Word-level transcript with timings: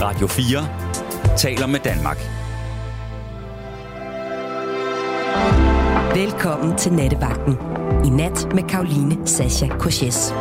Radio 0.00 0.26
4 0.26 0.68
taler 1.36 1.66
med 1.66 1.80
Danmark. 1.80 2.18
Velkommen 6.14 6.78
til 6.78 6.92
Nattevagten. 6.92 7.56
I 8.04 8.08
nat 8.08 8.54
med 8.54 8.62
Karoline 8.68 9.26
Sasha 9.26 9.68
Korses. 9.78 10.32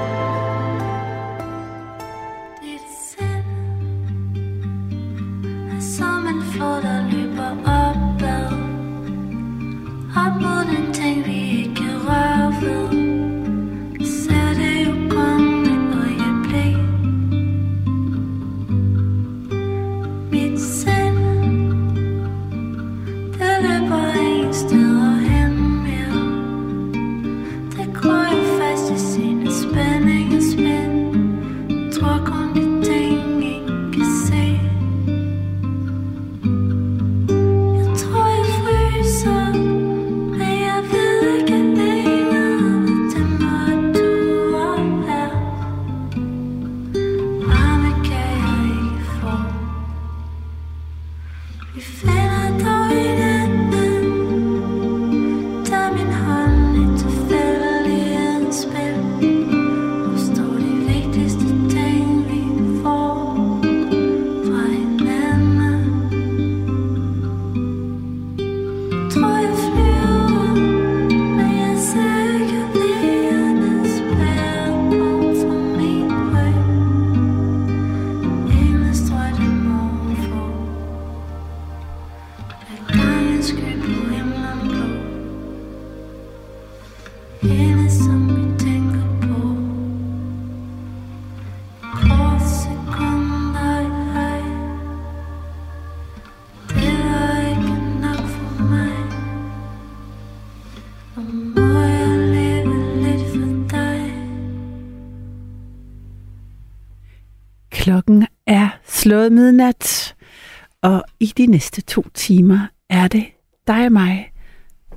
De 111.37 111.45
næste 111.45 111.81
to 111.81 112.05
timer 112.13 112.67
er 112.89 113.07
det 113.07 113.25
dig 113.67 113.85
og 113.85 113.91
mig, 113.91 114.31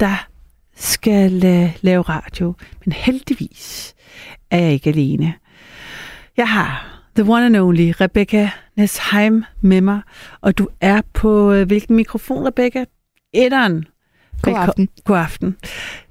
der 0.00 0.28
skal 0.76 1.46
øh, 1.46 1.78
lave 1.80 2.02
radio. 2.02 2.54
Men 2.84 2.92
heldigvis 2.92 3.94
er 4.50 4.58
jeg 4.58 4.72
ikke 4.72 4.90
alene. 4.90 5.34
Jeg 6.36 6.48
har 6.48 7.00
the 7.16 7.32
one 7.32 7.46
and 7.46 7.56
only 7.56 7.92
Rebecca 8.00 8.50
Nesheim 8.76 9.44
med 9.60 9.80
mig, 9.80 10.00
og 10.40 10.58
du 10.58 10.68
er 10.80 11.00
på 11.12 11.52
øh, 11.52 11.66
hvilken 11.66 11.96
mikrofon, 11.96 12.46
Rebecca? 12.46 12.84
Etteren. 13.34 13.84
God 14.42 14.54
aften. 14.54 14.88
God 15.04 15.16
aften. 15.16 15.56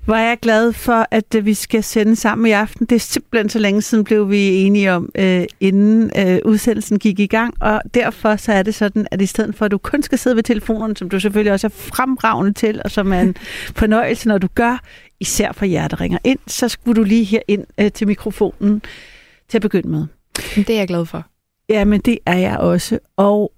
Hvor 0.06 0.16
er 0.16 0.28
jeg 0.28 0.38
glad 0.42 0.74
for, 0.74 1.08
at 1.12 1.36
øh, 1.36 1.46
vi 1.46 1.54
skal 1.54 1.84
sende 1.84 2.16
sammen 2.16 2.48
i 2.48 2.52
aften. 2.52 2.86
Det 2.86 2.96
er 2.96 3.00
simpelthen 3.00 3.50
så 3.50 3.60
længe 3.60 3.82
siden, 3.82 4.04
blev 4.04 4.30
vi 4.30 4.56
enige 4.56 4.94
om, 4.94 5.10
øh, 5.16 5.46
inden 5.60 6.12
øh, 6.18 6.40
udsendelsen 6.46 7.00
gik 7.00 7.20
i 7.20 7.28
gang. 7.28 7.54
Og 7.62 7.82
derfor 7.94 8.36
så 8.36 8.52
er 8.52 8.64
det 8.64 8.76
sådan, 8.76 9.08
at 9.12 9.22
i 9.22 9.26
stedet 9.26 9.56
for, 9.56 9.66
at 9.66 9.72
du 9.72 9.78
kun 9.78 10.04
skal 10.04 10.18
sidde 10.18 10.36
ved 10.36 10.44
telefonerne, 10.44 10.98
som 10.98 11.10
du 11.10 11.20
selvfølgelig 11.20 11.54
også 11.54 11.68
er 11.68 11.72
fremragende 11.72 12.54
til, 12.54 12.82
og 12.86 12.92
som 12.92 13.14
er 13.14 13.20
en 13.20 13.36
fornøjelse, 13.82 14.28
når 14.28 14.38
du 14.38 14.48
gør, 14.56 14.84
især 15.20 15.52
for 15.52 15.66
jer, 15.66 15.88
der 15.88 16.02
ringer 16.02 16.18
ind, 16.24 16.40
så 16.48 16.70
skulle 16.70 16.96
du 16.96 17.04
lige 17.04 17.24
her 17.24 17.40
ind 17.48 17.66
øh, 17.78 17.92
til 17.92 18.08
mikrofonen 18.08 18.82
til 19.50 19.58
at 19.58 19.62
begynde 19.62 19.90
med. 19.90 20.06
Det 20.56 20.70
er 20.70 20.78
jeg 20.78 20.88
glad 20.88 21.06
for. 21.06 21.26
Ja, 21.70 21.86
men 21.86 22.02
det 22.02 22.20
er 22.26 22.38
jeg 22.38 22.58
også. 22.58 23.00
Og 23.18 23.52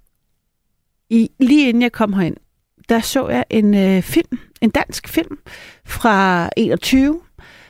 i, 1.10 1.30
lige 1.40 1.68
inden 1.68 1.82
jeg 1.82 1.92
kom 1.92 2.12
herind, 2.12 2.36
der 2.88 3.00
så 3.00 3.28
jeg 3.28 3.44
en 3.50 3.74
øh, 3.74 4.02
film, 4.02 4.38
en 4.60 4.70
dansk 4.70 5.08
film 5.08 5.38
fra 5.84 6.48
21, 6.56 7.20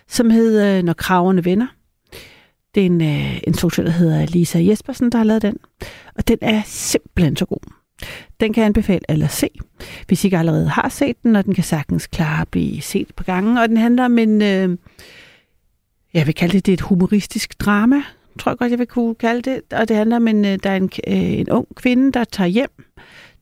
som 0.09 0.31
hed 0.31 0.79
øh, 0.79 0.83
Når 0.83 0.93
kraverne 0.93 1.45
vender. 1.45 1.67
Det 2.75 2.81
er 2.81 2.87
en 2.87 3.03
øh, 3.03 3.41
instruktør, 3.47 3.83
der 3.83 3.91
hedder 3.91 4.27
Lisa 4.27 4.59
Jespersen, 4.59 5.13
der 5.13 5.19
har 5.19 5.25
lavet 5.25 5.43
den. 5.43 5.57
Og 6.17 6.29
den 6.29 6.39
er 6.41 6.63
simpelthen 6.67 7.37
så 7.37 7.45
god. 7.45 7.73
Den 8.41 8.53
kan 8.53 8.61
jeg 8.61 8.67
anbefale 8.67 9.01
alle 9.09 9.25
at 9.25 9.31
se, 9.31 9.49
hvis 10.07 10.25
I 10.25 10.27
ikke 10.27 10.39
allerede 10.39 10.69
har 10.69 10.89
set 10.89 11.23
den, 11.23 11.37
og 11.37 11.45
den 11.45 11.55
kan 11.55 11.65
sagtens 11.65 12.07
klare 12.07 12.41
at 12.41 12.49
blive 12.49 12.83
set 12.83 13.15
på 13.17 13.25
gangen. 13.25 13.59
Og 13.59 13.69
den 13.69 13.77
handler 13.77 14.05
om 14.05 14.19
en, 14.19 14.43
øh, 14.43 14.77
jeg 16.15 16.27
vil 16.27 16.35
kalde 16.35 16.53
det, 16.53 16.67
det 16.67 16.73
er 16.73 16.77
et 16.77 16.81
humoristisk 16.81 17.61
drama, 17.61 18.03
tror 18.39 18.53
jeg 18.53 18.59
godt, 18.59 18.71
jeg 18.71 18.79
vil 18.79 18.87
kunne 18.87 19.15
kalde 19.15 19.51
det. 19.51 19.73
Og 19.73 19.89
det 19.89 19.97
handler 19.97 20.17
om, 20.17 20.29
en, 20.29 20.45
øh, 20.45 20.59
der 20.63 20.71
er 20.71 20.77
en, 20.77 20.91
øh, 21.07 21.33
en 21.33 21.51
ung 21.51 21.67
kvinde, 21.77 22.13
der 22.13 22.25
tager 22.25 22.49
hjem 22.49 22.85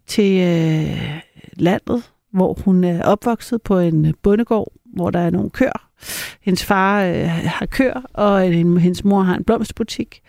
til 0.07 0.41
øh, 0.41 1.21
landet, 1.53 2.03
hvor 2.33 2.59
hun 2.65 2.85
er 2.85 3.03
opvokset 3.03 3.63
på 3.63 3.79
en 3.79 4.07
øh, 4.07 4.13
bondegård, 4.23 4.73
hvor 4.85 5.11
der 5.11 5.19
er 5.19 5.31
nogle 5.31 5.51
køer. 5.51 5.89
Hendes 6.41 6.65
far 6.65 7.05
øh, 7.05 7.27
har 7.29 7.67
køer, 7.67 8.03
og 8.13 8.49
øh, 8.49 8.77
hendes 8.77 9.05
mor 9.05 9.23
har 9.23 9.37
en 9.37 9.45
blomsterbutik. 9.45 10.21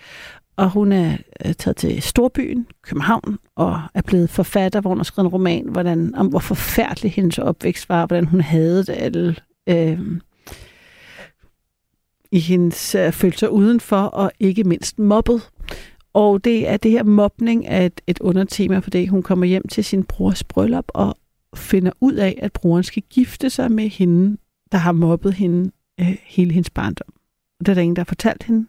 Og 0.58 0.70
hun 0.70 0.92
er 0.92 1.18
øh, 1.46 1.54
taget 1.54 1.78
til 1.78 2.02
storbyen, 2.02 2.68
København, 2.82 3.38
og 3.56 3.82
er 3.94 4.02
blevet 4.02 4.30
forfatter, 4.30 4.82
hvor 4.82 4.90
hun 4.90 4.98
har 4.98 5.04
skrevet 5.04 5.28
en 5.28 5.34
roman, 5.34 5.70
hvordan, 5.70 6.16
om 6.16 6.28
hvor 6.28 6.40
forfærdelig 6.40 7.12
hendes 7.12 7.38
opvækst 7.38 7.90
var, 7.90 8.06
hvordan 8.06 8.26
hun 8.26 8.42
havde 8.42 8.80
det 8.80 8.96
alle 9.00 9.36
øh, 9.70 10.00
i 12.32 12.40
hendes 12.40 12.96
øh, 12.96 13.12
følelser 13.12 13.48
udenfor, 13.48 14.02
og 14.02 14.32
ikke 14.40 14.64
mindst 14.64 15.00
mobbet. 15.00 15.50
Og 16.14 16.44
det 16.44 16.70
er 16.70 16.78
det 16.78 16.92
her 16.92 17.04
mobning 17.04 17.68
af 17.68 17.86
et, 17.86 18.02
et 18.08 18.20
undertema, 18.20 18.80
fordi 18.80 19.06
hun 19.06 19.24
kommer 19.24 19.46
hjem 19.46 19.68
til 19.68 19.84
sin 19.84 20.04
brors 20.04 20.44
bryllup 20.44 20.86
og 20.88 21.16
finder 21.56 21.92
ud 22.02 22.14
af, 22.14 22.40
at 22.42 22.54
broren 22.54 22.84
skal 22.84 23.04
gifte 23.10 23.50
sig 23.50 23.72
med 23.72 23.90
hende, 23.90 24.38
der 24.72 24.78
har 24.78 24.92
mobbet 24.92 25.34
hende 25.34 25.72
øh, 26.00 26.18
hele 26.24 26.54
hendes 26.54 26.70
barndom. 26.70 27.14
Og 27.60 27.66
det 27.66 27.72
er 27.72 27.74
der 27.74 27.82
ingen, 27.82 27.96
der 27.96 28.02
har 28.02 28.06
fortalt 28.06 28.44
hende. 28.44 28.68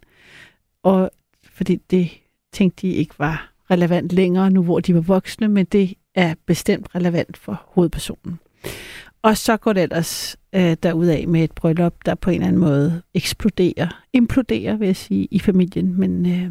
Og 0.83 1.11
fordi 1.53 1.77
det 1.77 2.11
tænkte 2.53 2.87
de 2.87 2.93
ikke 2.93 3.15
var 3.19 3.53
relevant 3.71 4.13
længere, 4.13 4.51
nu 4.51 4.63
hvor 4.63 4.81
de 4.81 4.95
var 4.95 5.01
voksne, 5.01 5.49
men 5.49 5.67
det 5.67 5.95
er 6.15 6.35
bestemt 6.47 6.95
relevant 6.95 7.37
for 7.37 7.63
hovedpersonen. 7.67 8.39
Og 9.23 9.37
så 9.37 9.57
går 9.57 9.73
det 9.73 9.83
ellers 9.83 10.37
øh, 10.55 10.77
derudaf 10.83 11.25
med 11.29 11.45
et 11.45 11.53
bryllup, 11.53 11.95
der 12.07 12.15
på 12.15 12.31
en 12.31 12.35
eller 12.35 12.47
anden 12.47 12.61
måde 12.61 13.03
eksploderer, 13.15 14.05
imploderer, 14.13 14.77
vil 14.77 14.87
jeg 14.87 14.97
sige, 14.97 15.29
i 15.31 15.39
familien. 15.39 16.01
Men 16.01 16.27
øh, 16.27 16.51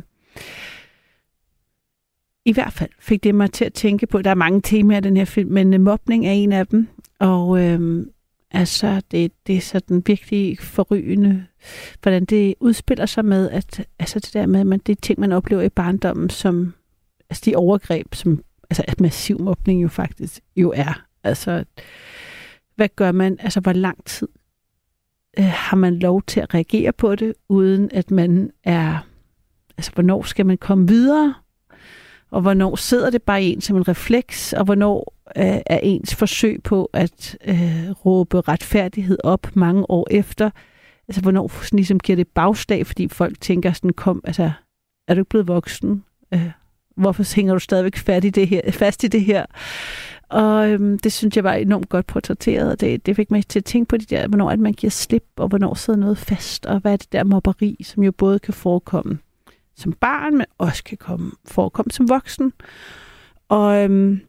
i 2.50 2.54
hvert 2.54 2.74
fald 2.74 2.90
fik 3.00 3.24
det 3.24 3.36
mig 3.36 3.51
til 3.51 3.66
at 3.66 3.74
tænke 3.74 4.07
på, 4.07 4.22
der 4.22 4.30
er 4.30 4.36
mange 4.36 4.62
temaer 4.62 4.98
i 4.98 5.01
den 5.01 5.18
her 5.18 5.25
film, 5.25 5.51
men 5.51 5.74
øh, 5.74 5.81
mobning 5.81 6.28
er 6.28 6.31
en 6.31 6.51
af 6.51 6.68
dem. 6.68 6.88
Og 7.19 7.63
øh, 7.63 8.06
altså, 8.51 9.01
det, 9.12 9.31
det 9.48 9.57
er 9.57 9.62
sådan 9.62 10.04
virkelig 10.06 10.57
forrygende, 10.60 11.46
hvordan 12.01 12.25
det 12.25 12.56
udspiller 12.60 13.06
sig 13.06 13.25
med, 13.25 13.50
at 13.50 13.86
altså 14.00 14.19
det 14.19 14.34
der 14.34 14.46
med, 14.46 14.60
at 14.60 14.68
man, 14.68 14.80
det 14.86 14.98
er 14.98 15.01
ting, 15.01 15.19
man 15.19 15.31
oplever 15.31 15.62
i 15.62 15.69
barndommen, 15.69 16.30
som 16.30 16.74
altså 17.30 17.44
de 17.46 17.56
overgreb, 17.56 18.16
som 18.16 18.44
altså 18.69 18.84
at 18.88 19.01
massiv 19.01 19.42
mobning 19.42 19.84
jo 19.84 19.88
faktisk 19.88 20.40
jo 20.56 20.74
er. 20.75 21.06
Altså, 21.24 21.63
hvad 22.75 22.90
gør 22.96 23.12
man? 23.12 23.38
Altså, 23.40 23.60
hvor 23.60 23.74
lang 23.74 24.06
tid 24.06 24.28
øh, 25.40 25.46
har 25.46 25.78
man 25.78 26.00
lov 26.00 26.24
til 26.24 26.40
at 26.40 26.54
reagere 26.54 26.92
på 26.92 27.16
det, 27.16 27.34
uden 27.50 27.90
at 27.94 28.12
man 28.12 28.51
er... 28.63 28.98
Altså, 29.78 29.92
hvornår 29.92 30.24
skal 30.24 30.46
man 30.46 30.57
komme 30.57 30.88
videre? 30.88 31.34
Og 32.31 32.41
hvornår 32.41 32.75
sidder 32.75 33.09
det 33.09 33.23
bare 33.23 33.43
i 33.43 33.53
en 33.53 33.61
som 33.61 33.77
en 33.77 33.87
refleks? 33.87 34.53
Og 34.53 34.65
hvornår 34.65 35.13
øh, 35.37 35.59
er 35.65 35.79
ens 35.83 36.15
forsøg 36.15 36.63
på 36.63 36.89
at 36.93 37.37
øh, 37.45 37.91
råbe 38.05 38.41
retfærdighed 38.41 39.17
op 39.23 39.47
mange 39.53 39.89
år 39.89 40.07
efter? 40.11 40.49
Altså, 41.07 41.21
hvornår 41.21 41.47
sådan, 41.47 41.77
ligesom 41.77 41.99
giver 41.99 42.15
det 42.15 42.27
bagslag, 42.27 42.87
fordi 42.87 43.07
folk 43.07 43.41
tænker 43.41 43.73
sådan, 43.73 43.93
kom, 43.93 44.21
altså, 44.23 44.51
er 45.07 45.13
du 45.13 45.21
ikke 45.21 45.29
blevet 45.29 45.47
voksen? 45.47 46.03
Øh, 46.33 46.51
hvorfor 46.97 47.35
hænger 47.35 47.53
du 47.53 47.59
stadigvæk 47.59 47.97
fast 47.97 48.25
i 48.25 48.29
det 48.29 48.47
her? 48.47 48.71
Fast 48.71 49.03
i 49.03 49.07
det 49.07 49.21
her? 49.21 49.45
Og 50.29 50.69
øhm, 50.69 50.99
det 50.99 51.11
synes 51.11 51.35
jeg 51.35 51.43
var 51.43 51.53
enormt 51.53 51.89
godt 51.89 52.07
portrætteret, 52.07 52.71
og 52.71 52.81
det, 52.81 53.05
det 53.05 53.15
fik 53.15 53.31
mig 53.31 53.47
til 53.47 53.59
at 53.59 53.65
tænke 53.65 53.89
på 53.89 53.97
det 53.97 54.09
der, 54.09 54.27
hvornår 54.27 54.49
at 54.49 54.59
man 54.59 54.73
giver 54.73 54.91
slip, 54.91 55.25
og 55.35 55.47
hvornår 55.47 55.73
sidder 55.73 55.99
noget 55.99 56.17
fast, 56.17 56.65
og 56.65 56.79
hvad 56.79 56.93
er 56.93 56.97
det 56.97 57.11
der 57.11 57.23
mobberi, 57.23 57.77
som 57.83 58.03
jo 58.03 58.11
både 58.11 58.39
kan 58.39 58.53
forekomme 58.53 59.19
som 59.79 59.93
barn, 59.93 60.37
men 60.37 60.45
også 60.57 60.83
kan 60.83 60.97
komme, 60.97 61.31
forekomme 61.45 61.91
som 61.91 62.09
voksen. 62.09 62.53
Og 63.49 63.83
øhm, 63.83 64.21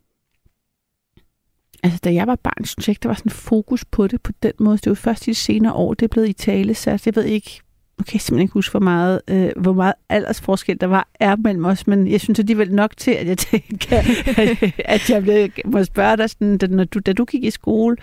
altså, 1.83 2.01
da 2.05 2.13
jeg 2.13 2.27
var 2.27 2.37
barn, 2.37 2.65
synes 2.65 2.89
jeg 2.89 2.93
ikke, 2.93 3.03
der 3.03 3.09
var 3.09 3.15
sådan 3.15 3.31
fokus 3.31 3.85
på 3.85 4.07
det 4.07 4.23
på 4.23 4.33
den 4.43 4.53
måde. 4.61 4.79
Det 4.79 4.91
var 4.91 4.95
først 4.95 5.27
i 5.27 5.31
de 5.31 5.35
senere 5.35 5.73
år, 5.73 5.95
det 5.95 6.05
er 6.05 6.09
blevet 6.09 6.29
i 6.29 6.33
tale 6.33 6.75
sat. 6.75 7.07
Jeg 7.07 7.17
ved 7.17 7.25
ikke, 7.25 7.61
nu 7.99 8.05
kan 8.05 8.15
jeg 8.15 8.21
simpelthen 8.21 8.45
ikke 8.45 8.53
huske, 8.53 8.71
hvor 8.71 8.81
meget, 8.81 9.21
øh, 9.29 9.51
hvor 9.57 9.73
meget 9.73 9.95
aldersforskel 10.09 10.81
der 10.81 10.87
var 10.87 11.09
er 11.21 11.37
mellem 11.37 11.65
os, 11.65 11.87
men 11.87 12.11
jeg 12.11 12.21
synes 12.21 12.39
alligevel 12.39 12.75
nok 12.75 12.97
til, 12.97 13.11
at 13.11 13.27
jeg 13.27 13.39
tænker, 13.39 13.99
at, 14.37 14.73
at 14.95 15.11
jeg 15.11 15.23
blev, 15.23 15.49
må 15.65 15.85
spørge 15.85 16.17
dig, 16.17 16.31
sådan, 16.31 16.59
da, 16.59 16.67
når 16.67 16.85
du, 16.85 16.99
da 16.99 17.13
du 17.13 17.25
gik 17.25 17.45
i 17.45 17.51
skole, 17.51 17.97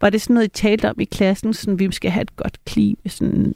var 0.00 0.10
det 0.10 0.20
sådan 0.20 0.34
noget, 0.34 0.46
I 0.46 0.50
talte 0.50 0.90
om 0.90 1.00
i 1.00 1.04
klassen, 1.04 1.54
sådan, 1.54 1.78
vi 1.78 1.92
skal 1.92 2.10
have 2.10 2.22
et 2.22 2.36
godt 2.36 2.64
klima? 2.64 3.08
Sådan, 3.08 3.54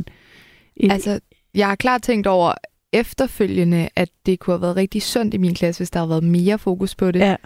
et, 0.76 0.92
Altså, 0.92 1.20
jeg 1.54 1.68
har 1.68 1.76
klart 1.76 2.02
tænkt 2.02 2.26
over 2.26 2.54
efterfølgende, 2.92 3.88
at 3.96 4.08
det 4.26 4.40
kunne 4.40 4.54
have 4.54 4.62
været 4.62 4.76
rigtig 4.76 5.02
sundt 5.02 5.34
i 5.34 5.36
min 5.38 5.54
klasse, 5.54 5.78
hvis 5.80 5.90
der 5.90 6.00
havde 6.00 6.08
været 6.10 6.24
mere 6.24 6.58
fokus 6.58 6.94
på 6.94 7.10
det. 7.10 7.20
ja, 7.20 7.36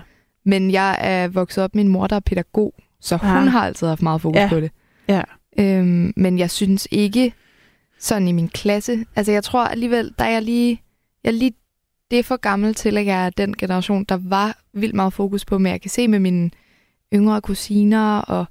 Men 0.45 0.71
jeg 0.71 0.97
er 1.01 1.29
vokset 1.29 1.65
op 1.65 1.75
med 1.75 1.85
en 1.85 1.89
mor, 1.91 2.07
der 2.07 2.17
er 2.17 2.21
pædagog, 2.21 2.75
så 3.01 3.17
hun 3.17 3.49
har 3.49 3.67
altid 3.67 3.87
haft 3.87 4.03
meget 4.03 4.21
fokus 4.21 4.37
Ja. 4.37 4.49
på 4.49 4.61
det. 4.61 4.71
ja, 5.09 5.23
Øhm, 5.59 6.13
men 6.17 6.39
jeg 6.39 6.51
synes 6.51 6.89
ikke 6.91 7.33
sådan 7.99 8.29
i 8.29 8.33
min 8.33 8.49
klasse. 8.49 9.05
Altså 9.17 9.33
jeg 9.33 9.45
tror 9.45 9.65
alligevel, 9.65 10.15
der 10.19 10.25
er 10.25 10.31
jeg 10.31 10.43
lige, 10.43 10.83
jeg 11.25 11.31
er 11.31 11.35
lige 11.35 11.53
det 12.11 12.19
er 12.19 12.23
for 12.23 12.37
gammel 12.37 12.75
til, 12.75 12.97
at 12.99 13.07
jeg 13.07 13.27
er 13.27 13.31
den 13.31 13.57
generation, 13.57 14.05
der 14.05 14.19
var 14.23 14.59
vildt 14.73 14.95
meget 14.95 15.13
fokus 15.13 15.45
på, 15.45 15.59
men 15.59 15.73
jeg 15.73 15.81
kan 15.81 15.91
se 15.91 16.09
med 16.09 16.19
mine 16.19 16.51
yngre 17.15 17.41
kusiner 17.41 18.19
og, 18.19 18.45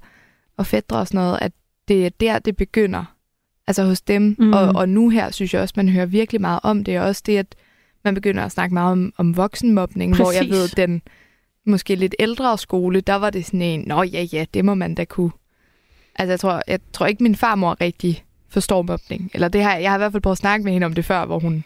og 0.56 0.66
fædre 0.66 0.96
og 0.98 1.06
sådan 1.06 1.18
noget, 1.18 1.38
at 1.42 1.52
det 1.88 2.06
er 2.06 2.10
der, 2.20 2.38
det 2.38 2.56
begynder. 2.56 3.15
Altså 3.66 3.84
hos 3.84 4.00
dem. 4.00 4.36
Mm. 4.38 4.52
Og, 4.52 4.68
og 4.74 4.88
nu 4.88 5.08
her 5.08 5.30
synes 5.30 5.54
jeg 5.54 5.62
også, 5.62 5.74
man 5.76 5.88
hører 5.88 6.06
virkelig 6.06 6.40
meget 6.40 6.60
om 6.62 6.84
det. 6.84 7.00
Og 7.00 7.06
også 7.06 7.22
det, 7.26 7.38
at 7.38 7.54
man 8.04 8.14
begynder 8.14 8.44
at 8.44 8.52
snakke 8.52 8.74
meget 8.74 8.92
om, 8.92 9.12
om 9.16 9.36
voksenmobning, 9.36 10.16
hvor 10.16 10.32
jeg 10.32 10.48
ved, 10.50 10.68
den 10.68 11.02
måske 11.64 11.94
lidt 11.94 12.14
ældre 12.18 12.58
skole, 12.58 13.00
der 13.00 13.14
var 13.14 13.30
det 13.30 13.46
sådan 13.46 13.62
en, 13.62 13.80
nå 13.86 14.02
ja, 14.02 14.22
ja, 14.22 14.44
det 14.54 14.64
må 14.64 14.74
man 14.74 14.94
da 14.94 15.04
kunne. 15.04 15.30
Altså 16.14 16.32
jeg 16.32 16.40
tror, 16.40 16.62
jeg 16.66 16.80
tror 16.92 17.06
ikke, 17.06 17.22
min 17.22 17.36
farmor 17.36 17.76
rigtig 17.80 18.24
forstår 18.48 18.82
mobning. 18.82 19.30
Eller 19.34 19.48
det 19.48 19.62
har, 19.62 19.76
jeg 19.76 19.90
har 19.90 19.96
i 19.96 20.00
hvert 20.00 20.12
fald 20.12 20.22
prøvet 20.22 20.34
at 20.34 20.38
snakke 20.38 20.64
med 20.64 20.72
hende 20.72 20.84
om 20.84 20.92
det 20.92 21.04
før, 21.04 21.24
hvor 21.24 21.38
hun... 21.38 21.64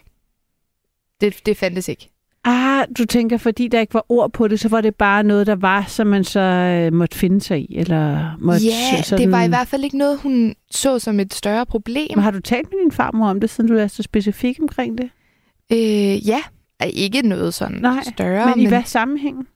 Det, 1.21 1.45
det 1.45 1.57
fandtes 1.57 1.87
ikke. 1.87 2.09
Ah, 2.43 2.85
du 2.97 3.05
tænker, 3.05 3.37
fordi 3.37 3.67
der 3.67 3.79
ikke 3.79 3.93
var 3.93 4.05
ord 4.09 4.31
på 4.33 4.47
det, 4.47 4.59
så 4.59 4.69
var 4.69 4.81
det 4.81 4.95
bare 4.95 5.23
noget, 5.23 5.47
der 5.47 5.55
var, 5.55 5.85
som 5.87 6.07
man 6.07 6.23
så 6.23 6.39
øh, 6.39 6.93
måtte 6.93 7.17
finde 7.17 7.41
sig 7.41 7.59
i? 7.71 7.75
Eller 7.77 8.31
måtte, 8.39 8.65
Ja, 8.65 9.01
sådan, 9.03 9.23
det 9.25 9.31
var 9.31 9.43
i 9.43 9.47
hvert 9.47 9.67
fald 9.67 9.83
ikke 9.83 9.97
noget, 9.97 10.19
hun 10.19 10.55
så 10.71 10.99
som 10.99 11.19
et 11.19 11.33
større 11.33 11.65
problem. 11.65 12.07
Men 12.15 12.23
har 12.23 12.31
du 12.31 12.39
talt 12.39 12.67
med 12.71 12.83
din 12.83 12.91
farmor 12.91 13.27
om 13.29 13.39
det, 13.39 13.49
siden 13.49 13.69
du 13.69 13.77
er 13.77 13.87
så 13.87 14.03
specifik 14.03 14.57
omkring 14.61 14.97
det? 14.97 15.09
Øh, 15.71 16.27
ja, 16.27 16.39
ikke 16.93 17.21
noget 17.21 17.53
sådan 17.53 17.77
Nej, 17.81 18.03
større. 18.03 18.55
men 18.55 18.65
i 18.65 18.67
hvad 18.67 18.83
sammenhæng? 18.85 19.47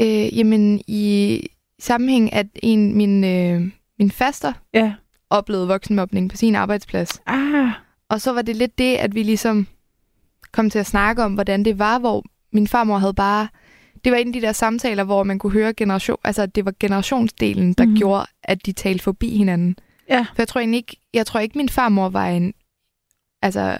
Øh, 0.00 0.38
jamen, 0.38 0.80
i 0.88 1.40
sammenhæng, 1.80 2.32
at 2.32 2.46
en, 2.62 2.96
min, 2.96 3.24
øh, 3.24 3.60
min 3.98 4.10
faster 4.10 4.52
Ja. 4.74 4.92
oplevede 5.30 5.66
voksenmobning 5.68 6.30
på 6.30 6.36
sin 6.36 6.54
arbejdsplads. 6.54 7.22
Ah, 7.26 7.68
Og 8.08 8.20
så 8.20 8.32
var 8.32 8.42
det 8.42 8.56
lidt 8.56 8.78
det, 8.78 8.94
at 8.94 9.14
vi 9.14 9.22
ligesom 9.22 9.66
kom 10.52 10.70
til 10.70 10.78
at 10.78 10.86
snakke 10.86 11.22
om, 11.22 11.34
hvordan 11.34 11.64
det 11.64 11.78
var, 11.78 11.98
hvor 11.98 12.24
min 12.52 12.66
farmor 12.66 12.98
havde 12.98 13.14
bare... 13.14 13.48
Det 14.04 14.12
var 14.12 14.18
en 14.18 14.26
af 14.26 14.32
de 14.32 14.40
der 14.40 14.52
samtaler, 14.52 15.04
hvor 15.04 15.22
man 15.22 15.38
kunne 15.38 15.52
høre 15.52 15.72
generation... 15.72 16.16
Altså, 16.24 16.46
det 16.46 16.64
var 16.64 16.72
generationsdelen, 16.80 17.72
der 17.72 17.86
mm. 17.86 17.96
gjorde, 17.96 18.26
at 18.42 18.66
de 18.66 18.72
talte 18.72 19.04
forbi 19.04 19.36
hinanden. 19.36 19.76
ja. 20.08 20.26
For 20.34 20.42
jeg 20.42 20.48
tror 20.48 20.60
ikke, 20.60 20.96
jeg 21.14 21.26
tror 21.26 21.40
ikke 21.40 21.58
min 21.58 21.68
farmor 21.68 22.08
var 22.08 22.26
en, 22.28 22.54
altså, 23.42 23.76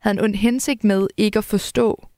havde 0.00 0.14
en 0.18 0.24
ond 0.24 0.34
hensigt 0.34 0.84
med 0.84 1.06
ikke 1.16 1.38
at 1.38 1.44
forstå, 1.44 2.08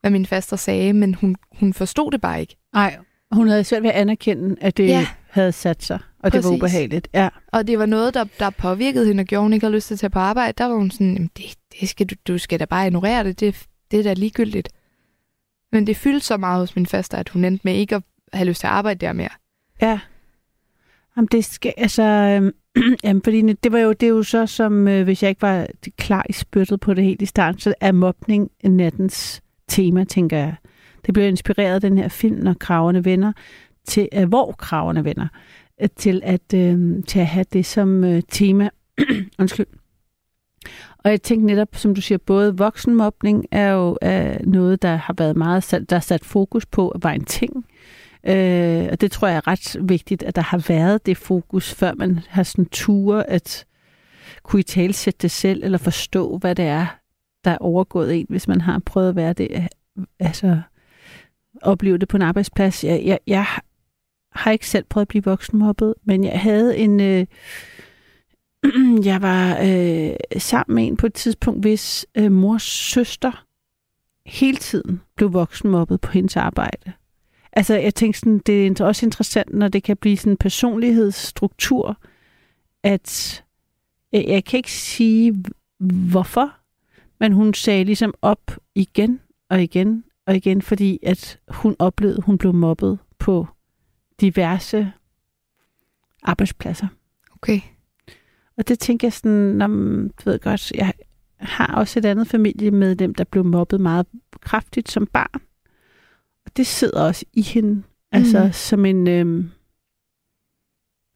hvad 0.00 0.10
min 0.10 0.26
faster 0.26 0.56
sagde, 0.56 0.92
men 0.92 1.14
hun, 1.14 1.36
hun 1.60 1.72
forstod 1.72 2.10
det 2.10 2.20
bare 2.20 2.40
ikke. 2.40 2.56
Nej, 2.72 2.96
hun 3.32 3.48
havde 3.48 3.64
svært 3.64 3.82
ved 3.82 3.90
at 3.90 3.96
anerkende, 3.96 4.56
at 4.60 4.76
det. 4.76 4.88
Ja. 4.88 5.06
havde 5.30 5.52
sat 5.52 5.82
sig, 5.82 5.98
og 6.24 6.32
det 6.32 6.44
var 6.44 6.50
Præcis. 6.50 6.62
ubehageligt. 6.62 7.08
Ja. 7.14 7.28
Og 7.52 7.66
det 7.66 7.78
var 7.78 7.86
noget, 7.86 8.14
der, 8.14 8.24
der 8.38 8.50
påvirkede 8.50 9.06
hende 9.06 9.20
og 9.20 9.24
gjorde, 9.26 9.42
hun 9.42 9.52
ikke 9.52 9.64
havde 9.66 9.74
lyst 9.74 9.86
til 9.86 9.94
at 9.94 9.98
tage 9.98 10.10
på 10.10 10.18
arbejde. 10.18 10.52
Der 10.58 10.64
var 10.64 10.74
hun 10.74 10.90
sådan, 10.90 11.12
"Jamen, 11.12 11.30
det, 11.36 11.44
det 11.80 11.88
skal 11.88 12.06
du, 12.06 12.14
du 12.28 12.38
skal 12.38 12.60
da 12.60 12.64
bare 12.64 12.86
ignorere 12.86 13.24
det. 13.24 13.40
det. 13.40 13.66
Det 13.90 13.98
er 13.98 14.02
da 14.02 14.12
ligegyldigt. 14.12 14.68
Men 15.72 15.86
det 15.86 15.96
fyldte 15.96 16.26
så 16.26 16.36
meget 16.36 16.60
hos 16.60 16.76
min 16.76 16.86
faster, 16.86 17.18
at 17.18 17.28
hun 17.28 17.44
endte 17.44 17.60
med 17.64 17.74
ikke 17.74 17.94
at 17.94 18.02
have 18.32 18.48
lyst 18.48 18.60
til 18.60 18.66
at 18.66 18.72
arbejde 18.72 19.06
der 19.06 19.12
mere. 19.12 19.28
Ja. 19.82 20.00
Jamen, 21.16 21.28
det 21.32 21.44
skal, 21.44 21.72
altså, 21.76 22.02
øhm, 22.02 22.52
jamen, 23.04 23.22
fordi 23.22 23.52
det 23.52 23.72
var 23.72 23.78
jo, 23.78 23.92
det 23.92 24.02
er 24.06 24.10
jo 24.10 24.22
så 24.22 24.46
som, 24.46 24.88
øh, 24.88 25.04
hvis 25.04 25.22
jeg 25.22 25.28
ikke 25.28 25.42
var 25.42 25.66
klar 25.98 26.26
i 26.28 26.32
spyttet 26.32 26.80
på 26.80 26.94
det 26.94 27.04
helt 27.04 27.22
i 27.22 27.26
starten, 27.26 27.60
så 27.60 27.74
er 27.80 27.92
mobning 27.92 28.50
nattens 28.64 29.42
tema, 29.68 30.04
tænker 30.04 30.36
jeg. 30.36 30.54
Det 31.06 31.14
blev 31.14 31.28
inspireret 31.28 31.74
af 31.74 31.80
den 31.80 31.98
her 31.98 32.08
film, 32.08 32.36
når 32.36 32.54
kraverne 32.54 33.04
vender, 33.04 33.32
til, 33.86 34.08
øh, 34.14 34.28
hvor 34.28 34.52
kraverne 34.52 35.04
vender, 35.04 35.26
Øh, 35.82 35.88
til 35.96 36.20
at, 36.24 36.54
øh, 36.54 37.04
til 37.04 37.18
at 37.18 37.26
have 37.26 37.46
det 37.52 37.66
som 37.66 38.04
øh, 38.04 38.22
tema. 38.28 38.68
Undskyld. 39.38 39.66
Og 40.98 41.10
jeg 41.10 41.22
tænkte 41.22 41.46
netop, 41.46 41.68
som 41.72 41.94
du 41.94 42.00
siger, 42.00 42.18
både 42.18 42.56
voksenmobning 42.56 43.44
er 43.50 43.70
jo 43.70 43.98
er 44.00 44.38
noget, 44.44 44.82
der 44.82 44.96
har 44.96 45.14
været 45.18 45.36
meget 45.36 45.62
sat, 45.62 45.90
der 45.90 45.96
er 45.96 46.00
sat 46.00 46.24
fokus 46.24 46.66
på, 46.66 46.88
at 46.88 47.04
var 47.04 47.10
en 47.10 47.24
ting. 47.24 47.66
Øh, 48.26 48.88
og 48.92 49.00
det 49.00 49.12
tror 49.12 49.28
jeg 49.28 49.36
er 49.36 49.46
ret 49.46 49.76
vigtigt, 49.88 50.22
at 50.22 50.36
der 50.36 50.42
har 50.42 50.64
været 50.68 51.06
det 51.06 51.16
fokus, 51.16 51.74
før 51.74 51.94
man 51.94 52.20
har 52.28 52.42
sådan 52.42 52.66
ture 52.66 53.30
at 53.30 53.66
kunne 54.42 54.60
i 54.60 54.62
talsætte 54.62 55.18
det 55.22 55.30
selv, 55.30 55.64
eller 55.64 55.78
forstå, 55.78 56.38
hvad 56.38 56.54
det 56.54 56.64
er, 56.64 56.86
der 57.44 57.50
er 57.50 57.58
overgået 57.58 58.20
en, 58.20 58.26
hvis 58.28 58.48
man 58.48 58.60
har 58.60 58.78
prøvet 58.78 59.08
at 59.08 59.16
være 59.16 59.32
det, 59.32 59.68
altså 60.20 60.60
opleve 61.62 61.98
det 61.98 62.08
på 62.08 62.16
en 62.16 62.22
arbejdsplads. 62.22 62.84
Jeg, 62.84 63.02
jeg, 63.04 63.18
jeg 63.26 63.46
har 64.34 64.50
ikke 64.50 64.68
selv 64.68 64.84
prøvet 64.88 65.04
at 65.04 65.08
blive 65.08 65.24
voksenmobbet, 65.24 65.94
men 66.04 66.24
jeg 66.24 66.40
havde 66.40 66.76
en... 66.76 67.00
Øh, 67.00 67.26
jeg 69.10 69.22
var 69.22 69.58
øh, 69.62 70.40
sammen 70.40 70.74
med 70.74 70.86
en 70.86 70.96
på 70.96 71.06
et 71.06 71.14
tidspunkt, 71.14 71.60
hvis 71.60 72.06
øh, 72.14 72.32
mors 72.32 72.62
søster 72.62 73.44
hele 74.26 74.56
tiden 74.56 75.00
blev 75.16 75.32
voksenmobbet 75.32 76.00
på 76.00 76.12
hendes 76.12 76.36
arbejde. 76.36 76.92
Altså, 77.52 77.74
jeg 77.74 77.94
tænkte 77.94 78.20
sådan, 78.20 78.38
det 78.38 78.80
er 78.80 78.84
også 78.84 79.06
interessant, 79.06 79.54
når 79.54 79.68
det 79.68 79.82
kan 79.82 79.96
blive 79.96 80.16
sådan 80.16 80.32
en 80.32 80.36
personlighedsstruktur, 80.36 81.98
at 82.82 83.42
jeg, 84.12 84.24
jeg 84.28 84.44
kan 84.44 84.56
ikke 84.56 84.72
sige, 84.72 85.44
hvorfor, 86.10 86.54
men 87.20 87.32
hun 87.32 87.54
sagde 87.54 87.84
ligesom 87.84 88.14
op 88.22 88.58
igen 88.74 89.20
og 89.50 89.62
igen 89.62 90.04
og 90.26 90.36
igen, 90.36 90.62
fordi 90.62 90.98
at 91.02 91.38
hun 91.48 91.76
oplevede, 91.78 92.16
at 92.16 92.24
hun 92.24 92.38
blev 92.38 92.54
mobbet 92.54 92.98
på 93.18 93.46
diverse 94.20 94.92
arbejdspladser. 96.22 96.86
Okay. 97.30 97.60
Og 98.56 98.68
det 98.68 98.78
tænker 98.78 99.08
jeg 99.08 99.12
sådan, 99.12 99.32
når 99.32 99.66
du 99.66 100.10
ved 100.24 100.38
godt, 100.38 100.72
jeg 100.72 100.92
har 101.36 101.74
også 101.74 101.98
et 101.98 102.04
andet 102.04 102.28
familiemedlem, 102.28 103.14
der 103.14 103.24
blev 103.24 103.44
mobbet 103.44 103.80
meget 103.80 104.06
kraftigt 104.40 104.90
som 104.90 105.06
barn. 105.06 105.42
Og 106.46 106.56
det 106.56 106.66
sidder 106.66 107.02
også 107.02 107.24
i 107.32 107.42
hende. 107.42 107.82
Altså 108.12 108.38
Mhm. 108.38 108.46
mm. 108.46 108.52
som 108.52 108.84
en... 108.84 109.08
Øhm, 109.08 109.50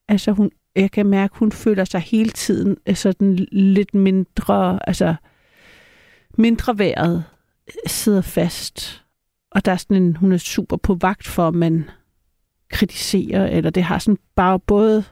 altså 0.09 0.33
hun, 0.33 0.51
jeg 0.77 0.91
kan 0.91 1.07
mærke, 1.07 1.39
hun 1.39 1.53
føler 1.53 1.85
sig 1.85 2.01
hele 2.01 2.31
tiden 2.31 2.77
øh, 2.89 2.97
sådan 2.97 3.35
lidt 3.53 3.95
mindre, 3.95 4.89
altså 4.89 5.15
mindre 6.39 6.79
været 6.79 7.25
sidder 7.87 8.21
fast. 8.23 9.05
Og 9.51 9.65
der 9.65 9.73
er 9.73 9.77
sådan 9.77 10.03
en, 10.03 10.17
hun 10.17 10.33
er 10.33 10.37
super 10.39 10.77
på 10.77 10.95
vagt 10.95 11.27
for, 11.27 11.49
at 11.49 11.55
man 11.55 11.91
kritiserer, 12.71 13.47
eller 13.47 13.71
det 13.71 13.83
har 13.83 13.99
sådan 13.99 14.19
bare 14.35 14.59
både 14.59 15.05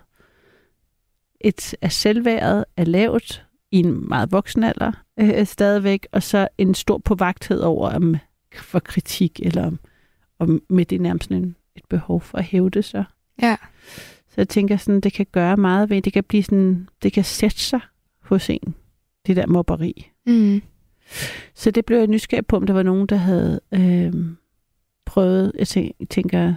et 1.41 1.75
af 1.83 1.93
selvværdet 1.93 2.65
er 2.77 2.85
lavt 2.85 3.45
i 3.71 3.79
en 3.79 4.09
meget 4.09 4.33
voksen 4.33 4.65
alder 4.65 4.93
øh, 5.21 5.47
stadigvæk, 5.47 6.07
og 6.13 6.23
så 6.23 6.49
en 6.59 6.75
stor 6.75 6.99
påvagthed 6.99 7.61
over 7.61 7.91
om, 7.91 8.17
for 8.55 8.79
kritik, 8.79 9.41
eller 9.43 9.67
om, 9.67 9.79
om 10.39 10.63
med 10.69 10.85
det 10.85 11.01
nærmest 11.01 11.29
sådan 11.29 11.43
en, 11.43 11.57
et 11.77 11.85
behov 11.89 12.21
for 12.21 12.39
at 12.39 12.45
hævde 12.45 12.83
sig. 12.83 13.05
Ja. 13.43 13.57
Så 14.29 14.35
jeg 14.37 14.49
tænker 14.49 14.77
sådan, 14.77 15.01
det 15.01 15.13
kan 15.13 15.27
gøre 15.33 15.57
meget 15.57 15.91
ved, 15.91 16.03
det 16.03 16.13
kan 16.13 16.25
blive 16.25 16.43
sådan, 16.43 16.89
det 17.03 17.13
kan 17.13 17.25
sætte 17.25 17.59
sig 17.61 17.81
hos 18.21 18.51
en, 18.51 18.75
det 19.27 19.37
der 19.37 19.47
mobberi. 19.47 20.11
Mm. 20.27 20.63
Så 21.55 21.71
det 21.71 21.85
blev 21.87 21.99
jeg 21.99 22.07
nysgerrig 22.07 22.47
på, 22.47 22.57
om 22.57 22.67
der 22.67 22.75
var 22.75 22.83
nogen, 22.83 23.07
der 23.07 23.17
havde 23.17 23.61
øh, 23.73 24.13
prøvet, 25.07 25.53
jeg 25.59 25.67
tæ- 25.77 26.07
tænker, 26.11 26.55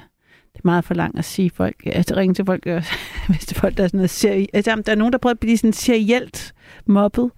det 0.59 0.65
er 0.65 0.67
meget 0.67 0.85
for 0.85 0.93
langt 0.93 1.19
at 1.19 1.25
sige 1.25 1.49
folk, 1.49 1.75
at 1.85 2.17
ringe 2.17 2.33
til 2.33 2.45
folk, 2.45 2.63
hvis 3.29 3.45
det 3.45 3.55
er 3.55 3.59
folk, 3.59 3.77
der 3.77 3.83
er 3.83 3.87
sådan 3.87 3.97
noget 3.97 4.09
serie, 4.09 4.47
altså, 4.53 4.81
der 4.85 4.91
er 4.91 4.95
nogen, 4.95 5.13
der 5.13 5.19
prøver 5.19 5.33
at 5.33 5.39
blive 5.39 5.57
sådan 5.57 5.73
serielt 5.73 6.53
mobbet, 6.85 7.31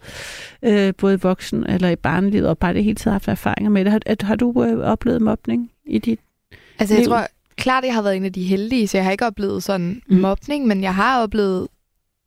øh, 0.64 0.94
både 0.98 1.14
i 1.14 1.18
voksen 1.22 1.66
eller 1.70 1.90
i 1.90 1.96
barnelivet, 1.96 2.50
og 2.50 2.58
bare 2.58 2.74
det 2.74 2.84
hele 2.84 2.96
tiden 2.96 3.12
haft 3.12 3.28
erfaringer 3.28 3.70
med 3.70 3.86
det. 3.86 3.92
Har, 3.92 4.00
at, 4.06 4.22
har 4.22 4.36
du 4.36 4.64
øh, 4.64 4.80
oplevet 4.80 5.22
mobning 5.22 5.72
i 5.86 6.00
dit 6.00 6.20
Altså, 6.80 6.96
jeg 6.96 7.02
liv? 7.02 7.10
tror 7.10 7.28
klart, 7.56 7.84
jeg 7.86 7.94
har 7.94 8.02
været 8.02 8.16
en 8.16 8.26
af 8.26 8.34
de 8.34 8.44
heldige, 8.44 8.88
så 8.88 8.98
jeg 8.98 9.06
har 9.06 9.12
ikke 9.12 9.26
oplevet 9.26 9.64
sådan 9.64 10.02
mm. 10.08 10.18
mobning, 10.18 10.68
men 10.68 10.84
jeg 10.84 10.96
har 10.96 11.22
oplevet 11.22 11.68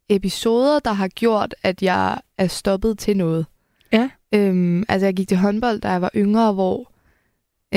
episoder, 0.09 0.79
der 0.79 0.93
har 0.93 1.09
gjort, 1.09 1.55
at 1.63 1.83
jeg 1.83 2.19
er 2.39 2.47
stoppet 2.47 2.99
til 2.99 3.17
noget. 3.17 3.47
Ja. 3.93 4.11
Øhm, 4.35 4.85
altså, 4.89 5.07
jeg 5.07 5.15
gik 5.15 5.29
til 5.29 5.37
håndbold, 5.37 5.81
da 5.81 5.91
jeg 5.91 6.03
var 6.03 6.11
yngre, 6.17 6.53
hvor 6.53 6.91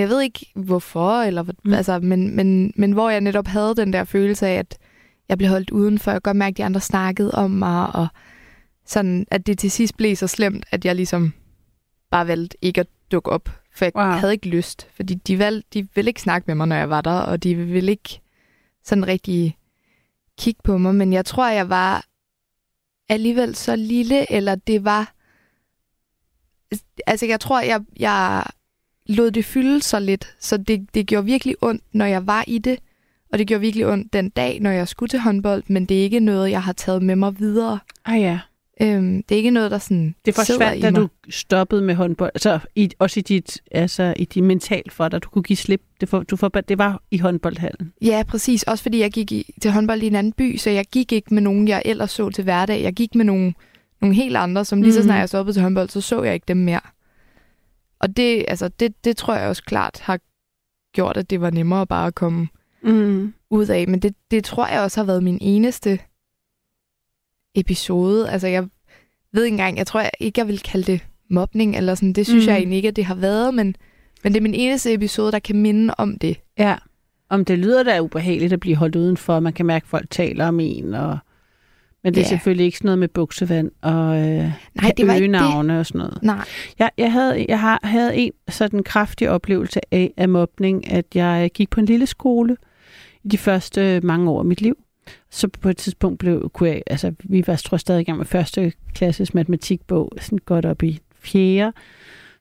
jeg 0.01 0.09
ved 0.09 0.21
ikke 0.21 0.45
hvorfor, 0.55 1.21
eller, 1.21 1.43
Mm. 1.63 1.73
altså, 1.73 1.99
men, 1.99 2.35
men, 2.35 2.73
men 2.75 2.91
hvor 2.91 3.09
jeg 3.09 3.21
netop 3.21 3.47
havde 3.47 3.75
den 3.75 3.93
der 3.93 4.03
følelse 4.03 4.47
af, 4.47 4.53
at 4.53 4.77
jeg 5.29 5.37
blev 5.37 5.49
holdt 5.49 5.69
udenfor. 5.69 6.11
Jeg 6.11 6.15
kunne 6.23 6.29
godt 6.31 6.37
mærke, 6.37 6.53
at 6.53 6.57
de 6.57 6.63
andre 6.65 6.81
snakkede 6.81 7.31
om 7.31 7.51
mig, 7.51 7.95
og 7.95 8.07
sådan, 8.85 9.25
at 9.31 9.47
det 9.47 9.57
til 9.57 9.71
sidst 9.71 9.97
blev 9.97 10.15
så 10.15 10.27
slemt, 10.27 10.65
at 10.71 10.85
jeg 10.85 10.95
ligesom 10.95 11.33
bare 12.11 12.27
valgte 12.27 12.57
ikke 12.61 12.81
at 12.81 12.87
dukke 13.11 13.31
op. 13.31 13.49
For 13.75 13.85
jeg 13.85 13.91
Wow. 13.95 14.03
wow. 14.05 14.11
havde 14.13 14.33
ikke 14.33 14.47
lyst. 14.49 14.87
Fordi 14.95 15.13
de, 15.15 15.39
valgte, 15.39 15.67
de 15.73 15.87
ville 15.95 16.09
ikke 16.09 16.21
snakke 16.21 16.45
med 16.47 16.55
mig, 16.55 16.67
når 16.67 16.75
jeg 16.75 16.89
var 16.89 17.01
der, 17.01 17.19
og 17.19 17.43
de 17.43 17.55
ville 17.55 17.91
ikke 17.91 18.21
sådan 18.83 19.07
rigtig 19.07 19.57
kigge 20.37 20.61
på 20.63 20.77
mig. 20.77 20.95
Men 20.95 21.13
jeg 21.13 21.25
tror, 21.25 21.49
jeg 21.49 21.69
var 21.69 22.05
alligevel 23.09 23.55
så 23.55 23.75
lille, 23.75 24.31
eller 24.31 24.55
det 24.55 24.85
var... 24.85 25.13
Altså, 27.07 27.25
jeg 27.25 27.39
tror, 27.39 27.61
jeg, 27.61 27.81
jeg 27.99 28.43
lod 29.09 29.31
det 29.31 29.45
fylde 29.45 29.81
så 29.81 29.99
lidt, 29.99 30.35
så 30.39 30.57
det, 30.57 30.87
det 30.93 31.07
gjorde 31.07 31.25
virkelig 31.25 31.55
ondt, 31.61 31.83
når 31.91 32.05
jeg 32.05 32.27
var 32.27 32.43
i 32.47 32.57
det. 32.57 32.79
Og 33.33 33.39
det 33.39 33.47
gjorde 33.47 33.61
virkelig 33.61 33.87
ondt 33.87 34.13
den 34.13 34.29
dag, 34.29 34.59
når 34.61 34.71
jeg 34.71 34.87
skulle 34.87 35.09
til 35.09 35.19
håndbold, 35.19 35.63
men 35.67 35.85
det 35.85 35.97
er 35.99 36.01
ikke 36.03 36.19
noget, 36.19 36.51
jeg 36.51 36.63
har 36.63 36.73
taget 36.73 37.03
med 37.03 37.15
mig 37.15 37.39
videre. 37.39 37.79
Ah 38.05 38.21
ja, 38.21 38.39
Øhm, 38.81 39.23
det 39.23 39.35
er 39.35 39.37
ikke 39.37 39.49
noget, 39.51 39.71
der 39.71 39.77
sådan 39.77 40.15
det 40.25 40.35
forsvandt, 40.35 40.81
da 40.83 40.91
mig. 40.91 40.99
du 41.01 41.09
stoppede 41.29 41.81
med 41.81 41.95
håndbold. 41.95 42.31
Altså 42.35 42.59
i, 42.75 42.89
også 42.99 43.19
i 43.19 43.23
dit, 43.23 43.61
altså 43.71 44.13
i 44.17 44.25
dit 44.25 44.43
mental 44.43 44.83
for 44.91 45.07
dig, 45.09 45.23
du 45.23 45.29
kunne 45.29 45.43
give 45.43 45.57
slip. 45.57 45.81
Det, 46.01 46.09
for, 46.09 46.23
du 46.23 46.35
for, 46.35 46.47
det 46.49 46.77
var 46.77 47.01
i 47.11 47.17
håndboldhallen. 47.17 47.93
Ja, 48.01 48.23
præcis. 48.27 48.63
Også 48.63 48.81
fordi 48.83 48.99
jeg 48.99 49.11
gik 49.11 49.31
i, 49.31 49.53
til 49.61 49.71
håndbold 49.71 50.03
i 50.03 50.07
en 50.07 50.15
anden 50.15 50.33
by, 50.33 50.57
så 50.57 50.69
jeg 50.69 50.85
gik 50.91 51.11
ikke 51.11 51.33
med 51.33 51.41
nogen, 51.41 51.67
jeg 51.67 51.81
ellers 51.85 52.11
så 52.11 52.29
til 52.29 52.43
hverdag. 52.43 52.81
Jeg 52.83 52.93
gik 52.93 53.15
med 53.15 53.25
nogle, 53.25 53.53
nogle 54.01 54.15
helt 54.15 54.37
andre, 54.37 54.65
som 54.65 54.81
lige 54.81 54.93
så 54.93 54.99
Mhm. 54.99 55.05
snart 55.07 55.19
jeg 55.19 55.27
stoppede 55.29 55.55
til 55.55 55.63
håndbold, 55.63 55.89
så 55.89 56.01
så 56.01 56.23
jeg 56.23 56.33
ikke 56.33 56.45
dem 56.47 56.57
mere. 56.57 56.79
Og 57.99 58.17
det, 58.17 58.45
altså, 58.47 58.67
det, 58.67 59.03
det 59.05 59.17
tror 59.17 59.33
jeg 59.35 59.49
også 59.49 59.63
klart 59.63 59.99
har 60.03 60.19
gjort, 60.93 61.17
at 61.17 61.29
det 61.29 61.41
var 61.41 61.49
nemmere 61.49 61.87
bare 61.87 62.07
at 62.07 62.15
komme 62.15 62.47
Mm. 62.83 63.33
ud 63.49 63.67
af. 63.67 63.87
Men 63.87 63.99
det, 63.99 64.15
det 64.31 64.43
tror 64.43 64.67
jeg 64.67 64.81
også 64.81 64.99
har 64.99 65.05
været 65.05 65.23
min 65.23 65.37
eneste 65.41 65.99
episode. 67.55 68.29
Altså, 68.29 68.47
jeg 68.47 68.67
ved 69.31 69.43
ikke 69.43 69.53
engang, 69.53 69.77
jeg 69.77 69.87
tror 69.87 69.99
jeg 69.99 70.11
ikke, 70.19 70.39
jeg 70.39 70.47
vil 70.47 70.59
kalde 70.59 70.91
det 70.91 71.05
mobning, 71.29 71.75
eller 71.77 71.95
sådan. 71.95 72.13
Det 72.13 72.25
synes 72.27 72.45
mm. 72.45 72.49
jeg 72.49 72.57
egentlig 72.57 72.77
ikke, 72.77 72.87
at 72.87 72.95
det 72.95 73.05
har 73.05 73.15
været, 73.15 73.53
men, 73.53 73.75
men 74.23 74.33
det 74.33 74.39
er 74.39 74.43
min 74.43 74.53
eneste 74.53 74.93
episode, 74.93 75.31
der 75.31 75.39
kan 75.39 75.55
minde 75.55 75.93
om 75.97 76.19
det. 76.19 76.39
Ja. 76.57 76.75
Om 77.29 77.45
det 77.45 77.59
lyder 77.59 77.83
da 77.83 77.99
ubehageligt 78.01 78.53
at 78.53 78.59
blive 78.59 78.75
holdt 78.75 78.95
udenfor. 78.95 79.39
Man 79.39 79.53
kan 79.53 79.65
mærke, 79.65 79.83
at 79.83 79.89
folk 79.89 80.09
taler 80.09 80.47
om 80.47 80.59
en. 80.59 80.93
Og... 80.93 81.17
Men 82.07 82.13
det 82.13 82.19
er 82.21 82.25
Ja. 82.25 82.29
selvfølgelig 82.29 82.65
ikke 82.65 82.77
sådan 82.77 82.87
noget 82.87 82.99
med 82.99 83.07
buksevand 83.07 83.71
og 83.81 84.17
øh, 84.17 84.23
Nej, 84.25 84.91
det 84.97 85.07
var 85.07 85.13
ikke 85.13 85.13
det. 85.13 85.21
øgenavne 85.21 85.79
og 85.79 85.85
sådan 85.85 85.99
noget. 85.99 86.19
Nej. 86.23 86.45
Jeg, 86.79 86.89
jeg, 86.97 87.11
havde, 87.11 87.45
jeg 87.49 87.59
har, 87.59 87.79
havde 87.83 88.15
en 88.15 88.31
sådan 88.49 88.83
kraftig 88.83 89.29
oplevelse 89.29 89.79
af, 89.91 90.13
af 90.17 90.29
mobning, 90.29 90.91
at 90.91 91.05
jeg 91.15 91.51
gik 91.53 91.69
på 91.69 91.79
en 91.79 91.85
lille 91.85 92.07
skole 92.07 92.57
i 93.23 93.27
de 93.27 93.37
første 93.37 94.01
mange 94.03 94.29
år 94.31 94.39
af 94.39 94.45
mit 94.45 94.61
liv. 94.61 94.77
Så 95.31 95.47
på 95.47 95.69
et 95.69 95.77
tidspunkt 95.77 96.19
blev, 96.19 96.49
kunne 96.53 96.69
jeg, 96.69 96.81
altså 96.87 97.11
vi 97.23 97.43
var 97.47 97.55
tror 97.55 97.77
stadig 97.77 98.01
i 98.01 98.03
gang 98.03 98.17
med 98.17 98.25
første 98.25 98.73
klasses 98.93 99.33
matematikbog, 99.33 100.11
sådan 100.21 100.39
godt 100.45 100.65
op 100.65 100.83
i 100.83 100.99
fjerde. 101.19 101.71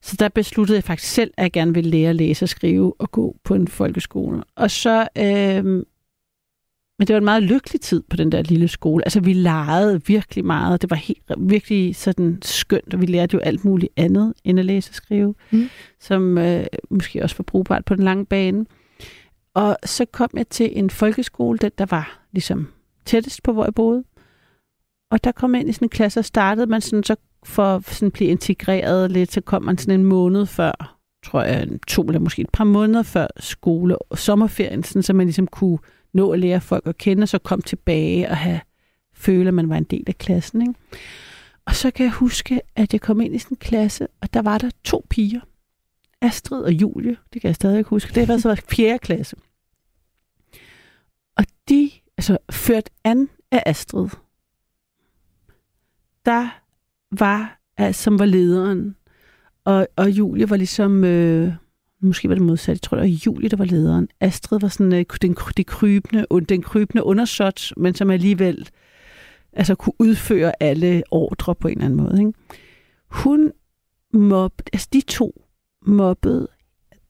Så 0.02 0.16
der 0.18 0.28
besluttede 0.28 0.76
jeg 0.76 0.85
faktisk 0.85 1.12
selv, 1.12 1.30
at 1.37 1.42
jeg 1.42 1.52
gerne 1.52 1.75
ville 1.75 1.90
lære 1.90 2.11
at 2.11 2.16
læse 2.16 2.44
og 2.44 2.49
skrive 2.49 2.94
og 2.99 3.11
gå 3.11 3.37
på 3.44 3.54
en 3.54 3.68
folkeskole. 3.68 4.42
Og 4.56 4.70
så, 4.70 5.08
øh, 5.18 5.82
men 6.98 7.06
det 7.06 7.14
var 7.14 7.18
en 7.18 7.24
meget 7.24 7.42
lykkelig 7.42 7.80
tid 7.80 8.02
på 8.10 8.16
den 8.16 8.32
der 8.32 8.42
lille 8.42 8.68
skole. 8.68 9.04
Altså 9.04 9.20
vi 9.20 9.32
legede 9.32 10.02
virkelig 10.06 10.44
meget. 10.44 10.82
Det 10.82 10.90
var 10.90 10.96
helt, 10.96 11.22
virkelig 11.38 11.96
sådan 11.96 12.38
skønt, 12.42 12.94
og 12.94 13.00
vi 13.00 13.06
lærte 13.06 13.34
jo 13.34 13.40
alt 13.40 13.64
muligt 13.64 13.92
andet 13.96 14.34
end 14.44 14.58
at 14.58 14.64
læse 14.64 14.90
og 14.90 14.94
skrive, 14.94 15.34
Mm. 15.50 15.68
som 16.00 16.38
øh, 16.38 16.64
måske 16.90 17.22
også 17.22 17.36
var 17.38 17.42
brugbart 17.42 17.84
på 17.84 17.94
den 17.94 18.04
lange 18.04 18.26
bane. 18.26 18.66
Og 19.54 19.76
så 19.84 20.04
kom 20.04 20.30
jeg 20.34 20.48
til 20.48 20.78
en 20.78 20.90
folkeskole, 20.90 21.58
den 21.58 21.70
der 21.78 21.86
var 21.90 22.18
ligesom 22.32 22.68
tættest 23.04 23.42
på, 23.42 23.52
hvor 23.52 23.64
jeg 23.64 23.74
boede. 23.74 24.04
Og 25.10 25.24
der 25.24 25.32
kom 25.32 25.54
jeg 25.54 25.60
ind 25.60 25.70
i 25.70 25.72
sådan 25.72 25.86
en 25.86 25.90
klasse, 25.90 26.20
og 26.20 26.24
startede 26.24 26.66
man 26.66 26.80
sådan, 26.80 27.04
så 27.04 27.16
for 27.44 27.74
at 27.76 27.84
sådan 27.84 28.10
blive 28.10 28.30
integreret 28.30 29.10
lidt, 29.10 29.32
så 29.32 29.40
kom 29.40 29.62
man 29.62 29.78
sådan 29.78 30.00
en 30.00 30.06
måned 30.06 30.46
før, 30.46 30.98
tror 31.26 31.42
jeg, 31.42 31.68
to 31.88 32.02
eller 32.02 32.20
måske 32.20 32.42
et 32.42 32.50
par 32.52 32.64
måneder 32.64 33.02
før 33.02 33.26
skole 33.40 33.98
og 33.98 34.18
sommerferien, 34.18 34.82
sådan, 34.82 35.02
så 35.02 35.12
man 35.12 35.26
ligesom 35.26 35.46
kunne 35.46 35.78
nå 36.16 36.30
at 36.30 36.38
lære 36.38 36.61
folk 36.61 36.87
at 36.87 36.99
kende, 36.99 37.23
og 37.23 37.28
så 37.28 37.38
kom 37.38 37.62
tilbage 37.62 38.28
og 38.28 38.37
have, 38.37 38.61
føle, 39.14 39.49
at 39.49 39.54
man 39.54 39.68
var 39.68 39.76
en 39.76 39.85
del 39.85 40.04
af 40.06 40.18
klassen. 40.18 40.62
Ikke? 40.62 40.75
Og 41.64 41.75
så 41.75 41.90
kan 41.90 42.04
jeg 42.04 42.12
huske, 42.12 42.61
at 42.76 42.92
jeg 42.92 43.00
kom 43.00 43.20
ind 43.20 43.35
i 43.35 43.38
sådan 43.38 43.54
en 43.54 43.58
klasse, 43.58 44.08
og 44.20 44.35
der 44.35 44.42
var 44.42 44.58
der 44.58 44.70
to 44.85 45.06
piger. 45.11 45.40
Astrid 46.20 46.62
og 46.62 46.73
Julie, 46.73 47.16
det 47.32 47.42
kan 47.42 47.49
jeg 47.49 47.54
stadig 47.54 47.82
huske. 47.82 48.14
Det 48.14 48.28
var 48.28 48.38
så 48.38 48.62
fjerde 48.68 48.99
klasse. 48.99 49.37
Og 51.37 51.44
de, 51.68 51.90
altså 52.18 52.38
ført 52.50 52.90
an 53.04 53.28
af 53.50 53.62
Astrid, 53.66 54.08
der 56.25 56.49
var, 57.11 57.61
altså, 57.76 58.02
som 58.02 58.18
var 58.18 58.25
lederen, 58.25 58.96
og, 59.64 59.88
og 59.96 60.11
Julie 60.11 60.50
var 60.50 60.56
ligesom, 60.56 61.04
øh, 61.04 61.52
måske 62.00 62.28
var 62.28 62.34
det 62.34 62.44
modsat, 62.44 62.68
jeg 62.68 62.82
tror, 62.82 62.96
det 62.96 63.02
var 63.02 63.18
Julie, 63.26 63.48
der 63.48 63.56
var 63.56 63.64
lederen. 63.64 64.08
Astrid 64.20 64.60
var 64.60 64.68
sådan 64.68 64.92
øh, 64.92 65.04
den, 65.22 65.36
det 65.56 65.66
krybende, 65.66 66.26
den 66.48 66.62
krybende 66.62 67.04
undersåt, 67.04 67.72
men 67.76 67.94
som 67.94 68.10
alligevel 68.10 68.68
altså, 69.52 69.74
kunne 69.74 69.94
udføre 69.98 70.62
alle 70.62 71.02
ordre 71.10 71.54
på 71.54 71.68
en 71.68 71.78
eller 71.78 71.84
anden 71.84 71.96
måde. 71.96 72.18
Ikke? 72.18 72.32
Hun 73.08 73.52
mobbede, 74.12 74.68
altså 74.72 74.88
de 74.92 75.00
to 75.00 75.42
mobbede, 75.86 76.48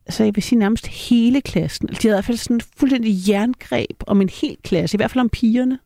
altså 0.06 0.24
jeg 0.24 0.34
vil 0.34 0.42
sige 0.42 0.58
nærmest 0.58 0.86
hele 0.86 1.40
klassen. 1.40 1.88
Altså, 1.88 2.02
de 2.02 2.08
havde 2.08 2.14
i 2.14 2.16
hvert 2.16 2.24
fald 2.24 2.36
sådan 2.36 2.60
fuldstændig 2.76 3.28
jerngreb 3.28 4.02
om 4.06 4.20
en 4.20 4.28
hel 4.28 4.56
klasse, 4.64 4.96
i 4.96 4.98
hvert 4.98 5.10
fald 5.10 5.20
om 5.20 5.28
pigerne, 5.28 5.78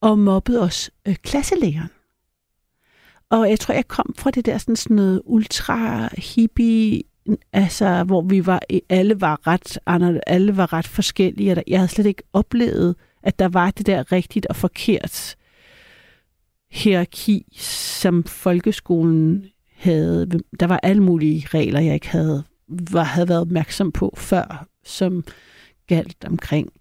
og 0.00 0.18
mobbede 0.18 0.60
også 0.60 0.90
øh, 1.08 1.14
klasselæreren. 1.14 1.90
Og 3.30 3.50
jeg 3.50 3.60
tror, 3.60 3.74
jeg 3.74 3.88
kom 3.88 4.14
fra 4.18 4.30
det 4.30 4.46
der 4.46 4.58
sådan, 4.58 4.76
sådan 4.76 4.96
noget 4.96 5.22
ultra 5.24 6.08
hippie, 6.18 7.02
altså 7.52 8.04
hvor 8.04 8.22
vi 8.22 8.46
var, 8.46 8.60
alle 8.88 9.20
var 9.20 9.46
ret, 9.46 9.78
alle 10.26 10.56
var 10.56 10.72
ret 10.72 10.86
forskellige, 10.86 11.52
og 11.52 11.62
jeg 11.66 11.78
havde 11.78 11.90
slet 11.90 12.06
ikke 12.06 12.22
oplevet, 12.32 12.96
at 13.22 13.38
der 13.38 13.48
var 13.48 13.70
det 13.70 13.86
der 13.86 14.12
rigtigt 14.12 14.46
og 14.46 14.56
forkert 14.56 15.36
hierarki, 16.70 17.46
som 17.58 18.24
folkeskolen 18.24 19.46
havde. 19.76 20.40
Der 20.60 20.66
var 20.66 20.80
alle 20.82 21.02
mulige 21.02 21.46
regler, 21.48 21.80
jeg 21.80 21.94
ikke 21.94 22.08
havde, 22.08 22.44
var, 22.68 23.02
havde 23.02 23.28
været 23.28 23.40
opmærksom 23.40 23.92
på 23.92 24.14
før, 24.16 24.66
som 24.84 25.24
galt 25.86 26.24
omkring 26.26 26.72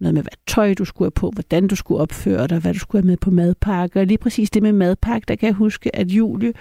noget 0.00 0.14
med, 0.14 0.22
hvad 0.22 0.32
tøj 0.46 0.74
du 0.74 0.84
skulle 0.84 1.06
have 1.06 1.10
på, 1.10 1.30
hvordan 1.30 1.66
du 1.66 1.76
skulle 1.76 2.00
opføre 2.00 2.46
dig, 2.46 2.58
hvad 2.58 2.74
du 2.74 2.78
skulle 2.78 3.02
have 3.02 3.06
med 3.06 3.16
på 3.16 3.30
madpakke. 3.30 4.00
Og 4.00 4.06
lige 4.06 4.18
præcis 4.18 4.50
det 4.50 4.62
med 4.62 4.72
madpakke, 4.72 5.26
der 5.28 5.36
kan 5.36 5.46
jeg 5.46 5.54
huske, 5.54 5.96
at 5.96 6.08
Julie 6.08 6.52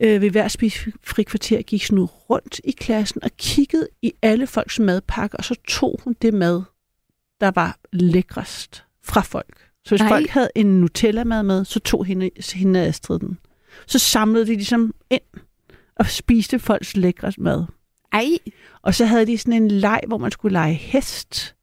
øh, 0.00 0.20
ved 0.20 0.30
hver 0.30 0.48
spisefri 0.48 1.22
kvarter 1.22 1.62
gik 1.62 1.84
sådan 1.84 2.04
rundt 2.04 2.60
i 2.64 2.70
klassen 2.70 3.24
og 3.24 3.30
kiggede 3.36 3.88
i 4.02 4.12
alle 4.22 4.46
folks 4.46 4.78
madpakker, 4.78 5.38
og 5.38 5.44
så 5.44 5.54
tog 5.68 6.00
hun 6.04 6.16
det 6.22 6.34
mad, 6.34 6.62
der 7.40 7.50
var 7.54 7.78
lækrest 7.92 8.84
fra 9.02 9.20
folk. 9.20 9.68
Så 9.84 9.90
hvis 9.90 10.00
Nej. 10.00 10.08
Folk 10.08 10.28
havde 10.28 10.50
en 10.54 10.80
Nutella-mad 10.80 11.42
med, 11.42 11.64
så 11.64 11.80
tog 11.80 12.04
hende, 12.04 12.30
hende 12.54 12.80
Astrid 12.80 13.18
den. 13.18 13.38
Så 13.86 13.98
samlede 13.98 14.46
de 14.46 14.54
ligesom 14.54 14.94
ind 15.10 15.40
og 15.96 16.06
spiste 16.06 16.58
folks 16.58 16.96
lækre 16.96 17.32
mad. 17.38 17.64
Ej, 18.12 18.28
Og 18.82 18.94
så 18.94 19.04
havde 19.04 19.26
de 19.26 19.38
sådan 19.38 19.62
en 19.62 19.70
leg, 19.70 20.00
hvor 20.06 20.18
man 20.18 20.30
skulle 20.30 20.52
lege 20.52 20.74
hest. 20.74 21.54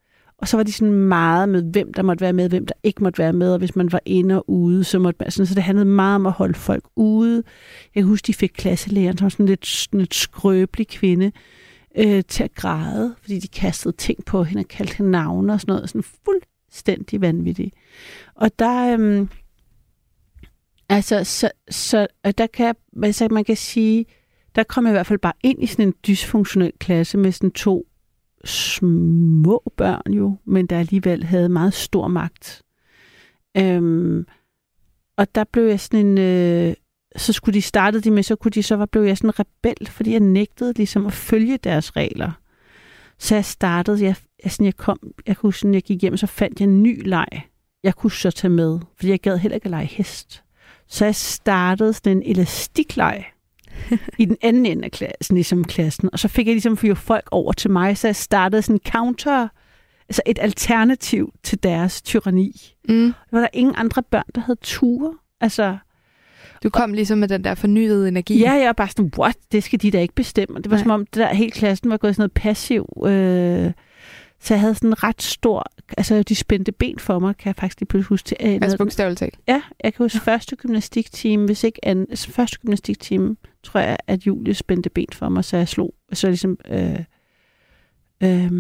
Og 0.42 0.48
så 0.48 0.58
var 0.58 0.64
de 0.64 0.72
sådan 0.72 0.94
meget 0.94 1.50
med, 1.50 1.64
hvem 1.64 1.94
der 1.94 2.02
måtte 2.04 2.22
være 2.22 2.34
med, 2.34 2.50
hvem 2.50 2.66
der 2.66 2.74
ikke 2.84 3.04
måtte 3.04 3.20
være 3.20 3.34
med. 3.34 3.52
Og 3.54 3.58
hvis 3.60 3.76
man 3.76 3.92
var 3.92 4.02
inde 4.06 4.36
og 4.36 4.50
ude, 4.50 4.84
så 4.84 5.00
måtte 5.00 5.18
man... 5.20 5.32
Sådan, 5.32 5.46
så 5.48 5.56
det 5.56 5.64
handlede 5.64 5.86
meget 5.86 6.16
om 6.16 6.26
at 6.26 6.32
holde 6.32 6.54
folk 6.54 6.84
ude. 6.96 7.44
Jeg 7.96 8.02
kan 8.04 8.08
huske, 8.10 8.28
de 8.28 8.34
fik 8.34 8.52
klasselæreren, 8.56 9.18
som 9.18 9.30
sådan 9.30 9.46
lidt, 9.46 9.66
sådan 9.66 10.00
lidt 10.00 10.16
skrøbelig 10.16 10.88
kvinde, 10.88 11.32
øh, 11.98 12.24
til 12.28 12.44
at 12.44 12.56
græde, 12.56 13.16
fordi 13.22 13.40
de 13.40 13.48
kastede 13.48 13.96
ting 13.98 14.26
på 14.26 14.44
hende 14.44 14.60
og 14.62 14.68
kaldte 14.68 14.98
hende 14.98 15.12
navne 15.12 15.54
og 15.54 15.62
sådan 15.62 15.74
noget. 15.76 15.90
Sådan 15.90 16.04
fuldstændig 16.26 17.22
vanvittigt. 17.22 17.76
Og 18.36 18.60
der... 18.60 18.94
Øhm, 18.94 19.30
altså, 20.90 21.24
så, 21.24 21.52
så 21.70 22.08
og 22.24 22.38
der 22.38 22.48
kan, 22.48 22.66
jeg- 22.66 23.04
altså, 23.04 23.28
man 23.32 23.44
kan 23.44 23.56
sige, 23.56 24.06
der 24.56 24.64
kom 24.64 24.86
jeg 24.86 24.92
i 24.92 24.96
hvert 24.96 25.08
fald 25.08 25.20
bare 25.20 25.34
ind 25.44 25.64
i 25.64 25.66
sådan 25.66 25.88
en 25.88 25.94
dysfunktionel 26.08 26.72
klasse 26.80 27.18
med 27.18 27.32
sådan 27.32 27.52
to 27.52 27.88
små 28.46 29.72
børn 29.78 30.14
jo, 30.14 30.38
men 30.46 30.66
der 30.66 30.80
alligevel 30.80 31.24
havde 31.24 31.50
meget 31.50 31.74
stor 31.74 32.08
magt. 32.08 32.62
Øhm, 33.58 34.26
og 35.18 35.36
der 35.36 35.44
blev 35.44 35.64
jeg 35.64 35.80
sådan 35.80 36.06
en... 36.06 36.18
Øh, 36.18 36.74
så 37.16 37.34
skulle 37.34 37.54
de 37.54 37.62
startede 37.62 38.04
de 38.04 38.12
med, 38.12 38.24
så 38.24 38.36
kunne 38.36 38.52
de 38.52 38.64
så 38.64 38.76
var, 38.76 38.86
blev 38.86 39.04
jeg 39.04 39.18
sådan 39.18 39.30
en 39.30 39.40
rebel, 39.40 39.88
fordi 39.88 40.12
jeg 40.12 40.20
nægtede 40.20 40.74
ligesom 40.74 41.06
at 41.06 41.14
følge 41.14 41.58
deres 41.58 41.96
regler. 41.96 42.32
Så 43.18 43.36
jeg 43.36 43.46
startede, 43.46 44.04
jeg, 44.04 44.16
jeg, 44.44 44.52
sådan, 44.52 44.66
jeg 44.66 44.76
kom, 44.76 45.00
jeg 45.28 45.38
kunne 45.38 45.54
sådan, 45.54 45.74
jeg 45.74 45.84
gik 45.84 46.02
hjem, 46.02 46.18
så 46.18 46.28
fandt 46.28 46.60
jeg 46.60 46.68
en 46.68 46.84
ny 46.84 47.08
leg, 47.08 47.28
jeg 47.84 47.96
kunne 47.96 48.12
så 48.12 48.32
tage 48.32 48.52
med, 48.52 48.80
fordi 48.96 49.10
jeg 49.10 49.20
gad 49.20 49.38
heller 49.38 49.56
ikke 49.56 49.66
at 49.66 49.72
lege 49.72 49.86
hest. 49.86 50.44
Så 50.88 51.06
jeg 51.06 51.16
startede 51.16 51.94
sådan 51.94 52.18
en 52.18 52.24
elastikleg 52.26 53.26
i 54.18 54.26
den 54.26 54.38
anden 54.42 54.66
ende 54.66 54.86
af 54.86 54.92
klassen, 54.92 55.36
ligesom 55.36 55.64
klassen. 55.64 56.10
Og 56.14 56.20
så 56.20 56.28
fik 56.28 56.48
jeg 56.48 56.54
ligesom 56.54 56.78
fyre 56.78 56.96
folk 56.96 57.28
over 57.32 57.54
til 57.54 57.72
mig, 57.72 57.98
så 57.98 58.08
jeg 58.08 58.16
startede 58.16 58.62
sådan 58.62 58.76
en 58.76 58.92
counter, 58.92 59.48
altså 60.10 60.22
et 60.26 60.40
alternativ 60.42 61.34
til 61.44 61.64
deres 61.64 62.02
tyranni. 62.02 62.74
Mm. 62.90 63.06
Der 63.06 63.14
var 63.32 63.40
der 63.40 63.48
ingen 63.54 63.76
andre 63.78 64.04
børn, 64.04 64.24
der 64.36 64.42
havde 64.42 64.60
ture. 64.62 65.14
Altså, 65.42 65.78
Du 66.64 66.70
kom 66.70 66.94
ligesom 66.94 67.18
med 67.18 67.28
den 67.28 67.44
der 67.44 67.56
fornyede 67.56 68.08
energi. 68.08 68.40
ja, 68.40 68.52
jeg 68.52 68.66
var 68.68 68.74
bare 68.74 68.88
sådan, 68.90 69.12
what? 69.18 69.36
Det 69.52 69.64
skal 69.64 69.82
de 69.82 69.92
da 69.92 70.00
ikke 70.02 70.16
bestemme. 70.16 70.58
Det 70.58 70.72
var 70.72 70.78
Nej. 70.78 70.84
som 70.84 70.92
om, 70.92 71.06
det 71.06 71.16
der 71.16 71.34
hele 71.34 71.52
klassen 71.52 71.90
var 71.90 71.98
gået 71.98 72.16
sådan 72.16 72.22
noget 72.22 72.32
passiv. 72.32 72.86
Øh, 73.06 73.72
så 74.44 74.54
jeg 74.54 74.62
havde 74.62 74.76
sådan 74.76 74.90
en 74.90 75.04
ret 75.04 75.22
stor... 75.22 75.66
Altså, 75.98 76.24
de 76.24 76.36
spændte 76.36 76.72
ben 76.72 77.00
for 77.00 77.20
mig, 77.20 77.38
kan 77.38 77.48
jeg 77.48 77.56
faktisk 77.56 77.80
lige 77.80 77.88
pludselig 77.88 78.08
huske 78.08 78.26
til. 78.28 78.38
Øh, 78.40 78.54
Altså 78.62 78.78
bogstaveligt 78.78 79.20
talt. 79.20 79.40
Ja, 79.48 79.62
jeg 79.84 79.94
kan 79.94 80.04
huske 80.04 80.20
første 80.20 80.56
gymnastiktime, 80.56 81.46
hvis 81.46 81.64
ikke 81.64 81.80
anden, 81.86 82.06
altså 82.10 82.32
første 82.32 82.58
gymnastiktime, 82.60 83.36
tror 83.64 83.80
jeg, 83.80 83.98
at 84.08 84.28
Julie 84.28 84.54
spændte 84.54 84.90
ben 84.90 85.08
for 85.14 85.30
mig, 85.30 85.46
så 85.46 85.58
jeg 85.58 85.68
slog, 85.68 85.94
så 86.14 86.28
jeg 86.28 86.32
ligesom, 86.32 86.58
øh, 86.68 87.04
øh, 88.24 88.52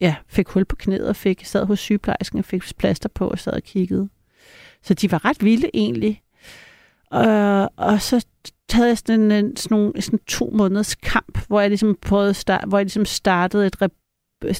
ja, 0.00 0.16
fik 0.26 0.48
hul 0.48 0.64
på 0.64 0.76
knæet 0.76 1.08
og 1.08 1.16
fik, 1.16 1.44
sad 1.44 1.66
hos 1.66 1.80
sygeplejersken 1.80 2.38
og 2.38 2.44
fik 2.44 2.62
plaster 2.78 3.08
på 3.08 3.28
og 3.28 3.38
sad 3.38 3.52
og 3.52 3.62
kiggede. 3.62 4.08
Så 4.82 4.94
de 4.94 5.12
var 5.12 5.24
ret 5.24 5.44
vilde 5.44 5.70
egentlig. 5.74 6.22
Og, 7.10 7.72
og 7.76 8.02
så 8.02 8.26
havde 8.72 8.88
jeg 8.88 8.98
sådan, 8.98 9.32
en, 9.32 9.56
sådan, 9.56 9.78
nogle, 9.78 10.02
sådan 10.02 10.18
to 10.26 10.50
måneders 10.52 10.94
kamp, 10.94 11.46
hvor 11.46 11.60
jeg 11.60 11.70
ligesom 11.70 11.98
prøvede 12.02 12.34
start, 12.34 12.68
hvor 12.68 12.78
jeg 12.78 12.84
ligesom 12.84 13.04
startede 13.04 13.66
et, 13.66 13.76
sådan 13.76 13.90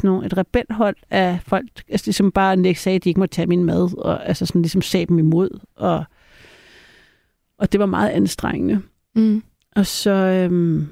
nogle, 0.03 0.27
et 0.27 0.37
rebelhold 0.37 0.97
af 1.11 1.39
folk, 1.43 1.69
altså 1.89 2.07
ligesom 2.07 2.33
bare 2.33 2.57
nægt 2.57 2.79
sagde, 2.79 2.97
at 2.97 3.05
de 3.05 3.09
ikke 3.09 3.21
må 3.21 3.27
tage 3.27 3.47
min 3.47 3.65
mad, 3.65 3.99
og 3.99 4.29
altså 4.29 4.47
sådan 4.47 4.63
ligesom 4.63 4.83
sagde 4.83 5.07
dem 5.07 5.19
imod, 5.19 5.61
og, 5.77 6.05
og 7.65 7.73
det 7.73 7.81
var 7.81 7.87
meget 7.87 8.11
anstrengende. 8.11 8.83
Mm. 9.15 9.43
Og 9.77 9.87
så, 9.87 10.11
øhm, 10.11 10.87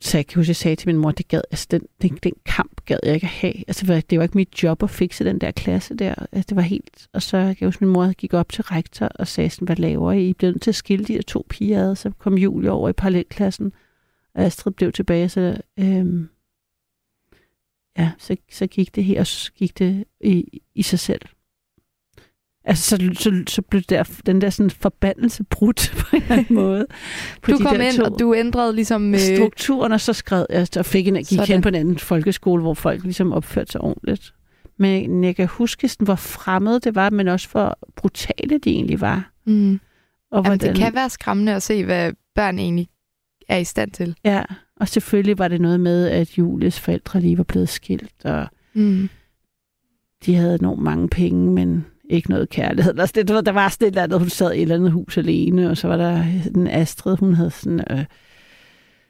så 0.00 0.18
jeg 0.18 0.26
kan 0.26 0.36
huske, 0.40 0.50
jeg 0.50 0.56
sagde 0.56 0.76
til 0.76 0.88
min 0.88 0.96
mor, 0.96 1.10
det 1.10 1.28
gad, 1.28 1.40
altså 1.50 1.66
den, 1.70 1.82
den, 2.02 2.18
den 2.22 2.32
kamp 2.46 2.80
gad 2.84 2.98
jeg 3.02 3.14
ikke 3.14 3.24
at 3.24 3.30
have. 3.30 3.54
Altså 3.68 4.02
det 4.10 4.18
var, 4.18 4.22
ikke 4.22 4.38
mit 4.38 4.62
job 4.62 4.82
at 4.82 4.90
fikse 4.90 5.24
den 5.24 5.40
der 5.40 5.50
klasse 5.50 5.94
der. 5.94 6.14
Altså, 6.32 6.46
det 6.48 6.56
var 6.56 6.62
helt, 6.62 7.08
og 7.12 7.22
så 7.22 7.36
kan 7.36 7.56
jeg 7.60 7.66
huske, 7.66 7.84
min 7.84 7.92
mor 7.92 8.12
gik 8.12 8.34
op 8.34 8.52
til 8.52 8.64
rektor 8.64 9.06
og 9.06 9.28
sagde 9.28 9.50
sådan, 9.50 9.66
hvad 9.66 9.76
laver 9.76 10.12
I? 10.12 10.28
I 10.28 10.32
bliver 10.32 10.52
nødt 10.52 10.62
til 10.62 10.70
at 10.70 10.74
skille 10.74 11.04
de 11.04 11.12
her 11.12 11.22
to 11.22 11.46
piger 11.48 11.90
ad. 11.90 11.96
Så 11.96 12.10
kom 12.18 12.38
Julie 12.38 12.70
over 12.70 12.88
i 12.88 12.92
parallelklassen, 12.92 13.72
og 14.34 14.42
Astrid 14.42 14.72
blev 14.72 14.92
tilbage, 14.92 15.28
så 15.28 15.56
øhm, 15.80 16.28
ja, 17.98 18.12
så, 18.18 18.36
så 18.52 18.66
gik 18.66 18.94
det 18.94 19.04
her, 19.04 19.20
og 19.20 19.26
så 19.26 19.52
gik 19.52 19.78
det 19.78 20.04
i, 20.20 20.60
i 20.74 20.82
sig 20.82 20.98
selv. 20.98 21.22
Altså, 22.66 22.96
så, 22.96 23.10
så, 23.14 23.42
så 23.48 23.62
blev 23.62 23.82
der, 23.82 24.20
den 24.26 24.40
der 24.40 24.50
sådan 24.50 24.70
forbandelse 24.70 25.44
brudt 25.44 25.92
på 25.98 26.16
en 26.16 26.22
eller 26.22 26.36
anden 26.36 26.54
måde. 26.54 26.86
På 27.42 27.50
Du 27.50 27.58
de 27.58 27.64
kom 27.64 27.80
ind, 27.80 28.00
og 28.00 28.18
du 28.20 28.34
ændrede 28.34 28.74
ligesom... 28.74 29.14
Øh, 29.14 29.20
strukturen, 29.20 29.92
og 29.92 30.00
så 30.00 30.12
skrev 30.12 30.46
jeg, 30.50 30.66
og 30.78 30.86
fik 30.86 31.08
en, 31.08 31.14
gik 31.14 31.26
Sådan. 31.26 31.46
hen 31.46 31.62
på 31.62 31.68
en 31.68 31.74
anden 31.74 31.98
folkeskole, 31.98 32.62
hvor 32.62 32.74
folk 32.74 33.02
ligesom 33.02 33.32
opførte 33.32 33.72
sig 33.72 33.80
ordentligt. 33.80 34.34
Men 34.78 35.24
jeg 35.24 35.36
kan 35.36 35.46
huske, 35.48 35.88
sådan, 35.88 36.04
hvor 36.04 36.14
fremmede 36.14 36.80
det 36.80 36.94
var, 36.94 37.10
men 37.10 37.28
også 37.28 37.48
hvor 37.52 37.78
brutale 37.96 38.58
de 38.58 38.70
egentlig 38.70 39.00
var. 39.00 39.32
mm. 39.44 39.80
Og 40.30 40.38
Jamen, 40.44 40.58
hvordan, 40.58 40.74
det 40.74 40.78
kan 40.82 40.94
være 40.94 41.10
skræmmende 41.10 41.54
at 41.54 41.62
se, 41.62 41.84
hvad 41.84 42.12
børn 42.34 42.58
egentlig 42.58 42.88
er 43.48 43.56
i 43.58 43.64
stand 43.64 43.90
til. 43.90 44.16
Ja, 44.24 44.42
og 44.76 44.88
selvfølgelig 44.88 45.38
var 45.38 45.48
det 45.48 45.60
noget 45.60 45.80
med, 45.80 46.08
at 46.08 46.38
Julies 46.38 46.80
forældre 46.80 47.20
lige 47.20 47.38
var 47.38 47.44
blevet 47.44 47.68
skilt, 47.68 48.24
og 48.24 48.46
Mm. 48.74 49.08
de 50.26 50.34
havde 50.34 50.54
enormt 50.54 50.82
mange 50.82 51.08
penge, 51.08 51.52
men 51.52 51.86
ikke 52.10 52.30
noget 52.30 52.48
kærlighed. 52.48 52.98
Altså, 52.98 53.12
det, 53.16 53.28
du 53.28 53.32
ved, 53.32 53.42
der 53.42 53.52
var 53.52 53.68
sådan 53.68 53.88
et 53.88 53.90
eller 53.90 54.02
andet, 54.02 54.18
hun 54.18 54.28
sad 54.28 54.52
i 54.52 54.56
et 54.56 54.62
eller 54.62 54.74
andet 54.74 54.92
hus 54.92 55.18
alene, 55.18 55.70
og 55.70 55.76
så 55.76 55.88
var 55.88 55.96
der 55.96 56.24
den 56.54 56.66
Astrid, 56.66 57.16
hun 57.16 57.34
havde 57.34 57.50
sådan... 57.50 57.80
Øh, 57.90 58.04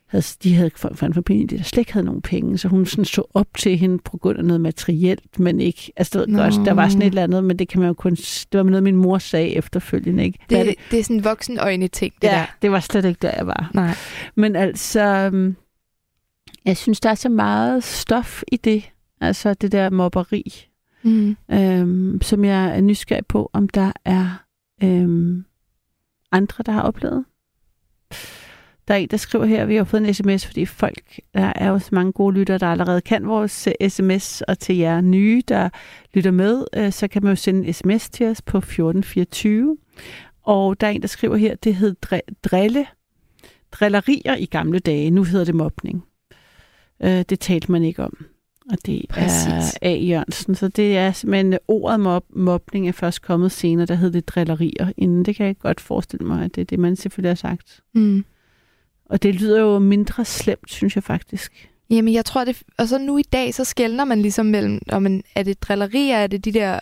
havde, 0.07 0.24
de 0.42 0.54
havde 0.54 0.70
for, 0.76 0.90
for 0.94 1.07
en 1.07 1.14
familie, 1.14 1.59
der 1.59 1.64
slet 1.64 1.78
ikke 1.78 1.92
havde 1.92 2.07
nogen 2.07 2.22
penge, 2.22 2.59
så 2.59 2.68
hun 2.68 2.87
sådan 2.87 3.04
så 3.04 3.22
op 3.35 3.46
til 3.59 3.78
hende 3.78 3.98
på 3.98 4.16
grund 4.16 4.38
af 4.38 4.44
noget 4.44 4.61
materielt, 4.61 5.38
men 5.38 5.61
ikke, 5.61 5.92
altså 5.96 6.12
du 6.12 6.18
ved 6.18 6.26
Nå. 6.26 6.42
godt, 6.42 6.54
der 6.54 6.72
var 6.72 6.88
sådan 6.88 7.02
et 7.02 7.07
eller 7.07 7.22
andet, 7.22 7.44
men 7.44 7.59
det 7.59 7.68
kan 7.68 7.80
man 7.80 7.88
jo 7.88 7.94
kun, 7.94 8.14
det 8.14 8.46
var 8.52 8.62
noget, 8.62 8.83
min 8.83 8.96
mor 8.96 9.18
sagde 9.18 9.48
efterfølgende, 9.48 10.24
ikke? 10.24 10.38
Det, 10.50 10.66
det? 10.66 10.74
det 10.90 10.98
er 10.98 11.04
sådan 11.04 11.16
en 11.16 11.24
voksen 11.24 11.59
øjne 11.59 11.88
ting, 11.88 12.14
det 12.22 12.28
ja, 12.28 12.33
der. 12.33 12.46
det 12.62 12.70
var 12.70 12.80
slet 12.80 13.04
ikke 13.04 13.18
der, 13.22 13.33
jeg 13.37 13.46
var. 13.46 13.70
Nej. 13.74 13.94
Men 14.35 14.57
altså, 14.57 15.00
øhm, 15.00 15.57
jeg 16.64 16.76
synes, 16.76 17.00
der 17.00 17.11
er 17.11 17.14
så 17.14 17.28
meget 17.28 17.85
stof 17.85 18.42
i 18.52 18.57
det, 18.57 18.90
altså 19.20 19.54
det 19.54 19.72
der 19.72 19.90
mobberi, 19.90 20.66
Mm. 21.05 21.37
øhm, 21.51 22.19
som 22.23 22.45
jeg 22.45 22.77
er 22.77 22.81
nysgerrig 22.81 23.27
på, 23.27 23.51
om 23.53 23.69
der 23.69 23.93
er 24.05 24.45
øhm, 24.83 25.45
andre, 26.33 26.62
der 26.67 26.73
har 26.73 26.83
oplevet. 26.83 27.25
Der 28.88 28.95
er 28.95 28.99
en, 28.99 29.09
der 29.09 29.17
skriver 29.17 29.45
her, 29.45 29.62
at 29.62 29.69
vi 29.69 29.77
har 29.77 29.85
fået 29.85 30.09
en 30.09 30.14
sms, 30.14 30.47
fordi 30.47 30.67
folk, 30.67 31.21
der 31.35 31.53
er 31.57 31.69
jo 31.69 31.79
så 31.79 31.88
mange 31.93 32.12
gode 32.12 32.35
lyttere, 32.38 32.59
der 32.59 32.67
allerede 32.67 33.01
kan 33.01 33.27
vores 33.27 33.69
øh, 33.81 33.88
sms, 33.90 34.40
og 34.40 34.59
til 34.59 34.77
jer 34.77 35.01
nye, 35.01 35.43
der 35.49 35.69
lytter 36.14 36.31
med, 36.31 36.64
øh, 36.77 36.93
så 36.93 37.09
kan 37.09 37.23
man 37.23 37.33
jo 37.33 37.37
sende 37.37 37.67
en 37.67 37.73
sms 37.73 38.11
til 38.11 38.27
os 38.27 38.43
på 38.43 38.59
1424. 38.59 39.77
Og 40.43 40.81
der 40.81 40.87
er 40.87 40.90
en, 40.90 41.03
der 41.03 41.09
skriver 41.09 41.37
her, 41.37 41.55
det 41.55 41.75
hed 41.75 41.97
dr- 42.07 42.35
drille, 42.45 42.87
drillerier 43.73 44.37
i 44.37 44.47
gamle 44.47 44.79
dage, 44.79 45.11
nu 45.11 45.25
hedder 45.25 45.45
det 45.45 45.55
mobning. 45.55 46.05
Øh, 47.03 47.25
det 47.29 47.40
talte 47.40 47.73
man 47.73 47.83
ikke 47.83 48.05
om. 48.05 48.27
Og 48.70 48.79
det 48.87 49.03
Præcis. 49.09 49.74
er 49.83 49.90
A. 49.90 49.94
Jørgensen. 49.94 50.55
Så 50.55 50.68
det 50.68 50.96
er 50.96 51.12
simpelthen 51.12 51.53
øh, 51.53 51.59
ordet 51.68 52.00
mob, 52.00 52.24
mobning 52.37 52.88
er 52.88 52.92
først 52.92 53.22
kommet 53.22 53.53
senere, 53.53 53.87
der 53.87 53.94
hed 53.94 54.11
det 54.11 54.29
drillerier. 54.29 54.92
Inden 54.96 55.24
det 55.24 55.37
kan 55.37 55.46
jeg 55.46 55.59
godt 55.59 55.81
forestille 55.81 56.27
mig, 56.27 56.44
at 56.44 56.55
det 56.55 56.61
er 56.61 56.64
det, 56.64 56.79
man 56.79 56.96
selvfølgelig 56.96 57.31
har 57.31 57.35
sagt. 57.35 57.81
Mm. 57.94 58.24
Og 59.11 59.22
det 59.22 59.35
lyder 59.35 59.61
jo 59.61 59.79
mindre 59.79 60.24
slemt, 60.24 60.70
synes 60.70 60.94
jeg 60.96 61.03
faktisk. 61.03 61.70
Jamen, 61.90 62.14
jeg 62.14 62.24
tror 62.24 62.44
det... 62.44 62.62
Og 62.79 62.88
så 62.88 62.98
nu 62.98 63.18
i 63.18 63.22
dag, 63.22 63.55
så 63.55 63.64
skældner 63.64 64.05
man 64.05 64.22
ligesom 64.22 64.46
mellem, 64.46 64.81
om 64.92 65.03
man, 65.03 65.22
er 65.35 65.42
det 65.42 65.62
drillerier, 65.62 66.16
er 66.16 66.27
det 66.27 66.44
de 66.44 66.53
der 66.53 66.79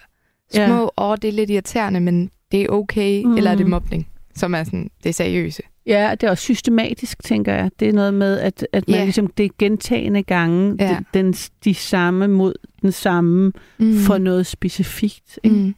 Ja. 0.54 0.66
små, 0.66 0.82
åh, 0.82 0.90
oh, 0.96 1.16
det 1.22 1.28
er 1.28 1.32
lidt 1.32 1.50
irriterende, 1.50 2.00
men 2.00 2.30
det 2.52 2.62
er 2.62 2.68
okay, 2.68 3.22
mm. 3.24 3.36
eller 3.36 3.50
er 3.50 3.54
det 3.54 3.66
mobning, 3.66 4.08
som 4.34 4.54
er 4.54 4.64
sådan, 4.64 4.90
det 5.02 5.08
er 5.08 5.12
seriøse. 5.14 5.62
Ja, 5.86 6.10
det 6.20 6.26
er 6.26 6.30
også 6.30 6.42
systematisk, 6.42 7.24
tænker 7.24 7.54
jeg. 7.54 7.70
Det 7.80 7.88
er 7.88 7.92
noget 7.92 8.14
med, 8.14 8.38
at, 8.38 8.66
at 8.72 8.88
man 8.88 8.96
Ja. 8.96 9.04
ligesom, 9.04 9.26
det 9.26 9.44
er 9.46 9.50
gentagende 9.58 10.22
gange, 10.22 10.76
Ja. 10.80 10.88
den, 11.14 11.24
den, 11.24 11.32
de 11.64 11.74
samme 11.74 12.28
mod 12.28 12.54
den 12.82 12.92
samme 12.92 13.52
Mm. 13.78 13.96
for 13.98 14.18
noget 14.18 14.46
specifikt, 14.46 15.38
ikke? 15.42 15.56
Mm. 15.56 15.74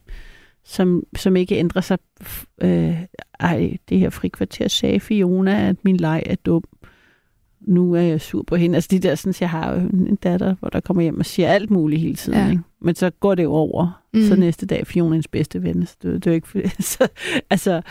som, 0.65 1.03
som 1.17 1.37
ikke 1.37 1.55
ændrer 1.57 1.81
sig. 1.83 1.99
Øh, 2.63 2.97
ej, 3.41 3.77
det 3.89 3.99
her 3.99 4.11
frikvarter 4.11 4.69
sagde 4.69 5.01
Fiona, 5.01 5.69
at 5.69 5.77
min 5.85 5.97
leg 5.97 6.23
er 6.27 6.35
dum. 6.35 6.65
Nu 7.61 7.93
er 7.95 8.01
jeg 8.01 8.21
sur 8.21 8.43
på 8.43 8.57
hende. 8.57 8.75
Altså 8.75 8.89
de 8.91 8.99
der, 8.99 9.15
sådan, 9.15 9.35
jeg 9.41 9.51
har 9.51 9.73
jo 9.75 9.81
en 9.89 10.17
datter, 10.17 10.55
hvor 10.61 10.69
der 10.69 10.81
kommer 10.81 11.03
hjem 11.03 11.19
og 11.19 11.27
siger 11.27 11.49
alt 11.49 11.71
muligt 11.71 12.01
hele 12.01 12.15
tiden. 12.15 12.39
Ja. 12.39 12.51
Ikke? 12.51 12.63
Men 12.81 12.95
så 12.95 13.11
går 13.11 13.35
det 13.35 13.43
jo 13.43 13.53
over. 13.53 14.03
Mm. 14.15 14.23
Så 14.23 14.37
næste 14.37 14.67
dag 14.67 14.81
er 14.81 14.85
Fiona 14.85 15.21
bedste 15.33 15.63
ven. 15.63 15.87
Så 15.87 15.97
det, 16.03 16.13
det 16.25 16.27
er 16.27 16.31
jo 16.31 16.35
ikke, 16.35 16.71
så, 16.83 17.09
altså, 17.51 17.83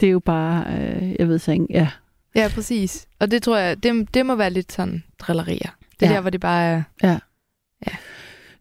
det 0.00 0.06
er 0.06 0.10
jo 0.10 0.20
bare, 0.20 0.64
øh, 0.78 1.12
jeg 1.18 1.28
ved 1.28 1.38
så 1.38 1.52
ikke, 1.52 1.66
ja. 1.70 1.88
Ja, 2.34 2.48
præcis. 2.54 3.06
Og 3.20 3.30
det 3.30 3.42
tror 3.42 3.56
jeg, 3.58 3.82
det, 3.82 4.14
det 4.14 4.26
må 4.26 4.34
være 4.34 4.50
lidt 4.50 4.72
sådan 4.72 5.02
drillerier. 5.18 5.70
Det 6.00 6.06
er 6.06 6.10
Ja. 6.10 6.14
der, 6.14 6.20
hvor 6.20 6.30
det 6.30 6.40
bare 6.40 6.84
er, 7.02 7.18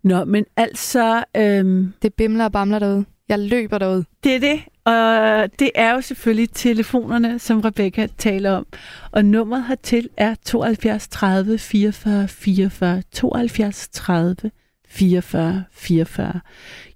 Nå, 0.03 0.25
men 0.25 0.45
altså, 0.57 1.23
øhm, 1.37 1.93
det 2.01 2.13
bimler 2.13 2.45
og 2.45 2.51
bamler 2.51 2.79
derude. 2.79 3.05
Jeg 3.29 3.39
løber 3.39 3.77
derud. 3.77 4.03
Det 4.23 4.35
er 4.35 4.39
det, 4.39 4.59
og 4.85 5.59
det 5.59 5.71
er 5.75 5.93
jo 5.93 6.01
selvfølgelig 6.01 6.49
telefonerne, 6.49 7.39
som 7.39 7.61
Rebecca 7.61 8.07
taler 8.17 8.51
om. 8.51 8.65
Og 9.11 9.25
nummeret 9.25 9.65
hertil 9.67 10.09
er 10.17 10.35
72 10.45 11.07
30 11.07 11.57
44 11.57 12.27
44 12.27 13.01
72 13.11 13.89
30 13.91 14.51
44 14.87 15.63
44. 15.71 16.41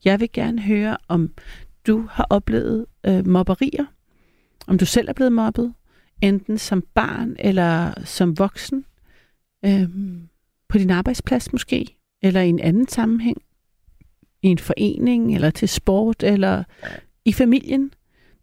Jeg 0.06 0.20
vil 0.20 0.30
gerne 0.34 0.62
høre, 0.62 0.98
om 1.08 1.30
du 1.88 2.08
har 2.12 2.28
oplevet 2.30 2.86
øh, 3.06 3.28
mobberier, 3.28 3.86
om 4.68 4.78
du 4.78 4.86
selv 4.86 5.10
er 5.10 5.14
blevet 5.14 5.32
mobbet, 5.32 5.74
enten 6.22 6.58
som 6.58 6.84
barn 6.94 7.36
eller 7.40 8.04
som 8.04 8.40
voksen, 8.40 8.86
øh, 9.66 9.90
på 10.70 10.78
din 10.78 10.90
arbejdsplads 10.90 11.52
måske, 11.52 11.98
eller 12.22 12.42
i 12.42 12.50
en 12.50 12.60
anden 12.60 12.88
sammenhæng, 12.88 13.42
i 14.42 14.48
en 14.48 14.58
forening, 14.58 15.36
eller 15.36 15.50
til 15.50 15.70
sport, 15.70 16.24
eller 16.24 16.64
i 17.26 17.34
familien, 17.34 17.94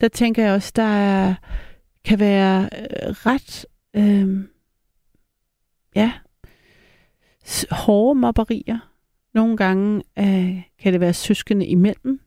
der 0.00 0.08
tænker 0.08 0.44
jeg 0.44 0.52
også, 0.52 0.72
der 0.76 0.82
er, 0.82 1.34
kan 2.04 2.18
være 2.18 2.62
øh, 2.62 3.10
ret, 3.10 3.66
øh, 3.96 4.44
ja, 5.94 6.12
hårde 7.70 8.20
mobberier. 8.20 8.78
Nogle 9.34 9.56
gange 9.56 10.02
øh, 10.18 10.62
kan 10.78 10.92
det 10.92 11.00
være 11.00 11.12
søskende 11.12 11.66
imellem. 11.66 12.20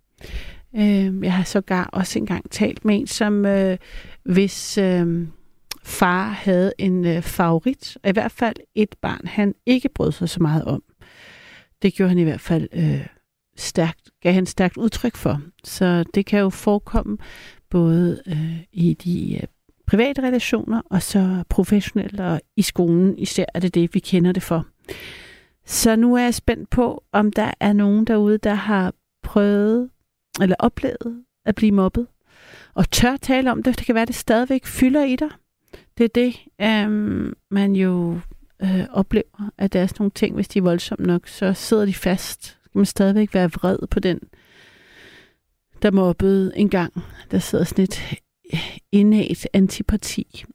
Øh, 0.77 1.23
jeg 1.23 1.33
har 1.33 1.43
sågar 1.43 1.89
også 1.93 2.19
engang 2.19 2.51
talt 2.51 2.85
med 2.85 2.95
en, 2.95 3.07
som 3.07 3.45
øh, 3.45 3.77
hvis 4.23 4.77
øh, 4.77 5.27
far 5.83 6.27
havde 6.27 6.73
en 6.77 7.05
øh, 7.05 7.21
favorit, 7.21 7.97
og 8.03 8.09
i 8.09 8.13
hvert 8.13 8.31
fald 8.31 8.55
et 8.75 8.95
barn, 9.01 9.27
han 9.27 9.55
ikke 9.65 9.89
brød 9.89 10.11
sig 10.11 10.29
så 10.29 10.41
meget 10.41 10.65
om. 10.65 10.83
Det 11.81 11.93
gjorde 11.93 12.09
han 12.09 12.17
i 12.17 12.23
hvert 12.23 12.41
fald 12.41 12.67
øh, 12.73 13.07
stærkt, 13.57 14.09
gav 14.21 14.33
han 14.33 14.45
stærkt 14.45 14.77
udtryk 14.77 15.15
for. 15.15 15.41
Så 15.63 16.03
det 16.13 16.25
kan 16.25 16.39
jo 16.39 16.49
forekomme 16.49 17.17
både 17.69 18.21
øh, 18.27 18.63
i 18.71 18.93
de 18.93 19.35
øh, 19.35 19.47
private 19.87 20.21
relationer, 20.21 20.81
og 20.85 21.01
så 21.01 21.43
professionelt 21.49 22.19
og 22.19 22.41
i 22.55 22.61
skolen 22.61 23.17
især 23.17 23.45
er 23.53 23.59
det 23.59 23.75
det, 23.75 23.93
vi 23.93 23.99
kender 23.99 24.31
det 24.31 24.43
for. 24.43 24.65
Så 25.65 25.95
nu 25.95 26.15
er 26.15 26.23
jeg 26.23 26.33
spændt 26.33 26.69
på, 26.69 27.03
om 27.11 27.31
der 27.31 27.51
er 27.59 27.73
nogen 27.73 28.05
derude, 28.05 28.37
der 28.37 28.53
har 28.53 28.93
prøvet 29.23 29.89
eller 30.41 30.55
oplevet 30.59 31.23
at 31.45 31.55
blive 31.55 31.71
mobbet, 31.71 32.07
og 32.73 32.91
tør 32.91 33.17
tale 33.17 33.51
om 33.51 33.63
det. 33.63 33.77
Det 33.77 33.85
kan 33.85 33.95
være, 33.95 34.05
det 34.05 34.15
stadigvæk 34.15 34.65
fylder 34.65 35.03
i 35.03 35.15
dig. 35.15 35.29
Det 35.97 36.03
er 36.03 36.07
det, 36.07 36.35
øhm, 36.61 37.33
man 37.51 37.75
jo 37.75 38.19
øh, 38.63 38.85
oplever, 38.91 39.49
at 39.57 39.73
der 39.73 39.81
er 39.81 39.87
sådan 39.87 39.97
nogle 39.99 40.11
ting, 40.11 40.35
hvis 40.35 40.47
de 40.47 40.59
er 40.59 40.63
voldsomme 40.63 41.05
nok, 41.05 41.27
så 41.27 41.53
sidder 41.53 41.85
de 41.85 41.93
fast. 41.93 42.45
Skal 42.45 42.79
man 42.79 42.85
stadigvæk 42.85 43.33
være 43.33 43.51
vred 43.51 43.87
på 43.91 43.99
den, 43.99 44.19
der 45.81 45.91
mobbede 45.91 46.51
en 46.55 46.69
gang. 46.69 46.93
Der 47.31 47.39
sidder 47.39 47.63
sådan 47.63 47.83
et 47.83 48.01
øh, 48.53 48.77
innat 48.91 49.47
antipati 49.53 50.45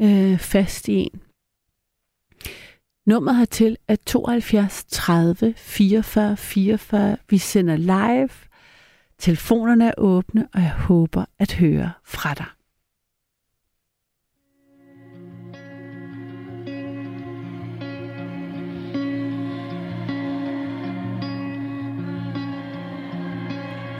øh, 0.00 0.38
fast 0.38 0.88
i 0.88 0.94
en. 0.94 1.20
Nummeret 3.06 3.38
hertil 3.38 3.76
er 3.88 3.96
72 4.06 4.84
30 4.84 5.54
44 5.56 6.36
44. 6.36 7.16
Vi 7.30 7.38
sender 7.38 7.76
live. 7.76 8.49
Telefonerne 9.20 9.86
er 9.86 9.94
åbne, 9.98 10.48
og 10.54 10.60
jeg 10.60 10.72
håber 10.72 11.24
at 11.38 11.52
høre 11.52 11.90
fra 12.04 12.34
dig. 12.34 12.46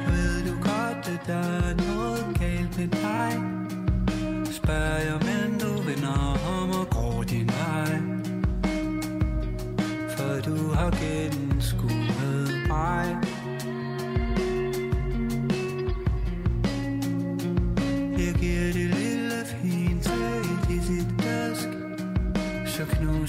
Ved 0.08 0.44
du 0.48 0.54
godt, 0.62 1.08
at 1.14 1.26
der 1.26 1.68
er 1.68 1.74
noget 1.74 2.38
galt 2.38 2.78
med 2.78 2.88
dig? 2.88 3.32
Spørg 4.52 4.99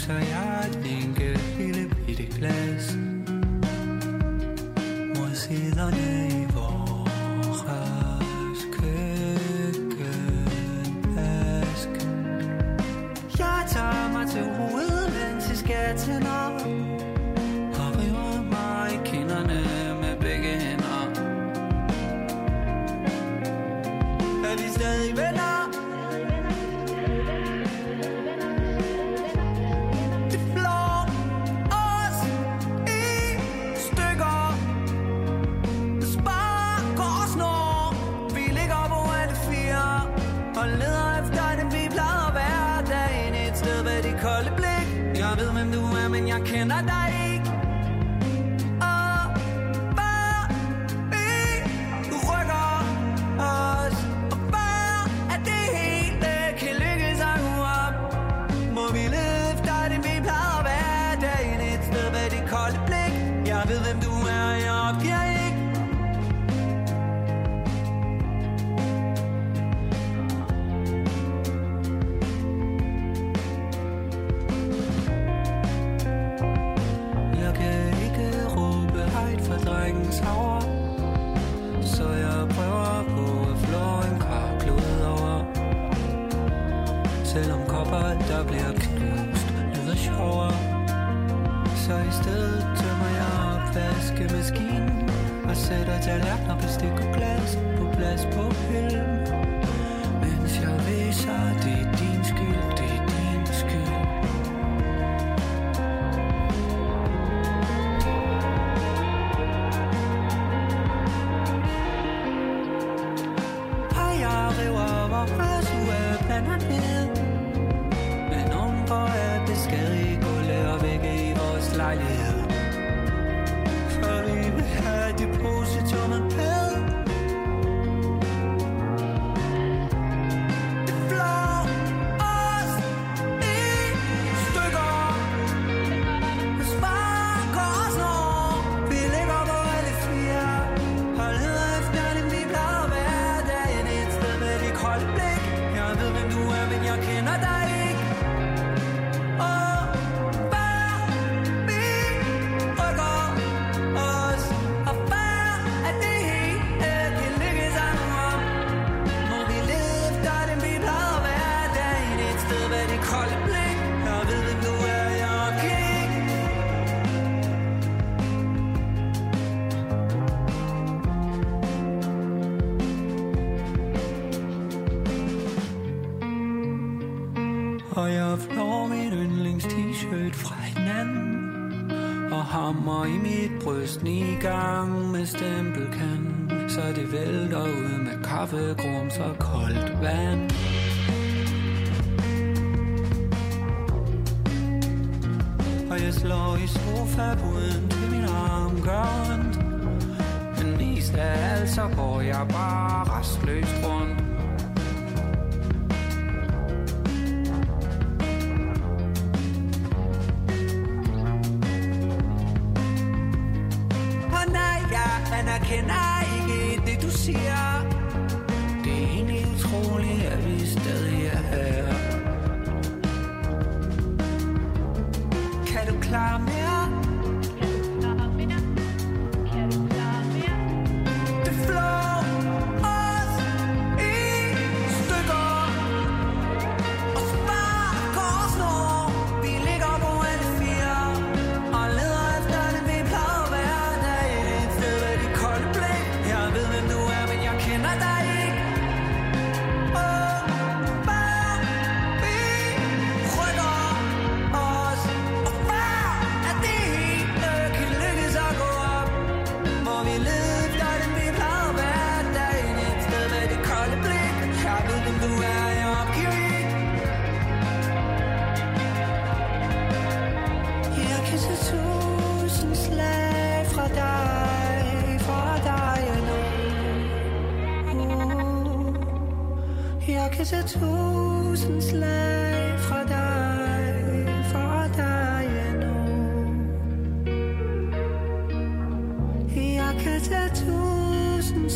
Så 0.02 0.08
knuser 0.08 0.28
jeg 0.36 0.68
et 0.70 1.04
enkelt 1.04 1.58
lille 1.58 1.90
bitte 2.06 2.26
glas 2.26 2.96
mod 5.18 5.36
siderne 5.36 6.28
i 6.30 6.46
vores 6.54 7.62
køkkenask. 8.74 10.00
Jeg 13.40 13.64
tager 13.68 14.12
mig 14.14 14.28
til 14.28 14.44
hovedet, 14.44 15.14
mens 15.14 15.50
jeg 15.50 15.58
skal 15.58 15.98
tænde 15.98 16.30
op. 16.30 16.62
Og 17.80 17.90
river 18.00 18.42
mig 18.42 18.94
i 18.94 18.98
kinderne 19.06 19.60
med 20.02 20.16
begge 20.20 20.60
hænder. 20.60 21.02
Er 24.50 24.56
vi 24.58 24.70
stadig 24.76 25.18
venner? 25.18 25.81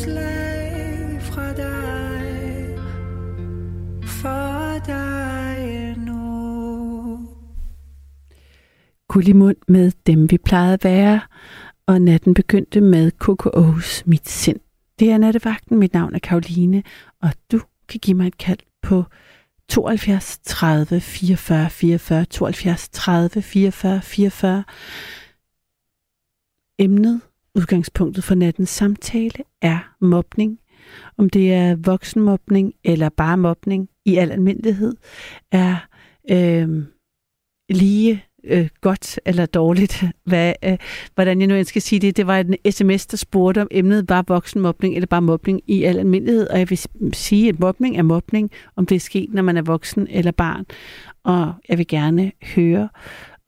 Slag 0.06 1.22
fra 1.22 1.52
dig, 1.52 2.78
for 4.02 4.84
dig 4.86 5.96
nu. 5.98 7.28
Gullimund 9.08 9.56
med 9.68 9.92
dem, 10.06 10.30
vi 10.30 10.38
plejede 10.38 10.72
at 10.74 10.84
være, 10.84 11.20
og 11.86 12.02
natten 12.02 12.34
begyndte 12.34 12.80
med 12.80 13.12
KKO's 13.24 14.02
Mit 14.04 14.28
Sind. 14.28 14.60
Det 14.98 15.10
er 15.10 15.18
nattevagten, 15.18 15.78
mit 15.78 15.92
navn 15.94 16.14
er 16.14 16.18
Karoline, 16.18 16.82
og 17.22 17.30
du 17.52 17.60
kan 17.88 18.00
give 18.00 18.16
mig 18.16 18.26
et 18.26 18.38
kald 18.38 18.58
på 18.82 19.04
72 19.68 20.38
30 20.44 21.00
44 21.00 21.70
44, 21.70 22.24
72 22.24 22.88
30 22.88 23.42
44 23.42 24.02
44. 24.02 24.64
Emnet, 26.78 27.20
udgangspunktet 27.56 28.24
for 28.24 28.34
nattens 28.34 28.68
samtale, 28.68 29.44
er 29.62 29.78
mobning. 30.00 30.58
Om 31.18 31.30
det 31.30 31.52
er 31.52 31.76
voksenmobning 31.76 32.74
eller 32.84 33.08
bare 33.08 33.36
mobning 33.36 33.88
i 34.04 34.16
al 34.16 34.30
almindelighed, 34.30 34.94
er 35.52 35.76
øh, 36.30 36.68
lige 37.68 38.24
øh, 38.44 38.68
godt 38.80 39.20
eller 39.26 39.46
dårligt, 39.46 40.04
hvad, 40.26 40.52
øh, 40.64 40.78
hvordan 41.14 41.40
jeg 41.40 41.48
nu 41.48 41.54
end 41.54 41.64
skal 41.64 41.82
sige 41.82 42.00
det. 42.00 42.16
Det 42.16 42.26
var 42.26 42.38
en 42.38 42.72
sms, 42.72 43.06
der 43.06 43.16
spurgte, 43.16 43.62
om 43.62 43.68
emnet 43.70 44.08
var 44.08 44.24
voksenmobning 44.28 44.94
eller 44.94 45.06
bare 45.06 45.22
mobning 45.22 45.60
i 45.66 45.82
al 45.82 45.98
almindelighed. 45.98 46.48
Og 46.48 46.58
jeg 46.58 46.70
vil 46.70 46.80
sige, 47.12 47.48
at 47.48 47.60
mobning 47.60 47.98
er 47.98 48.02
mobning, 48.02 48.50
om 48.76 48.86
det 48.86 48.94
er 48.94 49.00
sket, 49.00 49.34
når 49.34 49.42
man 49.42 49.56
er 49.56 49.62
voksen 49.62 50.06
eller 50.10 50.32
barn. 50.32 50.64
Og 51.24 51.52
jeg 51.68 51.78
vil 51.78 51.86
gerne 51.86 52.32
høre 52.54 52.88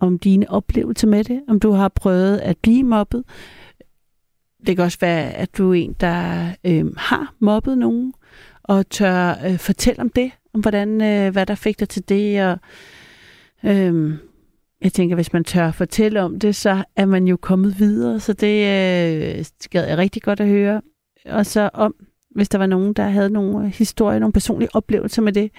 om 0.00 0.18
dine 0.18 0.50
oplevelser 0.50 1.08
med 1.08 1.24
det, 1.24 1.40
om 1.48 1.60
du 1.60 1.70
har 1.70 1.88
prøvet 1.88 2.38
at 2.38 2.58
blive 2.58 2.82
mobbet. 2.82 3.24
Det 4.66 4.76
kan 4.76 4.84
også 4.84 4.98
være, 5.00 5.30
at 5.30 5.58
du 5.58 5.70
er 5.70 5.74
en, 5.74 5.96
der 6.00 6.48
øh, 6.64 6.86
har 6.96 7.34
mobbet 7.38 7.78
nogen, 7.78 8.12
og 8.62 8.90
tør 8.90 9.34
øh, 9.46 9.58
fortælle 9.58 10.00
om 10.00 10.08
det, 10.08 10.30
om 10.54 10.60
hvordan, 10.60 11.02
øh, 11.02 11.32
hvad 11.32 11.46
der 11.46 11.54
fik 11.54 11.80
dig 11.80 11.88
til 11.88 12.08
det, 12.08 12.42
og 12.44 12.58
øh, 13.64 14.14
jeg 14.82 14.92
tænker, 14.92 15.14
hvis 15.14 15.32
man 15.32 15.44
tør 15.44 15.70
fortælle 15.70 16.22
om 16.22 16.38
det, 16.40 16.56
så 16.56 16.84
er 16.96 17.06
man 17.06 17.28
jo 17.28 17.36
kommet 17.36 17.78
videre, 17.78 18.20
så 18.20 18.32
det 18.32 18.56
øh, 18.56 19.44
gad 19.70 19.86
jeg 19.86 19.98
rigtig 19.98 20.22
godt 20.22 20.40
at 20.40 20.48
høre. 20.48 20.82
Og 21.26 21.46
så 21.46 21.70
om, 21.74 21.94
hvis 22.34 22.48
der 22.48 22.58
var 22.58 22.66
nogen, 22.66 22.92
der 22.92 23.08
havde 23.08 23.30
nogle 23.30 23.68
historier, 23.68 24.18
nogle 24.18 24.32
personlige 24.32 24.74
oplevelser 24.74 25.22
med 25.22 25.32
det. 25.32 25.50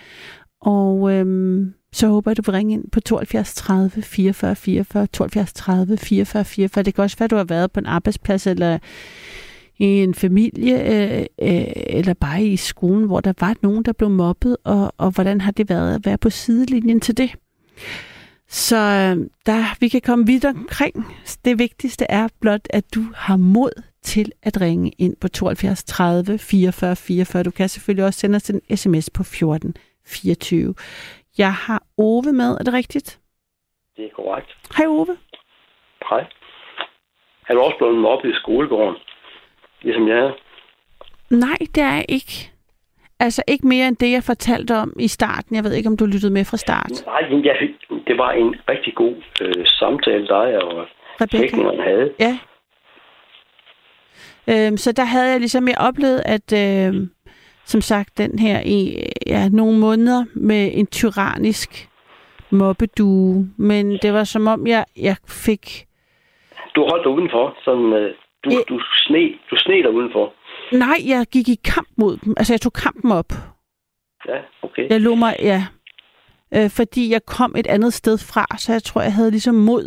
Og 0.61 1.13
øhm, 1.13 1.73
så 1.93 2.07
håber 2.07 2.31
jeg, 2.31 2.37
du 2.37 2.41
vil 2.41 2.51
ringe 2.51 2.73
ind 2.73 2.91
på 2.91 2.99
72 2.99 3.53
30 3.55 4.01
44 4.01 4.55
44, 4.55 5.07
72 5.07 5.53
30 5.53 5.97
44 5.97 6.45
44. 6.45 6.83
Det 6.83 6.95
kan 6.95 7.03
også 7.03 7.17
være, 7.17 7.25
at 7.25 7.31
du 7.31 7.35
har 7.35 7.43
været 7.43 7.71
på 7.71 7.79
en 7.79 7.85
arbejdsplads 7.85 8.47
eller 8.47 8.77
i 9.79 9.85
en 9.85 10.13
familie, 10.13 10.93
øh, 10.93 11.25
øh, 11.41 11.63
eller 11.75 12.13
bare 12.13 12.43
i 12.43 12.57
skolen, 12.57 13.05
hvor 13.05 13.19
der 13.19 13.33
var 13.39 13.55
nogen, 13.61 13.83
der 13.83 13.93
blev 13.93 14.09
mobbet, 14.09 14.57
og, 14.63 14.93
og 14.97 15.11
hvordan 15.11 15.41
har 15.41 15.51
det 15.51 15.69
været 15.69 15.95
at 15.95 16.05
være 16.05 16.17
på 16.17 16.29
sidelinjen 16.29 17.01
til 17.01 17.17
det? 17.17 17.35
Så 18.49 18.77
øh, 18.77 19.29
der, 19.45 19.65
vi 19.79 19.87
kan 19.87 20.01
komme 20.01 20.25
vidt 20.25 20.45
omkring. 20.45 21.05
Det 21.45 21.59
vigtigste 21.59 22.05
er 22.09 22.27
blot, 22.39 22.67
at 22.69 22.95
du 22.95 23.05
har 23.15 23.37
mod 23.37 23.83
til 24.03 24.31
at 24.43 24.61
ringe 24.61 24.91
ind 24.97 25.15
på 25.21 25.27
72 25.27 25.83
30 25.83 26.37
44 26.37 26.95
44. 26.95 27.43
Du 27.43 27.51
kan 27.51 27.69
selvfølgelig 27.69 28.05
også 28.05 28.19
sende 28.19 28.35
os 28.35 28.49
en 28.49 28.77
sms 28.77 29.09
på 29.09 29.23
14 29.23 29.73
24. 30.05 30.73
Jeg 31.39 31.53
har 31.53 31.83
Ove 31.97 32.31
med, 32.33 32.51
er 32.59 32.63
det 32.63 32.73
rigtigt? 32.73 33.19
Det 33.97 34.05
er 34.05 34.09
korrekt. 34.15 34.49
Hej 34.77 34.85
Ove. 34.87 35.17
Hej. 36.09 36.23
Er 37.49 37.53
du 37.53 37.59
også 37.59 37.77
blevet 37.77 37.97
mobbet 37.97 38.29
i 38.29 38.35
skolegården? 38.35 38.95
Ligesom 39.81 40.07
jeg 40.07 40.17
er. 40.17 40.31
Nej, 41.29 41.57
det 41.75 41.83
er 41.83 41.93
jeg 41.93 42.05
ikke. 42.09 42.51
Altså 43.19 43.43
ikke 43.47 43.67
mere 43.67 43.87
end 43.87 43.97
det, 43.97 44.11
jeg 44.11 44.23
fortalte 44.23 44.75
om 44.75 44.93
i 44.99 45.07
starten. 45.07 45.55
Jeg 45.55 45.63
ved 45.63 45.73
ikke, 45.73 45.89
om 45.89 45.97
du 45.97 46.05
lyttede 46.05 46.33
med 46.33 46.45
fra 46.45 46.57
start. 46.57 47.03
Nej, 47.05 47.43
jeg, 47.43 47.55
det 48.07 48.17
var 48.17 48.31
en 48.31 48.55
rigtig 48.69 48.95
god 48.95 49.15
øh, 49.41 49.65
samtale, 49.65 50.27
dig 50.27 50.63
og 50.63 50.87
teknikeren 51.31 51.79
havde. 51.79 52.13
Ja. 52.19 52.39
Øhm, 54.51 54.77
så 54.77 54.91
der 54.91 55.03
havde 55.03 55.31
jeg 55.31 55.39
ligesom, 55.39 55.67
jeg 55.67 55.77
oplevet, 55.79 56.21
at 56.25 56.47
øh, 56.53 57.07
som 57.69 57.81
sagt, 57.81 58.17
den 58.17 58.39
her 58.39 58.61
i 58.65 59.03
ja, 59.27 59.49
nogle 59.49 59.79
måneder 59.79 60.25
med 60.33 60.71
en 60.73 60.87
tyrannisk 60.87 61.89
mobbedue. 62.51 63.49
Men 63.57 63.97
det 64.01 64.13
var 64.13 64.23
som 64.23 64.47
om, 64.47 64.67
jeg, 64.67 64.85
jeg 64.97 65.15
fik... 65.27 65.85
Du 66.75 66.81
holdt 66.89 67.03
dig 67.05 67.11
udenfor, 67.11 67.57
sådan, 67.65 67.93
øh, 67.93 68.15
du, 68.43 68.49
Ja. 68.49 68.57
du, 68.69 68.79
sne, 68.95 69.23
du 69.51 69.55
sne 69.57 69.73
dig 69.83 69.91
udenfor. 69.91 70.33
Nej, 70.73 70.97
jeg 71.07 71.25
gik 71.31 71.49
i 71.49 71.59
kamp 71.65 71.87
mod 71.97 72.17
dem. 72.17 72.33
Altså, 72.37 72.53
jeg 72.53 72.61
tog 72.61 72.73
kampen 72.73 73.11
op. 73.11 73.31
Ja, 74.27 74.37
okay. 74.61 74.89
Jeg 74.89 75.01
lå 75.01 75.15
mig, 75.15 75.35
ja. 75.39 75.63
Øh, 76.55 76.69
fordi 76.69 77.11
jeg 77.11 77.21
kom 77.25 77.55
et 77.57 77.67
andet 77.67 77.93
sted 77.93 78.17
fra, 78.17 78.45
så 78.57 78.71
jeg 78.71 78.83
tror, 78.83 79.01
jeg 79.01 79.13
havde 79.13 79.31
ligesom 79.31 79.55
mod. 79.55 79.85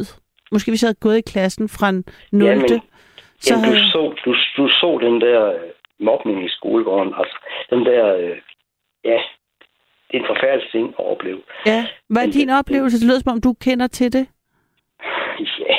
Måske 0.53 0.71
hvis 0.71 0.83
jeg 0.83 0.89
havde 0.89 0.99
gået 1.01 1.19
i 1.19 1.31
klassen 1.33 1.69
fra 1.69 1.89
en 1.89 2.05
0. 2.33 2.49
Jamen, 2.49 2.69
så 2.69 3.55
Jamen, 3.55 3.65
havde... 3.65 3.79
du, 3.79 3.85
så, 3.85 4.15
du, 4.25 4.31
du 4.57 4.69
så 4.69 4.99
den 5.03 5.21
der 5.21 5.47
øh, 5.47 5.61
mobning 6.03 6.45
i 6.45 6.49
skolegården. 6.49 7.15
Altså, 7.17 7.37
den 7.71 7.87
der... 7.87 8.17
Øh, 8.17 8.39
ja, 9.05 9.19
det 10.09 10.15
er 10.17 10.23
en 10.23 10.33
forfærdelig 10.35 10.71
ting 10.71 10.89
at 10.99 11.05
opleve. 11.05 11.43
Ja, 11.67 11.87
hvad 12.09 12.27
er 12.27 12.31
din 12.31 12.51
oplevelse? 12.51 13.01
Det 13.01 13.07
lyder 13.07 13.21
som 13.21 13.33
om, 13.33 13.41
du 13.41 13.53
kender 13.61 13.87
til 13.87 14.13
det. 14.13 14.29
Ja, 15.59 15.77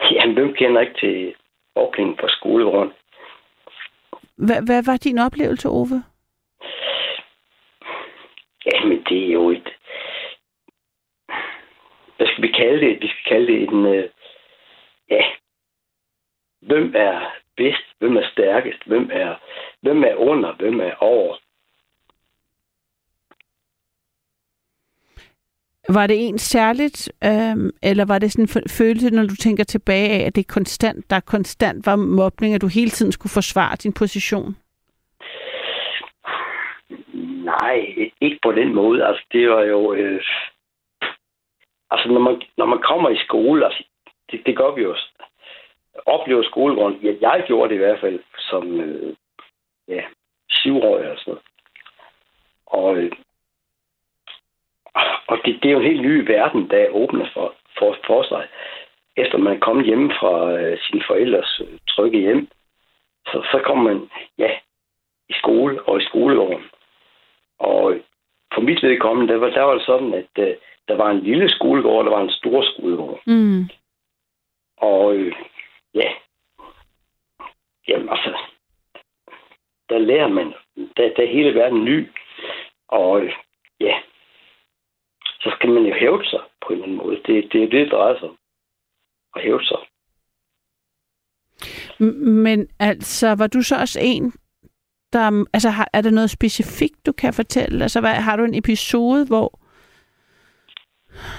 jamen, 0.14 0.34
hvem 0.34 0.54
kender 0.54 0.80
ikke 0.80 0.98
til 1.00 1.34
mobning 1.76 2.18
på 2.18 2.26
skolegården? 2.28 2.92
Hvad, 4.36 4.60
hvad 4.66 4.82
var 4.86 4.96
din 4.96 5.18
oplevelse, 5.18 5.68
Ove? 5.68 6.04
Jamen, 8.66 9.04
det 9.08 9.28
er 9.28 9.32
jo 9.32 9.50
et... 9.50 9.68
Hvad 12.16 12.26
skal 12.26 12.42
vi 12.42 12.48
kalde 12.48 12.86
det? 12.86 13.02
Vi 13.02 13.08
skal 13.08 13.24
kalde 13.28 13.46
det 13.46 13.62
en... 13.62 13.86
Øh, 13.86 14.08
ja. 15.10 15.22
Hvem 16.60 16.92
er 16.96 17.34
bedst? 17.60 17.86
Hvem 17.98 18.16
er 18.16 18.26
stærkest? 18.32 18.80
Hvem 18.86 19.10
er, 19.12 19.30
hvem 19.82 20.04
er 20.04 20.14
under? 20.14 20.50
Hvem 20.60 20.80
er 20.80 20.94
over? 21.00 21.36
var 25.88 26.06
det 26.06 26.28
en 26.28 26.38
særligt, 26.38 27.12
øhm, 27.24 27.70
eller 27.82 28.04
var 28.04 28.18
det 28.18 28.32
sådan 28.32 28.44
en 28.44 28.48
fø- 28.48 28.78
følelse, 28.78 29.10
når 29.10 29.22
du 29.22 29.36
tænker 29.36 29.64
tilbage 29.64 30.10
af, 30.10 30.26
at 30.26 30.34
det 30.34 30.40
er 30.40 30.54
konstant, 30.54 31.10
der 31.10 31.20
konstant 31.20 31.86
var 31.86 31.96
mobning, 31.96 32.54
at 32.54 32.60
du 32.62 32.66
hele 32.66 32.90
tiden 32.90 33.12
skulle 33.12 33.30
forsvare 33.30 33.76
din 33.76 33.92
position? 33.92 34.56
Nej, 37.44 37.76
ikke 38.20 38.38
på 38.42 38.52
den 38.52 38.74
måde. 38.74 39.06
Altså, 39.06 39.24
det 39.32 39.50
var 39.50 39.62
jo... 39.62 39.92
Øh, 39.92 40.22
altså, 41.90 42.08
når 42.08 42.20
man, 42.20 42.42
når 42.56 42.66
man 42.66 42.78
kommer 42.82 43.10
i 43.10 43.24
skole, 43.26 43.64
altså, 43.64 43.84
det, 44.30 44.40
det 44.46 44.56
gør 44.56 44.74
vi 44.74 44.82
jo. 44.82 44.96
Oplever 46.08 46.42
skolegården. 46.42 46.98
Ja, 47.02 47.12
jeg 47.20 47.44
gjorde 47.46 47.68
det 47.68 47.74
i 47.74 47.84
hvert 47.84 48.00
fald 48.00 48.20
som 48.38 48.80
øh, 48.80 49.14
ja, 49.88 50.02
syvårig 50.50 51.02
eller 51.02 51.16
sådan 51.16 51.30
noget. 51.30 51.42
Og, 52.66 52.96
øh, 52.96 53.12
og 55.26 55.38
det, 55.44 55.62
det 55.62 55.68
er 55.68 55.72
jo 55.72 55.80
en 55.80 55.90
helt 55.90 56.02
ny 56.02 56.30
verden, 56.30 56.70
der 56.70 56.88
åbner 56.88 57.26
for, 57.34 57.54
for, 57.78 57.96
for 58.06 58.22
sig. 58.22 58.48
Efter 59.16 59.38
man 59.38 59.56
er 59.56 59.60
kommet 59.60 59.86
hjem 59.86 60.10
fra 60.10 60.52
øh, 60.52 60.78
sine 60.78 61.02
forældres 61.06 61.60
øh, 61.60 61.78
trygge 61.88 62.20
hjem, 62.20 62.48
så, 63.26 63.46
så 63.52 63.60
kommer 63.64 63.84
man 63.92 64.10
ja, 64.38 64.50
i 65.28 65.32
skole 65.32 65.82
og 65.82 66.00
i 66.00 66.04
skolegården. 66.04 66.64
Og 67.58 67.92
øh, 67.92 68.00
for 68.54 68.60
mit 68.60 68.82
vedkommende, 68.82 69.32
der 69.32 69.38
var, 69.38 69.50
der 69.50 69.62
var 69.62 69.74
det 69.74 69.86
sådan, 69.86 70.14
at 70.14 70.48
øh, 70.48 70.54
der 70.88 70.96
var 70.96 71.10
en 71.10 71.20
lille 71.20 71.48
skolegård, 71.48 71.98
og 71.98 72.04
der 72.04 72.10
var 72.10 72.22
en 72.22 72.30
stor 72.30 72.62
skolegård. 72.62 73.20
Mm. 73.26 73.68
Og 74.76 75.14
øh, 75.14 75.34
ja, 75.98 76.10
jamen 77.88 78.08
altså, 78.08 78.38
der 79.88 79.98
lærer 79.98 80.28
man, 80.28 80.54
der, 80.76 81.14
der 81.16 81.22
er 81.22 81.32
hele 81.32 81.54
verden 81.54 81.84
ny. 81.84 82.08
Og 82.88 83.20
øh, 83.22 83.32
ja, 83.80 83.94
så 85.40 85.52
skal 85.56 85.70
man 85.70 85.82
jo 85.82 85.94
hæve 85.94 86.24
sig 86.24 86.40
på 86.62 86.68
en 86.68 86.72
eller 86.72 86.84
anden 86.84 86.96
måde. 86.96 87.16
Det, 87.16 87.52
det 87.52 87.62
er 87.62 87.68
det, 87.68 87.72
det 87.72 87.92
drejer 87.92 88.18
sig 88.18 88.28
om. 88.28 88.38
At 89.34 89.42
hæve 89.42 89.62
sig. 89.62 89.78
Men 92.44 92.68
altså, 92.78 93.34
var 93.34 93.46
du 93.46 93.62
så 93.62 93.76
også 93.80 94.00
en, 94.02 94.32
der... 95.12 95.44
Altså, 95.52 95.70
har, 95.70 95.88
er 95.92 96.02
der 96.02 96.10
noget 96.10 96.30
specifikt, 96.30 97.06
du 97.06 97.12
kan 97.12 97.34
fortælle? 97.34 97.82
Altså, 97.82 98.00
hvad, 98.00 98.14
har 98.14 98.36
du 98.36 98.44
en 98.44 98.54
episode, 98.54 99.26
hvor... 99.26 99.60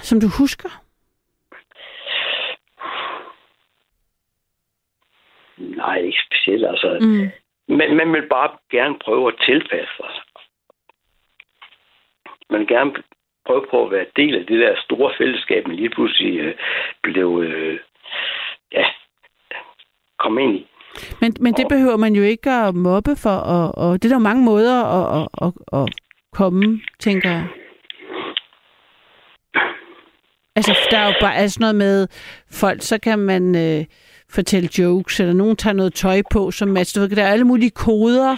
Som 0.02 0.20
du 0.22 0.28
husker? 0.40 0.70
Nej, 5.60 5.98
ikke 5.98 6.24
specielt. 6.26 6.66
Altså, 6.66 6.98
Mm. 7.02 7.30
Men 7.78 7.96
man 7.96 8.14
vil 8.14 8.28
bare 8.30 8.50
gerne 8.72 8.96
prøve 9.00 9.28
at 9.28 9.40
tilpasse 9.46 9.94
sig. 9.98 10.10
Man 12.50 12.60
vil 12.60 12.68
gerne 12.68 12.92
prøve 13.48 13.66
på 13.72 13.86
at 13.86 13.92
være 13.92 14.06
del 14.16 14.36
af 14.36 14.46
det 14.46 14.60
der 14.60 14.76
store 14.86 15.14
fællesskab, 15.18 15.68
man 15.68 15.76
lige 15.76 15.90
pludselig 15.90 16.40
øh, 16.40 16.56
blev 17.04 17.44
øh, 17.46 17.80
ja, 18.72 18.86
kom 20.20 20.38
ind 20.38 20.56
i. 20.56 20.68
Men, 21.22 21.34
men 21.40 21.54
det 21.54 21.66
behøver 21.70 21.98
man 21.98 22.14
jo 22.16 22.24
ikke 22.24 22.50
at 22.52 22.76
mobbe 22.76 23.16
for, 23.24 23.38
og, 23.56 23.78
og 23.78 23.94
det 23.94 24.06
er 24.06 24.10
der 24.10 24.22
jo 24.22 24.30
mange 24.30 24.46
måder 24.46 24.78
at, 24.98 25.06
at, 25.20 25.28
at, 25.46 25.80
at 25.80 25.86
komme, 26.34 26.82
tænker 27.00 27.30
jeg. 27.30 27.48
Altså, 30.56 30.88
der 30.92 30.98
er 30.98 31.08
jo 31.08 31.14
bare 31.22 31.36
altså 31.36 31.58
noget 31.60 31.76
med 31.76 32.08
folk, 32.62 32.82
så 32.82 33.00
kan 33.04 33.20
man 33.20 33.56
øh, 33.56 33.86
fortælle 34.36 34.70
jokes, 34.80 35.20
eller 35.20 35.34
nogen 35.34 35.56
tager 35.56 35.74
noget 35.74 35.94
tøj 35.94 36.22
på, 36.32 36.52
som 36.52 36.68
matcher. 36.68 37.02
Du 37.02 37.08
ved, 37.08 37.16
Der 37.16 37.24
er 37.24 37.32
alle 37.32 37.48
mulige 37.48 37.72
koder, 37.86 38.32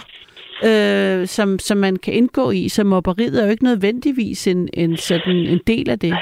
øh, 0.68 1.26
som, 1.26 1.58
som 1.58 1.78
man 1.78 1.96
kan 1.96 2.14
indgå 2.14 2.50
i, 2.50 2.68
så 2.68 2.84
mobberiet 2.84 3.40
er 3.40 3.44
jo 3.44 3.50
ikke 3.50 3.64
nødvendigvis 3.64 4.46
en, 4.46 4.68
en, 4.74 4.96
sådan, 4.96 5.36
en 5.36 5.60
del 5.66 5.90
af 5.90 5.98
det. 5.98 6.14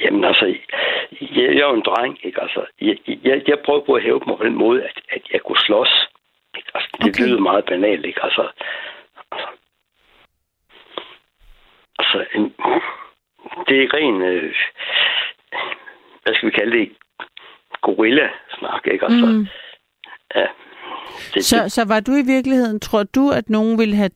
Jamen 0.00 0.24
altså, 0.24 0.46
jeg, 0.46 0.58
jeg 1.36 1.62
er 1.62 1.68
jo 1.68 1.74
en 1.74 1.88
dreng, 1.90 2.18
ikke? 2.22 2.42
Altså, 2.42 2.64
jeg, 2.80 2.96
jeg, 3.24 3.42
jeg 3.48 3.58
prøver 3.64 3.84
på 3.86 3.94
at 3.94 4.02
hæve 4.02 4.20
mig 4.26 4.38
på 4.38 4.44
den 4.44 4.54
måde, 4.54 4.82
at, 4.82 5.00
at 5.10 5.22
jeg 5.32 5.40
kunne 5.40 5.58
slås. 5.58 6.08
Ikke? 6.56 6.70
Altså, 6.74 6.88
det 7.02 7.08
okay. 7.08 7.24
lyder 7.24 7.40
meget 7.40 7.64
banalt, 7.64 8.06
ikke? 8.06 8.24
Altså, 8.24 8.48
altså, 9.32 9.48
altså 11.98 12.18
en, 12.34 12.44
det 13.68 13.76
er 13.82 13.94
ren, 13.94 14.22
øh, 14.22 14.54
hvad 16.22 16.34
skal 16.34 16.46
vi 16.48 16.58
kalde 16.58 16.78
det, 16.78 16.88
gorilla-snak, 17.88 18.82
ikke? 18.92 19.04
Altså, 19.04 19.26
Mm. 19.26 19.46
ja. 20.34 20.46
Det, 21.34 21.44
Så, 21.44 21.68
så 21.68 21.84
var 21.88 22.00
du 22.00 22.12
i 22.12 22.22
virkeligheden, 22.34 22.80
tror 22.80 23.02
du, 23.02 23.30
at 23.30 23.50
nogen 23.50 23.78
ville 23.78 23.96
have 23.96 24.10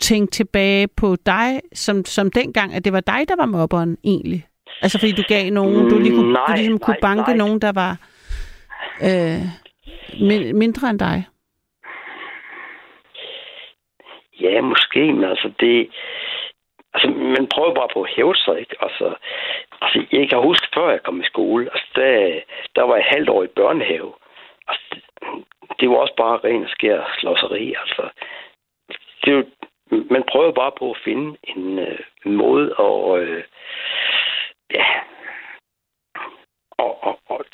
tænkt 0.00 0.32
tilbage 0.32 0.88
på 0.88 1.16
dig, 1.26 1.60
som, 1.72 2.04
som 2.04 2.30
dengang, 2.30 2.74
at 2.74 2.84
det 2.84 2.92
var 2.92 3.00
dig, 3.00 3.20
der 3.28 3.36
var 3.36 3.46
mobberen 3.46 3.96
egentlig? 4.04 4.46
Altså 4.82 4.98
fordi 4.98 5.12
du 5.12 5.22
gav 5.28 5.50
nogen, 5.50 5.88
du, 5.90 5.98
lige 5.98 6.14
kunne, 6.16 6.32
Nej, 6.32 6.42
du 6.48 6.52
ligesom 6.52 6.78
kunne 6.78 6.92
nej, 7.02 7.14
banke 7.14 7.30
nej. 7.30 7.36
nogen, 7.36 7.60
der 7.60 7.72
var 7.72 7.96
øh, 9.08 9.40
min, 10.28 10.58
mindre 10.58 10.90
end 10.90 10.98
dig. 10.98 11.24
Ja, 14.40 14.60
måske, 14.60 15.12
men 15.12 15.24
altså 15.24 15.52
det... 15.60 15.88
Altså, 16.94 17.08
man 17.10 17.46
prøver 17.46 17.74
bare 17.74 17.88
på 17.92 18.02
at 18.02 18.10
hæve 18.16 18.36
sig, 18.36 18.60
ikke? 18.60 18.76
Altså, 18.80 19.14
altså, 19.82 20.06
jeg 20.12 20.28
kan 20.28 20.38
huske, 20.38 20.66
før 20.74 20.90
jeg 20.90 21.02
kom 21.02 21.20
i 21.20 21.24
skole, 21.24 21.70
altså, 21.72 21.88
der, 21.94 22.40
der 22.76 22.82
var 22.82 22.96
jeg 22.96 23.04
halvt 23.04 23.28
år 23.28 23.42
i 23.42 23.54
børnehave. 23.58 24.12
Altså, 24.68 24.84
det, 25.80 25.90
var 25.90 25.96
også 25.96 26.14
bare 26.16 26.40
ren 26.44 26.64
og 26.64 26.70
skær 26.70 27.16
slåseri, 27.18 27.74
altså. 27.82 28.08
Det 29.24 29.32
er 29.32 29.36
jo, 29.36 29.44
man 30.10 30.24
prøver 30.30 30.52
bare 30.52 30.72
på 30.78 30.90
at 30.90 31.00
finde 31.04 31.36
en, 31.44 31.78
øh, 31.78 31.98
måde 32.24 32.74
at... 32.78 33.20
Øh, 33.20 33.44
ja... 34.74 34.86
Og, 36.78 37.04
og, 37.04 37.18
og, 37.28 37.44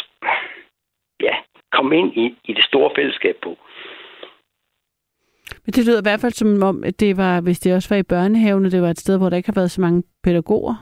ja, 1.20 1.37
komme 1.72 1.98
ind 1.98 2.16
i, 2.16 2.37
i 2.44 2.53
det 2.53 2.64
store 2.64 2.90
fællesskab 2.96 3.37
på. 3.42 3.59
Men 5.67 5.73
det 5.73 5.87
lyder 5.87 5.99
i 6.01 6.03
hvert 6.09 6.21
fald 6.21 6.33
som 6.33 6.63
om, 6.63 6.85
at 6.85 7.01
det 7.01 7.17
var, 7.17 7.41
hvis 7.41 7.59
det 7.61 7.75
også 7.75 7.89
var 7.89 7.97
i 7.97 8.03
børnehaven, 8.03 8.65
og 8.67 8.73
det 8.73 8.83
var 8.83 8.91
et 8.91 8.99
sted, 9.01 9.19
hvor 9.19 9.29
der 9.29 9.37
ikke 9.37 9.49
har 9.49 9.61
været 9.61 9.71
så 9.71 9.81
mange 9.81 10.03
pædagoger 10.25 10.75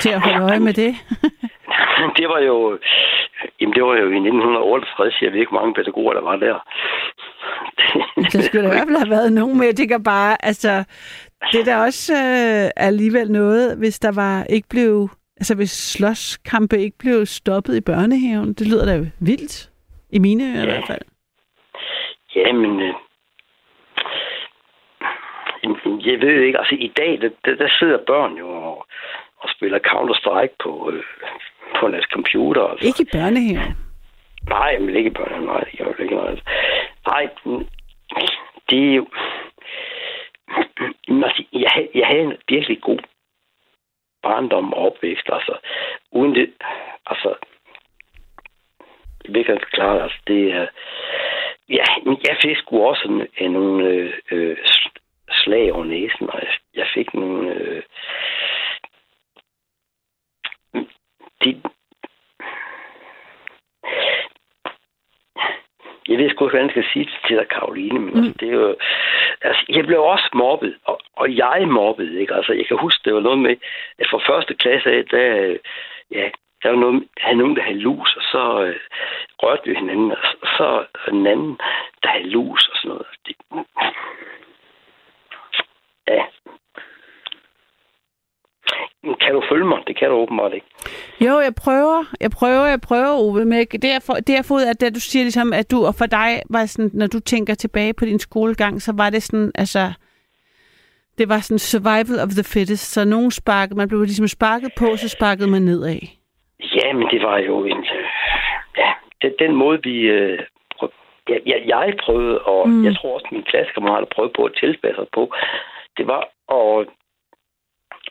til 0.00 0.08
at 0.10 0.20
holde 0.20 0.44
øje 0.44 0.60
med 0.60 0.72
det. 0.72 0.94
det 2.18 2.28
var 2.28 2.38
jo... 2.38 2.78
Jamen, 3.60 3.74
det 3.74 3.82
var 3.82 3.94
jo 3.96 4.06
i 4.10 4.16
1968. 4.16 5.22
Jeg 5.22 5.32
ved 5.32 5.38
ikke, 5.40 5.50
hvor 5.50 5.60
mange 5.60 5.74
pædagoger, 5.74 6.12
der 6.12 6.20
var 6.22 6.36
der. 6.36 6.56
Der 8.32 8.40
skulle 8.42 8.62
der 8.62 8.72
i 8.72 8.76
hvert 8.76 8.86
fald 8.88 8.96
have 8.98 9.10
været 9.10 9.32
nogen, 9.32 9.58
men 9.58 9.66
jeg 9.66 9.76
tænker 9.76 9.98
bare, 9.98 10.44
altså, 10.44 10.84
det 11.52 11.60
er 11.60 11.64
da 11.64 11.76
også 11.84 12.12
øh, 12.14 12.70
alligevel 12.76 13.30
noget, 13.30 13.78
hvis 13.78 13.98
der 13.98 14.12
var 14.12 14.44
ikke 14.44 14.68
blev, 14.68 15.08
altså 15.36 15.54
hvis 15.54 15.70
slåskampe 15.70 16.78
ikke 16.78 16.98
blev 16.98 17.26
stoppet 17.26 17.76
i 17.76 17.80
børnehaven. 17.80 18.52
Det 18.54 18.66
lyder 18.66 18.86
da 18.86 19.06
vildt. 19.20 19.70
I 20.10 20.18
mine 20.18 20.44
ører 20.44 20.54
i 20.54 20.58
Ja. 20.58 20.64
hvert 20.64 20.86
fald. 20.86 21.00
Jamen, 22.36 22.80
øh, 22.80 22.94
jeg 26.10 26.20
ved 26.20 26.40
ikke, 26.40 26.58
altså 26.58 26.74
i 26.78 26.92
dag, 26.96 27.20
der, 27.20 27.30
der, 27.44 27.54
der 27.54 27.68
sidder 27.78 27.98
børn 28.06 28.32
jo 28.36 28.48
og, 28.48 28.86
og 29.38 29.48
spiller 29.50 29.78
Counter-Strike 29.78 30.56
på, 30.64 30.90
øh, 30.92 31.02
på 31.80 31.88
deres 31.88 32.04
computer. 32.12 32.62
Altså. 32.62 32.86
Ikke 32.86 33.02
i 33.02 33.16
børnehaven. 33.16 33.76
Nej, 34.48 34.76
vil 34.78 34.96
ikke 34.96 35.10
børn. 35.10 35.44
Nej, 35.44 35.64
jeg 35.78 35.86
vil 35.86 36.02
ikke 36.04 36.14
noget. 36.14 36.42
Nej, 37.06 37.28
det 38.70 38.90
er 38.90 38.94
jo... 38.94 39.06
Men 41.08 41.24
altså, 41.24 41.44
jeg, 41.52 41.88
jeg 41.94 42.06
havde 42.06 42.22
en 42.22 42.36
virkelig 42.48 42.80
god 42.80 42.98
barndom 44.22 44.72
og 44.72 44.86
opvækst, 44.86 45.28
altså. 45.32 45.58
Uden 46.12 46.34
det, 46.34 46.52
altså... 47.06 47.34
Jeg 49.24 49.34
ved 49.34 49.36
ikke, 49.36 49.48
hvordan 49.52 49.60
jeg 49.60 49.68
skal 49.68 49.78
klare 49.78 49.94
det, 49.96 50.02
altså. 50.02 50.18
Det 50.26 50.52
er... 50.52 50.66
Ja, 51.68 51.84
men 52.04 52.18
jeg 52.28 52.36
fik 52.42 52.56
sgu 52.56 52.86
også 52.86 53.26
en, 53.38 53.50
nogle 53.50 53.88
øh, 53.88 54.12
øh, 54.30 54.56
slag 55.44 55.72
over 55.72 55.84
næsen, 55.84 56.30
og 56.30 56.40
jeg, 56.74 56.86
fik 56.94 57.14
nogle... 57.14 57.54
Øh, 57.54 57.82
de, 61.44 61.62
jeg 66.08 66.18
ved 66.18 66.30
sgu 66.30 66.44
ikke, 66.44 66.56
hvordan 66.56 66.66
jeg 66.66 66.70
skal 66.70 66.92
sige 66.92 67.04
det 67.04 67.18
til 67.26 67.36
dig, 67.36 67.48
Karoline, 67.48 67.98
men 67.98 68.14
mm. 68.14 68.18
altså, 68.18 68.34
det 68.40 68.48
er 68.48 68.52
jo... 68.52 68.76
Altså, 69.40 69.64
jeg 69.68 69.84
blev 69.86 70.00
også 70.02 70.28
mobbet, 70.34 70.78
og, 70.84 71.00
og 71.16 71.36
jeg 71.36 71.68
mobbede, 71.68 72.20
ikke? 72.20 72.34
Altså, 72.34 72.52
jeg 72.52 72.66
kan 72.66 72.78
huske, 72.78 73.00
det 73.04 73.14
var 73.14 73.20
noget 73.20 73.38
med, 73.38 73.56
at 73.98 74.06
fra 74.10 74.20
første 74.32 74.54
klasse 74.54 74.90
af, 74.90 75.04
der, 75.04 75.56
ja, 76.10 76.30
der 76.62 76.70
var 76.70 76.76
noget, 76.76 77.08
havde 77.18 77.36
nogen, 77.38 77.56
der 77.56 77.62
havde 77.62 77.78
lus, 77.78 78.16
og 78.16 78.22
så 78.22 78.62
øh, 78.64 78.80
rørte 79.42 79.62
vi 79.64 79.74
hinanden, 79.74 80.10
og 80.10 80.18
så, 80.22 80.36
så 80.56 80.86
den 81.10 81.26
anden, 81.26 81.58
der 82.02 82.08
havde 82.08 82.30
lus 82.30 82.68
og 82.68 82.76
sådan 82.76 82.88
noget. 82.88 83.06
Det, 83.26 83.36
ja. 86.08 86.24
Men 88.92 88.93
Kan 89.20 89.32
du 89.34 89.42
følge 89.50 89.64
mig? 89.64 89.78
Det 89.86 89.98
kan 89.98 90.08
du 90.10 90.14
åbenbart 90.16 90.52
ikke. 90.54 90.66
Jo, 91.20 91.34
jeg 91.40 91.54
prøver, 91.64 92.04
jeg 92.20 92.30
prøver, 92.30 92.64
jeg 92.66 92.80
prøver, 92.80 93.10
Ove, 93.22 93.44
men 93.44 93.58
det 93.82 93.84
jeg, 93.96 94.02
får, 94.06 94.14
det 94.14 94.32
jeg 94.34 94.44
får 94.44 94.54
ud 94.54 94.62
af, 94.62 94.76
det 94.76 94.94
du 94.94 95.00
siger 95.00 95.22
ligesom, 95.24 95.52
at 95.52 95.70
du, 95.70 95.86
og 95.86 95.94
for 95.94 96.06
dig 96.06 96.42
var 96.50 96.66
sådan, 96.66 96.90
når 96.94 97.06
du 97.06 97.20
tænker 97.20 97.54
tilbage 97.54 97.94
på 97.94 98.04
din 98.04 98.18
skolegang, 98.18 98.82
så 98.82 98.92
var 98.96 99.10
det 99.10 99.22
sådan, 99.22 99.52
altså, 99.54 99.92
det 101.18 101.28
var 101.28 101.38
sådan 101.38 101.58
survival 101.58 102.18
of 102.24 102.30
the 102.38 102.44
fittest, 102.54 102.92
så 102.92 103.04
nogen 103.04 103.30
sparkede, 103.30 103.76
man 103.78 103.88
blev 103.88 104.00
ligesom 104.02 104.28
sparket 104.28 104.70
på, 104.78 104.96
så 104.96 105.08
sparkede 105.08 105.50
man 105.50 105.62
nedad. 105.62 106.00
Ja, 106.78 106.92
men 106.92 107.06
det 107.12 107.22
var 107.22 107.38
jo 107.38 107.64
en... 107.64 107.84
Ja, 108.78 108.90
den, 109.22 109.32
den 109.38 109.54
måde, 109.56 109.78
vi... 109.82 109.96
Øh, 110.00 110.38
prøv, 110.78 110.88
ja, 111.28 111.36
jeg, 111.46 111.62
jeg 111.66 111.94
prøvede, 112.04 112.38
og 112.38 112.68
Mm. 112.68 112.84
jeg 112.84 112.96
tror 112.96 113.14
også, 113.14 113.28
mine 113.32 113.44
klassekammerater 113.44 114.06
prøvede 114.14 114.32
på 114.36 114.44
at 114.44 114.52
tilpasse 114.60 114.96
sig 115.00 115.06
på, 115.14 115.32
det 115.96 116.06
var 116.06 116.22
at, 116.58 116.88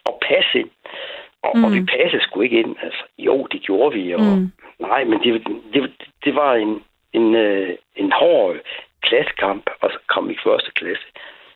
at 0.05 0.13
passe 0.27 0.59
ind. 0.59 0.69
Og, 1.43 1.51
mm. 1.57 1.63
og 1.63 1.69
Mm. 1.71 1.75
vi 1.77 1.81
passede 1.85 2.23
sgu 2.23 2.41
ikke 2.41 2.59
ind. 2.59 2.75
Altså, 2.81 3.03
jo, 3.17 3.47
det 3.51 3.61
gjorde 3.61 3.95
vi, 3.97 4.13
og 4.13 4.19
Mm. 4.21 4.51
nej, 4.79 5.03
men 5.03 5.19
det, 5.23 5.31
det, 5.73 5.91
det 6.25 6.35
var 6.35 6.53
en, 6.53 6.83
en, 7.13 7.35
øh, 7.35 7.69
en 7.95 8.11
hård 8.11 8.55
klassekamp, 9.01 9.69
og 9.81 9.89
så 9.93 9.97
kom 10.07 10.27
vi 10.29 10.33
i 10.33 10.43
første 10.43 10.71
klasse. 10.71 11.05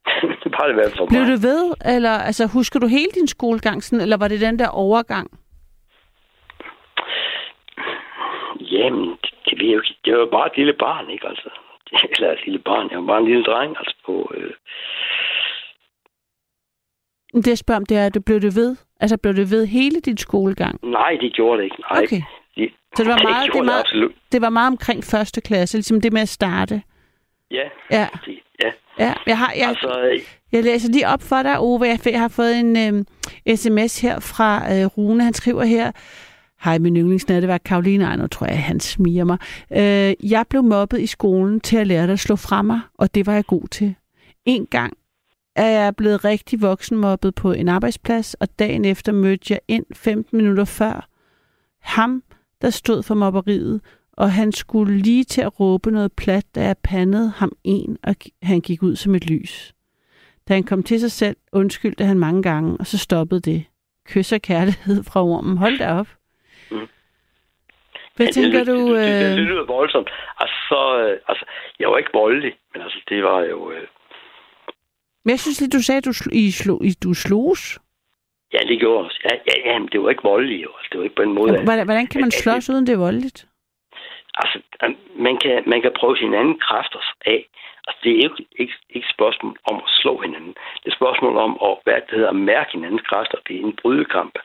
det 0.43 0.51
var 0.57 0.63
det 0.65 0.71
i 0.71 0.73
hvert 0.73 0.85
fald 0.89 0.97
for 0.97 1.05
Blev 1.05 1.21
mig. 1.21 1.29
du 1.31 1.37
ved, 1.49 1.63
eller 1.95 2.09
altså, 2.29 2.43
husker 2.53 2.79
du 2.79 2.87
hele 2.87 3.11
din 3.19 3.27
skolegang, 3.27 3.83
sådan, 3.83 4.01
eller 4.03 4.17
var 4.17 4.27
det 4.27 4.41
den 4.41 4.59
der 4.59 4.69
overgang? 4.69 5.27
Jamen, 8.71 9.09
det, 9.09 9.31
det, 9.45 9.53
ved 9.59 9.65
jeg 9.67 9.75
jo 9.75 9.81
ikke. 9.81 9.99
det 10.05 10.17
var 10.17 10.25
bare 10.25 10.47
et 10.47 10.57
lille 10.57 10.73
barn, 10.73 11.09
ikke 11.09 11.27
altså? 11.27 11.49
Eller 12.15 12.31
et 12.31 12.45
lille 12.45 12.59
barn. 12.59 12.87
Jeg 12.91 12.99
var 12.99 13.05
bare 13.07 13.19
en 13.21 13.27
lille 13.27 13.43
dreng, 13.43 13.75
altså 13.77 13.95
på... 14.05 14.31
Øh, 14.37 14.51
Det 17.35 17.47
jeg 17.47 17.57
spørger 17.57 17.79
om, 17.79 17.85
det 17.85 17.97
er, 17.97 18.09
du 18.09 18.19
blev 18.19 18.41
det 18.41 18.55
ved? 18.55 18.75
Altså, 18.99 19.17
blev 19.17 19.35
det 19.35 19.51
ved 19.51 19.65
hele 19.65 19.99
din 19.99 20.17
skolegang? 20.17 20.79
nej, 20.83 21.11
det 21.21 21.33
gjorde 21.33 21.57
det 21.57 21.63
ikke. 21.63 21.75
Nej, 21.91 22.03
Okay. 22.03 22.21
Det, 22.55 22.69
Så 22.95 23.03
det 23.03 23.11
var 23.11 23.19
meget- 23.29 23.43
det 23.45 23.51
gjorde 23.51 23.65
meget- 23.65 23.79
absolut. 23.79 24.11
Det 24.31 24.41
var 24.41 24.49
meget 24.49 24.67
omkring 24.67 25.03
første 25.03 25.41
klasse, 25.41 25.77
ligesom 25.77 26.01
det 26.01 26.13
med 26.13 26.21
at 26.21 26.29
starte. 26.29 26.81
Ja, 27.51 27.63
Ja, 27.91 28.07
det, 28.25 28.39
ja. 28.63 28.71
ja. 29.05 29.13
Jeg, 29.27 29.37
har, 29.37 29.53
jeg, 29.57 29.67
Altså, 29.67 30.09
øh, 30.13 30.19
jeg 30.51 30.63
læser 30.63 30.89
lige 30.91 31.07
op 31.07 31.21
for 31.21 31.43
dig, 31.43 31.59
Ove. 31.59 31.83
Jeg, 32.05 32.19
har 32.19 32.27
fået 32.27 32.59
en 32.59 32.77
øhm, 32.77 33.05
sms 33.55 34.01
her 34.01 34.19
fra 34.19 34.75
øh, 34.75 34.85
Rune. 34.85 35.23
Han 35.23 35.33
skriver 35.33 35.63
her, 35.63 35.91
Hej, 36.63 36.77
min 36.77 36.97
yndlingsnatteværk 36.97 37.61
Karoline 37.65 38.05
Ej, 38.05 38.15
nu 38.15 38.27
tror 38.27 38.47
jeg, 38.47 38.63
han 38.63 38.79
smiger 38.79 39.23
mig. 39.23 39.37
Øh, 39.71 40.31
jeg 40.31 40.45
blev 40.49 40.63
mobbet 40.63 40.99
i 41.01 41.05
skolen 41.07 41.59
til 41.59 41.77
at 41.77 41.87
lære 41.87 42.03
dig 42.05 42.13
at 42.13 42.19
slå 42.19 42.35
fra 42.35 42.61
mig, 42.61 42.79
og 42.97 43.15
det 43.15 43.25
var 43.27 43.33
jeg 43.33 43.45
god 43.45 43.67
til. 43.67 43.95
En 44.45 44.65
gang 44.65 44.93
er 45.57 45.69
jeg 45.69 45.95
blevet 45.95 46.25
rigtig 46.25 46.61
voksenmobbet 46.61 47.35
på 47.35 47.51
en 47.51 47.67
arbejdsplads, 47.67 48.33
og 48.33 48.47
dagen 48.59 48.85
efter 48.85 49.11
mødte 49.11 49.53
jeg 49.53 49.59
ind 49.67 49.85
15 49.95 50.37
minutter 50.37 50.65
før 50.65 51.07
ham, 51.81 52.23
der 52.61 52.69
stod 52.69 53.03
for 53.03 53.15
mobberiet, 53.15 53.81
og 54.13 54.31
han 54.31 54.51
skulle 54.51 54.97
lige 54.97 55.23
til 55.23 55.41
at 55.41 55.59
råbe 55.59 55.91
noget 55.91 56.11
plat, 56.17 56.45
da 56.55 56.61
jeg 56.61 56.75
pandede 56.83 57.29
ham 57.29 57.51
en, 57.63 57.97
og 58.03 58.15
han 58.43 58.61
gik 58.61 58.83
ud 58.83 58.95
som 58.95 59.15
et 59.15 59.29
lys. 59.29 59.73
Da 60.47 60.53
han 60.53 60.63
kom 60.63 60.83
til 60.83 60.99
sig 60.99 61.11
selv, 61.11 61.37
undskyldte 61.51 62.03
han 62.05 62.19
mange 62.19 62.43
gange, 62.43 62.77
og 62.79 62.85
så 62.85 62.97
stoppede 62.97 63.41
det. 63.41 63.65
Kys 64.05 64.33
og 64.33 64.41
kærlighed 64.41 65.03
fra 65.03 65.23
ormen. 65.23 65.57
Hold 65.57 65.77
da 65.77 65.91
op. 65.91 66.07
Mm. 66.71 66.87
Hvad 68.15 68.25
ja, 68.25 68.31
tænker 68.31 68.59
det, 68.59 68.67
du? 68.67 68.95
Det, 68.95 69.07
det, 69.07 69.21
det, 69.21 69.31
Øh... 69.31 69.37
det 69.37 69.45
lyder 69.45 69.65
voldsomt. 69.65 70.09
Altså, 70.39 70.55
så, 70.69 70.99
øh, 70.99 71.19
altså, 71.27 71.45
jeg 71.79 71.89
var 71.89 71.97
ikke 71.97 72.09
voldelig, 72.13 72.53
men 72.73 72.81
altså, 72.81 72.99
det 73.09 73.23
var 73.23 73.39
jo... 73.41 73.71
Øh, 73.71 73.87
Men 75.27 75.31
jeg 75.35 75.39
synes 75.39 75.59
lige, 75.61 75.75
du 75.77 75.81
sagde, 75.83 75.97
at 75.97 76.05
du, 76.05 76.13
sl- 76.19 76.33
I 76.43 76.51
slog, 76.51 76.79
I, 76.85 76.91
du 77.03 77.13
slogs. 77.13 77.63
ja, 78.53 78.57
det 78.69 78.79
gjorde 78.79 79.05
også. 79.05 79.19
Ja, 79.27 79.33
ja, 79.49 79.55
ja, 79.71 79.79
men 79.79 79.87
det 79.91 80.01
var 80.03 80.09
ikke 80.09 80.23
voldeligt. 80.33 80.61
Altså, 80.75 80.87
det 80.91 80.97
var 80.99 81.03
ikke 81.03 81.15
på 81.15 81.21
en 81.29 81.33
måde. 81.39 81.57
at- 81.57 81.63
Hvordan, 81.63 81.85
hvordan 81.89 82.07
kan 82.07 82.21
man 82.21 82.31
Ja, 82.33 82.39
slås, 82.41 82.69
uden 82.69 82.87
det 82.87 82.93
er 82.93 82.97
voldeligt? 83.07 83.39
Altså, 84.41 84.57
man 85.27 85.35
kan, 85.43 85.63
man 85.71 85.81
kan 85.81 85.91
prøve 85.99 86.17
sine 86.17 86.37
anden 86.41 86.59
kræfter 86.67 86.99
af. 87.25 87.39
Altså, 87.87 87.99
det 88.03 88.11
er 88.11 88.15
jo 88.23 88.29
ikke, 88.31 88.45
ikke, 88.63 88.73
ikke 88.89 89.07
spørgsmål 89.15 89.55
om 89.71 89.75
at 89.75 89.89
slå 90.01 90.13
hinanden. 90.25 90.53
Det 90.83 90.87
er 90.91 90.95
spørgsmål 91.01 91.37
om 91.37 91.51
at, 91.67 91.73
hvad 91.83 91.93
det 92.07 92.15
hedder, 92.17 92.29
at 92.29 92.35
mærke 92.35 92.69
hinandens 92.73 93.01
kræfter. 93.09 93.37
Det 93.47 93.55
er 93.55 93.63
en 93.65 93.77
brydekamp. 93.81 94.35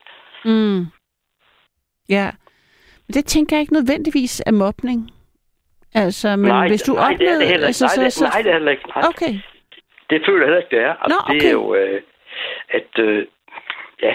Mm. 0.45 0.81
Ja. 2.09 2.27
Men 3.07 3.13
det 3.17 3.25
tænker 3.27 3.57
jeg 3.57 3.61
ikke 3.61 3.73
nødvendigvis 3.79 4.43
er 4.47 4.53
mobning. 4.53 5.11
Altså, 5.95 6.29
men 6.37 6.49
nej, 6.49 6.69
hvis 6.69 6.83
du 6.83 6.93
nej, 6.95 7.13
det 7.21 7.29
er 7.29 7.39
det 7.39 7.49
heller 7.49 7.55
ikke. 7.55 7.67
altså, 7.67 7.87
nej, 7.97 8.05
det, 8.05 8.13
så, 8.13 8.25
nej, 8.25 8.43
det 8.43 8.49
er 8.51 8.53
heller 8.53 8.71
ikke. 8.71 8.89
Nej. 8.97 9.03
Okay. 9.09 9.35
Det 10.13 10.23
føler 10.27 10.39
jeg 10.39 10.47
heller 10.49 10.63
ikke, 10.63 10.77
det 10.77 10.83
er. 10.89 10.95
Altså, 11.03 11.19
Nå, 11.29 11.33
Det 11.35 11.37
okay. 11.41 11.49
er 11.49 11.53
jo, 11.53 11.75
øh, 11.75 12.03
at, 12.79 12.93
øh, 13.07 13.27
ja, 14.03 14.13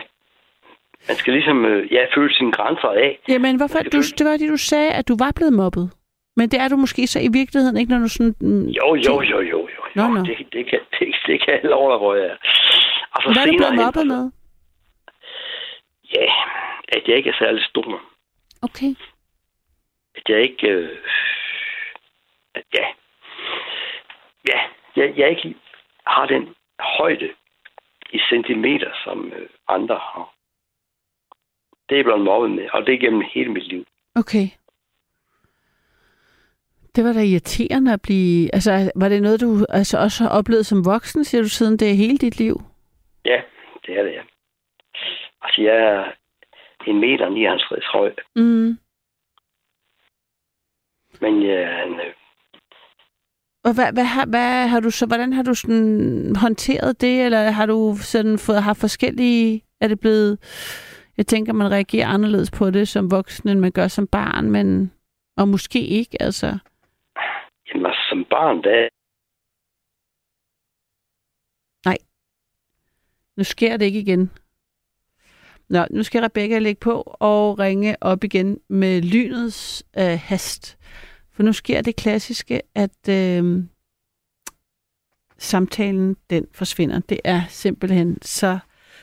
man 1.08 1.16
skal 1.18 1.34
ligesom, 1.34 1.66
øh, 1.66 1.94
ja, 1.94 2.02
føle 2.16 2.34
sine 2.34 2.52
grænser 2.52 2.88
af. 3.06 3.20
Jamen, 3.28 3.58
hvorfor? 3.58 3.80
Du, 3.80 3.98
det 4.18 4.26
var 4.30 4.38
det, 4.38 4.50
du 4.50 4.58
sagde, 4.58 4.92
at 5.00 5.08
du 5.08 5.16
var 5.20 5.32
blevet 5.36 5.54
mobbet. 5.54 5.92
Men 6.40 6.50
det 6.52 6.60
er 6.60 6.68
du 6.68 6.76
måske 6.76 7.08
så 7.08 7.20
i 7.20 7.30
virkeligheden 7.40 7.78
ikke, 7.78 7.92
når 7.92 8.00
du 8.00 8.08
sådan... 8.10 8.36
Mm, 8.42 8.68
Jo, 8.80 8.96
jo, 8.96 9.22
jo, 9.22 9.40
jo, 9.42 9.60
jo. 9.76 9.82
Nå, 9.96 10.04
jo. 10.04 10.10
nå. 10.10 10.20
Det, 10.26 10.38
det, 10.54 10.66
kan, 10.70 10.80
det, 11.00 11.16
det 11.28 11.36
kan 11.46 11.54
jeg 11.54 11.62
love 11.64 11.92
dig, 11.92 11.98
hvor 11.98 12.16
jeg 12.16 12.26
er. 12.26 12.38
Altså, 13.16 13.28
Hvad 13.34 13.42
er 13.44 13.52
du 13.52 13.58
blevet 13.58 13.76
mobbet 13.86 14.08
med? 14.08 14.32
Ja, 16.16 16.26
at 16.96 17.02
jeg 17.08 17.16
ikke 17.18 17.30
er 17.30 17.38
særlig 17.40 17.64
stor. 17.64 18.02
Okay. 18.62 18.92
at 20.16 20.24
jeg 20.30 20.42
ikke... 20.42 20.68
Øh, 20.68 20.98
at 22.56 22.64
ja, 22.74 22.86
ja, 24.50 24.60
jeg, 24.96 25.14
jeg 25.18 25.30
ikke 25.30 25.56
har 26.08 26.26
den 26.26 26.56
højde 26.80 27.30
i 28.14 28.20
centimeter, 28.30 28.92
som 29.04 29.32
øh, 29.34 29.50
andre 29.68 29.96
har. 29.96 30.34
Det 31.90 31.96
er 31.96 31.98
jeg 31.98 32.06
blevet 32.06 32.22
mobbet 32.22 32.52
med, 32.52 32.70
og 32.74 32.86
det 32.86 32.94
er 32.94 33.00
gennem 33.00 33.24
hele 33.34 33.52
mit 33.52 33.68
liv. 33.68 33.86
Okay. 34.16 34.48
Det 36.96 37.04
var 37.04 37.14
da 37.14 37.20
irriterende 37.24 37.94
at 37.94 38.02
blive... 38.02 38.50
Altså, 38.54 38.92
var 38.96 39.10
det 39.10 39.22
noget, 39.22 39.42
du 39.42 39.66
altså, 39.70 39.98
også 40.00 40.24
har 40.24 40.30
oplevet 40.40 40.66
som 40.66 40.86
voksen, 40.86 41.24
siger 41.24 41.42
du, 41.42 41.50
siden 41.50 41.80
det 41.80 41.90
er 41.90 41.94
hele 41.94 42.18
dit 42.18 42.40
liv? 42.40 42.56
Ja, 43.26 43.42
det 43.86 44.00
er 44.00 44.04
det, 44.04 44.12
ja. 44.12 44.22
Altså, 45.42 45.62
jeg 45.62 45.76
er 45.76 46.12
en 46.88 47.00
meter 47.00 47.30
59 47.30 47.86
høj, 47.86 48.14
Mm. 48.36 48.78
men 51.22 51.44
jeg 51.48 51.56
er 51.62 51.84
en... 51.84 52.00
Og 53.68 53.74
hvad, 53.74 53.94
hvad, 53.94 54.04
har, 54.04 54.26
hvad 54.26 54.68
har 54.68 54.80
du 54.80 54.90
så, 54.92 55.06
hvordan 55.06 55.34
har 55.34 55.44
du 55.44 55.54
sådan 55.54 56.36
håndteret 56.36 57.02
det, 57.02 57.26
eller 57.26 57.52
har 57.52 57.66
du 57.66 57.96
sådan 58.14 58.38
fået, 58.38 58.64
har 58.64 58.74
forskellige, 58.74 59.64
er 59.82 59.88
det 59.88 60.00
blevet, 60.00 60.32
jeg 61.18 61.28
tænker, 61.28 61.54
man 61.54 61.72
reagerer 61.72 62.08
anderledes 62.08 62.52
på 62.52 62.72
det 62.72 62.88
som 62.88 63.12
voksen, 63.12 63.50
end 63.50 63.60
man 63.60 63.72
gør 63.72 63.88
som 63.88 64.08
barn, 64.08 64.52
men, 64.52 64.92
og 65.38 65.48
måske 65.48 65.80
ikke, 65.80 66.22
altså. 66.22 66.48
jamen, 67.68 67.86
altså, 67.86 68.02
som 68.10 68.26
barn, 68.30 68.64
der... 68.64 68.90
Nu 73.38 73.44
sker 73.44 73.78
det 73.78 73.86
ikke 73.86 74.00
igen. 74.00 74.32
Nå, 75.70 75.86
nu 75.92 76.04
skal 76.04 76.22
Rebecca 76.22 76.60
lægge 76.60 76.80
på 76.80 77.02
og 77.06 77.60
ringe 77.60 77.96
op 78.02 78.24
igen 78.24 78.60
med 78.70 79.02
lynets 79.02 79.86
øh, 79.98 80.20
hast. 80.24 80.78
For 81.38 81.44
nu 81.44 81.54
sker 81.54 81.82
det 81.82 81.96
klassiske, 81.96 82.62
at 82.76 83.10
øh, 83.10 83.64
samtalen 85.38 86.16
den 86.30 86.46
forsvinder. 86.54 87.00
Det 87.10 87.20
er 87.24 87.42
simpelthen 87.50 88.18
så 88.22 88.60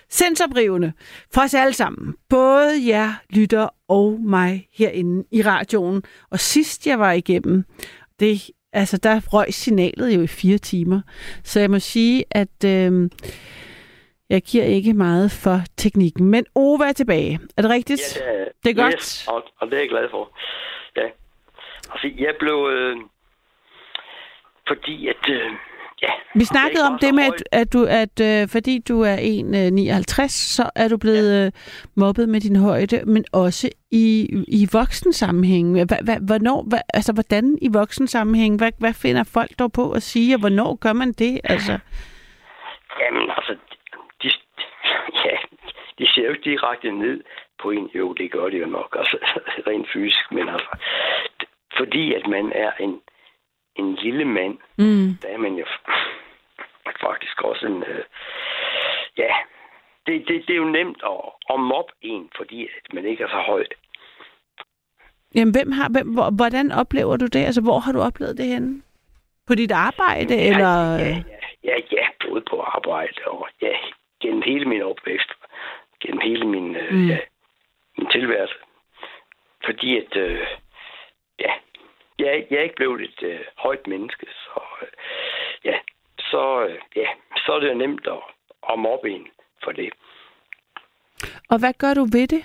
sensorbrivende 0.08 0.92
for 1.34 1.40
os 1.40 1.54
alle 1.54 1.72
sammen. 1.72 2.14
Både 2.28 2.88
jer 2.88 3.12
lytter 3.30 3.68
og 3.88 4.20
mig 4.20 4.68
herinde 4.72 5.24
i 5.32 5.42
radioen. 5.42 6.02
Og 6.30 6.40
sidst 6.40 6.86
jeg 6.86 6.98
var 6.98 7.12
igennem, 7.12 7.64
det, 8.20 8.50
altså 8.72 8.96
der 8.96 9.20
røg 9.20 9.54
signalet 9.54 10.16
jo 10.16 10.22
i 10.22 10.26
fire 10.26 10.58
timer. 10.58 11.00
Så 11.44 11.60
jeg 11.60 11.70
må 11.70 11.78
sige, 11.78 12.24
at 12.30 12.64
øh, 12.66 13.10
jeg 14.30 14.42
giver 14.42 14.64
ikke 14.64 14.92
meget 14.92 15.30
for 15.30 15.60
teknikken. 15.76 16.24
Men 16.26 16.46
Ove 16.54 16.88
er 16.88 16.92
tilbage. 16.92 17.40
Er 17.56 17.62
det 17.62 17.70
rigtigt? 17.70 18.20
Ja, 18.20 18.38
det, 18.38 18.48
Det 18.64 18.70
er 18.70 18.82
godt. 18.82 18.94
Yes, 18.94 19.28
og, 19.28 19.42
og 19.60 19.66
det 19.66 19.74
er 19.74 19.80
jeg 19.80 19.88
glad 19.88 20.08
for. 20.10 20.38
Ja. 21.94 22.08
Altså, 22.08 22.24
jeg 22.24 22.34
blev... 22.38 22.68
Øh, 22.72 22.96
fordi 24.68 25.08
at... 25.08 25.30
Øh, 25.30 25.52
ja, 26.02 26.10
Vi 26.34 26.44
snakkede 26.44 26.84
om 26.90 26.98
det 26.98 27.14
med, 27.14 27.24
at, 27.24 27.42
at, 27.52 27.72
du, 27.72 27.86
at 28.02 28.16
øh, 28.28 28.48
fordi 28.48 28.78
du 28.88 29.00
er 29.00 29.16
1,59, 29.16 30.28
så 30.28 30.70
er 30.76 30.88
du 30.88 30.96
blevet 30.98 31.46
øh, 31.46 31.52
mobbet 31.96 32.28
med 32.28 32.40
din 32.40 32.56
højde, 32.56 33.04
men 33.06 33.24
også 33.32 33.70
i, 33.90 34.06
i 34.48 34.68
voksensammenhæng. 34.72 35.84
Hva, 35.88 35.96
hva, 36.06 36.16
hvornår, 36.28 36.64
hva, 36.68 36.78
altså, 36.94 37.12
hvordan 37.12 37.58
i 37.62 37.68
voksensammenhæng? 37.72 38.58
Hvad, 38.58 38.72
hvad 38.78 38.94
finder 39.02 39.24
folk 39.36 39.50
dog 39.58 39.72
på 39.72 39.92
at 39.92 40.02
sige, 40.02 40.34
og 40.34 40.40
hvornår 40.40 40.78
gør 40.84 40.92
man 40.92 41.12
det? 41.12 41.40
Altså, 41.44 41.78
Jamen, 43.00 43.30
altså, 43.36 43.52
de, 44.22 44.30
ja, 45.24 45.36
de 45.98 46.04
ser 46.12 46.24
jo 46.24 46.30
ikke 46.30 46.50
direkte 46.50 46.90
ned 46.90 47.20
på 47.62 47.70
en. 47.70 47.90
Jo, 47.94 48.12
det 48.12 48.32
gør 48.32 48.48
de 48.48 48.56
jo 48.56 48.66
nok, 48.66 48.96
altså, 48.98 49.16
rent 49.68 49.88
fysisk. 49.92 50.32
Men 50.32 50.48
altså, 50.48 50.70
fordi 51.76 52.14
at 52.14 52.26
man 52.26 52.52
er 52.52 52.72
en, 52.80 53.00
en 53.76 53.94
lille 53.94 54.24
mand, 54.24 54.58
mm, 54.78 55.08
der 55.22 55.28
er 55.28 55.38
man 55.38 55.54
jo 55.54 55.66
faktisk 57.00 57.42
også 57.42 57.66
en... 57.66 57.82
Øh, 57.82 58.04
ja, 59.18 59.32
det, 60.06 60.28
det, 60.28 60.44
det 60.46 60.52
er 60.52 60.56
jo 60.56 60.64
nemt 60.64 61.02
at, 61.04 61.20
at 61.54 61.60
mobbe 61.60 61.92
en, 62.00 62.30
fordi 62.36 62.64
at 62.64 62.94
man 62.94 63.04
ikke 63.06 63.24
er 63.24 63.28
så 63.28 63.42
højt. 63.46 63.74
jamen, 65.34 65.54
hvem 65.54 65.72
har, 65.72 65.88
hvem, 65.88 66.14
hvor, 66.14 66.30
hvordan 66.36 66.72
oplever 66.72 67.16
du 67.16 67.26
det? 67.26 67.44
Altså, 67.44 67.60
hvor 67.62 67.78
har 67.78 67.92
du 67.92 68.00
oplevet 68.00 68.38
det 68.38 68.46
henne? 68.46 68.82
På 69.46 69.54
dit 69.54 69.72
arbejde, 69.72 70.36
eller... 70.48 70.72
Ja, 70.98 71.08
ja, 71.08 71.40
ja, 71.64 71.76
ja, 71.92 72.06
både 72.28 72.42
på 72.50 72.60
arbejde 72.60 72.74
arbejde, 72.94 73.14
og 73.26 73.48
ja, 73.62 73.76
gennem 74.22 74.42
hele 74.42 74.64
min 74.64 74.82
opvækst, 74.82 75.30
gennem 76.00 76.20
hele 76.20 76.46
min, 76.46 76.76
øh, 76.76 76.92
Mm. 76.92 77.08
ja, 77.08 77.18
min 77.98 78.06
tilværelse. 78.10 78.54
Fordi 79.64 79.96
at, 79.98 80.16
øh, 80.16 80.46
ja, 81.40 81.52
jeg, 82.18 82.46
jeg 82.50 82.58
er 82.58 82.62
ikke 82.62 82.74
blevet 82.76 83.00
et 83.00 83.22
øh, 83.22 83.40
højt 83.56 83.86
menneske, 83.86 84.26
så 84.26 84.60
øh, 84.82 84.88
ja, 85.64 85.78
så, 86.18 86.66
øh, 86.68 86.80
ja, 86.96 87.08
så 87.36 87.52
er 87.52 87.60
det 87.60 87.68
jo 87.68 87.74
nemt 87.74 88.06
at, 88.06 88.22
at 88.72 88.78
mobbe 88.78 89.10
en 89.10 89.28
for 89.64 89.72
det. 89.72 89.92
Og 91.50 91.58
hvad 91.58 91.72
gør 91.78 91.94
du 91.94 92.04
ved 92.04 92.28
det? 92.28 92.44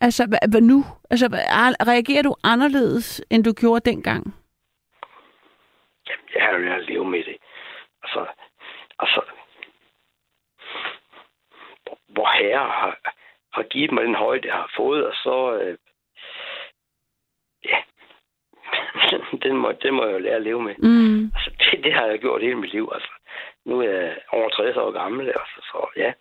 Altså, 0.00 0.26
hvad, 0.28 0.38
hvad 0.50 0.60
nu? 0.60 0.84
Altså, 1.10 1.28
hvad, 1.28 1.38
er- 1.38 1.86
reagerer 1.88 2.22
du 2.22 2.34
anderledes, 2.44 3.22
end 3.30 3.44
du 3.44 3.52
gjorde 3.52 3.90
dengang? 3.90 4.24
Jamen, 6.08 6.28
jeg 6.34 6.42
har 6.44 6.52
jo 6.52 6.58
lært 6.58 6.80
at 6.80 6.86
leve 6.88 7.04
med 7.10 7.24
det. 7.24 7.36
Altså, 8.02 8.26
altså 8.98 9.20
hvor- 11.84 11.98
hvor 12.08 12.28
herre 12.28 12.68
har, 12.70 12.98
har 13.52 13.62
givet 13.62 13.92
mig 13.92 14.04
den 14.04 14.14
højde, 14.14 14.48
jeg 14.48 14.54
har 14.56 14.70
fået, 14.76 15.06
og 15.06 15.14
så, 15.14 15.58
øh, 15.62 15.78
ja, 17.64 17.82
den 19.44 19.56
må, 19.56 19.72
den 19.82 19.94
må 19.94 20.04
jeg 20.04 20.12
jo 20.12 20.18
lære 20.18 20.34
at 20.36 20.42
leve 20.42 20.62
med. 20.62 20.74
Mm. 20.78 21.32
Altså, 21.34 21.50
det, 21.60 21.84
det 21.84 21.92
har 21.92 22.06
jeg 22.06 22.18
gjort 22.18 22.42
hele 22.42 22.54
mit 22.54 22.72
liv. 22.72 22.90
Altså, 22.94 23.08
nu 23.64 23.80
er 23.80 23.90
jeg 23.90 24.16
over 24.32 24.48
60 24.48 24.76
år 24.76 24.90
gammel, 24.90 25.26
altså, 25.28 25.58
så 25.70 25.88
ja. 25.96 26.12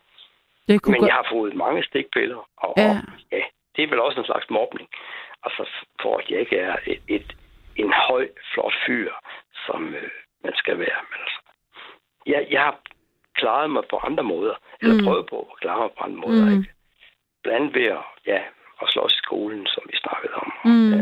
Det 0.67 0.81
kunne 0.81 0.91
Men 0.99 1.07
jeg 1.07 1.13
har 1.15 1.27
fået 1.31 1.55
mange 1.55 1.83
stikpiller, 1.83 2.49
og, 2.57 2.73
Ja. 2.77 2.89
og 2.89 2.95
ja, 3.31 3.41
det 3.75 3.83
er 3.83 3.87
vel 3.87 3.99
også 3.99 4.19
en 4.19 4.25
slags 4.25 4.49
mobning. 4.49 4.89
Altså, 5.43 5.69
for 6.01 6.17
at 6.17 6.29
jeg 6.29 6.39
ikke 6.39 6.57
er 6.57 6.75
et, 6.87 7.01
et, 7.07 7.35
en 7.75 7.93
høj, 8.09 8.27
flot 8.53 8.73
fyr, 8.87 9.11
som 9.65 9.93
øh, 9.95 10.09
man 10.43 10.53
skal 10.55 10.79
være. 10.79 10.99
Men 11.09 11.19
altså, 11.25 11.39
jeg, 12.25 12.47
jeg 12.51 12.61
har 12.61 12.79
klaret 13.35 13.69
mig 13.69 13.83
på 13.89 13.97
andre 13.97 14.23
måder, 14.23 14.55
eller 14.81 14.93
Mm. 14.95 14.99
mm. 15.01 15.05
prøvet 15.07 15.25
på 15.29 15.39
at 15.51 15.59
klare 15.61 15.79
mig 15.81 15.89
på 15.97 16.03
andre 16.03 16.17
måder. 16.17 16.45
Mm. 16.45 16.51
Ikke? 16.51 16.73
Blandt 17.43 17.59
andet 17.61 17.75
ved 17.75 17.85
at, 17.85 18.03
ja, 18.25 18.39
at 18.81 18.89
slås 18.89 19.13
i 19.13 19.17
skolen, 19.17 19.65
som 19.67 19.83
vi 19.91 19.97
snakkede 19.97 20.33
om. 20.33 20.53
Mm. 20.65 20.91
Ja. 20.93 21.01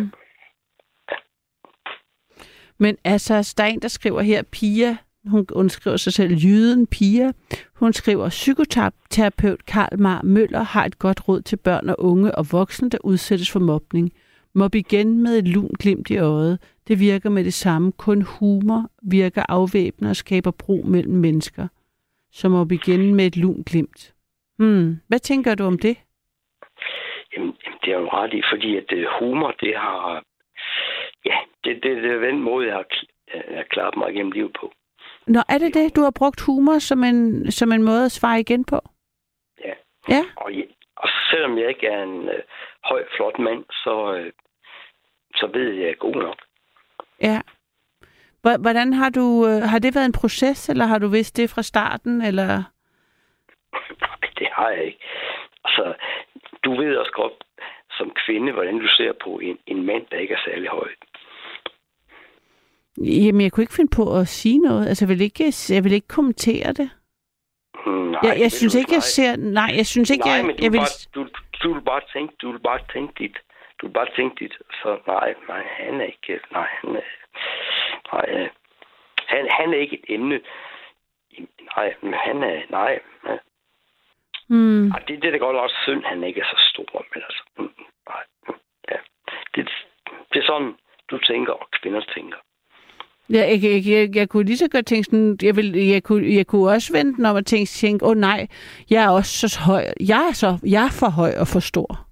Men 2.84 2.98
altså, 3.04 3.54
der 3.58 3.64
er 3.64 3.68
en, 3.68 3.82
der 3.82 3.88
skriver 3.88 4.22
her, 4.22 4.44
Pia, 4.52 4.98
hun 5.26 5.46
undskriver 5.52 5.98
sig 5.98 6.14
selv, 6.14 6.32
Jyden 6.44 6.88
Pia. 6.88 7.32
Hun 7.76 7.94
skriver, 7.94 8.30
psykoterapeut 8.30 9.66
Karl 9.66 10.00
Mar 10.00 10.22
Møller 10.24 10.64
har 10.64 10.86
et 10.86 11.00
godt 11.00 11.28
råd 11.28 11.42
til 11.42 11.58
børn 11.58 11.90
og 11.90 11.96
unge 12.00 12.36
og 12.36 12.46
voksne, 12.52 12.90
der 12.90 12.98
udsættes 13.04 13.52
for 13.52 13.60
mobning. 13.60 14.14
Mob 14.56 14.76
igen 14.76 15.24
med 15.24 15.38
et 15.38 15.48
lun 15.48 15.72
glimt 15.80 16.10
i 16.10 16.18
øjet. 16.18 16.60
Det 16.88 17.00
virker 17.00 17.30
med 17.30 17.44
det 17.44 17.54
samme. 17.54 17.92
Kun 17.92 18.22
humor 18.22 18.90
virker 19.04 19.44
afvæbnende 19.50 20.10
og 20.10 20.16
skaber 20.16 20.52
bro 20.52 20.84
mellem 20.88 21.14
mennesker. 21.14 21.68
Så 22.32 22.50
mob 22.50 22.72
igen 22.72 23.16
med 23.16 23.26
et 23.26 23.38
lun 23.38 23.64
glimt. 23.64 24.14
Hmm. 24.60 24.98
Hvad 25.08 25.20
tænker 25.20 25.56
du 25.56 25.64
om 25.64 25.78
det? 25.78 25.98
Jamen, 27.34 27.54
det 27.82 27.94
er 27.94 28.00
jo 28.00 28.10
ret 28.10 28.34
i, 28.34 28.42
fordi 28.52 28.78
at 28.78 28.92
øh, 28.92 29.06
humor, 29.20 29.52
det 29.52 29.74
har... 29.76 30.24
Det, 31.64 31.84
det, 31.84 32.04
det 32.04 32.12
er 32.12 32.20
den 32.20 32.40
måde, 32.40 32.68
jeg 32.68 32.76
har, 32.76 32.86
jeg 33.34 33.58
har 33.58 33.64
klaret 33.70 33.98
mig 33.98 34.12
igennem 34.12 34.32
livet 34.32 34.54
på. 34.60 34.74
Nå, 35.28 35.40
er 35.50 35.58
det 35.58 35.74
det? 35.74 35.96
Du 35.96 36.02
har 36.02 36.12
brugt 36.12 36.42
humor 36.42 36.80
som 36.80 37.04
en, 37.04 37.52
som 37.52 37.72
en 37.72 37.84
måde 37.84 38.06
at 38.06 38.12
svare 38.12 38.40
igen 38.40 38.66
på? 38.66 38.80
Ja. 39.66 39.74
Ja. 40.10 40.24
Og, 40.36 40.54
ja, 40.54 40.62
og 40.96 41.10
selvom 41.32 41.58
jeg 41.58 41.70
ikke 41.70 41.88
er 41.88 42.04
en 42.04 42.30
øh, 42.30 42.42
høj, 42.84 43.04
flot 43.16 43.40
mand, 43.40 43.66
så, 43.72 44.16
øh, 44.16 44.32
så 45.36 45.48
ved 45.54 45.64
jeg, 45.64 45.74
at 45.78 45.82
jeg 45.84 45.90
er 45.90 45.96
god 45.96 46.16
nok. 46.16 46.38
Ja. 47.22 47.42
Hvor- 48.42 48.62
Hvordan 48.62 48.94
har 48.94 49.10
du, 49.10 49.48
øh, 49.48 49.62
har 49.62 49.80
det 49.80 49.96
været 49.96 50.06
en 50.06 50.20
proces, 50.22 50.70
eller 50.70 50.86
har 50.86 51.00
du 51.00 51.08
vidst 51.08 51.38
det 51.38 51.50
fra 51.50 51.62
starten, 51.62 52.22
eller? 52.22 52.48
Nej, 54.02 54.30
det 54.40 54.48
har 54.52 54.70
jeg 54.70 54.86
ikke. 54.86 55.00
Altså, 55.66 55.94
du 56.64 56.76
ved 56.82 56.96
også 56.98 57.12
godt 57.12 57.34
som 57.92 58.12
kvinde, 58.26 58.52
hvordan 58.52 58.80
du 58.80 58.88
ser 58.88 59.14
på 59.24 59.40
en, 59.40 59.58
en 59.68 59.84
mand, 59.86 60.06
der 60.12 60.18
ikke 60.18 60.34
er 60.34 60.44
særlig 60.46 60.70
høj. 60.70 60.90
Jamen, 62.98 63.42
jeg 63.42 63.52
kunne 63.52 63.64
ikke 63.64 63.74
finde 63.74 63.96
på 63.96 64.18
at 64.20 64.28
sige 64.28 64.60
noget. 64.60 64.88
Altså, 64.88 65.06
jeg 65.06 65.10
vil 65.10 65.22
ikke, 65.22 65.54
jeg 65.70 65.84
vil 65.84 65.94
ikke 65.94 66.08
kommentere 66.08 66.74
det. 66.74 66.90
Nej, 67.86 68.22
jeg, 68.24 68.40
jeg 68.40 68.52
synes 68.52 68.76
ikke, 68.76 68.94
jeg 68.94 69.04
ser... 69.04 69.36
Nej, 69.38 69.72
jeg 69.78 69.86
synes 69.86 70.10
ikke, 70.10 70.26
Nej, 70.26 70.36
jeg, 70.36 70.46
men 70.46 70.56
du, 70.56 70.64
jeg 70.64 70.72
vil... 70.72 70.78
bare, 70.78 71.08
du, 71.16 71.28
du, 71.64 71.74
vil 71.74 71.82
bare 71.82 72.02
tænke, 72.14 72.34
du 72.42 72.52
vil 72.52 72.60
bare 72.60 72.80
tænke 72.94 73.14
dit. 73.24 73.38
Du 73.82 73.86
vil 73.88 73.94
bare 73.94 74.08
tænke 74.16 74.36
dit. 74.44 74.54
Så 74.82 75.00
nej, 75.08 75.34
nej, 75.48 75.64
han 75.78 76.02
er 76.02 76.06
ikke... 76.06 76.40
Nej, 76.52 76.68
han 76.82 76.96
er... 76.96 77.08
Nej, 78.14 78.26
øh, 78.28 78.50
han, 79.28 79.48
han 79.60 79.74
er 79.74 79.78
ikke 79.78 80.00
et 80.00 80.06
emne. 80.16 80.40
Nej, 81.76 81.94
men 82.02 82.14
han 82.14 82.44
er... 82.44 82.62
Nej, 82.70 83.00
ja. 83.28 83.38
Hmm. 84.50 84.92
Ej, 84.92 85.00
det, 85.00 85.22
det 85.22 85.28
er 85.28 85.32
da 85.32 85.38
godt 85.38 85.58
også 85.58 85.76
synd, 85.84 86.04
han 86.04 86.24
ikke 86.24 86.42
er 86.42 86.46
så 86.46 86.60
stor, 86.72 87.06
men 87.14 87.24
altså... 87.28 87.44
mm, 87.58 87.86
Nej, 88.10 88.24
mm, 88.48 88.54
ja. 88.92 88.98
Det, 89.56 89.70
det 90.34 90.40
er 90.40 90.46
sådan, 90.46 90.74
du 91.10 91.18
tænker, 91.18 91.54
og 91.54 91.68
kvinder 91.72 92.02
tænker. 92.16 92.38
Jeg, 93.30 93.60
jeg, 93.64 93.64
jeg, 93.64 93.88
jeg, 93.88 94.16
jeg 94.16 94.30
kunne 94.30 94.46
lige 94.46 94.58
så 94.58 94.68
godt 94.68 94.86
tænke 94.86 95.04
sådan, 95.04 95.38
jeg, 95.42 95.56
vil, 95.56 95.74
jeg, 95.76 96.04
kunne, 96.04 96.34
jeg 96.36 96.48
kunne 96.48 96.70
også 96.70 96.94
vente 96.94 97.18
den 97.18 97.26
om 97.26 97.36
at 97.36 97.46
tænke, 97.46 97.70
tænke, 97.70 98.06
åh 98.06 98.12
oh, 98.12 98.18
nej, 98.18 98.48
jeg 98.90 99.04
er 99.04 99.10
også 99.10 99.50
så 99.50 99.60
høj, 99.60 99.86
jeg 100.00 100.28
er, 100.30 100.34
så, 100.34 100.58
jeg 100.64 100.86
er 100.86 100.90
for 100.90 101.10
høj 101.10 101.34
og 101.38 101.48
for 101.48 101.60
stor. 101.60 102.08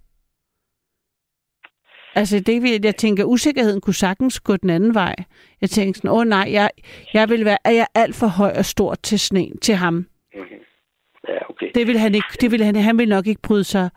Altså, 2.15 2.39
det 2.39 2.85
jeg 2.85 2.95
tænker, 2.95 3.23
usikkerheden 3.23 3.81
kunne 3.81 3.93
sagtens 3.93 4.39
gå 4.39 4.55
den 4.55 4.69
anden 4.69 4.93
vej. 4.93 5.15
Jeg 5.61 5.69
tænker 5.69 5.97
sådan, 5.97 6.09
åh 6.09 6.17
oh, 6.17 6.27
nej, 6.27 6.47
jeg, 6.51 6.69
jeg 7.13 7.29
vil 7.29 7.45
være, 7.45 7.57
er 7.63 7.71
jeg 7.71 7.87
alt 7.95 8.15
for 8.15 8.27
høj 8.27 8.53
og 8.57 8.65
stor 8.65 8.95
til 8.95 9.19
sne, 9.19 9.47
til 9.61 9.75
ham? 9.75 9.93
Mm-hmm. 9.93 10.45
Ja, 11.27 11.49
okay. 11.49 11.71
Det 11.75 11.87
vil 11.87 11.99
han 11.99 12.15
ikke, 12.15 12.27
det 12.41 12.51
vil 12.51 12.63
han, 12.63 12.75
han 12.75 12.97
vil 12.97 13.09
nok 13.09 13.27
ikke 13.27 13.41
bryde 13.41 13.63
sig 13.63 13.89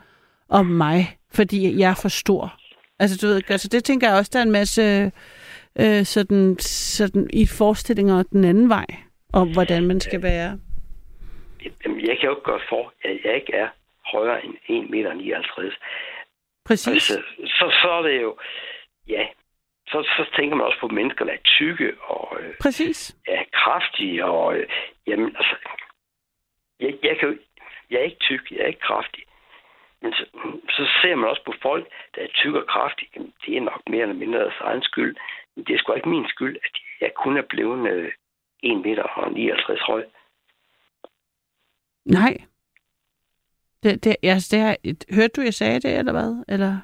om 0.48 0.66
mig, 0.66 1.16
fordi 1.32 1.78
jeg 1.78 1.90
er 1.90 1.94
for 1.94 2.08
stor. 2.08 2.54
Altså, 2.98 3.18
du 3.22 3.26
ved, 3.26 3.42
altså 3.48 3.68
det 3.68 3.84
tænker 3.84 4.08
jeg 4.08 4.16
også, 4.16 4.30
der 4.32 4.38
er 4.38 4.42
en 4.42 4.50
masse 4.50 5.12
øh, 5.80 6.04
sådan, 6.04 6.58
sådan 6.58 7.30
i 7.32 7.46
forestillinger 7.58 8.22
den 8.22 8.44
anden 8.44 8.68
vej, 8.68 8.86
om 9.32 9.52
hvordan 9.52 9.86
man 9.86 10.00
skal 10.00 10.22
være. 10.22 10.58
Jamen, 11.84 12.00
jeg 12.00 12.18
kan 12.18 12.28
jo 12.28 12.30
ikke 12.30 12.50
gøre 12.50 12.60
for, 12.68 12.92
at 13.04 13.18
jeg 13.24 13.34
ikke 13.34 13.52
er 13.54 13.68
højere 14.12 14.44
end 14.44 14.54
1,59 14.54 14.90
meter. 14.90 15.70
Præcis. 16.66 16.86
Altså, 16.86 17.22
så, 17.46 17.78
så 17.82 17.88
er 17.90 18.02
det 18.02 18.22
jo... 18.22 18.36
Ja, 19.08 19.26
så, 19.86 20.02
så 20.16 20.36
tænker 20.36 20.56
man 20.56 20.66
også 20.66 20.78
på 20.80 20.88
mennesker, 20.88 21.24
der 21.24 21.32
er 21.32 21.44
tykke 21.44 21.92
og 22.00 22.38
øh, 22.40 22.54
Præcis. 22.62 23.16
er 23.26 23.44
kraftige. 23.52 24.24
Og, 24.24 24.56
øh, 24.56 24.68
jamen, 25.06 25.36
altså, 25.36 25.56
jeg, 26.80 26.94
jeg, 27.02 27.16
kan 27.18 27.38
jeg 27.90 27.98
er 27.98 28.04
ikke 28.04 28.16
tyk, 28.20 28.50
jeg 28.50 28.60
er 28.60 28.66
ikke 28.66 28.80
kraftig. 28.80 29.24
Men 30.02 30.12
så, 30.12 30.24
så 30.70 30.82
ser 31.02 31.14
man 31.14 31.30
også 31.30 31.42
på 31.44 31.54
folk, 31.62 31.84
der 32.14 32.22
er 32.22 32.26
tykke 32.34 32.60
og 32.60 32.66
kraftige. 32.66 33.10
Jamen, 33.14 33.32
det 33.46 33.56
er 33.56 33.60
nok 33.60 33.82
mere 33.90 34.02
eller 34.02 34.14
mindre 34.14 34.38
deres 34.38 34.60
egen 34.60 34.82
skyld. 34.82 35.16
Men 35.56 35.64
det 35.64 35.74
er 35.74 35.78
sgu 35.78 35.92
ikke 35.92 36.08
min 36.08 36.28
skyld, 36.28 36.56
at 36.56 36.80
jeg 37.00 37.12
kun 37.14 37.36
er 37.36 37.42
blevet 37.42 37.90
øh, 37.90 38.12
1 38.62 38.76
meter 38.84 39.02
og 39.02 39.32
59 39.32 39.80
høj. 39.80 40.04
Nej. 42.04 42.36
Det, 43.82 44.04
det, 44.04 44.16
altså, 44.22 44.56
det 44.56 44.60
har, 44.64 44.76
hørte 45.14 45.32
du, 45.36 45.40
jeg 45.40 45.54
sagde 45.54 45.80
det, 45.80 45.98
eller 45.98 46.12
hvad? 46.12 46.44
Eller? 46.48 46.78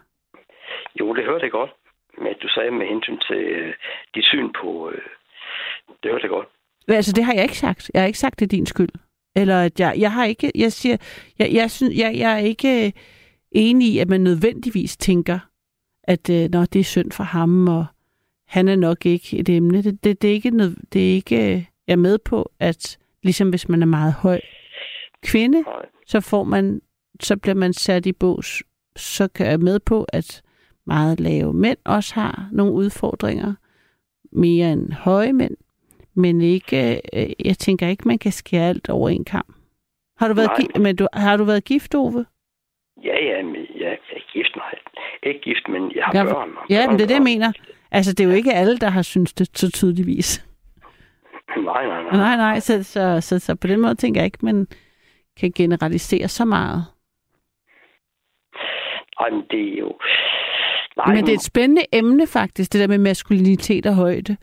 Jo, 1.00 1.14
det 1.14 1.24
hørte 1.24 1.44
jeg 1.44 1.50
godt. 1.50 1.70
Men 2.18 2.34
du 2.42 2.48
sagde 2.48 2.70
med 2.70 2.86
hensyn 2.86 3.18
til 3.18 3.36
øh, 3.36 3.74
dit 4.14 4.24
syn 4.24 4.52
på... 4.60 4.90
Øh, 4.90 5.02
det 6.02 6.10
hørte 6.10 6.22
jeg 6.22 6.30
godt. 6.30 6.48
Altså, 6.88 7.12
det 7.12 7.24
har 7.24 7.34
jeg 7.34 7.42
ikke 7.42 7.58
sagt. 7.58 7.90
Jeg 7.94 8.02
har 8.02 8.06
ikke 8.06 8.18
sagt, 8.18 8.38
det 8.40 8.44
er 8.44 8.56
din 8.56 8.66
skyld. 8.66 8.88
Eller 9.36 9.62
at 9.62 9.80
jeg, 9.80 9.94
jeg 9.98 10.12
har 10.12 10.24
ikke, 10.24 10.52
jeg 10.54 10.72
siger, 10.72 10.96
jeg, 11.38 11.48
jeg, 11.52 11.70
synes, 11.70 11.98
jeg, 11.98 12.14
jeg 12.18 12.32
er 12.32 12.38
ikke 12.38 12.92
enig 13.52 13.88
i, 13.88 13.98
at 13.98 14.08
man 14.08 14.20
nødvendigvis 14.20 14.96
tænker, 14.96 15.38
at 16.04 16.30
øh, 16.30 16.50
når 16.50 16.64
det 16.64 16.80
er 16.80 16.84
synd 16.84 17.12
for 17.12 17.24
ham, 17.24 17.68
og 17.68 17.86
han 18.50 18.68
er 18.68 18.76
nok 18.76 19.06
ikke 19.06 19.36
et 19.38 19.48
emne. 19.48 19.82
Det, 19.82 20.04
det, 20.04 20.22
det 20.22 20.30
er 20.30 20.34
ikke, 20.34 20.50
nød, 20.50 20.76
det 20.92 21.10
er 21.10 21.14
ikke, 21.14 21.36
jeg 21.86 21.92
er 21.92 21.96
med 21.96 22.18
på, 22.18 22.50
at 22.60 22.98
ligesom 23.22 23.48
hvis 23.50 23.68
man 23.68 23.82
er 23.82 23.86
meget 23.86 24.12
høj 24.12 24.40
kvinde, 25.26 25.62
Nej. 25.62 25.86
så 26.06 26.20
får 26.20 26.44
man, 26.44 26.80
så 27.20 27.36
bliver 27.36 27.54
man 27.54 27.72
sat 27.72 28.06
i 28.06 28.12
bås. 28.12 28.62
Så 28.96 29.28
kan 29.28 29.46
jeg 29.46 29.60
med 29.60 29.80
på, 29.80 30.06
at 30.12 30.42
meget 30.86 31.20
lave 31.20 31.52
mænd 31.52 31.78
også 31.84 32.14
har 32.14 32.48
nogle 32.52 32.72
udfordringer, 32.72 33.54
mere 34.32 34.72
end 34.72 34.92
høje 34.92 35.32
mænd, 35.32 35.56
men 36.14 36.40
ikke, 36.40 37.00
øh, 37.14 37.30
jeg 37.44 37.58
tænker 37.58 37.88
ikke, 37.88 38.08
man 38.08 38.18
kan 38.18 38.32
skære 38.32 38.68
alt 38.68 38.88
over 38.90 39.08
en 39.08 39.24
kamp. 39.24 39.54
Har 40.18 40.28
du 40.28 40.34
været, 40.34 40.50
gi- 40.60 40.78
men 40.80 40.96
du, 40.96 41.06
har 41.12 41.36
du 41.36 41.44
været 41.44 41.64
gift, 41.64 41.94
Ove? 41.94 42.26
Ja, 43.04 43.24
ja, 43.24 43.42
men 43.42 43.56
jeg, 43.80 43.90
er 44.12 44.32
gift, 44.32 44.56
nej. 44.56 44.74
Ikke 45.22 45.40
gift, 45.40 45.68
men 45.68 45.92
jeg 45.94 46.04
har 46.04 46.12
Ja, 46.18 46.24
børn. 46.24 46.50
Ja, 46.70 46.86
men 46.88 46.98
det 46.98 47.02
er 47.02 47.06
det, 47.08 47.14
jeg 47.14 47.22
mener. 47.22 47.52
Altså, 47.92 48.12
det 48.12 48.20
er 48.20 48.28
jo 48.28 48.34
ikke 48.34 48.52
alle, 48.52 48.78
der 48.78 48.90
har 48.90 49.02
syntes 49.02 49.32
det 49.32 49.58
så 49.58 49.72
tydeligvis. 49.72 50.46
Nej, 51.56 51.86
nej, 51.86 52.02
nej. 52.02 52.12
Nej, 52.12 52.36
nej, 52.36 52.60
så, 52.60 52.82
så, 52.82 53.20
så, 53.20 53.38
så 53.38 53.56
på 53.60 53.66
den 53.66 53.80
måde 53.80 53.94
tænker 53.94 54.20
jeg 54.20 54.26
ikke, 54.26 54.38
man 54.42 54.66
kan 55.40 55.52
generalisere 55.56 56.28
så 56.28 56.44
meget. 56.44 56.84
Nej, 59.20 59.30
men 59.30 59.42
det 59.50 59.74
er 59.74 59.78
jo... 59.78 59.98
Nej, 60.96 61.14
Men 61.14 61.24
det 61.24 61.28
er 61.28 61.34
et 61.34 61.50
spændende 61.52 61.82
emne 61.92 62.26
faktisk, 62.26 62.72
det 62.72 62.80
der 62.80 62.88
med 62.88 62.98
maskulinitet 62.98 63.86
og 63.86 63.94
højde. 63.94 64.36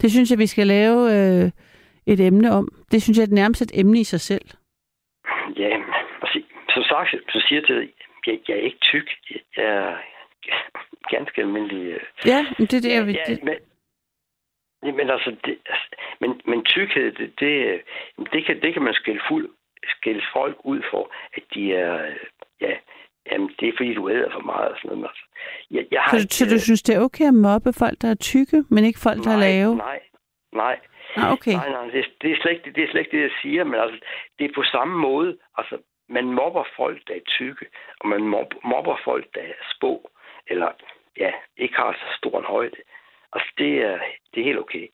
Det 0.00 0.10
synes 0.10 0.30
jeg, 0.30 0.38
vi 0.38 0.46
skal 0.46 0.66
lave 0.66 0.98
øh, 1.16 1.50
et 2.06 2.20
emne 2.20 2.52
om. 2.52 2.68
Det 2.92 3.02
synes 3.02 3.18
jeg 3.18 3.24
er 3.24 3.34
nærmest 3.34 3.62
et 3.62 3.70
emne 3.80 4.00
i 4.00 4.04
sig 4.04 4.20
selv. 4.20 4.46
som 6.74 6.82
sagt, 6.82 7.08
så 7.32 7.44
siger 7.48 7.60
jeg 7.60 7.66
til 7.66 7.76
dig, 7.76 7.88
jeg, 8.26 8.38
jeg 8.48 8.56
er 8.56 8.60
ikke 8.60 8.78
tyk. 8.80 9.08
Jeg 9.30 9.64
er 9.64 9.96
ganske 11.10 11.40
almindelig... 11.40 11.82
øh, 11.92 12.00
Ja, 12.26 12.46
men 12.58 12.66
det 12.66 12.76
er 12.76 12.80
det, 12.80 12.92
jeg 12.94 13.06
vil... 13.06 13.18
Ja, 13.28 13.36
men, 14.82 14.96
men 14.96 15.10
altså, 15.10 15.30
det, 15.44 15.58
altså, 15.66 15.86
men, 16.20 16.40
men 16.46 16.64
tykkhed, 16.64 17.12
det, 17.12 17.40
det, 17.40 17.82
det, 18.32 18.44
kan, 18.46 18.62
det 18.62 18.72
kan 18.72 18.82
man 18.82 18.94
skælde, 18.94 19.20
fuld, 19.28 19.50
skælde 19.84 20.22
folk 20.32 20.56
ud 20.64 20.82
for, 20.90 21.12
at 21.36 21.42
de 21.54 21.74
er, 21.74 22.14
ja, 22.60 22.72
jamen, 23.30 23.50
det 23.60 23.68
er 23.68 23.72
fordi, 23.76 23.94
du 23.94 24.10
æder 24.10 24.30
for 24.32 24.40
meget 24.40 24.68
og 24.68 24.76
sådan 24.82 24.96
noget. 24.98 25.10
Altså, 25.10 25.24
jeg, 25.70 25.86
jeg 25.90 26.02
har 26.02 26.10
Så, 26.10 26.16
ikke, 26.22 26.34
så 26.34 26.44
du 26.54 26.60
synes, 26.60 26.82
det 26.82 26.94
er 26.96 27.00
okay 27.00 27.26
at 27.28 27.34
mobbe 27.34 27.72
folk, 27.72 27.96
der 28.02 28.10
er 28.10 28.14
tykke, 28.14 28.64
men 28.70 28.84
ikke 28.84 28.98
folk, 28.98 29.24
der 29.24 29.30
er 29.30 29.36
nej, 29.36 29.48
lave? 29.48 29.76
Nej, 29.76 30.00
nej. 30.52 30.80
Ah, 31.16 31.32
okay. 31.32 31.52
Nej, 31.52 31.70
nej, 31.70 31.84
det, 31.86 32.04
det, 32.22 32.32
er 32.32 32.36
slet 32.40 32.52
ikke, 32.52 32.72
det 32.72 32.84
er 32.84 32.90
slet 32.90 33.00
ikke 33.00 33.16
det, 33.16 33.22
jeg 33.22 33.34
siger, 33.42 33.64
men 33.64 33.80
altså, 33.80 33.98
det 34.38 34.44
er 34.44 34.54
på 34.54 34.62
samme 34.62 34.98
måde. 34.98 35.38
Altså, 35.58 35.78
man 36.08 36.24
mobber 36.24 36.64
folk, 36.76 37.08
der 37.08 37.14
er 37.14 37.24
tykke, 37.26 37.66
og 38.00 38.08
man 38.08 38.22
mob, 38.22 38.54
mobber 38.64 38.96
folk, 39.04 39.26
der 39.34 39.40
er 39.40 39.52
spå, 39.76 40.10
eller 40.46 40.68
ja, 41.18 41.30
ikke 41.56 41.74
har 41.76 41.92
så 41.92 42.16
stor 42.18 42.38
en 42.38 42.44
højde. 42.44 42.76
Altså, 43.32 43.52
det 43.58 43.72
er, 43.78 43.98
det 44.34 44.40
er 44.40 44.44
helt 44.44 44.58
okay. 44.58 44.86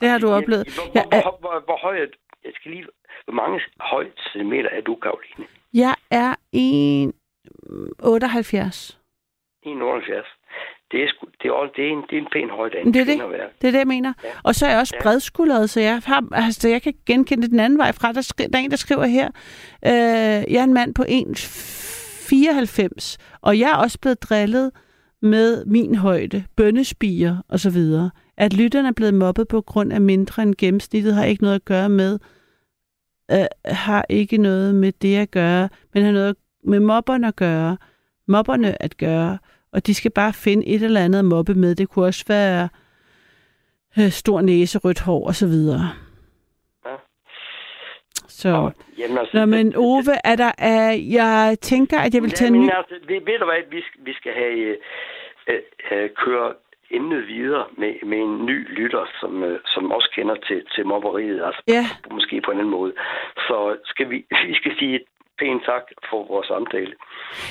Det 0.00 0.08
har 0.08 0.18
du 0.18 0.26
Jeg- 0.28 0.36
oplevet. 0.36 0.74
Hvor, 0.74 0.92
hvor, 0.92 1.16
er, 1.16 1.22
hvor, 1.22 1.36
hvor, 1.40 1.60
hvor 1.64 1.76
høj 1.82 1.98
er 2.02 2.06
jeg 2.44 2.52
skal 2.54 2.70
lige, 2.70 2.86
hvor 3.24 3.34
mange 3.34 3.60
høj 3.80 4.10
centimeter 4.32 4.68
er 4.70 4.80
du, 4.80 4.94
Karoline? 4.94 5.46
jeg 5.74 5.94
er 6.10 6.34
1,78. 6.56 8.96
1,78. 9.66 10.36
Det 10.92 11.02
er, 11.04 11.08
sgu, 11.08 11.26
det, 11.42 11.48
er, 11.50 11.66
det, 11.76 11.84
er 11.86 11.90
en, 11.92 12.02
det 12.10 12.18
er 12.18 12.22
en 12.22 12.28
pæn 12.32 12.50
højde 12.50 12.78
af 12.78 12.84
Men 12.84 12.88
en 12.88 12.94
det 12.94 13.00
er 13.00 13.04
det. 13.04 13.18
Det 13.62 13.66
er 13.68 13.70
det, 13.70 13.78
jeg 13.78 13.86
mener. 13.86 14.12
Ja. 14.24 14.28
Og 14.44 14.54
så 14.54 14.66
er 14.66 14.70
jeg 14.70 14.78
også 14.80 14.94
Ja. 14.96 15.02
bredskuldret, 15.02 15.70
så 15.70 15.80
jeg, 15.80 16.02
har, 16.06 16.28
altså, 16.32 16.68
jeg 16.68 16.82
kan 16.82 16.94
genkende 17.06 17.42
det 17.42 17.50
den 17.50 17.60
anden 17.60 17.78
vej 17.78 17.92
fra. 17.92 18.12
Der, 18.12 18.20
skri, 18.20 18.44
der 18.46 18.58
er 18.58 18.62
en, 18.62 18.70
der 18.70 18.76
skriver 18.76 19.04
her, 19.06 19.26
øh, 19.86 20.52
jeg 20.52 20.60
er 20.60 20.64
en 20.64 20.74
mand 20.74 20.94
på 20.94 21.02
1,94, 21.02 23.16
og 23.42 23.58
jeg 23.58 23.70
er 23.70 23.76
også 23.76 23.98
blevet 24.02 24.22
drillet 24.22 24.72
med 25.22 25.64
min 25.64 25.94
højde, 25.94 26.44
bønnespiger 26.56 27.36
osv. 27.48 27.78
At 28.36 28.52
lytterne 28.52 28.88
er 28.88 28.92
blevet 28.92 29.14
mobbet 29.14 29.48
på 29.48 29.60
grund 29.60 29.92
af 29.92 30.00
mindre 30.00 30.42
end 30.42 30.54
gennemsnittet, 30.58 31.14
har 31.14 31.24
ikke 31.24 31.42
noget 31.42 31.54
at 31.54 31.64
gøre 31.64 31.88
med, 31.88 32.18
øh, 33.30 33.44
har 33.64 34.06
ikke 34.08 34.36
noget 34.36 34.74
med 34.74 34.92
det 35.02 35.16
at 35.16 35.30
gøre, 35.30 35.68
men 35.94 36.04
har 36.04 36.12
noget 36.12 36.36
med 36.64 36.80
mobberne 36.80 37.28
at 37.28 37.36
gøre, 37.36 37.76
mobberne 38.28 38.82
at 38.82 38.96
gøre, 38.96 39.38
og 39.72 39.86
de 39.86 39.94
skal 39.94 40.10
bare 40.10 40.32
finde 40.32 40.66
et 40.66 40.82
eller 40.82 41.00
andet 41.00 41.18
at 41.18 41.24
mobbe 41.24 41.54
med. 41.54 41.74
Det 41.74 41.88
kunne 41.88 42.04
også 42.04 42.24
være 42.28 42.68
øh, 43.98 44.10
stor 44.10 44.40
næse, 44.40 44.78
rødt 44.78 45.00
hår 45.00 45.26
og 45.26 45.34
så 45.34 45.46
videre. 45.46 45.90
Så, 48.42 48.70
Jamen, 48.98 49.18
altså, 49.18 49.34
Nå, 49.38 49.46
men 49.56 49.66
Ove, 49.76 50.14
er 50.24 50.36
der, 50.36 50.52
er, 50.58 50.90
jeg 51.18 51.56
tænker, 51.60 51.98
at 51.98 52.14
jeg 52.14 52.22
vil 52.22 52.30
tage 52.30 52.48
en 52.48 52.60
ny... 52.62 52.70
altså, 52.80 52.94
ved, 53.08 53.20
ved 53.28 53.38
du 53.38 53.44
hvad, 53.50 53.62
vi 53.70 53.80
skal, 53.86 54.00
vi 54.08 54.12
skal 54.12 54.32
have 54.32 54.56
øh, 54.68 54.76
øh, 55.48 55.62
øh, 55.92 56.10
køre 56.24 56.52
emnet 56.90 57.26
videre 57.26 57.64
med, 57.78 57.92
med 58.10 58.18
en 58.18 58.46
ny 58.46 58.58
lytter, 58.78 59.04
som, 59.20 59.32
øh, 59.44 59.60
som 59.66 59.92
også 59.92 60.08
kender 60.14 60.36
til, 60.48 60.62
til 60.74 60.86
mobberiet, 60.86 61.40
altså 61.46 61.62
Ja, 61.68 61.84
måske 62.10 62.40
på 62.44 62.50
en 62.50 62.58
anden 62.58 62.76
måde. 62.78 62.92
Så 63.36 63.76
skal 63.84 64.10
vi, 64.10 64.16
vi 64.50 64.54
skal 64.54 64.72
sige 64.78 64.94
et 64.94 65.06
pænt 65.38 65.62
tak 65.64 65.84
for 66.10 66.20
vores 66.32 66.46
samtale. 66.46 66.94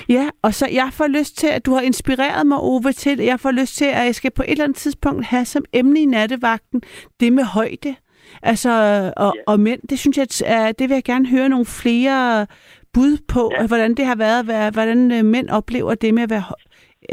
ja, 0.10 0.26
og 0.44 0.54
så 0.54 0.66
jeg 0.82 0.90
får 0.98 1.08
lyst 1.18 1.38
til, 1.38 1.50
at 1.58 1.66
du 1.66 1.72
har 1.72 1.82
inspireret 1.82 2.48
mig, 2.48 2.60
Ove, 2.62 2.92
til, 2.92 3.20
jeg 3.32 3.40
får 3.40 3.52
lyst 3.52 3.74
til, 3.78 3.86
at 3.86 4.06
jeg 4.10 4.16
skal 4.16 4.32
på 4.38 4.44
et 4.44 4.52
eller 4.52 4.64
andet 4.64 4.78
tidspunkt 4.78 5.26
have 5.26 5.46
som 5.46 5.64
emne 5.74 6.00
i 6.00 6.06
nattevagten, 6.06 6.82
det 7.20 7.34
med 7.34 7.44
højde. 7.44 7.96
Altså, 8.44 8.70
og, 9.18 9.34
Ja. 9.36 9.42
og 9.48 9.60
mænd, 9.60 9.82
det 9.90 10.00
synes 10.00 10.18
jeg, 10.18 10.28
at, 10.46 10.68
øh, 10.68 10.74
det 10.80 10.90
vil 10.90 10.96
jeg 10.96 11.04
gerne 11.04 11.28
høre 11.28 11.50
nogle 11.50 11.66
flere 11.66 12.48
bud 12.94 13.18
på, 13.28 13.52
Ja. 13.60 13.68
hvordan 13.68 13.94
det 13.96 14.06
har 14.06 14.16
været, 14.16 14.74
hvordan 14.74 15.12
øh, 15.12 15.26
mænd 15.26 15.50
oplever 15.50 15.96
det 15.96 16.14
med 16.14 16.24
at 16.24 16.30
være 16.30 16.44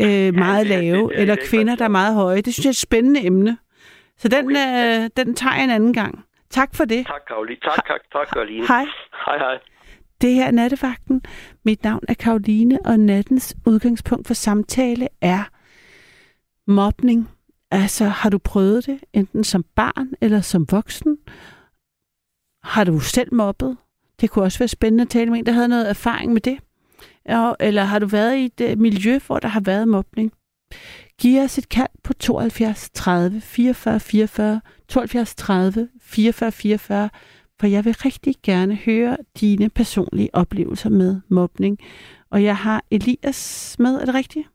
øh, 0.00 0.34
meget 0.34 0.66
det- 0.66 0.74
det- 0.74 0.84
lave, 0.84 1.02
det- 1.02 1.08
det- 1.10 1.20
eller 1.20 1.34
er 1.34 1.38
kvinder, 1.48 1.74
der 1.76 1.84
er 1.84 1.88
meget 1.88 2.14
høje. 2.14 2.40
Det 2.40 2.54
synes 2.54 2.64
jeg 2.64 2.68
er 2.68 2.72
et 2.72 2.76
spændende 2.76 3.24
emne. 3.26 3.58
Så 4.18 4.28
den, 4.28 4.46
Okay. 4.56 5.02
øh, 5.04 5.10
den 5.16 5.34
tager 5.34 5.54
jeg 5.54 5.64
en 5.64 5.70
anden 5.70 5.92
gang. 5.92 6.24
Tak 6.50 6.74
for 6.74 6.84
det. 6.84 7.06
Tak, 7.06 7.20
Karoline. 7.28 7.60
Tak, 7.64 7.86
tak, 7.86 8.00
tak, 8.12 8.26
Karoline. 8.32 8.66
Hej. 8.66 8.84
Hej, 9.26 9.38
hej. 9.38 9.58
Det 10.20 10.34
her 10.34 10.46
er 10.46 10.50
Nattevagten. 10.50 11.22
Mit 11.64 11.84
navn 11.84 12.00
er 12.08 12.14
Karoline, 12.14 12.78
og 12.84 13.00
nattens 13.00 13.56
udgangspunkt 13.66 14.26
for 14.26 14.34
samtale 14.34 15.08
er 15.20 15.42
mobning. 16.66 17.28
Altså, 17.70 18.04
har 18.04 18.30
du 18.30 18.38
prøvet 18.38 18.86
det, 18.86 19.04
enten 19.12 19.44
som 19.44 19.64
barn 19.74 20.14
eller 20.20 20.40
som 20.40 20.66
voksen? 20.70 21.18
Har 22.62 22.84
du 22.84 23.00
selv 23.00 23.34
mobbet? 23.34 23.76
Det 24.20 24.30
kunne 24.30 24.44
også 24.44 24.58
være 24.58 24.68
spændende 24.68 25.02
at 25.02 25.08
tale 25.08 25.30
med 25.30 25.38
en, 25.38 25.46
der 25.46 25.52
havde 25.52 25.68
noget 25.68 25.90
erfaring 25.90 26.32
med 26.32 26.40
det. 26.40 26.58
Eller 27.60 27.82
har 27.82 27.98
du 27.98 28.06
været 28.06 28.36
i 28.36 28.44
et 28.44 28.60
øh, 28.60 28.78
miljø, 28.78 29.18
hvor 29.26 29.38
der 29.38 29.48
har 29.48 29.60
været 29.60 29.88
mobning? 29.88 30.32
Giv 31.20 31.42
os 31.42 31.58
et 31.58 31.68
kald 31.68 32.02
på 32.04 32.12
72 32.12 32.90
30 32.90 33.40
44 33.40 34.00
44, 34.00 34.60
72 34.88 35.34
30 35.34 35.88
44 36.00 36.52
44, 36.52 37.10
for 37.60 37.66
jeg 37.66 37.84
vil 37.84 37.94
rigtig 37.94 38.34
gerne 38.42 38.76
høre 38.76 39.16
dine 39.40 39.70
personlige 39.70 40.30
oplevelser 40.32 40.90
med 40.90 41.20
mobning. 41.28 41.78
Og 42.30 42.44
jeg 42.44 42.56
har 42.56 42.84
Elias 42.90 43.76
med, 43.78 43.94
er 44.00 44.04
det 44.04 44.14
rigtigt? 44.14 44.48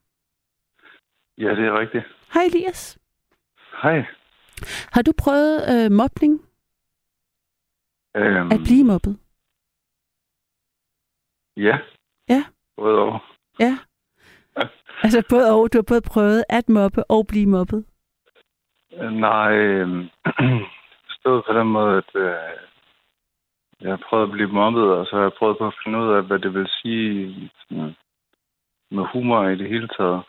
Ja, 1.38 1.50
det 1.50 1.66
er 1.66 1.80
rigtigt. 1.80 2.04
Hej 2.34 2.44
Elias. 2.44 3.01
Hej. 3.82 4.06
Har 4.94 5.02
du 5.02 5.14
prøvet 5.24 5.58
øh, 5.74 5.92
mobning? 5.92 6.34
Øhm, 8.16 8.52
At 8.52 8.60
blive 8.64 8.84
mobbet? 8.84 9.20
Ja. 11.58 11.78
Ja. 12.30 12.44
Både 12.78 13.00
og. 13.00 13.20
Ja. 13.60 13.78
Altså 15.04 15.24
både 15.30 15.52
og, 15.56 15.74
du 15.74 15.78
har 15.78 15.88
både 15.88 16.02
prøvet 16.02 16.44
at 16.50 16.70
mobbe 16.70 17.04
og 17.12 17.28
blive 17.28 17.46
mobbet. 17.46 17.86
Øh, 18.94 19.12
Nej, 19.12 19.52
øh, 19.72 20.06
stod 21.10 21.44
på 21.48 21.54
den 21.60 21.68
måde, 21.68 21.98
at 21.98 22.12
øh, 22.16 22.58
jeg 23.82 23.90
har 23.90 24.04
prøvet 24.10 24.24
at 24.24 24.32
blive 24.32 24.52
mobbet, 24.62 24.84
og 24.84 25.06
så 25.06 25.16
har 25.16 25.24
jeg 25.24 25.34
prøvet 25.40 25.58
på 25.58 25.68
at 25.68 25.78
finde 25.84 26.00
ud 26.00 26.14
af, 26.14 26.24
hvad 26.24 26.40
det 26.40 26.54
vil 26.54 26.68
sige 26.82 27.52
sådan, 27.60 27.96
med 28.92 29.06
humor 29.14 29.48
i 29.48 29.58
det 29.58 29.70
hele 29.70 29.88
taget, 29.88 30.22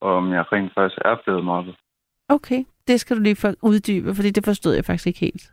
og 0.00 0.10
om 0.16 0.32
jeg 0.32 0.52
rent 0.52 0.74
faktisk 0.74 1.00
er 1.04 1.16
blevet 1.24 1.44
mobbet. 1.44 1.76
Okay, 2.28 2.64
det 2.88 3.00
skal 3.00 3.16
du 3.16 3.22
lige 3.22 3.36
for 3.36 3.52
uddybe, 3.62 4.14
fordi 4.14 4.30
det 4.30 4.44
forstod 4.44 4.74
jeg 4.74 4.84
faktisk 4.84 5.06
ikke 5.06 5.20
helt. 5.20 5.44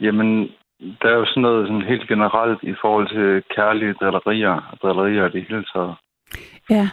Jamen, 0.00 0.48
der 1.02 1.08
er 1.08 1.18
jo 1.20 1.26
sådan 1.26 1.42
noget 1.42 1.66
sådan 1.68 1.82
helt 1.82 2.08
generelt 2.08 2.62
i 2.62 2.74
forhold 2.80 3.08
til 3.08 3.54
kærlige 3.56 3.92
drillerier, 3.92 4.56
og 4.70 4.78
drillerier 4.82 5.26
i 5.26 5.32
det 5.32 5.46
hele 5.48 5.64
taget. 5.74 5.94
Ja, 6.70 6.90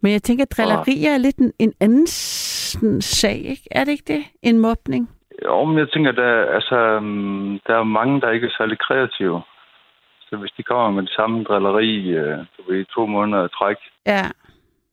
men 0.00 0.12
jeg 0.12 0.22
tænker, 0.22 0.44
at 0.44 0.56
drillerier 0.56 1.10
er 1.14 1.18
lidt 1.18 1.36
en, 1.36 1.52
en 1.58 1.72
anden 1.80 2.06
sådan, 2.06 3.00
sag, 3.00 3.36
ikke? 3.36 3.68
Er 3.70 3.84
det 3.84 3.92
ikke 3.92 4.12
det? 4.14 4.24
En 4.42 4.58
mobning? 4.58 5.10
Jo, 5.44 5.64
men 5.64 5.78
jeg 5.78 5.88
tænker, 5.90 6.12
der, 6.12 6.44
altså, 6.58 6.76
der 7.66 7.74
er 7.78 7.92
mange, 7.98 8.20
der 8.20 8.30
ikke 8.30 8.46
er 8.46 8.56
særlig 8.58 8.78
kreative. 8.78 9.42
Så 10.20 10.36
hvis 10.36 10.52
de 10.56 10.62
kommer 10.62 10.90
med 10.90 11.02
det 11.02 11.12
samme 11.16 11.44
drilleri, 11.44 12.08
øh, 12.08 12.38
du 12.38 12.60
ved, 12.68 12.80
i 12.80 12.84
to 12.94 13.06
måneder 13.06 13.44
i 13.44 13.48
træk, 13.58 13.76
Ja, 14.06 14.24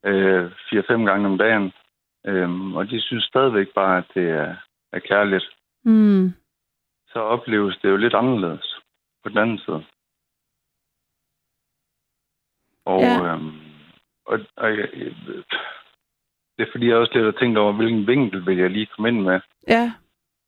øh, 0.06 0.52
fire-fem 0.70 1.06
gange 1.06 1.28
om 1.28 1.38
dagen, 1.38 1.72
øh, 2.26 2.74
og 2.76 2.90
de 2.90 3.02
synes 3.02 3.24
stadigvæk 3.24 3.68
bare, 3.76 3.98
at 3.98 4.06
det 4.14 4.30
er, 4.30 4.56
er 4.94 5.00
kærligt, 5.00 5.46
mm. 5.84 6.34
så 7.08 7.20
opleves 7.20 7.78
det 7.82 7.90
jo 7.90 7.98
lidt 7.98 8.14
anderledes 8.14 8.76
på 9.24 9.30
den 9.30 9.38
anden 9.38 9.58
side. 9.60 9.84
Og, 12.86 13.00
Ja. 13.02 13.34
øhm, 13.34 13.52
og, 14.26 14.40
og 14.58 14.78
jeg, 14.78 14.90
det 16.58 16.68
er 16.68 16.72
fordi, 16.72 16.88
jeg 16.88 16.98
også 16.98 17.12
lidt 17.14 17.26
har 17.26 17.32
tænkt 17.42 17.58
over, 17.58 17.74
hvilken 17.74 18.08
vinkel 18.08 18.46
vil 18.46 18.58
jeg 18.58 18.70
lige 18.70 18.86
komme 18.86 19.10
ind 19.10 19.22
med. 19.22 19.40
ja, 19.68 19.94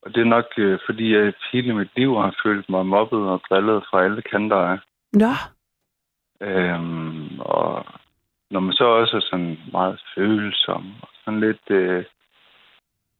Og 0.02 0.14
det 0.14 0.20
er 0.20 0.24
nok, 0.24 0.44
øh, 0.58 0.78
fordi 0.86 1.14
jeg 1.14 1.34
hele 1.52 1.74
mit 1.74 1.90
liv 1.96 2.14
har 2.16 2.36
følt 2.42 2.68
mig 2.68 2.86
mobbet 2.86 3.18
og 3.18 3.40
drillet 3.48 3.84
fra 3.90 4.04
alle 4.04 4.22
kanter 4.22 4.56
af. 4.56 4.78
nå, 5.12 5.32
Øhm, 6.40 7.40
og 7.40 7.86
når 8.54 8.60
man 8.60 8.74
så 8.80 8.84
også 8.84 9.16
er 9.16 9.26
sådan 9.30 9.58
meget 9.72 10.00
følsom, 10.14 10.84
og 11.02 11.08
sådan 11.24 11.40
lidt 11.40 11.66
øh, 11.70 12.04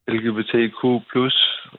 LGBTQ+, 0.09 0.83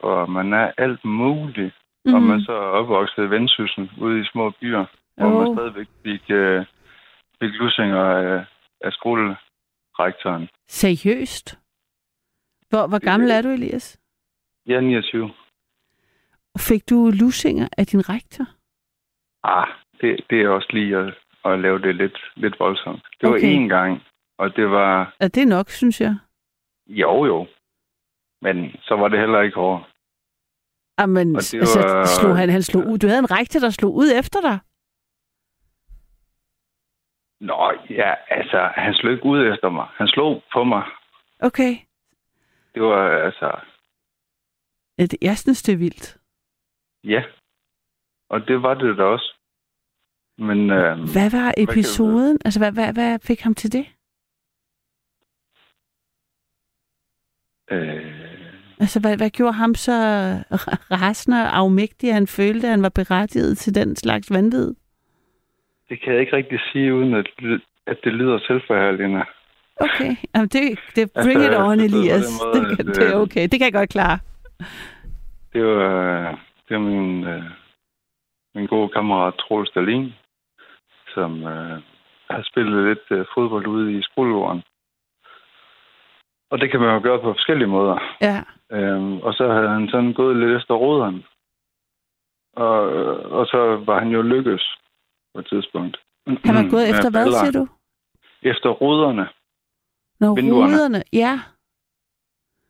og 0.02 0.30
man 0.30 0.52
er 0.52 0.72
alt 0.78 1.04
muligt, 1.04 1.74
mm. 2.04 2.14
og 2.14 2.22
man 2.22 2.40
så 2.40 2.52
er 2.52 2.72
opvokset 2.80 3.24
i 3.24 3.30
Vendsyssel 3.30 3.90
ude 4.00 4.20
i 4.20 4.24
små 4.32 4.50
byer, 4.60 4.84
hvor 5.16 5.28
man 5.38 5.56
stadigvæk 5.56 5.88
fik, 6.04 6.30
øh, 6.30 6.64
fik 7.40 7.52
lussinger 7.60 8.02
af, 8.04 8.44
af 8.80 8.92
skolerektoren. 8.92 10.48
seriøst? 10.68 11.58
Hvor, 12.68 12.86
hvor 12.88 12.98
gammel 12.98 13.30
er 13.30 13.42
du, 13.42 13.48
Elias? 13.48 14.00
Jeg 14.66 14.76
er 14.76 14.80
29. 14.80 15.30
Fik 16.58 16.90
du 16.90 17.10
lusinger 17.20 17.68
af 17.78 17.86
din 17.86 18.08
rektor? 18.08 18.46
Ah, 19.42 19.68
det, 20.00 20.20
det 20.30 20.40
er 20.40 20.48
også 20.48 20.68
lige 20.72 20.96
at, 20.96 21.14
at 21.52 21.58
lave 21.60 21.78
det 21.78 21.96
lidt, 21.96 22.18
lidt 22.36 22.60
voldsomt. 22.60 23.02
Det 23.20 23.28
var 23.28 23.34
Okay. 23.36 23.56
én 23.64 23.68
gang, 23.68 24.02
og 24.38 24.56
det 24.56 24.70
var 24.70 25.14
Ja, 25.20 25.28
det 25.28 25.42
er 25.42 25.46
nok, 25.46 25.68
synes 25.70 26.00
jeg. 26.00 26.16
jo 26.86 27.24
jo. 27.26 27.46
Men 28.42 28.76
så 28.82 28.94
var 28.96 29.08
det 29.08 29.18
heller 29.20 29.40
ikke 29.40 29.54
hårdt. 29.56 29.84
Jamen, 30.98 31.28
det 31.34 31.54
altså, 31.54 31.80
var- 31.80 32.04
slog 32.20 32.36
han, 32.36 32.50
han 32.50 32.62
slog 32.62 32.86
ud. 32.86 32.98
Du 32.98 33.06
havde 33.06 33.18
en 33.18 33.30
rektor, 33.30 33.60
der 33.60 33.70
slog 33.70 33.94
ud 33.94 34.08
efter 34.20 34.40
dig. 34.40 34.58
Nå, 37.40 37.72
ja, 37.90 38.14
altså, 38.30 38.70
han 38.74 38.94
slog 38.94 39.12
ikke 39.12 39.24
ud 39.26 39.46
efter 39.52 39.68
mig. 39.70 39.86
Han 39.94 40.08
slog 40.08 40.42
på 40.52 40.64
mig. 40.64 40.82
Okay. 41.40 41.76
Det 42.74 42.82
var, 42.82 43.08
altså, 43.24 43.60
Jeg 45.22 45.38
synes, 45.38 45.62
det 45.62 45.72
er 45.72 45.76
vildt. 45.76 46.18
ja. 47.04 47.24
Og 48.30 48.48
det 48.48 48.62
var 48.62 48.74
det 48.74 48.96
da 48.96 49.02
også. 49.02 49.35
Men, 50.38 50.70
øh, 50.70 50.98
Hvad 50.98 51.30
var 51.30 51.54
episoden? 51.56 52.38
Altså, 52.44 52.60
hvad, 52.60 52.72
hvad, 52.72 52.92
hvad 52.92 53.18
fik 53.22 53.40
ham 53.40 53.54
til 53.54 53.72
det? 53.72 53.86
øh, 57.70 58.12
Altså, 58.80 59.00
hvad, 59.00 59.16
hvad 59.16 59.30
gjorde 59.30 59.52
ham 59.52 59.74
så 59.74 59.92
rasende 60.90 61.36
og 61.42 61.56
afmægtig, 61.56 62.08
at 62.08 62.14
han 62.14 62.26
følte, 62.26 62.66
at 62.66 62.70
han 62.70 62.82
var 62.82 62.88
berettiget 62.88 63.58
til 63.58 63.74
den 63.74 63.96
slags 63.96 64.30
vanvid? 64.30 64.74
det 65.88 66.00
kan 66.02 66.12
jeg 66.12 66.20
ikke 66.20 66.36
rigtig 66.36 66.58
sige, 66.72 66.94
uden 66.94 67.14
at, 67.14 67.26
at 67.86 67.96
det 68.04 68.12
lyder 68.12 68.38
selvforherligende. 68.46 69.24
Okay, 69.80 70.16
Jamen, 70.34 70.48
det, 70.48 70.78
det 70.96 71.10
bring 71.12 71.40
Altså, 71.42 71.50
it 71.52 71.56
on, 71.66 71.80
Elias. 71.80 72.24
den 72.26 72.34
måde, 72.44 72.68
Det, 72.70 72.76
kan- 72.76 72.88
at, 72.88 72.96
det 72.96 73.04
er 73.08 73.16
øh, 73.16 73.22
okay, 73.22 73.42
det 73.42 73.50
kan 73.50 73.60
jeg 73.64 73.72
godt 73.72 73.90
klare. 73.90 74.18
Det 75.52 75.64
var, 75.64 76.30
det 76.68 76.76
var 76.76 76.82
min, 76.82 77.24
øh, 77.24 77.42
min 78.54 78.66
gode 78.66 78.88
kammerat 78.88 79.34
Troels 79.34 79.70
Dahlin, 79.70 80.12
som 81.16 81.30
øh, 81.54 81.76
har 82.30 82.42
spillet 82.50 82.78
lidt 82.88 83.06
øh, 83.10 83.26
fodbold 83.34 83.66
ude 83.66 83.98
i 83.98 84.02
skolegården. 84.02 84.62
Og 86.50 86.56
det 86.60 86.70
kan 86.70 86.80
man 86.80 86.94
jo 86.94 87.00
gøre 87.02 87.20
på 87.22 87.32
forskellige 87.32 87.68
måder. 87.76 87.98
Ja, 88.20 88.38
Øhm, 88.72 89.18
og 89.26 89.32
så 89.34 89.52
havde 89.52 89.68
han 89.68 89.88
sådan 89.88 90.12
gået 90.12 90.36
lidt 90.36 90.56
efter 90.60 90.74
roderen. 90.74 91.24
Og, 92.56 92.76
og 93.38 93.46
så 93.46 93.82
var 93.86 93.98
han 93.98 94.08
jo 94.08 94.22
lykkes 94.22 94.64
på 95.34 95.40
et 95.40 95.46
tidspunkt. 95.48 95.96
han 96.26 96.54
var 96.54 96.70
gået 96.70 96.90
efter 96.90 97.10
hvad, 97.10 97.24
baller. 97.24 97.38
siger 97.38 97.52
du? 97.60 97.68
Efter 98.42 98.68
roderne. 98.70 99.28
Når 100.20 100.34
Vinduerne. 100.34 100.72
ruderne, 100.72 101.02
ja, 101.12 101.40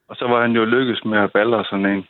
Og 0.09 0.17
så 0.17 0.25
var 0.29 0.41
han 0.43 0.53
jo 0.53 0.65
lykkes 0.65 1.05
med 1.05 1.19
at 1.19 1.33
baller 1.33 1.63
sådan 1.65 1.87
en. 1.87 2.07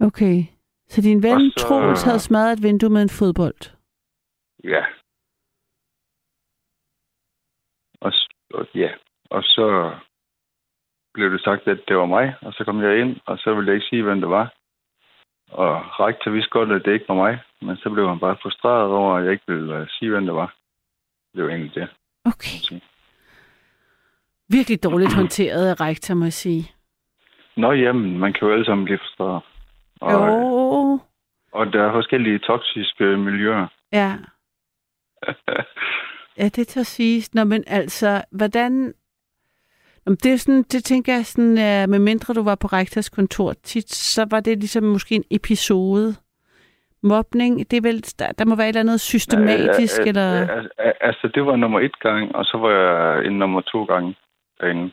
okay. 0.00 0.42
Så 0.88 1.00
din 1.02 1.22
ven 1.22 1.34
Og 1.34 1.40
så- 1.56 1.66
Troels 1.68 2.02
havde 2.02 2.18
smadret 2.18 2.52
et 2.52 2.62
vindue 2.62 2.90
med 2.90 3.02
en 3.02 3.08
fodbold. 3.18 3.60
Ja. 4.64 4.84
Og, 8.00 8.12
og, 8.54 8.66
ja. 8.74 8.90
og 9.30 9.42
så 9.42 9.92
blev 11.14 11.32
det 11.32 11.40
sagt, 11.44 11.68
at 11.68 11.80
det 11.88 11.96
var 11.96 12.06
mig, 12.06 12.34
og 12.42 12.52
så 12.52 12.64
kom 12.64 12.82
jeg 12.82 12.98
ind, 13.00 13.16
og 13.26 13.38
så 13.38 13.54
ville 13.54 13.66
jeg 13.68 13.74
ikke 13.74 13.86
sige, 13.86 14.02
hvem 14.02 14.20
det 14.20 14.30
var. 14.30 14.54
Og 15.50 16.00
rektor 16.00 16.30
vidste 16.30 16.50
godt, 16.50 16.72
at 16.72 16.84
det 16.84 16.92
ikke 16.92 17.08
var 17.08 17.14
mig, 17.14 17.38
men 17.60 17.76
så 17.76 17.90
blev 17.90 18.08
han 18.08 18.18
bare 18.18 18.36
frustreret 18.42 18.90
over, 18.92 19.16
at 19.16 19.24
jeg 19.24 19.32
ikke 19.32 19.44
ville 19.48 19.76
øh, 19.76 19.86
sige, 19.88 20.10
hvem 20.10 20.26
det 20.26 20.34
var. 20.34 20.54
Det 21.34 21.44
var 21.44 21.50
egentlig 21.50 21.74
det. 21.74 21.88
Okay. 22.24 22.78
Virkelig 24.48 24.84
dårligt 24.84 25.14
håndteret 25.14 25.68
af 25.70 25.80
rektor, 25.80 26.14
må 26.14 26.24
jeg 26.24 26.32
sige. 26.32 26.72
Nå 27.56 27.72
jamen, 27.72 28.18
man 28.18 28.32
kan 28.32 28.48
jo 28.48 28.54
alle 28.54 28.64
sammen 28.64 28.84
blive 28.84 28.98
frustreret. 28.98 29.42
Og, 30.00 30.12
Jo, 30.12 31.00
og 31.52 31.72
der 31.72 31.82
er 31.88 31.92
forskellige 31.92 32.38
toksiske 32.38 33.04
miljøer. 33.04 33.66
ja. 33.92 34.12
Ja, 36.38 36.44
det 36.44 36.68
tager 36.68 36.84
siges. 36.84 37.34
Nå, 37.34 37.44
men 37.44 37.64
altså, 37.66 38.22
hvordan... 38.30 38.94
Nå, 40.06 40.14
det, 40.14 40.32
er 40.32 40.36
sådan, 40.36 40.62
det 40.62 40.84
tænker 40.84 41.14
jeg 41.14 41.26
sådan, 41.26 41.50
uh, 41.50 41.90
med 41.90 41.98
mindre 41.98 42.34
du 42.34 42.42
var 42.42 42.54
på 42.54 42.66
rektors 42.66 43.08
kontor 43.08 43.52
tit, 43.52 43.90
så 43.90 44.26
var 44.30 44.40
det 44.40 44.58
ligesom 44.58 44.84
måske 44.84 45.14
en 45.14 45.24
episode. 45.30 46.14
Mobning, 47.02 47.70
det 47.70 47.76
er 47.76 47.80
vel, 47.80 48.04
der, 48.18 48.32
der 48.32 48.44
må 48.44 48.56
være 48.56 48.66
et 48.66 48.68
eller 48.68 48.80
andet 48.80 49.00
systematisk, 49.00 49.98
Ja, 49.98 50.04
ja, 50.04 50.08
eller... 50.08 50.68
Altså, 51.00 51.30
det 51.34 51.46
var 51.46 51.56
nummer 51.56 51.80
et 51.80 51.98
gang, 51.98 52.34
og 52.34 52.44
så 52.44 52.58
var 52.58 52.70
jeg 52.70 53.26
en 53.26 53.38
nummer 53.38 53.60
to 53.60 53.84
gange 53.84 54.14
derinde. 54.60 54.90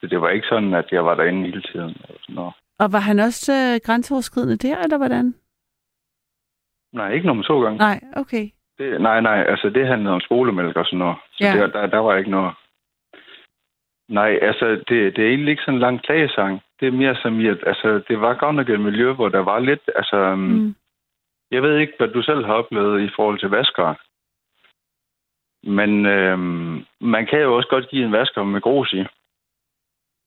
Så 0.00 0.06
det 0.06 0.20
var 0.20 0.30
ikke 0.30 0.46
sådan, 0.46 0.74
at 0.74 0.88
jeg 0.92 1.04
var 1.04 1.14
derinde 1.14 1.44
hele 1.44 1.62
tiden. 1.62 1.88
Eller 1.88 2.20
sådan 2.20 2.34
noget. 2.34 2.54
Og 2.78 2.92
var 2.92 2.98
han 2.98 3.18
også 3.18 3.52
uh, 3.52 3.86
grænseoverskridende 3.86 4.56
der, 4.56 4.78
eller 4.78 4.96
hvordan? 4.96 5.34
Nej, 6.92 7.12
ikke 7.12 7.26
nummer 7.26 7.44
to 7.44 7.62
gange. 7.62 7.78
Nej, 7.78 8.00
okay. 8.16 8.48
Det, 8.78 9.00
nej, 9.00 9.20
nej, 9.20 9.44
altså 9.48 9.68
det 9.70 9.86
handlede 9.86 10.14
om 10.14 10.20
skolemælk 10.20 10.76
og 10.76 10.84
sådan 10.84 10.98
noget. 10.98 11.16
Så 11.32 11.44
Ja. 11.44 11.52
der, 11.56 11.66
der, 11.66 11.86
der 11.86 11.98
var 11.98 12.16
ikke 12.16 12.30
noget. 12.30 12.54
Nej, 14.08 14.38
altså 14.42 14.66
det, 14.88 15.16
det 15.16 15.18
er 15.24 15.28
egentlig 15.28 15.50
ikke 15.50 15.62
sådan 15.62 15.74
en 15.74 15.80
lang 15.80 16.02
klagesang. 16.02 16.62
Det 16.80 16.88
er 16.88 16.92
mere 16.92 17.16
som 17.22 17.40
i, 17.40 17.46
at 17.46 17.58
altså, 17.66 18.02
det 18.08 18.20
var 18.20 18.34
godt 18.34 18.54
nok 18.56 18.68
et 18.68 18.80
miljø, 18.80 19.12
hvor 19.12 19.28
der 19.28 19.38
var 19.38 19.58
lidt, 19.58 19.90
altså, 19.94 20.34
mm. 20.34 20.42
Mm. 20.42 20.74
jeg 21.50 21.62
ved 21.62 21.78
ikke, 21.78 21.92
hvad 21.98 22.08
du 22.08 22.22
selv 22.22 22.44
har 22.44 22.54
oplevet 22.54 23.02
i 23.02 23.10
forhold 23.16 23.38
til 23.38 23.48
vaskere. 23.50 23.94
Men 25.62 26.06
øhm, 26.06 26.84
man 27.00 27.26
kan 27.26 27.40
jo 27.40 27.56
også 27.56 27.68
godt 27.68 27.88
give 27.88 28.04
en 28.06 28.12
vasker 28.12 28.42
med 28.44 28.60
grus 28.60 28.92
i. 28.92 29.04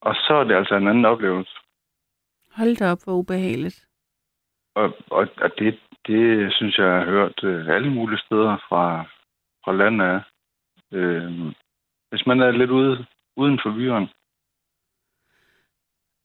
Og 0.00 0.14
så 0.14 0.34
er 0.34 0.44
det 0.44 0.54
altså 0.54 0.74
en 0.74 0.88
anden 0.88 1.04
oplevelse. 1.04 1.52
Hold 2.56 2.76
da 2.76 2.92
op, 2.92 2.98
hvor 3.04 3.12
ubehageligt. 3.12 3.86
Og, 4.74 4.92
og, 5.10 5.28
og 5.40 5.58
det, 5.58 5.80
det 6.06 6.52
synes 6.54 6.78
jeg, 6.78 6.86
jeg 6.86 6.98
har 6.98 7.04
hørt 7.04 7.44
øh, 7.44 7.68
alle 7.68 7.90
mulige 7.90 8.18
steder 8.18 8.56
fra, 8.68 9.04
fra 9.64 9.72
landet 9.72 10.04
af. 10.04 10.20
Øh, 10.92 11.52
hvis 12.10 12.26
man 12.26 12.40
er 12.40 12.50
lidt 12.50 12.70
ude, 12.70 13.06
uden 13.36 13.60
for 13.62 13.70
byerne. 13.70 14.08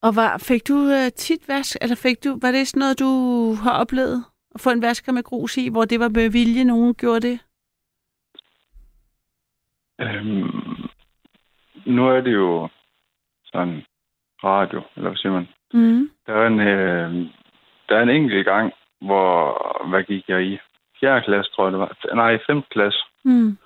Og 0.02 0.16
var, 0.16 0.38
fik 0.38 0.68
du 0.68 0.74
uh, 0.74 1.08
tit 1.16 1.48
vask, 1.48 1.76
eller 1.80 1.96
fik 1.96 2.24
du, 2.24 2.38
var 2.42 2.50
det 2.50 2.68
sådan 2.68 2.80
noget, 2.80 2.98
du 2.98 3.10
har 3.62 3.80
oplevet? 3.80 4.24
At 4.54 4.60
få 4.60 4.70
en 4.70 4.82
vasker 4.82 5.12
med 5.12 5.22
grus 5.22 5.56
i, 5.56 5.68
hvor 5.68 5.84
det 5.84 6.00
var 6.00 6.08
med 6.08 6.30
vilje, 6.30 6.64
nogen 6.64 6.94
gjorde 6.94 7.20
det? 7.28 7.40
Øhm, 10.00 10.88
nu 11.86 12.08
er 12.08 12.20
det 12.20 12.34
jo 12.34 12.68
sådan 13.44 13.84
radio, 14.44 14.82
eller 14.96 15.10
hvad 15.10 15.16
siger 15.16 15.32
man? 15.32 15.48
Mm. 15.72 16.10
Der 16.26 16.34
er 16.34 16.46
en, 16.46 16.60
øh, 16.60 17.30
der 17.88 17.96
er 17.96 18.02
en 18.02 18.08
enkelt 18.08 18.44
gang, 18.44 18.72
hvor, 19.00 19.86
hvad 19.88 20.02
gik 20.04 20.28
jeg 20.28 20.42
i? 20.46 20.58
4. 21.00 21.22
klasse, 21.22 21.52
tror 21.52 21.64
jeg 21.64 21.72
det 21.72 21.80
var. 21.80 22.14
Nej, 22.14 22.38
5. 22.46 22.62
klasse, 22.62 22.98
Mm. 23.24 23.58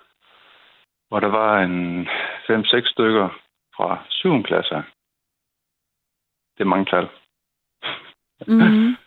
hvor 1.09 1.21
der 1.21 1.29
var 1.29 1.63
en 1.63 2.09
5-6 2.09 2.91
stykker 2.91 3.29
fra 3.77 4.05
7. 4.09 4.43
klasse. 4.43 4.75
Det 6.59 6.61
er 6.61 6.65
mange 6.75 6.85
tal. 6.85 7.09
Mm. 8.47 8.97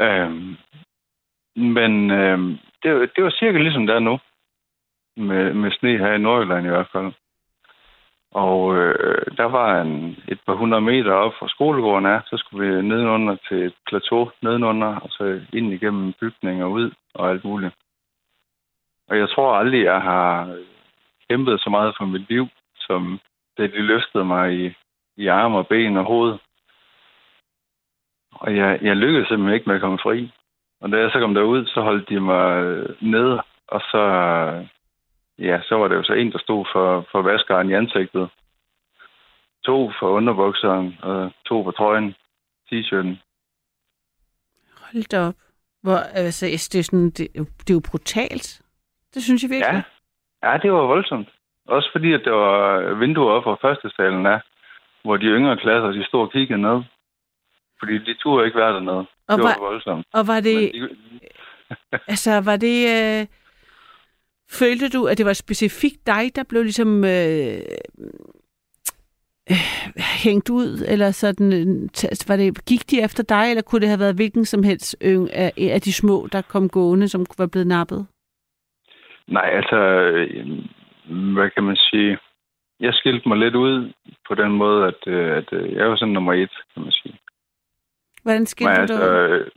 Øhm, 0.00 0.56
men 1.56 2.10
øhm, 2.10 2.58
det, 2.82 3.10
det 3.16 3.24
var 3.24 3.30
cirka 3.30 3.58
ligesom 3.58 3.86
der 3.86 3.94
er 3.94 3.98
nu. 3.98 4.18
Med, 5.16 5.54
med 5.54 5.70
sne 5.72 5.98
her 5.98 6.12
i 6.12 6.18
Nordjylland 6.18 6.66
i 6.66 6.68
hvert 6.68 6.88
fald. 6.92 7.12
Og 8.32 8.76
øh, 8.76 9.36
der 9.36 9.44
var 9.44 9.80
en, 9.80 10.16
et 10.28 10.40
par 10.46 10.54
hundrede 10.54 10.82
meter 10.82 11.12
op 11.12 11.32
fra 11.38 11.48
skolegården 11.48 12.06
af. 12.06 12.20
Så 12.26 12.36
skulle 12.36 12.66
vi 12.66 12.82
nedenunder 12.82 13.36
til 13.48 13.66
et 13.66 13.74
plateau 13.88 14.30
nedenunder, 14.42 14.96
og 14.96 15.08
så 15.10 15.40
ind 15.52 15.72
igennem 15.72 16.12
bygninger 16.20 16.66
ud 16.66 16.90
og 17.14 17.30
alt 17.30 17.44
muligt. 17.44 17.74
Og 19.08 19.18
jeg 19.18 19.28
tror 19.28 19.56
aldrig, 19.56 19.84
jeg 19.84 20.00
har 20.02 20.56
kæmpet 21.30 21.60
så 21.60 21.70
meget 21.70 21.94
for 21.98 22.04
mit 22.04 22.28
liv, 22.28 22.48
som 22.76 23.20
da 23.58 23.62
de 23.62 23.82
løftede 23.82 24.24
mig 24.24 24.54
i, 24.54 24.74
i 25.16 25.26
arme 25.26 25.58
og 25.58 25.66
ben 25.66 25.96
og 25.96 26.04
hoved. 26.04 26.38
Og 28.32 28.56
jeg, 28.56 28.78
jeg 28.82 28.96
lykkedes 28.96 29.28
simpelthen 29.28 29.54
ikke 29.54 29.68
med 29.68 29.74
at 29.74 29.80
komme 29.80 29.98
fri. 30.02 30.30
Og 30.80 30.92
da 30.92 30.96
jeg 30.96 31.10
så 31.10 31.20
kom 31.20 31.34
derud, 31.34 31.66
så 31.66 31.80
holdt 31.80 32.08
de 32.08 32.20
mig 32.20 32.76
nede, 33.00 33.42
og 33.68 33.80
så, 33.80 34.02
ja, 35.38 35.60
så 35.62 35.74
var 35.74 35.88
det 35.88 35.96
jo 35.96 36.02
så 36.02 36.12
en, 36.12 36.32
der 36.32 36.38
stod 36.38 36.66
for, 36.72 37.06
for 37.12 37.22
vaskeren 37.22 37.70
i 37.70 37.74
ansigtet. 37.74 38.28
To 39.64 39.92
for 40.00 40.08
underbukseren, 40.10 40.98
og 41.02 41.30
to 41.46 41.64
for 41.64 41.70
trøjen, 41.70 42.14
t-shirten. 42.72 43.14
Hold 44.80 45.08
da 45.08 45.20
op. 45.26 45.34
Hvor, 45.82 45.96
altså, 45.96 46.46
det, 46.46 46.74
er 46.78 46.82
sådan, 46.82 47.10
det, 47.10 47.28
det 47.34 47.70
er 47.70 47.74
jo 47.74 47.82
brutalt. 47.90 48.62
Det 49.14 49.22
synes 49.22 49.42
jeg 49.42 49.50
virkelig. 49.50 49.84
Ja. 50.42 50.50
ja, 50.52 50.58
det 50.62 50.72
var 50.72 50.86
voldsomt. 50.86 51.28
Også 51.66 51.88
fordi, 51.92 52.12
at 52.12 52.20
der 52.24 52.30
var 52.32 52.94
vinduer 52.94 53.32
op 53.32 53.44
fra 53.44 53.68
første 53.68 53.90
salen 53.96 54.26
af, 54.26 54.40
hvor 55.02 55.16
de 55.16 55.26
yngre 55.26 55.56
klasser, 55.56 55.90
de 55.90 56.04
stod 56.04 56.20
og 56.20 56.32
kiggede 56.32 56.60
ned. 56.62 56.82
Fordi 57.78 57.98
de 57.98 58.14
turde 58.14 58.46
ikke 58.46 58.58
være 58.58 58.72
dernede. 58.74 59.06
Og 59.28 59.36
det 59.36 59.44
var- 59.44 59.58
var 59.58 59.66
voldsomt. 59.68 60.06
Og 60.12 60.26
var 60.26 60.40
det, 60.40 60.70
Men 60.74 60.88
de, 60.88 60.88
altså, 62.08 62.40
var 62.40 62.56
det, 62.56 62.76
øh, 62.96 63.26
følte 64.50 64.88
du, 64.88 65.06
at 65.06 65.18
det 65.18 65.26
var 65.26 65.32
specifikt 65.32 66.06
dig, 66.06 66.36
der 66.36 66.42
blev 66.48 66.62
ligesom 66.62 67.04
øh, 67.04 67.60
øh, 69.50 69.56
hængt 70.24 70.50
ud, 70.50 70.84
eller 70.88 71.10
sådan, 71.10 71.52
øh, 71.52 71.88
var 72.28 72.36
det, 72.36 72.64
gik 72.66 72.90
de 72.90 73.02
efter 73.02 73.22
dig, 73.22 73.50
eller 73.50 73.62
kunne 73.62 73.80
det 73.80 73.88
have 73.88 74.00
været 74.00 74.14
hvilken 74.14 74.44
som 74.44 74.62
helst 74.62 74.96
yng, 75.04 75.32
af, 75.32 75.52
af 75.58 75.80
de 75.80 75.92
små, 75.92 76.28
der 76.32 76.42
kom 76.42 76.68
gående, 76.68 77.08
som 77.08 77.26
være 77.38 77.48
blevet 77.48 77.66
nappet? 77.66 78.06
Nej, 79.26 79.50
altså, 79.52 79.76
øh, 79.76 80.46
hvad 81.34 81.50
kan 81.50 81.64
man 81.64 81.76
sige? 81.76 82.18
Jeg 82.80 82.94
skilte 82.94 83.28
mig 83.28 83.38
lidt 83.38 83.54
ud 83.54 83.92
på 84.28 84.34
den 84.34 84.52
måde, 84.52 84.86
at, 84.86 85.00
øh, 85.06 85.36
at 85.36 85.52
øh, 85.52 85.72
jeg 85.72 85.90
var 85.90 85.96
sådan 85.96 86.14
nummer 86.14 86.32
et, 86.32 86.50
kan 86.74 86.82
man 86.82 86.92
sige. 86.92 87.18
Hvordan 88.22 88.46
skilte 88.46 88.80
Men 88.80 88.88
du 88.88 88.92
altså, 88.92 89.34
ud? 89.34 89.50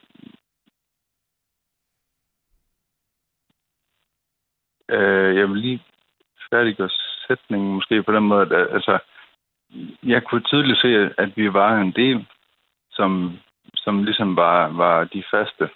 Øh, 4.92 5.36
jeg 5.36 5.50
vil 5.50 5.58
lige 5.58 5.84
færdiggøre 6.50 6.90
sætningen 7.28 7.74
måske 7.74 8.04
på 8.04 8.12
den 8.12 8.24
måde, 8.24 8.42
at 8.42 8.52
øh, 8.52 8.68
altså, 8.74 9.00
jeg 10.04 10.24
kunne 10.24 10.42
tydeligt 10.42 10.82
se, 10.82 11.10
at 11.18 11.38
vi 11.38 11.54
var 11.54 11.78
en 11.78 11.92
del, 11.92 12.26
som, 12.92 13.40
som 13.76 14.04
ligesom 14.04 14.36
var, 14.36 14.68
var 14.68 15.04
de 15.04 15.24
faste, 15.32 15.70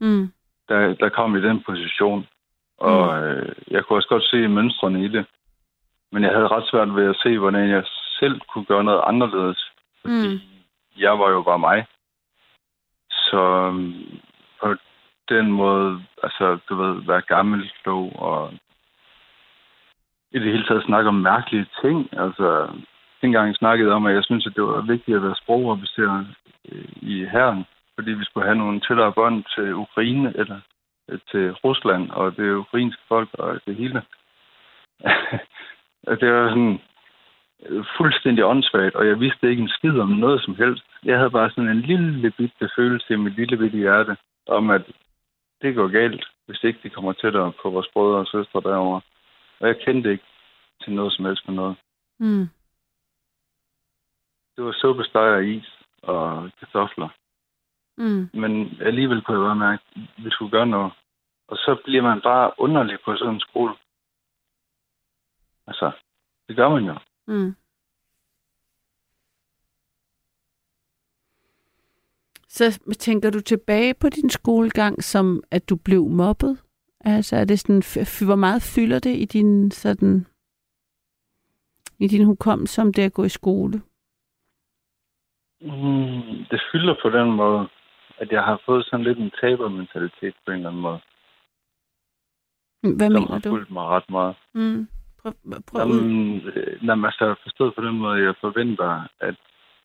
Mm. 0.00 0.32
der, 0.68 0.94
der 0.94 1.08
kom 1.08 1.36
i 1.36 1.42
den 1.42 1.62
position. 1.62 2.26
Og 2.78 3.22
øh, 3.22 3.52
jeg 3.70 3.84
kunne 3.84 3.98
også 3.98 4.08
godt 4.08 4.24
se 4.24 4.48
mønstrene 4.48 5.04
i 5.04 5.08
det. 5.08 5.26
Men 6.12 6.22
jeg 6.22 6.32
havde 6.32 6.48
ret 6.48 6.68
svært 6.70 6.94
ved 6.96 7.10
at 7.10 7.16
se, 7.22 7.38
hvordan 7.38 7.68
jeg 7.70 7.84
selv 8.18 8.40
kunne 8.40 8.64
gøre 8.64 8.84
noget 8.84 9.02
anderledes. 9.06 9.70
Fordi 10.00 10.28
Mm. 10.34 10.40
jeg 10.96 11.18
var 11.18 11.30
jo 11.30 11.42
bare 11.42 11.58
mig. 11.58 11.86
Så 13.10 13.40
øhm, 13.40 14.20
på 14.60 14.74
den 15.28 15.52
måde, 15.52 16.02
altså, 16.22 16.58
du 16.68 16.74
ved, 16.74 17.06
være 17.06 17.20
gammel, 17.20 17.70
klog 17.82 18.12
og 18.16 18.52
i 20.30 20.38
det 20.38 20.52
hele 20.52 20.66
taget 20.66 20.84
snakke 20.84 21.08
om 21.08 21.14
mærkelige 21.14 21.66
ting. 21.82 22.08
Altså, 22.12 22.68
dengang 23.22 23.56
snakkede 23.56 23.92
om, 23.92 24.06
at 24.06 24.14
jeg 24.14 24.24
synes, 24.24 24.46
at 24.46 24.56
det 24.56 24.62
var 24.62 24.80
vigtigt 24.80 25.16
at 25.16 25.22
være 25.22 25.40
sprogofficer 25.42 26.24
øh, 26.68 26.88
i 26.96 27.24
herren, 27.24 27.64
fordi 27.94 28.10
vi 28.10 28.24
skulle 28.24 28.46
have 28.46 28.58
nogle 28.58 28.80
tættere 28.80 29.12
bånd 29.12 29.44
til 29.54 29.74
Ukraine 29.74 30.32
eller 30.40 30.60
øh, 31.10 31.18
til 31.30 31.52
Rusland 31.64 32.10
og 32.10 32.36
det 32.36 32.54
ukrainske 32.62 33.02
folk 33.08 33.28
og 33.32 33.60
det 33.66 33.76
hele. 33.76 34.02
Det 36.20 36.32
var 36.32 36.48
sådan 36.48 36.80
øh, 37.66 37.84
fuldstændig 37.96 38.44
åndssvagt, 38.44 38.94
og 38.94 39.06
jeg 39.06 39.20
vidste 39.20 39.50
ikke 39.50 39.62
en 39.62 39.74
skid 39.76 39.98
om 39.98 40.08
noget 40.08 40.42
som 40.42 40.54
helst. 40.54 40.84
Jeg 41.04 41.16
havde 41.18 41.30
bare 41.30 41.50
sådan 41.50 41.70
en 41.70 41.80
lille 41.80 42.30
bitte 42.30 42.68
følelse 42.76 43.14
i 43.14 43.16
mit 43.16 43.36
lille 43.36 43.56
bitte 43.56 43.78
hjerte, 43.78 44.16
om 44.48 44.70
at 44.70 44.82
det 45.64 45.74
går 45.74 45.88
galt, 45.88 46.24
hvis 46.46 46.64
ikke 46.64 46.80
de 46.82 46.90
kommer 46.90 47.12
tættere 47.12 47.52
på 47.62 47.70
vores 47.70 47.88
brødre 47.92 48.18
og 48.18 48.26
søstre 48.26 48.60
derovre. 48.60 49.00
Og 49.60 49.68
jeg 49.68 49.80
kendte 49.84 50.10
ikke 50.12 50.24
til 50.82 50.92
noget 50.92 51.12
som 51.12 51.24
helst 51.24 51.48
med 51.48 51.54
noget. 51.54 51.76
Mm. 52.18 52.48
Det 54.56 54.64
var 54.64 54.72
suppesteg 54.80 55.30
og 55.38 55.44
is 55.44 55.78
og 56.02 56.50
kartofler. 56.58 57.08
Mm. 57.96 58.30
Men 58.40 58.52
alligevel 58.80 59.22
kunne 59.22 59.38
jeg 59.38 59.46
bare 59.48 59.66
mærke, 59.68 59.82
at 59.96 60.24
vi 60.24 60.30
skulle 60.30 60.50
gøre 60.50 60.66
noget. 60.66 60.92
Og 61.48 61.56
så 61.56 61.80
bliver 61.84 62.02
man 62.02 62.20
bare 62.20 62.52
underlig 62.58 62.98
på 63.04 63.16
sådan 63.16 63.34
en 63.34 63.40
skole. 63.40 63.74
Altså, 65.66 65.90
det 66.48 66.56
gør 66.56 66.68
man 66.68 66.84
jo. 66.84 66.94
Mm. 67.26 67.54
Så 72.56 72.94
tænker 72.98 73.30
du 73.30 73.40
tilbage 73.40 73.94
på 73.94 74.08
din 74.08 74.30
skolegang, 74.30 75.02
som 75.02 75.42
at 75.50 75.68
du 75.70 75.76
blev 75.76 76.02
mobbet? 76.08 76.62
Altså, 77.00 77.36
er 77.36 77.44
det 77.44 77.60
sådan, 77.60 77.82
hvor 78.26 78.36
meget 78.36 78.62
fylder 78.74 78.98
det 78.98 79.16
i 79.16 79.24
din 79.24 79.70
sådan 79.70 80.26
i 81.98 82.06
din 82.06 82.24
hukommelse 82.24 82.82
om 82.82 82.92
det 82.92 83.02
at 83.02 83.12
gå 83.12 83.24
i 83.24 83.28
skole? 83.28 83.82
Mm, 85.60 86.44
det 86.50 86.60
fylder 86.72 86.94
på 87.02 87.10
den 87.10 87.32
måde, 87.32 87.68
at 88.18 88.32
jeg 88.32 88.42
har 88.42 88.62
fået 88.66 88.84
sådan 88.84 89.04
lidt 89.04 89.18
en 89.18 89.30
tabermentalitet 89.40 90.34
på 90.44 90.50
en 90.50 90.56
eller 90.56 90.68
anden 90.68 90.82
måde. 90.82 91.00
Hvad 92.96 93.10
mener 93.10 93.32
har 93.32 93.38
du? 93.38 93.48
fulgt 93.48 93.70
mig 93.70 93.84
ret 93.84 94.10
meget. 94.10 94.36
Mm. 94.54 94.88
Prøv, 95.22 95.32
prøv 95.66 95.88
ud. 95.88 96.00
Jamen, 96.00 96.40
øh, 96.40 96.84
jamen, 96.86 97.04
altså, 97.04 97.34
forstået 97.42 97.74
på 97.74 97.82
den 97.86 97.98
måde, 97.98 98.22
jeg 98.22 98.34
forventer, 98.40 99.08
at 99.20 99.36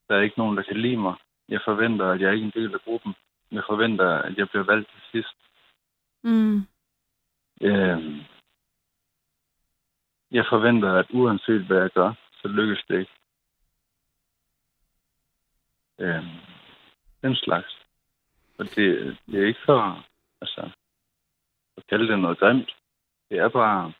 der 0.07 0.15
er 0.15 0.21
ikke 0.21 0.39
nogen, 0.39 0.57
der 0.57 0.63
kan 0.63 0.77
lide 0.77 0.97
mig. 0.97 1.15
Jeg 1.49 1.61
forventer, 1.65 2.05
at 2.05 2.21
jeg 2.21 2.27
er 2.27 2.31
ikke 2.31 2.43
er 2.43 2.51
en 2.55 2.61
del 2.63 2.73
af 2.73 2.81
gruppen. 2.81 3.15
Jeg 3.51 3.63
forventer, 3.69 4.07
at 4.07 4.37
jeg 4.37 4.49
bliver 4.49 4.63
valgt 4.63 4.89
til 4.89 5.01
sidst. 5.11 5.35
Mm. 6.23 6.57
Øhm, 7.61 8.19
jeg 10.31 10.45
forventer, 10.49 10.93
at 10.93 11.05
uanset 11.09 11.65
hvad 11.65 11.77
jeg 11.77 11.89
gør, 11.89 12.13
så 12.41 12.47
lykkes 12.47 12.83
det 12.87 12.99
ikke. 12.99 13.11
Øhm, 15.99 16.39
den 17.21 17.35
slags. 17.35 17.79
Og 18.59 18.65
det, 18.65 19.17
det 19.25 19.43
er 19.43 19.47
ikke 19.47 19.65
for 19.65 20.05
altså, 20.41 20.69
at 21.77 21.87
kalde 21.87 22.07
det 22.07 22.19
noget 22.19 22.39
grimt. 22.39 22.75
Det 23.29 23.37
er 23.37 23.49
bare 23.49 23.93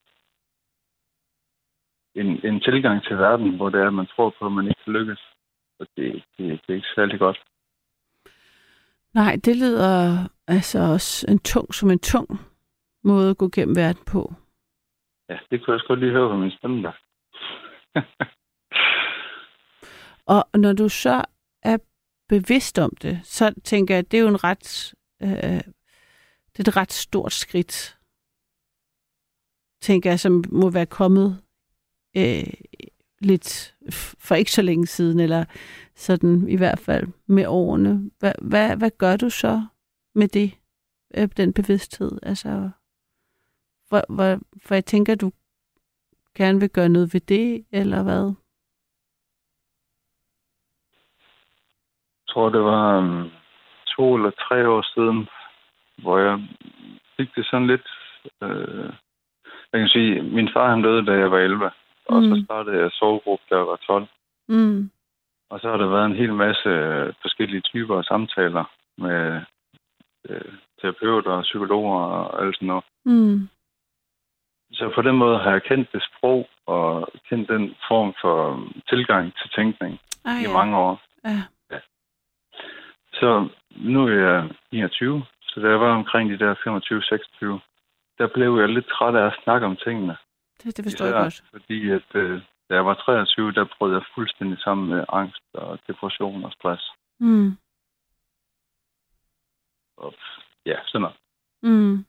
en, 2.15 2.45
en 2.45 2.61
tilgang 2.61 3.03
til 3.03 3.17
verden, 3.17 3.55
hvor 3.55 3.69
det 3.69 3.81
er, 3.81 3.87
at 3.87 3.93
man 3.93 4.07
tror 4.07 4.33
på, 4.39 4.45
at 4.45 4.51
man 4.51 4.67
ikke 4.67 4.83
kan 4.83 4.93
lykkes. 4.93 5.28
Og 5.79 5.87
det, 5.97 6.23
det, 6.37 6.61
det 6.61 6.69
er 6.69 6.73
ikke 6.73 6.95
særlig 6.95 7.19
godt. 7.19 7.39
Nej, 9.13 9.35
det 9.45 9.57
lyder 9.57 10.27
altså 10.47 10.79
også 10.79 11.25
en 11.31 11.39
tung 11.39 11.73
som 11.73 11.89
en 11.89 11.99
tung 11.99 12.39
måde 13.03 13.29
at 13.29 13.37
gå 13.37 13.49
gennem 13.53 13.75
verden 13.75 14.03
på. 14.05 14.33
Ja, 15.29 15.39
det 15.51 15.59
kunne 15.59 15.71
jeg 15.71 15.75
også 15.75 15.87
godt 15.87 15.99
lige 15.99 16.11
høre 16.11 16.29
på 16.29 16.37
min 16.37 16.51
stemme 16.51 16.83
der. 16.83 16.91
Og 20.35 20.59
når 20.59 20.73
du 20.73 20.89
så 20.89 21.25
er 21.63 21.77
bevidst 22.29 22.79
om 22.79 22.95
det, 23.01 23.19
så 23.23 23.53
tænker 23.63 23.93
jeg, 23.93 23.99
at 23.99 24.11
det 24.11 24.17
er 24.17 24.21
jo 24.21 24.27
en 24.27 24.43
ret, 24.43 24.93
øh, 25.21 25.61
det 26.51 26.59
er 26.59 26.69
et 26.69 26.77
ret 26.77 26.91
stort 26.91 27.33
skridt, 27.33 27.99
tænker 29.81 30.09
jeg, 30.09 30.19
som 30.19 30.43
må 30.51 30.69
være 30.69 30.85
kommet 30.85 31.41
øh, 32.17 32.53
lidt 33.21 33.75
for 34.19 34.35
ikke 34.35 34.51
så 34.51 34.61
længe 34.61 34.87
siden, 34.87 35.19
eller 35.19 35.45
sådan 35.95 36.49
i 36.49 36.57
hvert 36.57 36.79
fald 36.79 37.07
med 37.27 37.45
årene. 37.47 38.11
Hvad, 38.19 38.33
hvad, 38.41 38.77
hvad 38.77 38.91
gør 38.97 39.17
du 39.17 39.29
så 39.29 39.61
med 40.15 40.27
det, 40.27 40.51
øh, 41.17 41.29
den 41.37 41.53
bevidsthed? 41.53 42.11
Altså, 42.23 42.69
hvor, 43.89 44.01
hvor, 44.15 44.39
for 44.65 44.75
jeg 44.75 44.85
tænker, 44.85 45.15
du 45.15 45.31
gerne 46.37 46.59
vil 46.59 46.69
gøre 46.69 46.89
noget 46.89 47.13
ved 47.13 47.21
det, 47.21 47.65
eller 47.71 48.03
hvad? 48.03 48.25
Jeg 52.17 52.33
tror, 52.33 52.49
det 52.49 52.61
var 52.61 52.97
um, 52.97 53.29
to 53.87 54.15
eller 54.15 54.31
tre 54.31 54.69
år 54.69 54.81
siden, 54.93 55.27
hvor 55.97 56.17
jeg 56.19 56.47
fik 57.17 57.35
det 57.35 57.45
sådan 57.45 57.67
lidt... 57.67 57.87
Øh, 58.43 58.89
jeg 59.71 59.79
kan 59.81 59.87
sige, 59.87 60.21
min 60.21 60.49
far 60.53 60.69
han 60.69 60.83
døde, 60.83 61.05
da 61.05 61.11
jeg 61.11 61.31
var 61.31 61.37
11, 61.37 61.71
og 62.09 62.23
Mm. 62.23 62.29
så 62.29 62.41
startede 62.45 62.77
jeg 62.81 62.91
sovegruppe, 62.91 63.45
jeg 63.51 63.67
var 63.67 63.75
12. 63.75 64.07
Mm. 64.47 64.91
Og 65.49 65.59
så 65.59 65.69
har 65.69 65.77
der 65.77 65.87
været 65.87 66.05
en 66.05 66.15
hel 66.15 66.33
masse 66.33 66.69
øh, 66.69 67.13
forskellige 67.21 67.61
typer 67.61 67.97
af 67.97 68.03
samtaler 68.03 68.63
med 68.97 69.41
øh, 70.29 70.53
terapeuter 70.81 71.31
og 71.31 71.43
psykologer 71.43 71.99
og 71.99 72.45
alt 72.45 72.55
sådan 72.55 72.67
noget. 72.67 72.83
Mm. 73.05 73.49
Så 74.71 74.91
på 74.95 75.01
den 75.01 75.15
måde 75.15 75.37
har 75.39 75.51
jeg 75.51 75.63
kendt 75.63 75.91
det 75.93 76.03
sprog 76.03 76.49
og 76.65 77.07
kendt 77.29 77.49
den 77.49 77.75
form 77.87 78.13
for 78.21 78.63
tilgang 78.89 79.33
til 79.41 79.49
tænkning 79.49 79.99
Ah, 80.25 80.43
i 80.43 80.47
mange 80.53 80.77
år. 80.77 81.01
Ja. 81.25 81.41
Så 83.13 83.47
nu 83.71 84.07
er 84.07 84.11
jeg 84.13 84.49
29, 84.71 85.23
så 85.41 85.59
da 85.59 85.67
jeg 85.69 85.79
var 85.79 85.95
omkring 85.95 86.29
de 86.29 86.39
der 86.39 86.53
25-26, 86.55 87.59
der 88.17 88.27
blev 88.27 88.59
jeg 88.59 88.69
lidt 88.69 88.85
træt 88.87 89.15
af 89.15 89.25
at 89.25 89.39
snakke 89.43 89.65
om 89.67 89.75
tingene. 89.75 90.17
Det, 90.63 90.77
det 90.77 90.85
forstår 90.85 91.05
jeg 91.05 91.13
Især 91.13 91.21
godt. 91.23 91.43
Fordi 91.51 91.89
at, 91.89 92.15
øh, 92.15 92.41
da 92.69 92.73
jeg 92.75 92.85
var 92.85 92.93
23, 92.93 93.51
der 93.51 93.65
brød 93.77 93.93
jeg 93.93 94.01
fuldstændig 94.15 94.59
sammen 94.61 94.89
med 94.89 95.05
angst 95.09 95.41
og 95.53 95.79
depression 95.87 96.43
og 96.43 96.51
stress. 96.51 96.91
Mm. 97.19 97.57
Og, 99.97 100.13
ja, 100.65 100.75
sådan 100.85 101.01
noget. 101.01 101.17
Mm. 101.61 102.05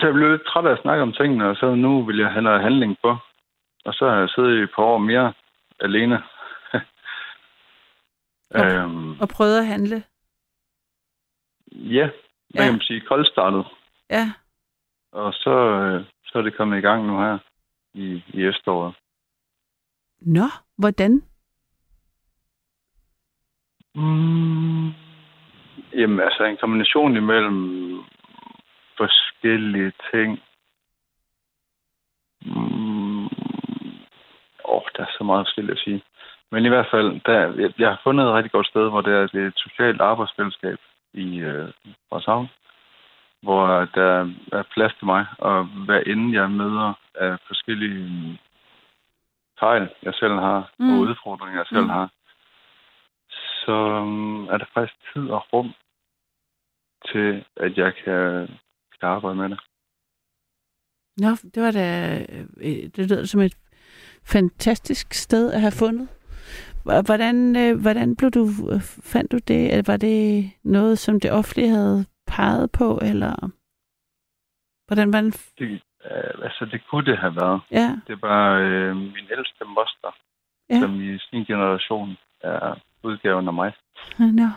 Så 0.00 0.06
jeg 0.06 0.14
blev 0.14 0.30
lidt 0.30 0.46
træt 0.46 0.66
af 0.66 0.72
at 0.72 0.82
snakke 0.82 1.02
om 1.02 1.12
tingene, 1.12 1.48
og 1.48 1.56
så 1.56 1.74
nu 1.74 2.04
vil 2.04 2.18
jeg 2.18 2.30
have 2.32 2.42
noget 2.42 2.62
handling 2.62 2.96
på. 3.02 3.16
Og 3.84 3.94
så 3.94 4.08
har 4.10 4.16
jeg 4.16 4.28
siddet 4.28 4.58
i 4.58 4.62
et 4.62 4.70
par 4.76 4.82
år 4.82 4.98
mere 4.98 5.32
alene. 5.80 6.22
øhm, 8.58 9.20
Og 9.20 9.28
prøvede 9.28 9.58
at 9.58 9.66
handle. 9.66 10.04
ja, 11.72 12.06
hvad 12.50 12.60
Ja. 12.60 12.64
kan 12.64 12.72
man 12.72 12.80
sige, 12.80 13.00
koldstartet. 13.00 13.64
Ja. 14.10 14.32
Og 15.12 15.32
så, 15.34 15.50
øh, 15.50 16.04
så 16.32 16.38
er 16.38 16.42
det 16.42 16.56
kommet 16.56 16.78
i 16.78 16.80
gang 16.80 17.06
nu 17.06 17.18
her 17.18 17.38
i, 17.94 18.22
i 18.28 18.46
efteråret. 18.46 18.94
Nå, 20.20 20.48
hvordan? 20.78 21.22
Mm. 23.94 24.88
Jamen, 25.94 26.20
altså 26.20 26.44
en 26.44 26.56
kombination 26.56 27.16
imellem 27.16 27.58
forskellige 28.96 29.92
ting. 30.12 30.40
Mm. 32.42 33.24
Åh, 34.64 34.86
der 34.96 35.02
er 35.02 35.12
så 35.18 35.24
meget 35.24 35.46
forskelligt 35.46 35.78
at 35.78 35.84
sige. 35.84 36.02
Men 36.50 36.66
i 36.66 36.68
hvert 36.68 36.88
fald, 36.90 37.20
der, 37.26 37.60
jeg, 37.62 37.72
jeg 37.78 37.88
har 37.88 38.00
fundet 38.04 38.26
et 38.26 38.32
rigtig 38.32 38.52
godt 38.52 38.66
sted, 38.66 38.88
hvor 38.90 39.00
det 39.00 39.12
er, 39.12 39.26
det 39.26 39.42
er 39.42 39.46
et 39.46 39.58
socialt 39.66 40.00
arbejdsfællesskab 40.00 40.78
i 41.14 41.38
øh, 41.38 41.68
Frederikshavn, 42.08 42.48
hvor 43.42 43.66
der 43.94 44.34
er 44.52 44.62
plads 44.74 44.94
til 44.98 45.06
mig, 45.06 45.26
og 45.38 45.64
hvad 45.64 46.02
inden 46.06 46.34
jeg 46.34 46.50
møder 46.50 46.92
af 47.14 47.36
forskellige 47.46 48.38
fejl, 49.58 49.88
jeg 50.02 50.14
selv 50.14 50.32
har, 50.34 50.72
mm. 50.78 50.86
Mm. 50.86 50.92
og 50.92 50.98
udfordringer, 50.98 51.58
jeg 51.60 51.66
selv 51.66 51.82
Mm. 51.82 51.88
har, 51.88 52.10
så 53.64 53.72
um, 54.02 54.44
er 54.48 54.56
der 54.58 54.64
faktisk 54.74 54.98
tid 55.12 55.28
og 55.28 55.52
rum 55.52 55.72
til, 57.12 57.44
at 57.56 57.76
jeg 57.76 57.92
kan, 58.04 58.46
kan 59.00 59.08
arbejde 59.08 59.36
med 59.36 59.48
det. 59.48 59.60
Nå, 61.16 61.28
det 61.54 61.62
var 61.62 61.70
da... 61.70 62.18
øh, 62.28 62.90
Det 62.96 63.10
lyder 63.10 63.24
som 63.24 63.40
et 63.40 63.56
fantastisk 64.24 65.14
sted 65.14 65.52
at 65.52 65.60
have 65.60 65.72
fundet. 65.72 66.08
Hvordan, 67.06 67.56
øh, 67.56 67.80
hvordan 67.80 68.16
blev 68.16 68.30
du, 68.30 68.44
øh, 68.72 68.80
fandt 69.12 69.32
du 69.32 69.38
det? 69.48 69.88
Var 69.88 69.96
det 69.96 70.50
noget, 70.64 70.98
som 70.98 71.20
det 71.20 71.32
offentlige 71.32 71.68
havde 71.68 72.04
peget 72.36 72.70
på, 72.78 72.98
eller 73.10 73.34
hvordan 74.86 75.12
var 75.12 75.20
den? 75.20 75.30
det 75.58 75.70
øh, 76.04 76.44
altså, 76.46 76.64
det 76.72 76.80
kunne 76.88 77.06
det 77.10 77.18
have 77.18 77.36
været. 77.36 77.60
Ja, 77.70 77.88
Det 78.06 78.20
bare 78.20 78.62
øh, 78.64 78.96
min 78.96 79.26
ældste 79.36 79.64
moster, 79.64 80.12
Ja. 80.70 80.80
som 80.80 80.90
i 81.00 81.18
sin 81.18 81.44
generation 81.44 82.16
er 82.40 82.74
udgaven 83.02 83.48
af 83.48 83.54
mig, 83.54 83.72
nå, 84.18 84.48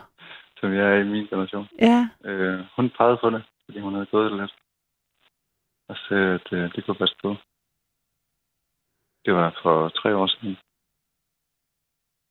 som 0.60 0.72
jeg 0.74 0.86
er 0.92 0.96
i 1.00 1.04
min 1.14 1.26
generation. 1.26 1.68
ja, 1.78 2.08
Øh, 2.24 2.60
hun 2.76 2.90
pegede 2.90 3.18
på 3.22 3.30
det, 3.30 3.42
fordi 3.64 3.78
hun 3.80 3.92
havde 3.94 4.06
gået 4.06 4.30
det 4.30 4.40
lidt. 4.40 4.54
Og 5.88 5.96
sagde, 6.08 6.34
at 6.34 6.52
øh, 6.52 6.72
det 6.74 6.84
kunne 6.84 6.94
passe 7.02 7.16
på. 7.22 7.36
Det 9.24 9.34
var 9.34 9.58
for 9.62 9.88
tre 9.88 10.16
år 10.16 10.26
siden. 10.26 10.56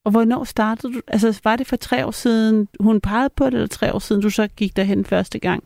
Og 0.06 0.12
hvornår 0.12 0.44
startede 0.44 0.94
du? 0.94 1.02
Altså, 1.08 1.42
var 1.44 1.56
det 1.56 1.68
for 1.68 1.76
tre 1.76 2.06
år 2.06 2.12
siden, 2.12 2.68
hun 2.80 3.02
pegede 3.02 3.34
på 3.38 3.46
det, 3.46 3.54
eller 3.54 3.68
tre 3.68 3.94
år 3.94 4.00
siden, 4.00 4.22
du 4.22 4.30
så 4.30 4.48
gik 4.58 4.76
derhen 4.76 5.06
første 5.06 5.40
gang? 5.40 5.64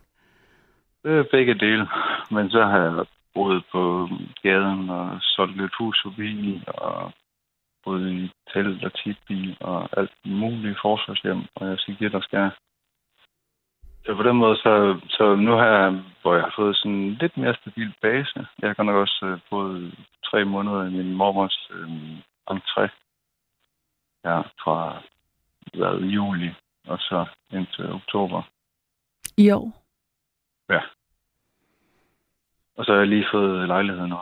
Det 1.03 1.11
er 1.19 1.23
begge 1.31 1.53
dele. 1.53 1.87
Men 2.31 2.49
så 2.49 2.65
har 2.65 2.79
jeg 2.79 3.05
boet 3.33 3.63
på 3.71 4.09
gaden 4.43 4.89
og 4.89 5.17
solgt 5.21 5.57
lidt 5.61 5.75
hus 5.79 6.01
forbi, 6.05 6.61
og 6.67 7.11
boet 7.83 8.11
i 8.11 8.31
telt 8.53 8.83
og 8.83 8.91
tipi 8.93 9.57
og 9.59 9.89
alt 9.97 10.15
muligt 10.25 10.79
forsvarshjem, 10.81 11.41
og 11.55 11.67
jeg 11.67 11.77
skal 11.79 11.95
give 11.95 12.09
dig 12.09 12.23
skær. 12.23 12.49
Så 14.05 14.15
på 14.15 14.23
den 14.23 14.35
måde, 14.35 14.57
så, 14.57 14.99
så 15.09 15.35
nu 15.35 15.51
har 15.51 15.67
jeg, 15.67 16.01
hvor 16.21 16.33
jeg 16.33 16.43
har 16.43 16.53
fået 16.55 16.75
sådan 16.75 16.91
en 16.91 17.17
lidt 17.21 17.37
mere 17.37 17.55
stabil 17.55 17.93
base. 18.01 18.47
Jeg 18.59 18.69
har 18.69 18.73
godt 18.73 18.85
nok 18.85 18.95
også 18.95 19.25
øh, 19.25 19.39
boet 19.49 19.95
tre 20.25 20.45
måneder 20.45 20.83
i 20.83 20.89
min 20.89 21.15
mormors 21.15 21.69
øh, 21.73 21.89
entré. 22.51 22.87
Ja, 24.25 24.39
fra 24.39 25.03
hvad, 25.73 25.99
juli 25.99 26.49
og 26.87 26.97
så 26.99 27.25
indtil 27.51 27.91
oktober. 27.91 28.41
I 29.37 29.51
år? 29.51 29.79
Og 32.79 32.85
så 32.85 32.91
har 32.91 32.99
jeg 32.99 33.07
lige 33.07 33.25
fået 33.33 33.67
lejlighed 33.67 34.07
nu. 34.07 34.15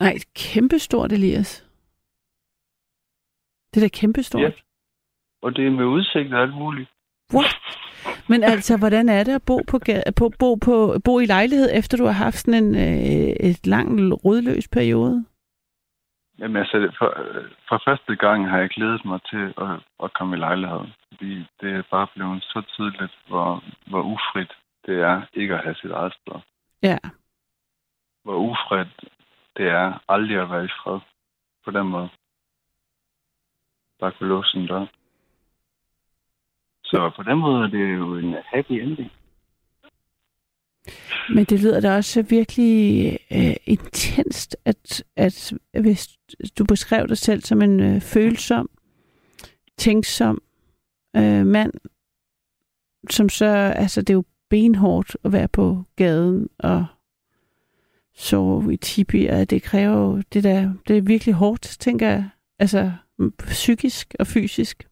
Nej, 0.00 0.12
et 0.12 0.34
kæmpestort, 0.34 1.12
Elias. 1.12 1.66
Det 3.74 3.82
er 3.82 3.84
da 3.84 3.88
kæmpestort. 3.88 4.42
Ja. 4.42 4.50
Og 5.42 5.56
det 5.56 5.66
er 5.66 5.70
med 5.70 5.84
udsigt 5.84 6.34
og 6.34 6.42
alt 6.42 6.54
muligt. 6.54 6.90
What? 7.34 7.54
Men 8.28 8.42
altså, 8.42 8.76
hvordan 8.78 9.08
er 9.08 9.24
det 9.24 9.34
at 9.34 9.42
bo, 9.42 9.60
på, 9.68 9.80
på, 10.16 10.32
bo, 10.38 10.54
på, 10.54 10.98
bo 11.04 11.20
i 11.20 11.26
lejlighed, 11.26 11.70
efter 11.72 11.98
du 11.98 12.04
har 12.04 12.12
haft 12.12 12.36
sådan 12.36 12.64
en 12.64 12.74
øh, 12.74 13.50
et 13.50 13.66
langt 13.66 14.24
rødløs 14.24 14.68
periode? 14.68 15.24
Jamen 16.38 16.56
altså, 16.56 16.94
for, 16.98 17.10
for 17.68 17.82
første 17.84 18.16
gang 18.16 18.50
har 18.50 18.58
jeg 18.58 18.68
glædet 18.68 19.04
mig 19.04 19.20
til 19.30 19.54
at, 19.58 19.70
at 20.04 20.12
komme 20.12 20.36
i 20.36 20.38
lejlighed. 20.38 20.86
Fordi 21.08 21.46
det 21.60 21.70
er 21.72 21.82
bare 21.90 22.06
blevet 22.14 22.42
så 22.42 22.62
tydeligt, 22.68 23.18
hvor, 23.28 23.64
hvor 23.86 24.02
ufrit 24.02 24.52
det 24.86 25.00
er 25.00 25.22
ikke 25.34 25.54
at 25.54 25.64
have 25.64 25.74
sit 25.74 25.90
eget 25.90 26.14
sted. 26.14 26.40
Ja. 26.82 26.98
Hvor 28.24 28.36
ufrit 28.36 28.88
det 29.56 29.68
er 29.68 29.98
aldrig 30.08 30.40
at 30.40 30.50
være 30.50 30.64
i 30.64 30.76
fred 30.82 31.00
på 31.64 31.70
den 31.70 31.86
måde. 31.86 32.08
Bare 34.00 34.12
kunne 34.12 34.28
låse 34.28 34.58
en 34.58 34.66
dør. 34.66 34.86
Så 36.84 37.10
på 37.16 37.22
den 37.22 37.38
måde 37.38 37.64
er 37.64 37.68
det 37.68 37.94
jo 37.94 38.16
en 38.16 38.36
happy 38.44 38.72
ending. 38.72 39.12
Men 41.28 41.44
det 41.44 41.62
lyder 41.62 41.80
da 41.80 41.96
også 41.96 42.22
virkelig 42.22 43.18
øh, 43.32 43.56
intenst, 43.66 44.56
at, 44.64 45.04
at 45.16 45.52
hvis 45.80 46.08
du 46.58 46.64
beskrev 46.64 47.08
dig 47.08 47.18
selv 47.18 47.40
som 47.40 47.62
en 47.62 47.80
øh, 47.80 48.00
følsom, 48.00 48.70
tænksom 49.78 50.42
øh, 51.16 51.46
mand, 51.46 51.72
som 53.10 53.28
så, 53.28 53.46
altså 53.76 54.00
det 54.00 54.10
er 54.10 54.14
jo 54.14 54.24
benhårdt 54.50 55.16
at 55.24 55.32
være 55.32 55.48
på 55.48 55.82
gaden 55.96 56.48
og 56.58 56.86
sove 58.14 58.72
i 58.74 58.76
tipi, 58.76 59.26
og 59.26 59.50
det 59.50 59.62
kræver 59.62 59.96
jo, 59.96 60.22
det, 60.32 60.44
der, 60.44 60.72
det 60.88 60.98
er 60.98 61.02
virkelig 61.02 61.34
hårdt, 61.34 61.62
tænker 61.62 62.08
jeg, 62.08 62.30
altså 62.58 62.92
psykisk 63.38 64.14
og 64.20 64.26
fysisk. 64.26 64.88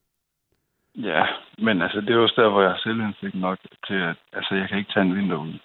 Ja, 0.95 1.25
men 1.59 1.83
altså, 1.83 2.01
det 2.01 2.11
er 2.11 2.19
også 2.19 2.41
der, 2.43 2.49
hvor 2.49 2.63
jeg 2.63 2.71
har 2.71 2.81
selvindsigt 2.83 3.35
nok 3.35 3.59
til, 3.87 3.95
at 3.95 4.17
altså, 4.33 4.55
jeg 4.55 4.69
kan 4.69 4.79
ikke 4.79 4.93
tage 4.93 5.07
en 5.07 5.17
vinter 5.17 5.37
ud. 5.37 5.59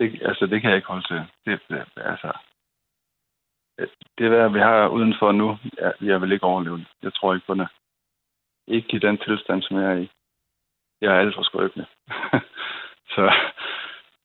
Det, 0.00 0.22
altså, 0.22 0.46
det 0.46 0.60
kan 0.60 0.70
jeg 0.70 0.76
ikke 0.76 0.88
holde 0.88 1.06
til. 1.06 1.22
Det, 1.46 1.60
det, 1.68 1.84
altså, 1.96 2.32
det 4.18 4.30
der, 4.30 4.48
vi 4.48 4.58
har 4.58 4.88
udenfor 4.88 5.32
nu, 5.32 5.58
jeg, 5.78 5.92
jeg 6.00 6.20
vil 6.20 6.32
ikke 6.32 6.44
overleve 6.44 6.78
det. 6.78 6.86
Jeg 7.02 7.14
tror 7.14 7.34
ikke 7.34 7.46
på 7.46 7.54
det. 7.54 7.68
Ikke 8.66 8.96
i 8.96 8.98
den 8.98 9.18
tilstand, 9.18 9.62
som 9.62 9.76
jeg 9.76 9.92
er 9.92 9.96
i. 9.96 10.10
Jeg 11.00 11.14
er 11.14 11.18
alt 11.20 11.34
for 11.34 11.42
skrøbelig. 11.42 11.86
så, 13.14 13.32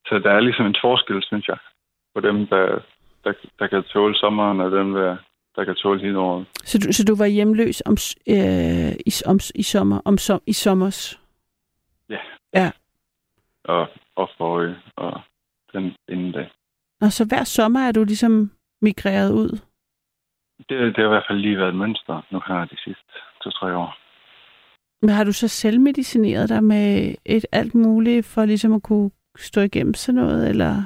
så 0.08 0.20
der 0.20 0.32
er 0.32 0.40
ligesom 0.40 0.66
en 0.66 0.76
forskel, 0.82 1.24
synes 1.24 1.48
jeg, 1.48 1.58
på 2.16 2.22
dem, 2.22 2.48
der, 2.48 2.80
der, 3.24 3.34
der 3.60 3.68
kan 3.68 3.84
tåle 3.84 4.16
sommeren, 4.16 4.60
og 4.60 4.72
dem, 4.72 4.94
der, 4.94 5.18
der 5.56 5.64
kan 5.64 5.76
tåle 5.76 6.02
hele 6.02 6.20
året. 6.20 6.46
Så 6.54 6.78
du, 6.78 6.94
så 6.94 7.04
du 7.08 7.16
var 7.16 7.26
hjemløs 7.26 7.84
om, 7.86 7.96
øh, 8.30 8.94
i, 9.06 9.12
om, 9.26 9.40
i 9.56 9.64
sommer, 9.64 10.02
om 10.06 10.18
som, 10.18 10.42
i 10.48 10.54
sommers? 10.54 11.20
Og, 13.64 13.88
og 14.16 14.30
forrige, 14.38 14.76
og 14.96 15.22
den 15.76 15.96
inden 16.10 16.32
da. 16.32 16.50
Og 17.02 17.12
så 17.12 17.26
hver 17.26 17.44
sommer 17.44 17.80
er 17.80 17.92
du 17.92 18.04
ligesom 18.04 18.52
migreret 18.82 19.32
ud? 19.34 19.60
Det, 20.70 20.78
det 20.96 20.98
har 20.98 21.06
i 21.06 21.08
hvert 21.08 21.26
fald 21.30 21.40
lige 21.40 21.58
været 21.58 21.70
et 21.70 21.76
mønster 21.76 22.22
nu 22.32 22.42
her 22.48 22.66
de 22.66 22.78
sidste 22.78 23.14
to-tre 23.44 23.78
år. 23.78 23.98
Men 25.02 25.10
har 25.10 25.24
du 25.24 25.32
så 25.32 25.48
selvmedicineret 25.48 26.50
dig 26.50 26.64
med 26.64 27.16
et 27.26 27.46
alt 27.52 27.76
muligt, 27.76 28.26
for 28.26 28.46
ligesom 28.46 28.74
at 28.74 28.84
kunne 28.84 29.12
stå 29.38 29.62
igennem 29.62 29.94
sådan 29.94 30.22
noget, 30.22 30.50
eller? 30.50 30.84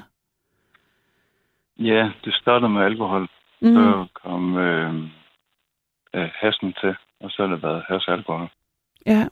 Ja, 1.78 2.12
det 2.26 2.34
startede 2.34 2.70
med 2.70 2.82
alkohol. 2.82 3.22
Mm. 3.62 3.68
Mm. 3.68 3.76
Så 3.76 4.08
kom 4.14 4.58
øh, 4.58 4.94
øh, 6.14 6.30
hassen 6.34 6.74
til, 6.74 6.96
og 7.20 7.32
så 7.32 7.48
har 7.48 7.54
det 7.54 7.64
været 7.64 7.84
has 7.88 8.08
alkohol. 8.08 8.50
Ja. 9.06 9.28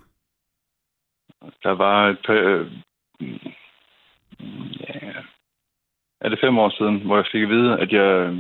Der 1.64 1.72
var 1.72 2.08
et 2.08 2.20
par... 2.26 2.34
Øh, 2.34 2.72
ja, 4.80 5.12
er 6.22 6.30
det 6.30 6.40
fem 6.40 6.58
år 6.60 6.70
siden, 6.70 6.98
hvor 7.06 7.16
jeg 7.16 7.26
fik 7.32 7.44
at 7.44 7.50
vide, 7.50 7.80
at 7.80 7.92
jeg 7.92 8.28
øh, 8.28 8.38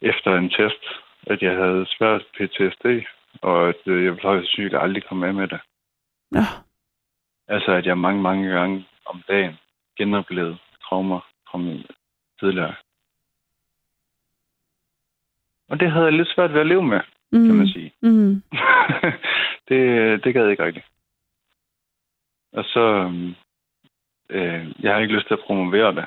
efter 0.00 0.36
en 0.36 0.50
test, 0.50 0.84
at 1.26 1.42
jeg 1.42 1.56
havde 1.56 1.86
svært 1.88 2.22
PTSD, 2.34 2.86
og 3.42 3.68
at 3.68 3.80
øh, 3.86 4.04
jeg 4.04 4.12
ville 4.12 4.28
højst 4.28 4.48
sygt 4.48 4.74
aldrig 4.74 5.04
komme 5.04 5.26
af 5.26 5.34
med 5.34 5.48
det. 5.48 5.60
Nå, 6.30 6.40
Altså, 7.48 7.72
at 7.72 7.86
jeg 7.86 7.98
mange, 7.98 8.22
mange 8.22 8.48
gange 8.48 8.86
om 9.06 9.22
dagen 9.28 9.58
genoplevede 9.98 10.58
traumer 10.84 11.20
fra 11.50 11.58
min 11.58 11.86
tidligere. 12.40 12.74
Og 15.68 15.80
det 15.80 15.90
havde 15.90 16.04
jeg 16.04 16.12
lidt 16.12 16.28
svært 16.34 16.52
ved 16.52 16.60
at 16.60 16.66
leve 16.66 16.82
med, 16.82 17.00
mm. 17.32 17.46
kan 17.46 17.56
man 17.56 17.68
sige. 17.68 17.92
Mm. 18.02 18.42
det, 19.68 19.80
det 20.24 20.34
gad 20.34 20.42
jeg 20.42 20.50
ikke 20.50 20.64
rigtigt. 20.64 20.86
Og 22.52 22.64
så, 22.64 22.80
øhm, 22.80 23.34
øh, 24.30 24.82
jeg 24.82 24.92
har 24.92 25.00
ikke 25.00 25.14
lyst 25.14 25.26
til 25.26 25.34
at 25.34 25.44
promovere 25.46 25.94
det. 25.94 26.06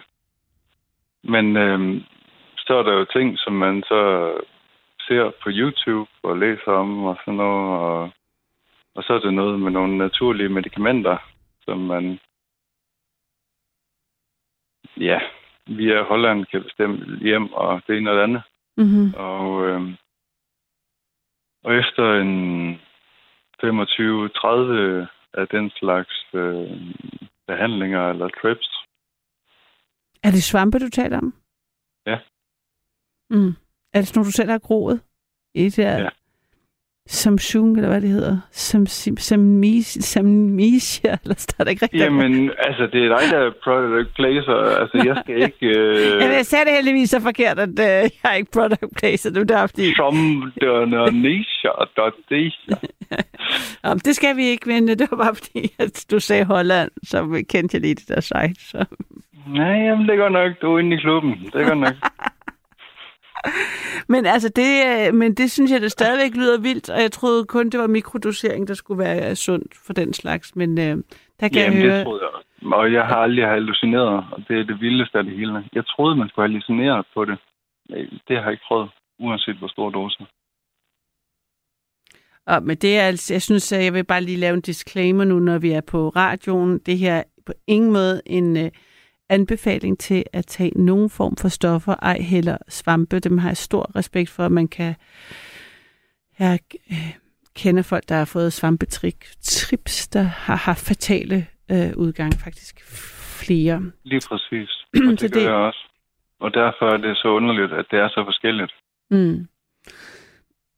Men 1.24 1.58
øh, 1.58 2.02
så 2.58 2.74
er 2.74 2.84
der 2.84 2.94
jo 2.94 3.06
ting, 3.06 3.40
som 3.40 3.54
man 3.54 3.84
så 3.88 4.34
ser 5.08 5.32
på 5.44 5.50
YouTube 5.50 6.10
og 6.24 6.38
læser 6.38 6.72
om 6.72 7.04
og 7.04 7.18
sådan 7.20 7.34
noget. 7.34 7.80
Og, 7.80 8.12
og 8.96 9.04
så 9.04 9.14
er 9.14 9.20
det 9.20 9.34
noget 9.34 9.60
med 9.60 9.72
nogle 9.72 9.98
naturlige 9.98 10.50
medicamenter, 10.50 11.18
som 11.66 11.78
man 11.78 12.20
ja, 14.98 15.20
via 15.68 16.04
Holland 16.04 16.46
kan 16.46 16.64
bestemme 16.64 17.20
hjem 17.22 17.54
og 17.54 17.82
det 17.88 17.98
ene 17.98 18.12
og 18.12 18.16
det 18.16 18.24
andet. 18.24 18.44
Mm-hmm. 18.78 19.14
Og, 19.18 19.68
øh, 19.68 19.82
og 21.64 21.76
efter 21.76 22.14
en 22.14 22.76
25-30 23.64 25.08
af 25.34 25.48
den 25.48 25.70
slags 25.70 26.26
øh, 26.34 26.72
behandlinger 27.48 28.10
eller 28.10 28.30
trips, 28.42 28.83
Er 30.24 30.32
det 30.32 30.44
svampe, 30.44 30.80
du 30.80 30.90
taler 30.90 31.18
om? 31.18 31.34
Ja. 32.08 32.18
Mm. 33.30 33.54
Er 33.94 34.00
det 34.00 34.08
sådan 34.08 34.20
nogle, 34.20 34.28
du 34.28 34.32
selv 34.32 34.50
har 34.50 34.60
groet? 34.60 35.02
I 35.56 35.64
det 35.64 35.78
der? 35.78 36.00
Ja. 36.00 36.10
Samsung, 37.08 37.76
eller 37.76 37.90
hvad 37.90 38.02
det 38.02 38.10
hedder. 38.10 38.38
Sam, 38.52 38.86
samis, 39.18 39.88
samnesia, 39.88 41.18
eller 41.24 41.36
står 41.38 41.64
der 41.64 41.72
ikke 41.72 41.84
rigtigt? 41.84 42.04
Jamen, 42.04 42.52
altså, 42.58 42.90
det 42.94 43.06
er 43.06 43.18
dig, 43.18 43.32
der 43.32 43.40
er 43.40 43.52
product 43.64 44.16
placer. 44.16 44.54
Altså, 44.82 44.98
jeg 45.06 45.18
skal 45.24 45.42
ikke... 45.48 45.80
Øh, 45.80 46.22
Jamen, 46.22 46.36
jeg 46.36 46.46
sagde 46.46 46.66
det 46.66 46.74
heldigvis 46.74 47.10
så 47.10 47.20
forkert, 47.20 47.60
at 47.60 47.70
øh, 47.70 47.76
jeg 47.86 48.12
er 48.24 48.34
ikke 48.34 48.52
product 48.52 48.96
placer. 48.98 49.30
Det 49.30 49.42
er 49.42 49.56
der, 49.56 49.68
fordi... 49.68 49.96
som 49.96 50.16
nisha, 51.14 51.70
Jamen, 53.84 54.00
det 54.00 54.16
skal 54.16 54.38
vi 54.38 54.44
ikke, 54.44 54.70
men 54.70 54.88
det 54.88 55.12
var 55.12 55.18
bare 55.18 55.36
fordi, 55.36 55.74
at 55.80 56.06
du 56.12 56.20
sagde 56.20 56.46
Holland, 56.46 56.92
så 57.04 57.46
kendte 57.50 57.76
jeg 57.76 57.82
lige 57.82 57.96
det 57.96 58.08
der 58.08 58.22
site. 58.22 58.70
Så. 58.70 58.86
Nej, 59.48 59.78
jamen, 59.86 60.08
det 60.10 60.18
går 60.18 60.30
nok. 60.30 60.52
Du 60.62 60.76
er 60.76 60.80
inde 60.80 60.96
i 60.96 61.00
klubben. 61.00 61.32
Det 61.54 61.68
går 61.68 61.74
nok. 61.74 61.94
Men 64.08 64.26
altså, 64.26 64.50
det, 64.50 64.72
øh, 64.88 65.14
men 65.14 65.34
det 65.34 65.52
synes 65.52 65.72
jeg, 65.72 65.82
det 65.82 65.91
stadigvæk 65.91 66.36
lyder 66.36 66.62
vildt, 66.62 66.89
og 66.89 67.02
jeg 67.02 67.12
troede 67.12 67.46
kun, 67.46 67.70
det 67.70 67.80
var 67.80 67.88
mikrodosering, 67.88 68.68
der 68.68 68.74
skulle 68.74 69.04
være 69.04 69.36
sundt 69.36 69.76
for 69.86 69.94
den 69.94 70.14
slags. 70.14 70.56
Men 70.56 70.78
øh, 70.80 70.98
der 71.39 71.48
kan 71.48 71.62
Jamen, 71.62 71.78
jeg 71.78 71.88
høre... 71.88 71.98
det 71.98 72.06
troede 72.06 72.22
jeg 72.22 72.30
også. 72.30 72.48
Og 72.74 72.94
jeg 72.94 73.06
har 73.06 73.16
aldrig 73.16 73.48
hallucineret, 73.48 74.26
og 74.32 74.44
det 74.48 74.60
er 74.60 74.64
det 74.64 74.82
vildeste 74.82 75.18
af 75.18 75.24
det 75.24 75.34
hele. 75.34 75.64
Jeg 75.74 75.86
troede, 75.86 76.16
man 76.16 76.30
skulle 76.30 76.50
hallucinere 76.50 77.04
på 77.14 77.26
det. 77.26 77.38
Det 78.28 78.38
har 78.38 78.44
jeg 78.44 78.52
ikke 78.52 78.64
prøvet, 78.68 78.89
uanset 79.20 79.56
hvor 79.56 79.68
stor 79.68 79.89
doser. 79.89 80.26
Og, 82.46 82.64
men 82.64 82.78
det 82.78 83.00
er 83.00 83.04
altså, 83.04 83.34
jeg 83.34 83.41
synes, 83.41 83.72
at 83.72 83.84
jeg 83.84 83.94
vil 83.94 84.04
bare 84.04 84.22
lige 84.22 84.38
lave 84.38 84.54
en 84.54 84.62
disclaimer 84.62 85.24
nu, 85.24 85.39
når 85.39 85.58
vi 85.58 85.72
er 85.72 85.82
på 85.82 86.10
radioen. 86.10 86.80
Det 86.80 86.98
her 86.98 87.14
er 87.16 87.24
på 87.46 87.54
ingen 87.68 87.91
måde 87.91 88.22
en 88.26 88.58
øh, 88.58 88.72
anbefaling 89.34 90.00
til 90.00 90.24
at 90.34 90.46
tage 90.46 90.72
nogen 90.76 91.10
form 91.10 91.36
for 91.38 91.48
stoffer, 91.48 91.96
ej 92.02 92.18
heller 92.22 92.58
svampe. 92.70 93.20
Dem 93.20 93.38
har 93.38 93.50
jeg 93.50 93.58
stor 93.58 93.96
respekt 93.96 94.30
for, 94.30 94.44
at 94.46 94.52
man 94.52 94.68
kan... 94.68 94.96
Jeg 96.40 96.60
øh, 96.92 97.14
kender 97.56 97.82
folk, 97.84 98.10
der 98.10 98.16
har 98.16 98.26
fået 98.26 98.54
svampetrik, 98.54 99.26
trips, 99.42 100.08
der 100.08 100.22
har 100.22 100.56
haft 100.56 100.88
fatale 100.88 101.48
øh, 101.72 101.92
udgang, 101.96 102.34
faktisk 102.34 102.76
flere. 103.42 103.92
Lige 104.04 104.22
præcis. 104.30 104.70
Og 105.10 105.22
det 105.22 105.34
gør 105.34 105.40
det- 105.40 105.46
jeg 105.46 105.54
også. 105.54 105.80
Og 106.40 106.54
derfor 106.54 106.86
er 106.94 106.98
det 106.98 107.18
så 107.18 107.28
underligt, 107.28 107.74
at 107.74 107.86
det 107.92 108.00
er 108.00 108.10
så 108.10 108.24
forskelligt. 108.26 108.72
Mm. 109.12 109.48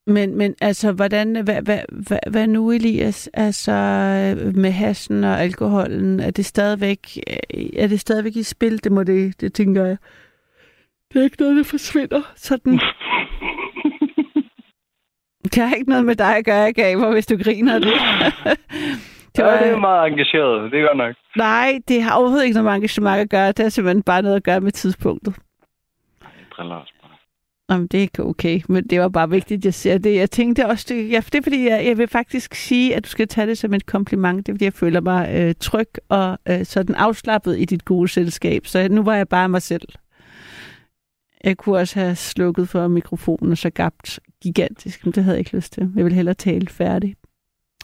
Men, 0.07 0.37
men 0.37 0.55
altså, 0.61 0.91
hvordan, 0.91 1.43
hvad, 1.43 1.61
hvad, 1.61 1.79
hvad, 2.07 2.19
hvad 2.31 2.47
nu, 2.47 2.71
Elias? 2.71 3.29
Altså, 3.33 3.71
øh, 3.71 4.55
med 4.55 4.71
hassen 4.71 5.23
og 5.23 5.41
alkoholen, 5.41 6.19
er 6.19 6.31
det 6.31 6.45
stadigvæk, 6.45 6.99
øh, 7.27 7.65
er 7.77 7.87
det 7.87 7.99
stadigvæk 7.99 8.35
i 8.35 8.43
spil? 8.43 8.83
Det 8.83 8.91
må 8.91 9.03
det, 9.03 9.41
det 9.41 9.53
tænker 9.53 9.85
jeg. 9.85 9.97
Det 11.13 11.19
er 11.19 11.23
ikke 11.23 11.41
noget, 11.41 11.55
der 11.57 11.63
forsvinder 11.63 12.21
sådan. 12.35 12.79
Det 15.53 15.63
har 15.63 15.75
ikke 15.75 15.89
noget 15.89 16.05
med 16.05 16.15
dig 16.15 16.37
at 16.37 16.45
gøre, 16.45 16.73
Gaber, 16.73 17.11
hvis 17.11 17.25
du 17.25 17.37
griner 17.43 17.79
det. 17.79 17.93
Det, 19.35 19.45
var, 19.45 19.57
det 19.57 19.67
er 19.67 19.77
meget 19.77 20.11
engageret. 20.11 20.71
Det 20.71 20.79
er 20.79 20.87
godt 20.87 20.97
nok. 20.97 21.15
Nej, 21.35 21.79
det 21.87 22.03
har 22.03 22.15
overhovedet 22.15 22.43
ikke 22.43 22.53
noget 22.53 22.65
med 22.65 22.73
engagement 22.73 23.19
at 23.19 23.29
gøre. 23.29 23.47
Det 23.47 23.59
har 23.59 23.69
simpelthen 23.69 24.03
bare 24.03 24.21
noget 24.21 24.35
at 24.35 24.43
gøre 24.43 24.61
med 24.61 24.71
tidspunktet. 24.71 25.35
Jeg 26.21 26.29
driller. 26.57 26.94
Jamen, 27.69 27.87
det 27.87 27.97
er 27.97 28.01
ikke 28.01 28.23
okay, 28.23 28.61
men 28.69 28.87
det 28.87 28.99
var 28.99 29.09
bare 29.09 29.29
vigtigt, 29.29 29.57
at 29.57 29.65
jeg 29.65 29.73
siger 29.73 29.97
det. 29.97 30.15
Jeg 30.15 30.31
tænkte 30.31 30.65
også, 30.65 30.85
det, 30.89 31.11
ja, 31.11 31.17
det 31.17 31.35
er 31.35 31.41
fordi, 31.41 31.69
jeg, 31.69 31.85
jeg 31.85 31.97
vil 31.97 32.07
faktisk 32.07 32.55
sige, 32.55 32.95
at 32.95 33.05
du 33.05 33.09
skal 33.09 33.27
tage 33.27 33.47
det 33.47 33.57
som 33.57 33.73
et 33.73 33.85
kompliment. 33.85 34.47
Det 34.47 34.51
er 34.51 34.53
fordi, 34.53 34.65
jeg 34.65 34.73
føler 34.73 35.01
mig 35.01 35.29
øh, 35.35 35.55
tryg 35.59 35.89
og 36.09 36.37
øh, 36.49 36.65
sådan 36.65 36.95
afslappet 36.95 37.59
i 37.59 37.65
dit 37.65 37.85
gode 37.85 38.07
selskab. 38.07 38.67
Så 38.67 38.87
nu 38.87 39.03
var 39.03 39.15
jeg 39.15 39.27
bare 39.27 39.49
mig 39.49 39.61
selv. 39.61 39.87
Jeg 41.43 41.57
kunne 41.57 41.77
også 41.77 41.99
have 41.99 42.15
slukket 42.15 42.69
for 42.69 42.87
mikrofonen 42.87 43.51
og 43.51 43.57
så 43.57 43.69
gabt 43.69 44.19
gigantisk, 44.41 45.05
men 45.05 45.13
det 45.13 45.23
havde 45.23 45.35
jeg 45.35 45.39
ikke 45.39 45.55
lyst 45.55 45.73
til. 45.73 45.91
Jeg 45.95 46.03
ville 46.03 46.15
hellere 46.15 46.35
tale 46.35 46.67
færdig 46.67 47.15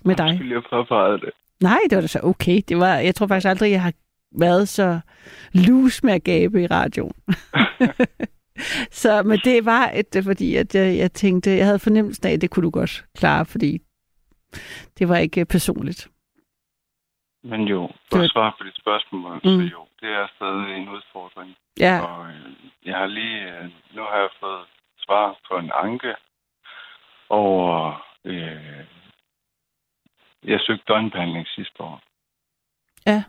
med 0.06 0.16
dig. 0.16 0.42
Jeg 0.50 0.62
påpegede 0.70 1.18
det. 1.18 1.30
Nej, 1.62 1.80
det 1.90 1.96
var 1.96 2.02
da 2.02 2.08
så 2.08 2.20
okay. 2.24 2.62
Det 2.68 2.78
var, 2.78 2.96
jeg 2.96 3.16
tror 3.16 3.28
faktisk 3.28 3.48
aldrig, 3.48 3.72
jeg 3.72 3.82
har 3.82 3.94
været 4.40 4.70
så 4.70 5.00
lus 5.54 6.04
med 6.04 6.14
at 6.14 6.24
gabe 6.24 6.64
i 6.64 6.68
radioen. 6.68 7.14
så, 8.92 9.24
men 9.24 9.40
det 9.44 9.66
var 9.66 9.92
et, 9.94 10.24
fordi 10.24 10.56
at 10.56 10.76
jeg, 10.76 10.98
jeg 10.98 11.12
tænkte, 11.14 11.50
jeg 11.58 11.66
havde 11.66 11.80
fornemmelsen 11.80 12.28
af, 12.28 12.32
at 12.34 12.42
det 12.42 12.50
kunne 12.50 12.64
du 12.66 12.70
godt 12.70 13.06
klare, 13.18 13.46
fordi 13.46 13.80
det 14.98 15.10
var 15.10 15.18
ikke 15.18 15.46
personligt. 15.46 16.08
Men 17.44 17.62
jo, 17.68 17.90
for 18.12 18.20
at 18.24 18.30
svare 18.30 18.54
på 18.58 18.64
dit 18.64 18.78
spørgsmål, 18.78 19.34
Mm. 19.36 19.42
så 19.44 19.70
jo, 19.72 19.86
det 20.02 20.10
er 20.10 20.28
stadig 20.36 20.78
en 20.78 20.90
udfordring. 20.90 21.56
Ja, 21.80 22.02
Og 22.06 22.28
øh, 22.28 22.52
jeg 22.86 22.98
har 22.98 23.06
lige, 23.06 23.58
øh, 23.58 23.64
nu 23.96 24.02
har 24.02 24.18
jeg 24.18 24.30
fået 24.40 24.66
svar 24.98 25.40
på 25.50 25.58
en 25.58 25.72
anke 25.84 26.16
over, 27.30 28.06
øh, 28.26 28.86
jeg 30.44 30.60
søgte 30.60 30.84
døgnbehandling 30.88 31.48
sidste 31.48 31.82
år. 31.84 32.02
Ja. 33.06 33.24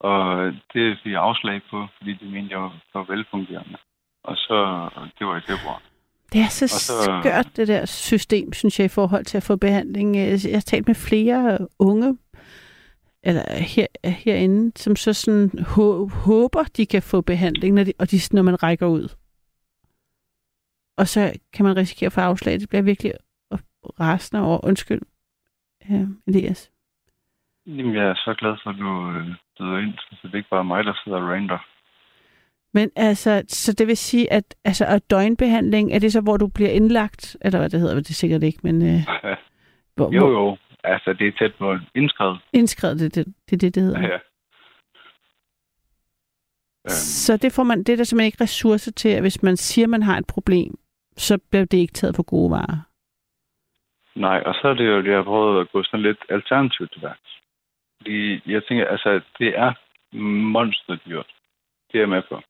Og 0.00 0.52
det 0.72 0.98
fik 1.02 1.12
jeg 1.12 1.20
afslag 1.22 1.60
på, 1.70 1.86
fordi 1.96 2.12
de 2.12 2.24
mente, 2.24 2.50
jeg 2.52 2.60
var 2.62 2.78
for 2.92 3.02
velfungerende. 3.02 3.78
Og 4.22 4.36
så, 4.36 4.88
det 5.18 5.26
var 5.26 5.36
i 5.36 5.40
februar. 5.40 5.82
det 6.32 6.40
er 6.40 6.48
så, 6.48 6.68
så- 6.68 7.20
skørt, 7.22 7.56
det 7.56 7.68
der 7.68 7.86
system, 7.86 8.52
synes 8.52 8.78
jeg, 8.78 8.84
i 8.84 8.88
forhold 8.88 9.24
til 9.24 9.36
at 9.36 9.42
få 9.42 9.56
behandling. 9.56 10.16
Jeg 10.16 10.38
jeg 10.44 10.56
har 10.56 10.60
talt 10.60 10.86
med 10.86 10.94
flere 10.94 11.58
unge, 11.78 12.18
eller 13.22 13.42
her, 13.62 13.86
herinde, 14.04 14.72
som 14.78 14.96
så 14.96 15.12
sådan 15.12 15.50
hå- 15.58 16.08
håber, 16.14 16.64
de 16.76 16.86
kan 16.86 17.02
få 17.02 17.20
behandling, 17.20 17.74
når, 17.74 17.84
de, 17.84 17.92
og 17.98 18.10
de, 18.10 18.16
når 18.32 18.42
man 18.42 18.62
rækker 18.62 18.86
ud. 18.86 19.08
Og 20.98 21.08
så 21.08 21.32
kan 21.52 21.64
man 21.64 21.76
risikere 21.76 22.06
at 22.06 22.12
få 22.12 22.20
afslag. 22.20 22.60
Det 22.60 22.68
bliver 22.68 22.82
virkelig 22.82 23.12
rasende 24.00 24.46
over. 24.46 24.64
Undskyld, 24.64 25.00
ja, 25.90 26.06
Elias. 26.26 26.70
Jamen, 27.66 27.94
jeg 27.94 28.04
er 28.04 28.14
så 28.14 28.34
glad 28.38 28.54
for, 28.62 28.70
at 28.70 28.76
du 28.78 29.10
øh, 29.18 29.26
byder 29.58 29.78
ind, 29.78 29.94
så 29.98 30.16
det 30.22 30.32
er 30.32 30.36
ikke 30.38 30.50
bare 30.50 30.64
mig, 30.64 30.84
der 30.84 30.94
sidder 31.04 31.18
og 31.18 31.28
rander. 31.28 31.58
Men 32.74 32.90
altså, 32.96 33.42
så 33.48 33.72
det 33.72 33.86
vil 33.86 33.96
sige, 33.96 34.32
at 34.32 34.54
altså, 34.64 34.84
at 34.86 35.10
døgnbehandling, 35.10 35.92
er 35.92 35.98
det 35.98 36.12
så, 36.12 36.20
hvor 36.20 36.36
du 36.36 36.46
bliver 36.48 36.70
indlagt? 36.70 37.36
Eller 37.40 37.58
hvad 37.58 37.68
det 37.70 37.80
hedder, 37.80 37.94
det 37.94 38.10
er 38.10 38.14
sikkert 38.14 38.42
ikke, 38.42 38.58
men... 38.62 38.82
Øh, 38.82 39.00
hvor, 39.96 40.12
jo, 40.12 40.30
jo. 40.30 40.56
Altså, 40.84 41.12
det 41.12 41.28
er 41.28 41.32
tæt 41.38 41.54
på 41.58 41.76
indskrevet. 41.94 42.38
Indskrevet, 42.52 43.00
det, 43.00 43.14
det, 43.14 43.26
det 43.50 43.60
det, 43.60 43.74
det 43.74 43.82
hedder. 43.82 44.00
Ja. 44.00 44.18
Øhm, 46.84 47.00
Så 47.26 47.36
det 47.36 47.52
får 47.52 47.62
man, 47.62 47.78
det 47.78 47.92
er 47.92 47.96
der 47.96 48.04
simpelthen 48.04 48.26
ikke 48.26 48.42
ressourcer 48.44 48.92
til, 48.92 49.08
at 49.08 49.20
hvis 49.20 49.42
man 49.42 49.56
siger, 49.56 49.86
man 49.86 50.02
har 50.02 50.18
et 50.18 50.26
problem, 50.26 50.78
så 51.16 51.38
bliver 51.50 51.64
det 51.64 51.78
ikke 51.78 51.92
taget 51.92 52.14
på 52.14 52.22
gode 52.22 52.50
varer. 52.50 52.78
nej, 54.16 54.42
og 54.46 54.54
så 54.54 54.68
er 54.68 54.74
det 54.74 54.86
jo, 54.86 55.02
det, 55.02 55.08
jeg 55.08 55.16
har 55.16 55.24
prøvet 55.24 55.60
at 55.60 55.72
gå 55.72 55.82
sådan 55.82 56.02
lidt 56.02 56.18
alternativt 56.28 56.92
til 56.92 57.02
værks. 57.02 57.30
Fordi 57.96 58.40
jeg 58.52 58.62
tænker, 58.64 58.86
altså, 58.86 59.20
det 59.38 59.58
er 59.58 59.72
monsterdyrt. 60.52 61.30
Det 61.92 61.98
er 61.98 62.02
jeg 62.02 62.08
med 62.08 62.22
på. 62.28 62.40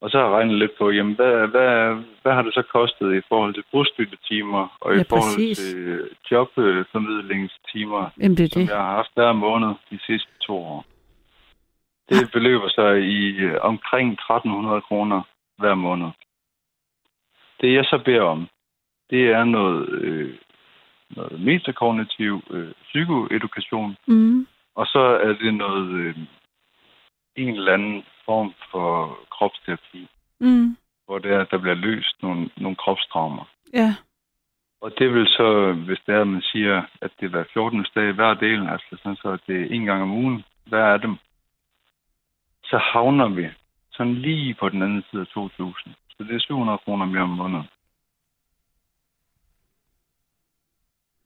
Og 0.00 0.10
så 0.10 0.18
har 0.18 0.24
jeg 0.26 0.34
regnet 0.34 0.58
lidt 0.58 0.70
på, 0.78 0.90
jamen, 0.90 1.14
hvad, 1.14 1.46
hvad, 1.48 2.02
hvad 2.22 2.32
har 2.32 2.42
det 2.42 2.54
så 2.54 2.62
kostet 2.62 3.14
i 3.14 3.20
forhold 3.28 3.54
til 3.54 3.64
bostøttetimer 3.72 4.76
og 4.80 4.94
Ja, 4.94 5.00
i 5.00 5.04
forhold 5.08 5.34
præcis. 5.36 5.58
til 5.58 6.08
jobformidlingstimer, 6.30 8.10
Jamen, 8.20 8.36
det 8.36 8.52
som 8.52 8.62
det. 8.62 8.68
jeg 8.70 8.76
har 8.76 8.94
haft 8.94 9.10
hver 9.14 9.32
måned 9.32 9.68
de 9.90 9.98
sidste 10.06 10.30
to 10.46 10.56
år. 10.56 10.84
Det 12.08 12.30
beløber 12.32 12.68
sig 12.68 13.00
i 13.02 13.36
øh, 13.36 13.58
omkring 13.60 14.12
1300 14.12 14.80
kroner 14.80 15.22
hver 15.58 15.74
måned. 15.74 16.08
Det 17.60 17.74
jeg 17.74 17.84
så 17.84 17.98
beder 18.04 18.22
om, 18.22 18.48
det 19.10 19.30
er 19.30 19.44
noget, 19.44 19.88
øh, 19.88 20.34
noget 21.16 21.40
metakognitiv 21.40 22.42
øh, 22.50 22.72
psykoedukation, 22.82 23.96
Mm. 24.06 24.46
og 24.74 24.86
så 24.86 24.98
er 24.98 25.32
det 25.32 25.54
noget 25.54 25.90
øh, 25.90 26.14
en 27.36 27.54
eller 27.54 27.72
anden 27.74 28.04
form 28.24 28.54
for 28.70 29.18
kropsterapi, 29.30 30.08
Mm. 30.42 30.76
hvor 31.06 31.18
det 31.18 31.30
er, 31.32 31.40
at 31.40 31.50
der 31.50 31.58
bliver 31.58 31.74
løst 31.74 32.22
nogle, 32.22 32.50
nogle 32.56 32.76
kropstraumer. 32.76 33.44
Ja. 33.72 33.94
Og 34.80 34.92
det 34.98 35.14
vil 35.14 35.26
så, 35.26 35.72
hvis 35.72 35.98
det 36.06 36.14
er, 36.14 36.20
at 36.20 36.26
man 36.28 36.42
siger, 36.42 36.82
at 37.00 37.10
det 37.20 37.26
er 37.26 37.30
hver 37.30 37.44
14. 37.52 37.86
dag 37.94 38.12
hver 38.12 38.34
del, 38.34 38.68
altså 38.68 38.96
sådan 39.02 39.16
så 39.16 39.28
at 39.28 39.40
det 39.46 39.60
er 39.62 39.74
en 39.74 39.84
gang 39.84 40.02
om 40.02 40.10
ugen, 40.10 40.44
hver 40.66 40.86
af 40.86 41.00
dem, 41.00 41.16
så 42.64 42.78
havner 42.78 43.28
vi 43.28 43.48
sådan 43.92 44.14
lige 44.14 44.54
på 44.54 44.68
den 44.68 44.82
anden 44.82 45.04
side 45.10 45.20
af 45.22 45.26
2.000. 45.26 45.90
Så 46.10 46.24
det 46.24 46.34
er 46.34 46.38
700 46.40 46.78
kroner 46.78 47.06
mere 47.06 47.22
om 47.22 47.28
måneden. 47.28 47.66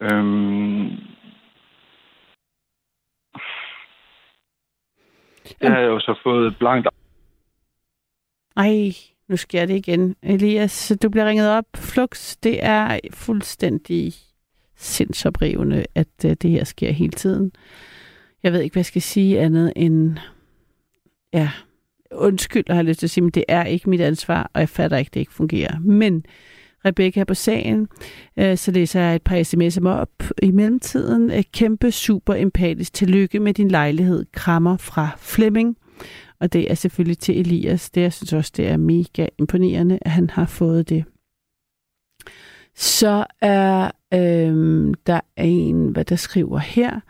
Øhm, 0.01 0.99
jeg 5.61 5.71
har 5.71 5.81
jo 5.81 6.01
så 6.01 6.21
fået 6.23 6.57
blankt 6.59 6.89
Ej, 8.57 8.93
nu 9.29 9.37
sker 9.37 9.67
det 9.67 9.77
igen. 9.77 10.17
Elias, 10.23 10.93
du 11.03 11.09
bliver 11.09 11.27
ringet 11.27 11.51
op. 11.51 11.65
Flux, 11.77 12.37
det 12.37 12.65
er 12.65 12.99
fuldstændig 13.13 14.13
sindsoprivende, 14.77 15.85
at 15.95 16.09
uh, 16.25 16.31
det 16.31 16.51
her 16.51 16.65
sker 16.65 16.91
hele 16.91 17.13
tiden. 17.13 17.53
Jeg 18.43 18.53
ved 18.53 18.61
ikke, 18.61 18.75
hvad 18.75 18.81
jeg 18.81 18.87
skal 18.87 19.03
sige 19.03 19.41
andet 19.41 19.73
end... 19.77 20.19
Ja, 21.33 21.51
undskyld, 22.11 22.65
har 22.69 22.75
jeg 22.75 22.85
lyst 22.85 22.99
til 22.99 23.07
at 23.07 23.11
sige, 23.11 23.23
men 23.23 23.31
det 23.31 23.45
er 23.49 23.65
ikke 23.65 23.91
mit 23.91 24.01
ansvar, 24.01 24.51
og 24.55 24.61
jeg 24.61 24.69
fatter 24.69 24.97
ikke, 24.97 25.11
det 25.15 25.21
ikke 25.21 25.33
fungerer. 25.33 25.79
Men 25.79 26.27
Rebecca 26.85 27.25
på 27.25 27.35
sagen. 27.35 27.89
Øh, 28.39 28.57
så 28.57 28.71
læser 28.71 29.01
jeg 29.01 29.15
et 29.15 29.23
par 29.23 29.37
sms'er 29.37 29.89
op 29.89 30.23
i 30.43 30.51
mellemtiden. 30.51 31.31
Øh, 31.31 31.43
Kæmpe 31.53 31.91
super 31.91 32.35
empatisk 32.35 32.93
tillykke 32.93 33.41
med 33.41 33.55
din 33.55 33.69
lejlighed. 33.69 34.27
Krammer 34.33 34.77
fra 34.77 35.09
Flemming. 35.19 35.77
Og 36.41 36.53
det 36.53 36.71
er 36.71 36.75
selvfølgelig 36.75 37.19
til 37.19 37.41
Elias. 37.41 37.91
Det 37.91 38.01
jeg 38.01 38.13
synes 38.13 38.33
også, 38.33 38.53
det 38.57 38.69
er 38.69 38.77
mega 38.77 39.27
imponerende, 39.39 39.99
at 40.03 40.11
han 40.11 40.31
har 40.31 40.47
fået 40.47 40.89
det. 40.89 41.05
Så 42.77 43.27
er 43.41 43.91
øhm, 44.15 44.95
der 44.95 45.21
en, 45.37 45.89
hvad 45.89 46.05
der 46.05 46.17
skriver 46.17 46.59
her. 46.59 47.01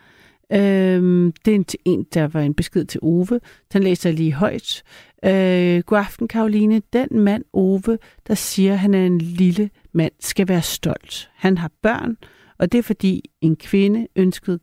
Øhm, 0.52 1.32
det 1.44 1.50
er 1.50 1.54
en, 1.54 1.64
en, 1.84 2.06
der 2.14 2.26
var 2.26 2.40
en 2.40 2.54
besked 2.54 2.84
til 2.84 3.00
Ove. 3.02 3.40
Den 3.72 3.82
læser 3.82 4.10
jeg 4.10 4.18
lige 4.18 4.32
højt. 4.32 4.82
Øh, 5.26 5.82
god 5.82 5.98
aften, 5.98 6.28
Karoline. 6.28 6.82
Den 6.92 7.08
mand, 7.20 7.44
Ove, 7.52 7.98
der 8.26 8.34
siger, 8.34 8.72
at 8.72 8.78
han 8.78 8.94
er 8.94 9.06
en 9.06 9.18
lille 9.18 9.70
mand, 9.92 10.12
skal 10.20 10.48
være 10.48 10.62
stolt. 10.62 11.30
Han 11.34 11.58
har 11.58 11.70
børn, 11.82 12.16
og 12.58 12.72
det 12.72 12.78
er 12.78 12.82
fordi 12.82 13.30
en 13.40 13.56
kvinde 13.56 14.08
ønskede 14.16 14.58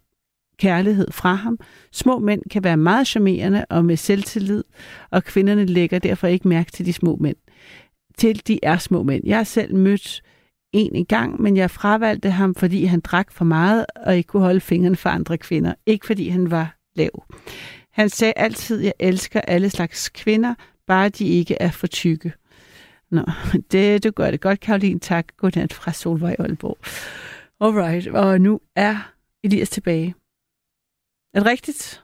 kærlighed 0.57 1.11
fra 1.11 1.33
ham. 1.33 1.59
Små 1.91 2.19
mænd 2.19 2.41
kan 2.51 2.63
være 2.63 2.77
meget 2.77 3.07
charmerende 3.07 3.65
og 3.69 3.85
med 3.85 3.97
selvtillid, 3.97 4.63
og 5.11 5.23
kvinderne 5.23 5.65
lægger 5.65 5.99
derfor 5.99 6.27
ikke 6.27 6.47
mærke 6.47 6.71
til 6.71 6.85
de 6.85 6.93
små 6.93 7.15
mænd. 7.15 7.37
Til 8.17 8.47
de 8.47 8.59
er 8.63 8.77
små 8.77 9.03
mænd. 9.03 9.23
Jeg 9.25 9.37
har 9.37 9.43
selv 9.43 9.75
mødt 9.75 10.21
en 10.73 10.95
i 10.95 11.03
gang, 11.03 11.41
men 11.41 11.57
jeg 11.57 11.71
fravalgte 11.71 12.29
ham, 12.29 12.55
fordi 12.55 12.85
han 12.85 12.99
drak 12.99 13.31
for 13.31 13.45
meget 13.45 13.85
og 13.95 14.17
ikke 14.17 14.27
kunne 14.27 14.43
holde 14.43 14.59
fingrene 14.59 14.95
for 14.95 15.09
andre 15.09 15.37
kvinder. 15.37 15.73
Ikke 15.85 16.07
fordi 16.07 16.29
han 16.29 16.51
var 16.51 16.77
lav. 16.95 17.25
Han 17.91 18.09
sagde 18.09 18.33
altid, 18.35 18.81
jeg 18.81 18.93
elsker 18.99 19.41
alle 19.41 19.69
slags 19.69 20.09
kvinder, 20.09 20.55
bare 20.87 21.09
de 21.09 21.27
ikke 21.27 21.57
er 21.59 21.71
for 21.71 21.87
tykke. 21.87 22.33
Nå, 23.09 23.21
det, 23.71 24.03
du 24.03 24.11
gør 24.11 24.31
det 24.31 24.41
godt, 24.41 24.59
Karoline. 24.59 24.99
Tak. 24.99 25.25
Godnat 25.37 25.73
fra 25.73 25.91
Solvej 25.91 26.35
Aalborg. 26.39 26.77
Alright, 27.61 28.07
og 28.07 28.41
nu 28.41 28.61
er 28.75 28.95
Elias 29.43 29.69
tilbage. 29.69 30.15
Er 31.33 31.39
det 31.39 31.47
rigtigt? 31.47 32.03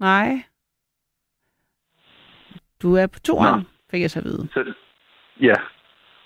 Nej. 0.00 0.42
Du 2.82 2.94
er 2.94 3.06
på 3.06 3.18
toeren, 3.18 3.60
Nå. 3.60 3.64
fik 3.90 4.02
jeg 4.02 4.10
så 4.10 4.18
at 4.18 4.24
vide. 4.24 4.48
Så, 4.52 4.74
ja. 5.40 5.54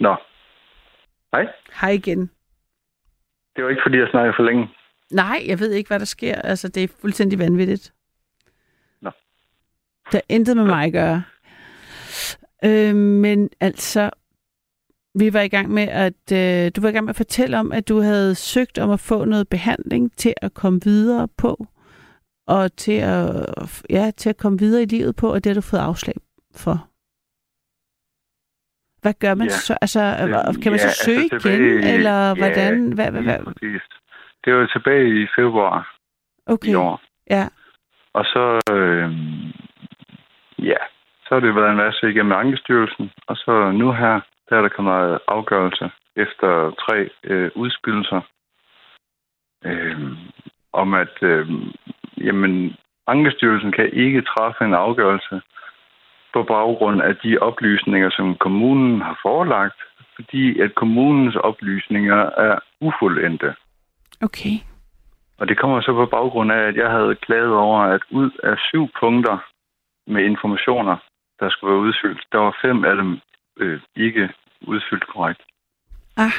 Nå. 0.00 0.16
Hej. 1.32 1.46
Hej 1.80 1.90
igen. 1.90 2.30
Det 3.56 3.64
var 3.64 3.70
ikke, 3.70 3.82
fordi 3.86 3.98
jeg 3.98 4.08
snakkede 4.10 4.34
for 4.36 4.42
længe. 4.42 4.68
Nej, 5.10 5.44
jeg 5.46 5.58
ved 5.60 5.72
ikke, 5.72 5.88
hvad 5.88 5.98
der 5.98 6.04
sker. 6.04 6.34
Altså, 6.34 6.68
det 6.68 6.84
er 6.84 6.88
fuldstændig 7.00 7.38
vanvittigt. 7.38 7.92
Det 10.06 10.14
har 10.14 10.22
intet 10.28 10.56
med 10.56 10.64
mig 10.64 10.84
at 10.84 10.92
gøre. 10.92 11.22
Øh, 12.64 12.94
men 12.96 13.48
altså, 13.60 14.10
vi 15.18 15.32
var 15.32 15.40
i 15.40 15.48
gang 15.48 15.70
med 15.70 15.82
at, 15.88 16.32
øh, 16.32 16.70
du 16.76 16.80
var 16.80 16.88
i 16.88 16.92
gang 16.92 17.04
med 17.04 17.10
at 17.10 17.16
fortælle 17.16 17.58
om, 17.58 17.72
at 17.72 17.88
du 17.88 18.00
havde 18.00 18.34
søgt 18.34 18.78
om 18.78 18.90
at 18.90 19.00
få 19.00 19.24
noget 19.24 19.48
behandling 19.48 20.12
til 20.16 20.34
at 20.42 20.54
komme 20.54 20.80
videre 20.84 21.28
på, 21.38 21.66
og 22.46 22.76
til 22.76 22.92
at, 22.92 23.82
ja, 23.90 24.10
til 24.16 24.30
at 24.30 24.36
komme 24.36 24.58
videre 24.58 24.82
i 24.82 24.86
livet 24.86 25.16
på, 25.16 25.32
og 25.32 25.44
det 25.44 25.50
har 25.50 25.54
du 25.54 25.60
fået 25.60 25.80
afslag 25.80 26.14
for. 26.56 26.88
Hvad 29.02 29.14
gør 29.20 29.34
man 29.34 29.46
Ja. 29.46 29.52
så? 29.52 29.78
Altså, 29.80 30.00
kan 30.62 30.72
man 30.72 30.80
Ja, 30.80 30.88
så 30.88 31.04
søge 31.04 31.18
altså 31.20 31.34
igen, 31.36 31.40
tilbage 31.40 31.90
i- 31.90 31.94
eller 31.94 32.28
ja, 32.28 32.34
hvordan? 32.34 32.92
Hvad, 32.92 33.10
hvad, 33.10 33.22
hvad? 33.22 33.38
Det 34.44 34.54
var 34.54 34.66
tilbage 34.66 35.22
i 35.22 35.26
februar 35.38 35.96
Okay, 36.46 36.68
i 36.70 36.74
år. 36.74 37.00
ja. 37.30 37.48
Og 38.14 38.24
så, 38.24 38.60
øh, 38.72 39.10
ja, 40.58 40.80
så 41.24 41.28
har 41.34 41.40
det 41.40 41.54
været 41.54 41.70
en 41.70 41.76
masse 41.76 42.10
igennem 42.10 42.32
Ankestyrelsen. 42.32 43.10
Og 43.26 43.36
så 43.36 43.70
nu 43.70 43.92
her, 43.92 44.20
der 44.48 44.56
er 44.56 44.62
der 44.62 44.68
kommet 44.68 45.18
afgørelse 45.28 45.90
efter 46.16 46.70
tre 46.70 47.10
øh, 47.24 47.50
udspildelser. 47.54 48.20
Øh, 49.64 49.98
om 50.72 50.94
at, 50.94 51.22
øh, 51.22 51.48
jamen, 52.16 52.76
Ankestyrelsen 53.06 53.72
kan 53.72 53.92
ikke 53.92 54.22
træffe 54.22 54.64
en 54.64 54.74
afgørelse 54.74 55.40
på 56.32 56.42
baggrund 56.42 57.02
af 57.02 57.16
de 57.16 57.38
oplysninger, 57.38 58.10
som 58.10 58.34
kommunen 58.34 59.00
har 59.00 59.18
forelagt, 59.22 59.80
fordi 60.14 60.60
at 60.60 60.74
kommunens 60.74 61.36
oplysninger 61.36 62.30
er 62.48 62.58
ufuldendte. 62.80 63.54
Okay. 64.22 64.56
Og 65.38 65.48
det 65.48 65.58
kommer 65.58 65.80
så 65.80 65.92
på 65.92 66.06
baggrund 66.06 66.52
af, 66.52 66.62
at 66.68 66.76
jeg 66.76 66.90
havde 66.90 67.14
klaget 67.14 67.54
over, 67.54 67.80
at 67.80 68.00
ud 68.10 68.30
af 68.42 68.56
syv 68.58 68.88
punkter 69.00 69.38
med 70.06 70.24
informationer, 70.24 70.96
der 71.40 71.50
skulle 71.50 71.72
være 71.72 71.82
udfyldt, 71.88 72.24
der 72.32 72.38
var 72.38 72.58
fem 72.62 72.84
af 72.84 72.96
dem 72.96 73.20
øh, 73.60 73.80
ikke 73.96 74.28
udfyldt 74.60 75.06
korrekt. 75.06 75.42
Ah, 76.16 76.32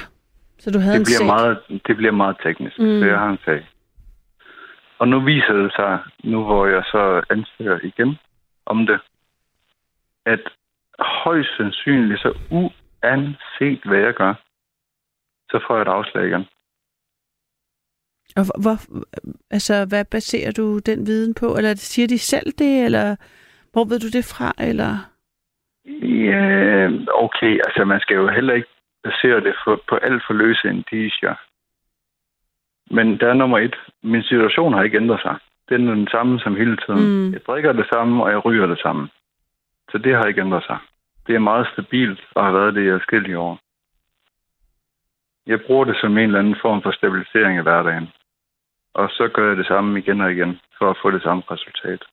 så 0.60 0.72
du 0.72 0.80
havde 0.80 0.94
Det 0.94 1.00
en 1.00 1.06
bliver, 1.06 1.18
sag. 1.18 1.26
meget, 1.26 1.82
det 1.88 1.98
bliver 1.98 2.12
meget 2.12 2.38
teknisk, 2.44 2.80
Mm. 2.80 3.00
så 3.00 3.06
jeg 3.06 3.20
har 3.20 3.30
en 3.30 3.40
sag. 3.46 3.68
Og 5.00 5.08
nu 5.08 5.20
viser 5.20 5.54
det 5.54 5.72
sig, 5.76 6.00
nu 6.24 6.44
hvor 6.44 6.66
jeg 6.68 6.84
så 6.92 7.22
ansøger 7.30 7.80
igen 7.84 8.18
om 8.66 8.86
det, 8.86 9.00
at 10.26 10.40
højst 11.00 11.50
sandsynligt, 11.58 12.22
så 12.22 12.38
uanset 12.52 13.82
hvad 13.86 13.98
jeg 14.00 14.14
gør, 14.14 14.34
så 15.52 15.64
får 15.68 15.76
jeg 15.76 15.82
et 15.82 15.88
afslag 15.88 16.28
igen. 16.28 16.46
Og 18.36 18.44
hvor, 18.62 18.76
altså, 19.52 19.86
hvad 19.86 20.06
baserer 20.06 20.52
du 20.52 20.80
den 20.80 21.08
viden 21.08 21.34
på? 21.34 21.56
Eller 21.58 21.76
siger 21.76 22.08
de 22.08 22.20
selv 22.20 22.52
det, 22.58 22.86
eller 22.86 23.16
hvor 23.78 23.86
ved 23.92 24.00
du 24.00 24.10
det 24.18 24.26
fra? 24.34 24.50
Eller? 24.70 24.92
Ja, 26.26 26.42
okay. 27.26 27.54
Altså, 27.66 27.82
man 27.86 28.00
skal 28.00 28.16
jo 28.16 28.28
heller 28.28 28.54
ikke 28.54 28.74
basere 29.04 29.40
det 29.48 29.56
for, 29.64 29.82
på 29.90 29.96
alt 29.96 30.24
for 30.28 30.34
løse 30.34 30.68
indicier. 30.68 31.36
Men 32.96 33.20
der 33.20 33.28
er 33.30 33.34
nummer 33.34 33.60
et. 33.60 33.76
Min 34.04 34.24
situation 34.24 34.74
har 34.74 34.84
ikke 34.84 34.98
ændret 34.98 35.22
sig. 35.22 35.36
Den 35.70 35.88
er 35.88 35.94
den 35.94 36.08
samme 36.08 36.40
som 36.40 36.56
hele 36.56 36.78
tiden. 36.78 37.06
Mm. 37.08 37.34
Jeg 37.34 37.42
drikker 37.48 37.72
det 37.72 37.88
samme, 37.94 38.24
og 38.24 38.32
jeg 38.32 38.46
ryger 38.46 38.68
det 38.68 38.80
samme. 38.80 39.10
Så 39.92 39.98
det 39.98 40.16
har 40.16 40.26
ikke 40.26 40.42
ændret 40.42 40.64
sig. 40.64 40.78
Det 41.28 41.36
er 41.36 41.40
meget 41.40 41.68
stabilt 41.74 42.22
og 42.36 42.46
har 42.46 42.52
været 42.52 42.76
det 42.76 42.88
i 42.88 42.92
forskellige 43.00 43.40
år. 43.40 43.60
Jeg 45.48 45.60
bruger 45.62 45.86
det 45.86 45.98
som 46.02 46.18
en 46.18 46.24
eller 46.24 46.40
anden 46.40 46.58
form 46.62 46.82
for 46.82 46.92
stabilisering 46.92 47.60
i 47.60 47.62
hverdagen. 47.62 48.08
Og 48.94 49.10
så 49.10 49.28
gør 49.34 49.48
jeg 49.48 49.58
det 49.58 49.68
samme 49.68 50.00
igen 50.00 50.22
og 50.22 50.32
igen, 50.32 50.60
for 50.78 50.90
at 50.90 50.98
få 51.02 51.12
det 51.12 51.24
samme 51.24 51.44
resultat. 51.52 52.04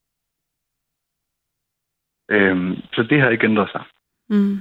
Øhm, 2.28 2.76
så 2.92 3.02
det 3.02 3.20
har 3.20 3.30
ikke 3.30 3.46
ændret 3.46 3.70
sig. 3.70 3.82
Mm. 4.28 4.58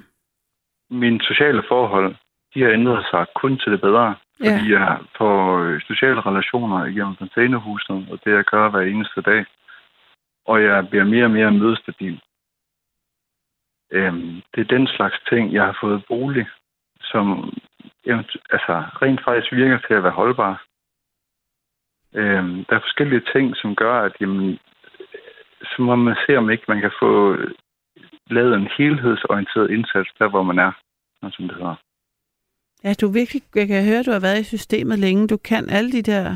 Mine 0.90 1.22
sociale 1.22 1.64
forhold, 1.68 2.16
de 2.54 2.62
har 2.62 2.70
ændret 2.70 3.06
sig 3.12 3.26
kun 3.36 3.58
til 3.58 3.72
det 3.72 3.82
bedre. 3.82 4.16
Ja. 4.44 4.58
Fordi 4.58 4.72
jeg 4.72 5.00
får 5.18 5.58
øh, 5.60 5.82
sociale 5.82 6.22
relationer 6.22 6.86
igennem 6.86 7.16
containerhuset, 7.16 8.08
og 8.12 8.20
det 8.26 8.32
jeg 8.32 8.44
gør 8.44 8.70
hver 8.70 8.82
eneste 8.82 9.22
dag. 9.22 9.46
Og 10.46 10.64
jeg 10.64 10.90
bliver 10.90 11.04
mere 11.04 11.26
og 11.26 11.32
mere 11.32 11.52
mødestabil. 11.52 12.22
Øhm, 13.92 14.42
det 14.56 14.62
er 14.62 14.76
den 14.78 14.88
slags 14.88 15.20
ting, 15.30 15.54
jeg 15.54 15.64
har 15.66 15.78
fået 15.82 16.06
bolig, 16.08 16.48
som 17.02 17.54
altså, 18.50 18.84
rent 19.02 19.24
faktisk 19.24 19.52
virker 19.52 19.78
til 19.88 19.94
at 19.94 20.04
være 20.04 20.12
holdbar. 20.12 20.64
Øhm, 22.14 22.66
der 22.66 22.76
er 22.76 22.80
forskellige 22.80 23.24
ting, 23.34 23.56
som 23.56 23.76
gør, 23.76 24.02
at 24.02 24.14
jamen, 24.22 24.60
så 25.64 25.76
må 25.80 25.96
man 25.96 26.16
se, 26.28 26.38
om 26.38 26.50
ikke 26.50 26.64
man 26.68 26.82
kan 26.82 26.92
få 27.02 27.38
lavet 28.30 28.54
en 28.56 28.68
helhedsorienteret 28.78 29.72
indsats 29.72 30.10
der, 30.20 30.30
hvor 30.30 30.44
man 30.44 30.60
er, 30.60 30.72
som 31.32 31.48
det 31.48 31.56
hedder. 31.56 31.76
Ja, 32.84 32.94
du 32.94 33.08
virkelig, 33.08 33.42
jeg 33.56 33.68
kan 33.68 33.86
høre, 33.86 34.04
du 34.04 34.12
har 34.12 34.20
været 34.20 34.40
i 34.40 34.44
systemet 34.44 35.00
længe. 35.00 35.28
Du 35.28 35.38
kan 35.38 35.70
alle 35.70 35.92
de 35.92 36.02
der 36.02 36.36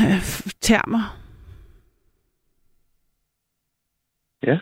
øh, 0.00 0.20
termer. 0.60 1.04
Ja. 4.42 4.58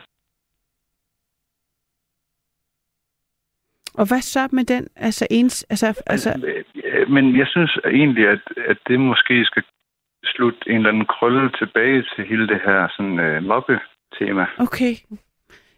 Og 3.93 4.07
hvad 4.07 4.21
så 4.21 4.49
med 4.51 4.65
den? 4.65 4.87
Altså, 4.95 5.27
ens, 5.31 5.63
altså, 5.69 6.03
altså, 6.05 6.29
Øh, 6.93 7.09
Men 7.09 7.37
jeg 7.37 7.47
synes 7.47 7.77
egentlig, 7.85 8.27
at, 8.27 8.41
at 8.57 8.77
det 8.87 8.99
måske 8.99 9.45
skal 9.45 9.63
slutte 10.23 10.59
en 10.67 10.75
eller 10.75 10.89
anden 10.89 11.05
krølle 11.05 11.51
tilbage 11.59 12.03
til 12.15 12.25
hele 12.25 12.47
det 12.47 12.59
her 12.65 12.87
sådan, 12.95 13.19
øh, 13.19 13.43
mobbe-tema. 13.43 14.45
okay. 14.59 14.95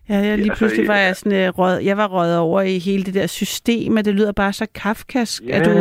Ja, 0.09 0.15
jeg 0.15 0.37
lige 0.37 0.51
altså, 0.51 0.57
pludselig 0.57 0.87
var 0.87 0.97
ja. 0.97 1.05
jeg 1.05 1.15
sådan, 1.15 1.47
øh, 1.47 1.49
rød, 1.49 1.79
jeg 1.79 1.97
var 1.97 2.07
røget 2.07 2.37
over 2.37 2.61
i 2.61 2.79
hele 2.79 3.03
det 3.03 3.13
der 3.13 3.27
system, 3.27 3.97
og 3.97 4.05
det 4.05 4.13
lyder 4.15 4.31
bare 4.31 4.53
så 4.53 4.67
kafkask, 4.75 5.43
at 5.43 5.65
du, 5.65 5.71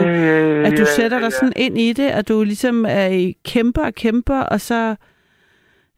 at 0.66 0.78
du 0.78 0.84
sætter 0.96 1.20
dig 1.20 1.32
sådan 1.32 1.52
ind 1.56 1.78
i 1.78 1.92
det, 1.92 2.08
at 2.08 2.28
du 2.28 2.42
ligesom 2.42 2.84
er 2.88 3.06
i 3.06 3.36
kæmper 3.44 3.84
og 3.84 3.94
kæmper, 3.94 4.40
og 4.40 4.60
så... 4.60 4.96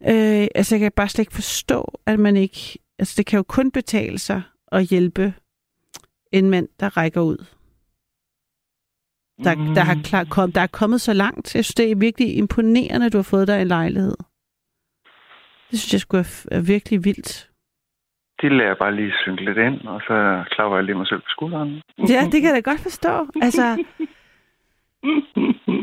Øh, 0.09 0.47
altså, 0.55 0.75
jeg 0.75 0.81
kan 0.81 0.93
bare 0.97 1.09
slet 1.09 1.23
ikke 1.23 1.35
forstå, 1.35 2.01
at 2.07 2.19
man 2.19 2.37
ikke... 2.37 2.79
Altså, 2.99 3.15
det 3.17 3.27
kan 3.27 3.37
jo 3.37 3.43
kun 3.43 3.71
betale 3.71 4.19
sig 4.19 4.43
at 4.73 4.85
hjælpe 4.85 5.35
en 6.33 6.51
mand, 6.51 6.69
der 6.81 6.97
rækker 6.97 7.21
ud. 7.21 7.45
Der, 9.45 9.55
der, 9.75 9.81
har 9.81 9.99
klar, 10.05 10.25
kom, 10.25 10.53
der 10.53 10.61
er 10.61 10.67
kommet 10.67 11.01
så 11.01 11.13
langt. 11.13 11.55
Jeg 11.55 11.65
synes, 11.65 11.75
det 11.75 11.91
er 11.91 11.97
virkelig 11.97 12.37
imponerende, 12.37 13.07
at 13.07 13.13
du 13.13 13.19
har 13.19 13.23
fået 13.23 13.49
dig 13.49 13.63
en 13.63 13.69
lejlighed. 13.69 14.17
Det 15.71 15.79
synes 15.79 15.93
jeg 15.93 16.01
skulle 16.01 16.21
er, 16.21 16.47
er 16.57 16.61
virkelig 16.61 17.05
vildt. 17.05 17.51
de 18.43 18.49
lader 18.49 18.67
jeg 18.69 18.77
bare 18.79 18.95
lige 18.97 19.13
synke 19.25 19.45
lidt 19.45 19.59
ind, 19.59 19.81
og 19.89 20.01
så 20.01 20.45
klapper 20.51 20.77
jeg 20.77 20.85
lige 20.85 20.95
mig 20.97 21.07
selv 21.07 21.21
på 21.21 21.29
skulderen. 21.29 21.81
Ja, 22.09 22.21
det 22.33 22.41
kan 22.43 22.45
jeg 22.55 22.55
da 22.65 22.71
godt 22.71 22.81
forstå. 22.81 23.27
Altså, 23.43 23.85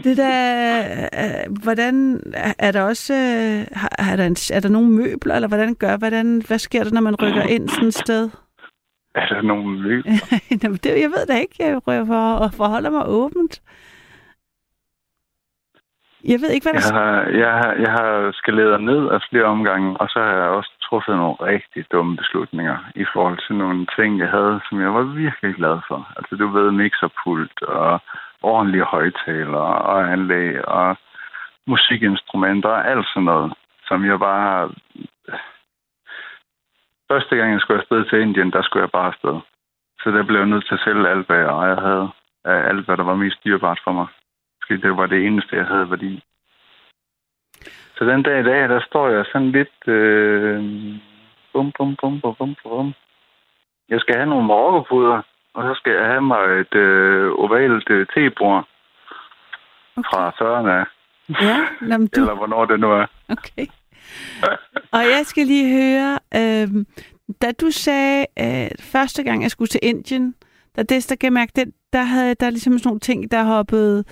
det 0.03 0.17
der, 0.17 0.81
øh, 1.23 1.63
hvordan 1.63 2.21
er 2.59 2.71
der 2.71 2.81
også, 2.81 3.13
øh, 3.13 3.77
har- 3.77 3.95
er 4.11 4.15
der, 4.15 4.25
en, 4.25 4.35
er 4.53 4.59
der 4.59 4.69
nogle 4.69 4.89
møbler, 4.89 5.35
eller 5.35 5.47
hvordan 5.47 5.75
gør, 5.75 5.97
hvordan, 5.97 6.41
hvad 6.47 6.59
sker 6.59 6.83
der, 6.83 6.91
når 6.91 7.01
man 7.01 7.15
rykker 7.15 7.43
ind 7.43 7.69
sådan 7.69 7.87
et 7.87 7.93
sted? 7.93 8.29
Er 9.15 9.25
der 9.27 9.41
nogle? 9.41 10.03
Jamen, 10.63 10.77
det, 10.83 10.89
jeg 11.01 11.09
ved 11.15 11.25
da 11.27 11.33
ikke, 11.33 11.55
jeg 11.59 11.87
rører 11.87 12.05
for, 12.05 12.45
og 12.45 12.53
forholder 12.53 12.89
mig 12.89 13.03
åbent. 13.07 13.61
Jeg 16.23 16.39
ved 16.41 16.49
ikke, 16.49 16.65
hvad 16.65 16.73
der 16.73 16.87
Jeg 16.87 17.01
har, 17.01 17.21
jeg, 17.43 17.51
har, 17.59 17.71
jeg 17.85 17.91
har 17.91 18.31
skaleret 18.31 18.83
ned 18.83 19.09
af 19.09 19.19
flere 19.29 19.43
omgange, 19.43 19.97
og 20.01 20.07
så 20.09 20.19
har 20.19 20.33
jeg 20.41 20.49
også 20.59 20.71
truffet 20.87 21.15
nogle 21.15 21.35
rigtig 21.51 21.85
dumme 21.91 22.17
beslutninger 22.17 22.77
i 22.95 23.05
forhold 23.13 23.39
til 23.47 23.55
nogle 23.55 23.87
ting, 23.97 24.19
jeg 24.19 24.29
havde, 24.29 24.59
som 24.69 24.81
jeg 24.81 24.93
var 24.93 25.03
virkelig 25.03 25.55
glad 25.55 25.77
for. 25.87 25.99
Altså, 26.17 26.35
du 26.35 26.47
ved, 26.47 26.71
mixerpult 26.71 27.61
og 27.61 27.99
ordentlige 28.41 28.83
højtalere 28.83 29.73
og 29.91 30.11
anlæg 30.11 30.67
og 30.67 30.97
musikinstrumenter 31.67 32.69
og 32.69 32.87
alt 32.91 33.07
sådan 33.13 33.23
noget, 33.23 33.53
som 33.87 34.05
jeg 34.05 34.19
bare... 34.19 34.69
Første 37.11 37.35
gang, 37.35 37.51
jeg 37.53 37.61
skulle 37.61 37.81
afsted 37.81 38.05
til 38.05 38.21
Indien, 38.21 38.51
der 38.51 38.61
skulle 38.61 38.83
jeg 38.83 38.91
bare 38.91 39.07
afsted. 39.13 39.35
Så 40.01 40.11
der 40.11 40.23
blev 40.23 40.39
jeg 40.39 40.51
nødt 40.53 40.67
til 40.67 40.73
at 40.73 40.83
sælge 40.85 41.09
alt, 41.09 41.27
hvad 41.27 41.37
jeg 41.37 41.75
havde. 41.87 42.09
Alt, 42.45 42.85
hvad 42.85 42.97
der 42.97 43.03
var 43.03 43.15
mest 43.15 43.37
dyrebart 43.45 43.79
for 43.83 43.91
mig. 43.91 44.07
Måske 44.57 44.87
det 44.87 44.97
var 44.97 45.05
det 45.05 45.25
eneste, 45.25 45.55
jeg 45.55 45.65
havde 45.65 45.89
værdi. 45.89 46.23
Så 47.95 48.05
den 48.05 48.23
dag 48.23 48.39
i 48.39 48.43
dag, 48.43 48.69
der 48.69 48.81
står 48.89 49.07
jeg 49.09 49.25
sådan 49.31 49.51
lidt... 49.51 49.87
Øh, 49.87 50.63
bum, 51.53 51.71
bum, 51.77 51.95
bum, 52.01 52.21
bum, 52.21 52.35
bum, 52.35 52.55
bum. 52.63 52.93
Jeg 53.89 53.99
skal 53.99 54.15
have 54.15 54.29
nogle 54.29 54.45
morgenpuder, 54.45 55.21
og 55.53 55.63
så 55.63 55.79
skal 55.79 55.93
jeg 55.93 56.05
have 56.05 56.21
mig 56.21 56.43
et 56.61 56.75
øh, 56.75 57.31
ovalt 57.37 57.89
øh, 57.89 58.07
tebord 58.13 58.67
fra 59.95 60.29
40'erne 60.29 60.69
af. 60.69 60.85
Ja, 61.41 61.57
nå, 61.81 61.97
men 61.97 62.07
du, 62.07 62.21
Eller 62.21 62.35
hvornår 62.35 62.65
det 62.65 62.79
nu 62.79 62.91
er. 62.91 63.05
okay. 63.29 63.67
Og 64.91 65.01
jeg 65.01 65.21
skal 65.25 65.47
lige 65.47 65.69
høre, 65.69 66.19
øh, 66.35 66.85
da 67.41 67.51
du 67.51 67.71
sagde, 67.71 68.25
øh, 68.39 68.69
første 68.79 69.23
gang 69.23 69.43
jeg 69.43 69.51
skulle 69.51 69.69
til 69.69 69.79
Indien, 69.83 70.35
der 70.75 70.83
det, 70.83 71.09
der 71.09 71.15
kan 71.15 71.25
jeg 71.25 71.33
mærke, 71.33 71.51
den, 71.55 71.73
der 71.93 72.03
havde 72.03 72.35
der 72.35 72.49
ligesom 72.49 72.79
sådan 72.79 72.87
nogle 72.87 72.99
ting, 72.99 73.31
der 73.31 73.43
hoppede... 73.43 74.03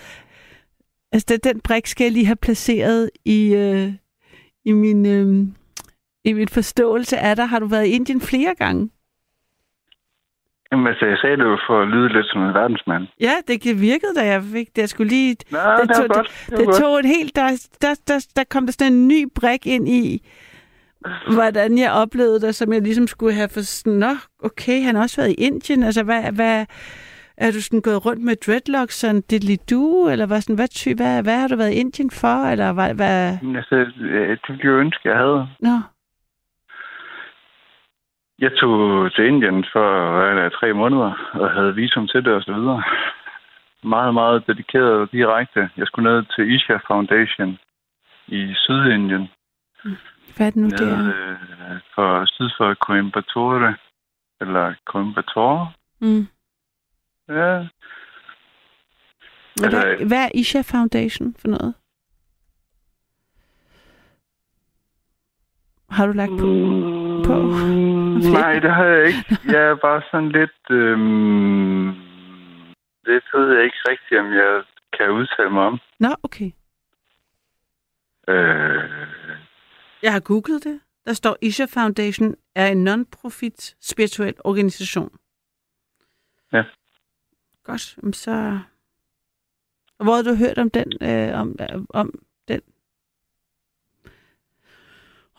Altså, 1.12 1.26
den, 1.30 1.40
den 1.44 1.62
brik 1.62 1.88
skal 1.88 2.06
jeg 2.06 2.12
lige 2.12 2.26
have 2.26 2.36
placeret 2.36 3.10
i, 3.26 3.54
øh, 3.54 3.94
i 4.66 4.72
min... 4.72 5.06
Øh, 5.06 5.48
i 6.24 6.34
min 6.34 6.48
forståelse 6.48 7.18
af 7.18 7.36
dig. 7.36 7.48
Har 7.48 7.60
du 7.60 7.66
været 7.66 7.86
i 7.86 7.90
Indien 7.90 8.22
flere 8.22 8.56
gange? 8.56 8.90
Jamen, 10.72 10.88
altså, 10.88 11.06
jeg 11.06 11.18
sagde 11.18 11.38
det 11.38 11.44
jo 11.44 11.58
for 11.68 11.82
at 11.82 11.88
lyde 11.88 12.10
lidt 12.14 12.26
som 12.32 12.42
en 12.42 12.54
verdensmand. 12.54 13.08
Ja, 13.20 13.34
det 13.48 13.82
virkede, 13.82 14.14
da 14.16 14.26
jeg 14.26 14.44
fik 14.44 14.68
det. 14.76 14.82
Jeg 14.82 14.90
skulle 14.90 15.10
lige... 15.10 15.36
Nå, 15.52 15.58
det 15.82 15.90
det, 15.90 15.96
tog- 15.98 16.08
godt. 16.16 16.28
Det, 16.50 16.58
Det 16.58 16.66
godt. 16.66 16.76
tog 16.78 17.00
en 17.00 17.06
helt... 17.06 17.36
Der, 17.36 17.68
der, 17.82 17.94
der, 18.08 18.28
der 18.36 18.44
kom 18.50 18.66
der 18.66 18.72
sådan 18.74 18.94
en 18.94 19.08
ny 19.08 19.28
brik 19.36 19.68
ind 19.68 19.88
i, 19.90 20.22
hvordan 21.34 21.78
jeg 21.78 21.92
oplevede 21.92 22.42
det, 22.42 22.56
som 22.56 22.74
jeg 22.74 22.82
ligesom 22.82 23.08
skulle 23.08 23.34
have 23.34 23.50
for 23.50 23.60
sådan, 23.62 23.94
Nå, 24.00 24.12
okay, 24.44 24.84
han 24.84 24.96
har 24.96 25.02
også 25.04 25.22
været 25.22 25.32
i 25.32 25.34
Indien. 25.48 25.84
Altså, 25.84 26.04
hvad, 26.04 26.32
hvad, 26.32 26.66
er 27.38 27.52
du 27.52 27.62
sådan 27.62 27.82
gået 27.82 28.06
rundt 28.06 28.24
med 28.24 28.36
dreadlocks, 28.48 28.96
sådan 29.00 29.24
diddly-do, 29.32 30.10
eller 30.12 30.26
hvad, 30.26 30.42
sådan, 30.42 30.56
hvad, 30.56 30.68
ty, 30.68 30.90
hvad, 30.96 31.24
hvad 31.24 31.38
har 31.40 31.48
du 31.48 31.56
været 31.56 31.72
i 31.72 31.76
Indien 31.76 32.12
for, 32.12 32.46
eller 32.52 32.74
hvad, 32.74 32.94
hvad? 32.94 33.38
Altså, 33.56 33.76
øh, 34.02 34.30
det 34.30 34.40
ville 34.50 34.62
jeg 34.64 34.80
ønske, 34.86 35.10
jeg 35.10 35.18
havde. 35.18 35.48
Nå, 35.60 35.76
Jeg 38.42 38.52
tog 38.60 39.12
til 39.12 39.26
Indien 39.26 39.66
for 39.74 39.88
er 40.22 40.44
det, 40.44 40.54
tre 40.54 40.74
måneder, 40.74 41.30
og 41.34 41.52
havde 41.52 41.76
visum 41.76 42.08
til 42.08 42.26
det 42.26 42.34
og 42.34 42.42
så 42.44 42.54
videre. 42.54 42.84
Meget, 43.84 44.14
meget 44.14 44.48
dedikeret 44.48 44.92
og 45.02 45.12
direkte. 45.12 45.70
Jeg 45.78 45.88
skulle 45.88 46.12
ned 46.12 46.24
til 46.36 46.56
Isha 46.56 46.78
Foundation 46.88 47.58
i 48.28 48.54
Sydindien. 48.56 49.28
hvad 50.38 50.48
er 50.48 50.52
det 50.52 50.56
nu, 50.56 50.70
det 50.70 50.80
Nede 50.80 50.92
er? 50.92 51.08
øh, 51.72 51.80
for 51.96 52.26
syd 52.26 52.50
for 52.58 52.74
Coimbatore. 52.74 53.76
Eller 54.42 54.74
Coimbatore. 54.86 55.72
Mm. 56.02 56.28
Ja, 57.30 57.68
Hvad, 59.56 59.74
Altså- 59.74 60.06
hvad 60.08 60.24
er 60.26 60.30
Isha 60.34 60.62
Foundation 60.62 61.36
for 61.40 61.48
noget? 61.48 61.74
Har 65.90 66.06
du 66.08 66.12
lagt 66.12 66.32
på? 66.40 66.46
på? 67.26 67.36
Nej, 68.24 68.60
det 68.60 68.72
har 68.72 68.84
jeg 68.86 69.08
ikke. 69.08 69.38
Jeg 69.46 69.62
er 69.70 69.76
bare 69.76 70.02
sådan 70.12 70.30
lidt... 70.32 70.62
Øhm, 70.70 71.88
det 73.06 73.24
ved 73.34 73.54
jeg 73.56 73.64
ikke 73.64 73.78
rigtigt, 73.90 74.20
om 74.20 74.34
jeg 74.34 74.64
kan 74.98 75.12
udtale 75.12 75.50
mig 75.50 75.64
om. 75.64 75.80
Nå, 76.00 76.10
okay. 76.24 76.52
Øh, 78.28 79.08
Jeg 80.04 80.14
har 80.14 80.20
googlet 80.20 80.64
det. 80.64 80.80
Der 81.06 81.14
står, 81.14 81.38
Isha 81.42 81.66
Foundation 81.66 82.36
er 82.56 82.68
en 82.68 82.84
non-profit 82.88 83.76
spirituel 83.82 84.34
organisation. 84.44 85.18
Ja. 86.54 86.64
Godt, 87.64 88.16
så... 88.16 88.60
Hvor 89.98 90.16
har 90.16 90.22
du 90.24 90.36
hørt 90.36 90.58
om 90.58 90.70
den, 90.70 90.94
øh, 91.02 91.40
om, 91.40 91.56
om 91.90 92.20
den, 92.48 92.62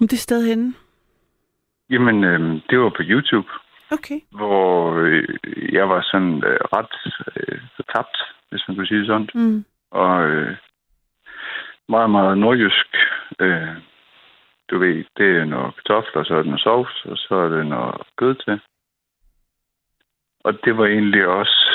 om 0.01 0.09
det 0.09 0.19
sted 0.19 0.47
henne? 0.47 0.75
Jamen, 1.91 2.25
øhm, 2.25 2.61
det 2.71 2.81
var 2.81 2.89
på 2.89 3.03
YouTube, 3.03 3.49
Okay. 3.93 4.21
hvor 4.31 4.93
øh, 4.95 5.29
jeg 5.73 5.89
var 5.89 6.01
sådan 6.03 6.45
øh, 6.45 6.59
ret 6.73 7.13
øh, 7.37 7.61
fortabt, 7.77 8.17
hvis 8.51 8.69
man 8.69 8.77
kunne 8.77 8.87
sige 8.87 9.07
sådan. 9.07 9.29
Mm. 9.35 9.65
Og 9.91 10.29
øh, 10.29 10.57
meget, 11.89 12.11
meget 12.11 12.39
nordjysk. 12.39 12.97
Øh, 13.41 13.77
du 14.71 14.79
ved, 14.79 15.05
det 15.17 15.37
er 15.37 15.45
noget 15.45 15.75
kartofler, 15.77 16.25
så 16.25 16.35
er 16.35 16.39
det 16.39 16.47
noget 16.47 16.61
sovs, 16.61 17.05
og 17.05 17.17
så 17.17 17.35
er 17.35 17.49
det 17.49 17.67
noget 17.67 17.95
kød 18.17 18.35
til. 18.35 18.61
Og 20.45 20.65
det 20.65 20.77
var 20.79 20.87
egentlig 20.87 21.27
også... 21.27 21.71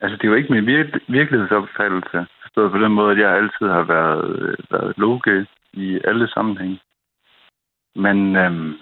Altså, 0.00 0.16
det 0.16 0.30
var 0.30 0.36
ikke 0.36 0.52
min 0.52 0.68
vir- 0.68 1.04
virkelighedsopfattelse. 1.08 2.26
Forstået 2.42 2.72
på 2.72 2.78
den 2.78 2.92
måde, 2.92 3.12
at 3.12 3.18
jeg 3.18 3.36
altid 3.36 3.66
har 3.76 3.82
været, 3.82 4.38
øh, 4.40 4.56
været 4.70 4.98
loge 4.98 5.46
i 5.72 6.00
alle 6.04 6.28
sammenhænge. 6.28 6.80
Men 7.94 8.36
øhm, 8.36 8.78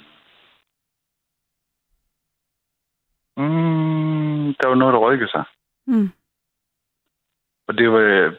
mm, 3.37 4.55
der 4.61 4.67
var 4.69 4.75
noget, 4.75 4.93
der 4.93 4.99
rykkede 4.99 5.31
sig. 5.31 5.45
Mm. 5.87 6.11
Og 7.69 7.79
det 7.79 7.93
var 7.93 7.99
øh, 7.99 8.33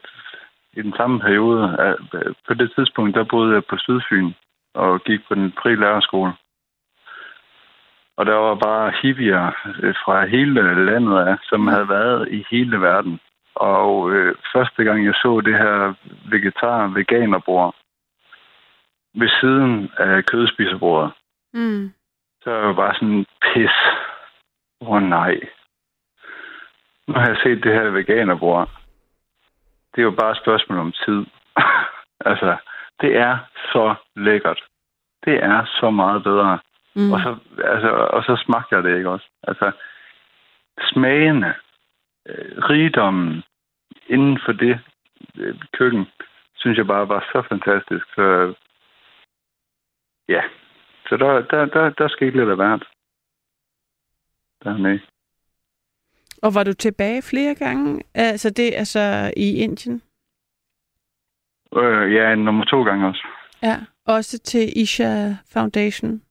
i 0.73 0.81
den 0.81 0.93
samme 0.97 1.19
periode. 1.19 1.77
at, 1.79 1.95
øh, 2.13 2.35
På 2.47 2.53
det 2.53 2.71
tidspunkt, 2.75 3.15
der 3.15 3.23
boede 3.23 3.53
jeg 3.53 3.65
på 3.65 3.77
Sydfyn 3.77 4.31
og 4.73 5.01
gik 5.01 5.19
på 5.27 5.35
den 5.35 5.53
fri 5.61 5.75
lærerskole. 5.75 6.33
Og 8.17 8.25
der 8.25 8.33
var 8.33 8.55
bare 8.55 8.93
hippier 9.01 9.51
øh, 9.83 9.95
fra 10.05 10.25
hele 10.25 10.85
landet 10.85 11.17
af, 11.17 11.37
som 11.43 11.67
havde 11.67 11.89
været 11.89 12.31
i 12.31 12.45
hele 12.49 12.81
verden. 12.81 13.19
Og 13.55 14.11
øh, 14.11 14.35
første 14.53 14.83
gang 14.83 15.05
jeg 15.05 15.13
så 15.13 15.41
det 15.45 15.53
her 15.53 15.93
vegetar-veganerbord 16.29 17.75
ved 19.19 19.29
siden 19.39 19.91
af 19.97 20.25
kødspiserbordet, 20.25 21.11
Mm. 21.53 21.91
så 22.43 22.51
var 22.51 22.67
jeg 22.67 22.75
bare 22.75 22.93
sådan, 22.93 23.25
pis. 23.41 23.71
Åh 24.81 24.89
oh, 24.89 25.01
nej. 25.01 25.39
Nu 27.07 27.13
har 27.13 27.27
jeg 27.27 27.37
set 27.43 27.63
det 27.63 27.73
her 27.73 27.89
veganerbord. 27.89 28.69
Det 29.95 30.01
er 30.01 30.03
jo 30.03 30.11
bare 30.11 30.31
et 30.31 30.37
spørgsmål 30.37 30.77
om 30.79 30.91
tid. 30.91 31.25
altså, 32.31 32.57
det 33.01 33.17
er 33.17 33.37
så 33.71 33.95
lækkert. 34.15 34.63
Det 35.25 35.43
er 35.43 35.65
så 35.79 35.89
meget 35.89 36.23
bedre. 36.23 36.59
Mm. 36.95 37.11
Og, 37.13 37.19
så, 37.19 37.37
altså, 37.63 37.89
og 37.89 38.23
så 38.23 38.43
smagte 38.45 38.75
jeg 38.75 38.83
det 38.83 38.97
ikke 38.97 39.09
også. 39.09 39.25
Altså, 39.43 39.71
smagene, 40.81 41.55
øh, 42.29 42.57
rigdommen 42.57 43.43
inden 44.07 44.39
for 44.45 44.51
det 44.51 44.79
øh, 45.37 45.55
køkken, 45.73 46.07
synes 46.55 46.77
jeg 46.77 46.87
bare 46.87 47.09
var 47.09 47.19
så 47.31 47.41
fantastisk. 47.49 48.05
Så, 48.15 48.53
ja, 50.29 50.41
så 51.09 51.17
der, 51.17 51.41
der, 51.41 51.65
der, 51.65 51.89
der 51.89 52.07
skete 52.07 52.37
lidt 52.37 52.49
af 52.49 52.55
hvert. 52.55 52.87
Dernede. 54.63 55.01
Og 56.43 56.55
var 56.55 56.63
du 56.63 56.73
tilbage 56.73 57.21
flere 57.21 57.55
gange? 57.55 58.03
Altså 58.13 58.49
det, 58.49 58.73
altså 58.75 59.33
i 59.37 59.57
Indien? 59.63 60.01
Øh, 61.75 62.13
ja, 62.13 62.35
nummer 62.35 62.65
to 62.65 62.83
gange 62.83 63.07
også. 63.07 63.27
Ja. 63.63 63.75
Også 64.05 64.39
til 64.39 64.81
Isha 64.81 65.33
Foundation? 65.53 66.21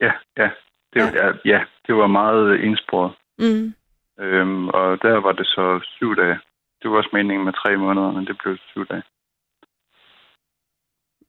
Ja, 0.00 0.12
ja. 0.36 0.50
Det, 0.92 1.02
var, 1.02 1.12
ja. 1.14 1.32
ja, 1.44 1.64
det 1.86 1.94
var 1.94 2.06
meget 2.06 2.60
indsporet. 2.60 3.12
Mm. 3.38 3.74
Øhm, 4.18 4.68
og 4.68 5.02
der 5.02 5.20
var 5.20 5.32
det 5.32 5.46
så 5.46 5.80
syv 5.96 6.16
dage. 6.16 6.38
Det 6.82 6.90
var 6.90 6.96
også 6.96 7.10
meningen 7.12 7.44
med 7.44 7.52
tre 7.52 7.76
måneder, 7.76 8.12
men 8.12 8.26
det 8.26 8.38
blev 8.42 8.56
syv 8.70 8.86
dage. 8.86 9.02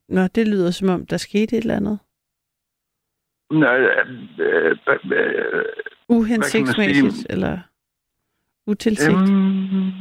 Nå, 0.10 0.28
det 0.28 0.48
lyder 0.48 0.72
som 0.72 0.90
om, 0.90 1.06
der 1.06 1.18
skete 1.18 1.58
et 1.58 1.62
eller 1.62 1.76
andet. 1.76 2.00
Nej, 3.52 3.78
øh, 3.78 4.08
øh, 4.40 4.78
øh, 5.12 5.66
Uhensigtsmæssigt, 6.10 7.28
eller 7.30 7.60
utilsigtet? 8.68 9.30
øhm, 9.30 9.92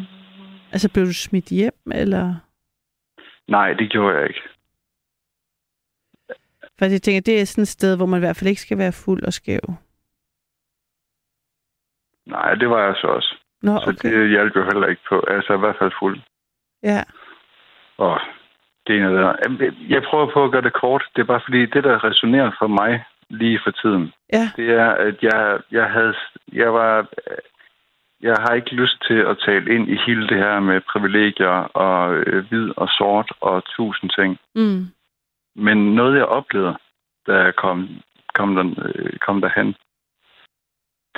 Altså, 0.72 0.90
blev 0.92 1.06
du 1.06 1.12
smidt 1.14 1.48
hjem, 1.48 1.90
eller? 1.94 2.34
nej, 3.48 3.72
det 3.72 3.90
gjorde 3.90 4.16
jeg 4.18 4.28
ikke. 4.28 4.40
For 6.78 6.84
jeg 6.84 7.02
tænker, 7.02 7.20
det 7.20 7.40
er 7.40 7.44
sådan 7.44 7.62
et 7.62 7.68
sted, 7.68 7.96
hvor 7.96 8.06
man 8.06 8.18
i 8.18 8.24
hvert 8.26 8.36
fald 8.36 8.48
ikke 8.48 8.60
skal 8.62 8.78
være 8.78 8.92
fuld 8.92 9.22
og 9.24 9.32
skæv. 9.32 9.60
Nej, 12.26 12.54
det 12.54 12.68
var 12.70 12.86
jeg 12.86 12.94
så 13.00 13.06
også. 13.06 13.36
Nå, 13.62 13.80
Så 13.80 13.90
okay. 13.90 14.20
det 14.20 14.30
hjalp 14.30 14.56
jo 14.56 14.64
heller 14.64 14.86
ikke 14.86 15.02
på. 15.08 15.20
Altså 15.28 15.54
i 15.54 15.58
hvert 15.58 15.76
fald 15.78 15.92
fuld. 16.00 16.20
Ja. 16.82 17.02
Og 17.96 18.20
det 18.86 18.96
ene 18.96 19.06
andet. 19.06 19.36
Jamen, 19.44 19.76
Jeg 19.88 20.02
prøver 20.02 20.30
på 20.32 20.44
at 20.44 20.50
gøre 20.52 20.62
det 20.62 20.72
kort. 20.72 21.04
Det 21.16 21.22
er 21.22 21.26
bare 21.26 21.40
fordi, 21.44 21.66
det 21.66 21.84
der 21.84 22.04
resonerer 22.04 22.50
for 22.58 22.66
mig 22.66 23.04
lige 23.30 23.60
for 23.64 23.70
tiden, 23.70 24.12
Ja. 24.32 24.50
det 24.56 24.70
er, 24.70 24.90
at 24.90 25.16
jeg, 25.22 25.58
jeg 25.70 25.86
havde, 25.90 26.14
jeg 26.52 26.74
var, 26.74 27.06
jeg 28.20 28.36
har 28.40 28.54
ikke 28.54 28.74
lyst 28.74 28.96
til 29.08 29.14
at 29.14 29.38
tale 29.46 29.74
ind 29.74 29.88
i 29.88 29.96
hele 30.06 30.28
det 30.28 30.36
her 30.38 30.60
med 30.60 30.80
privilegier 30.80 31.56
og 31.84 32.14
øh, 32.14 32.44
hvid 32.48 32.70
og 32.76 32.88
sort 32.88 33.32
og 33.40 33.64
tusind 33.76 34.10
ting. 34.10 34.38
Mm. 34.54 34.86
Men 35.56 35.94
noget, 35.94 36.16
jeg 36.16 36.24
oplevede, 36.24 36.76
da 37.26 37.32
jeg 37.32 37.54
kom, 37.56 37.88
kom, 38.34 38.54
der, 38.54 38.64
øh, 38.94 39.18
kom 39.26 39.40
derhen, 39.40 39.74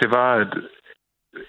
det 0.00 0.10
var, 0.10 0.32
at 0.34 0.56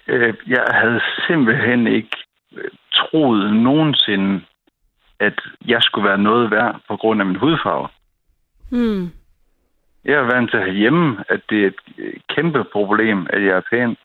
øh, 0.06 0.34
jeg 0.46 0.64
havde 0.70 1.00
simpelthen 1.26 1.86
ikke 1.86 2.16
øh, 2.56 2.70
troet 2.94 3.54
nogensinde, 3.56 4.40
at 5.20 5.40
jeg 5.66 5.82
skulle 5.82 6.08
være 6.08 6.18
noget 6.18 6.50
værd 6.50 6.80
på 6.88 6.96
grund 6.96 7.20
af 7.20 7.26
min 7.26 7.36
hudfarve. 7.36 7.88
Mm. 8.70 9.10
Jeg 10.04 10.14
er 10.14 10.32
vant 10.34 10.50
til 10.50 10.60
herhjemme, 10.60 11.24
at 11.28 11.40
det 11.50 11.62
er 11.62 11.66
et 11.66 11.80
øh, 11.98 12.14
kæmpe 12.28 12.64
problem, 12.64 13.26
at 13.30 13.42
jeg 13.42 13.56
er 13.56 13.68
pæn. 13.70 13.96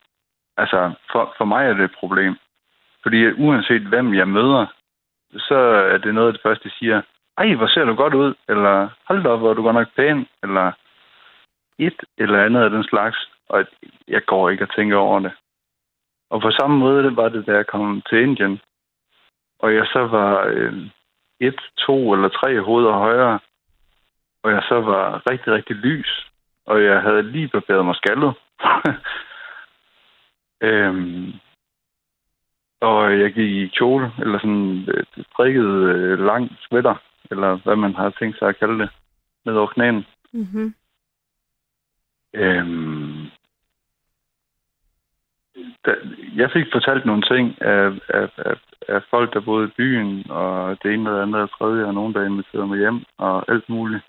Altså, 0.58 0.92
for, 1.12 1.34
for 1.38 1.46
mig 1.46 1.66
er 1.66 1.74
det 1.74 1.84
et 1.84 1.96
problem. 2.00 2.36
Fordi 3.04 3.26
at 3.26 3.34
uanset 3.38 3.82
hvem 3.82 4.14
jeg 4.14 4.28
møder, 4.28 4.66
så 5.38 5.56
er 5.94 5.98
det 5.98 6.14
noget 6.14 6.28
af 6.28 6.34
det 6.34 6.42
første, 6.42 6.70
de 6.70 6.76
siger, 6.80 7.02
ej, 7.38 7.54
hvor 7.54 7.68
ser 7.68 7.86
du 7.86 7.96
godt 7.96 8.14
ud, 8.14 8.34
eller 8.50 8.90
hold 9.08 9.24
da 9.24 9.30
op, 9.30 9.40
hvor 9.40 9.50
er 9.50 9.54
du 9.54 9.64
godt 9.64 9.76
nok 9.76 9.96
pæn, 9.96 10.28
eller 10.44 10.72
et 11.80 12.00
eller 12.18 12.46
andet 12.46 12.62
af 12.62 12.70
den 12.70 12.84
slags, 12.84 13.30
og 13.50 13.66
jeg 14.08 14.26
går 14.26 14.50
ikke 14.50 14.64
og 14.64 14.76
tænker 14.76 14.98
over 14.98 15.20
det. 15.20 15.32
Og 16.30 16.42
på 16.42 16.52
samme 16.52 16.78
måde 16.78 17.16
var 17.16 17.30
det, 17.30 17.48
da 17.48 17.52
jeg 17.52 17.68
kom 17.68 18.02
til 18.10 18.22
Indien, 18.22 18.60
og 19.60 19.76
jeg 19.76 19.86
så 19.86 20.00
var 20.00 20.46
øh, 20.48 20.74
et, 21.48 21.62
to 21.78 22.14
eller 22.14 22.30
tre 22.30 22.62
hoveder 22.62 22.92
højere, 22.92 23.40
og 24.44 24.52
jeg 24.52 24.64
så 24.68 24.82
var 24.82 25.30
rigtig, 25.30 25.54
rigtig 25.54 25.76
lys, 25.76 26.28
og 26.66 26.84
jeg 26.84 27.02
havde 27.02 27.32
lige 27.32 27.48
barberet 27.48 27.86
mig 27.86 27.96
skaldet. 27.96 28.34
øhm, 30.68 31.34
og 32.82 33.20
jeg 33.20 33.34
gik 33.34 33.52
i 33.52 33.68
kjole, 33.68 34.12
eller 34.20 34.40
sådan 34.40 34.86
øh, 34.88 35.04
strikket 35.34 35.66
øh, 35.66 36.20
lang 36.20 36.52
sweater, 36.60 36.96
eller 37.32 37.56
hvad 37.56 37.76
man 37.76 37.94
har 37.96 38.10
tænkt 38.10 38.40
sig 38.40 38.48
at 38.48 38.60
kalde 38.60 38.80
det, 38.80 38.90
ned 39.46 39.56
over 39.56 39.68
knæene. 39.68 40.06
Mm-hmm. 40.34 40.76
Øhm, 42.34 43.30
da, 45.86 45.96
jeg 46.36 46.52
fik 46.52 46.66
fortalt 46.72 47.06
nogle 47.06 47.22
ting 47.22 47.62
af, 47.62 47.86
af, 48.10 48.30
af, 48.38 48.56
af 48.88 49.02
folk, 49.10 49.34
der 49.34 49.40
boede 49.40 49.68
i 49.68 49.76
byen, 49.78 50.32
og 50.32 50.78
det 50.84 50.94
ene 50.94 51.10
og 51.10 51.16
det 51.16 51.22
andet 51.22 51.42
og 51.42 51.50
tredje, 51.50 51.86
og 51.86 51.94
nogen, 51.94 52.14
der 52.14 52.26
inviterede 52.26 52.68
mig 52.68 52.80
hjem, 52.80 53.04
og 53.18 53.52
alt 53.52 53.70
muligt. 53.70 54.04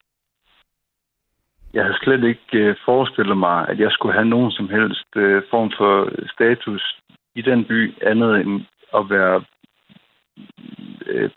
Jeg 1.75 1.85
havde 1.85 1.99
slet 2.03 2.25
ikke 2.25 2.59
øh, 2.59 2.77
forestillet 2.85 3.37
mig, 3.37 3.69
at 3.69 3.79
jeg 3.79 3.91
skulle 3.91 4.15
have 4.15 4.29
nogen 4.29 4.51
som 4.51 4.69
helst 4.69 5.17
øh, 5.17 5.43
form 5.51 5.71
for 5.77 6.11
status 6.33 7.01
i 7.35 7.43
den 7.43 7.65
by, 7.65 8.03
andet 8.03 8.41
end 8.41 8.63
at 8.95 9.11
være 9.11 9.45
øh, 11.07 11.31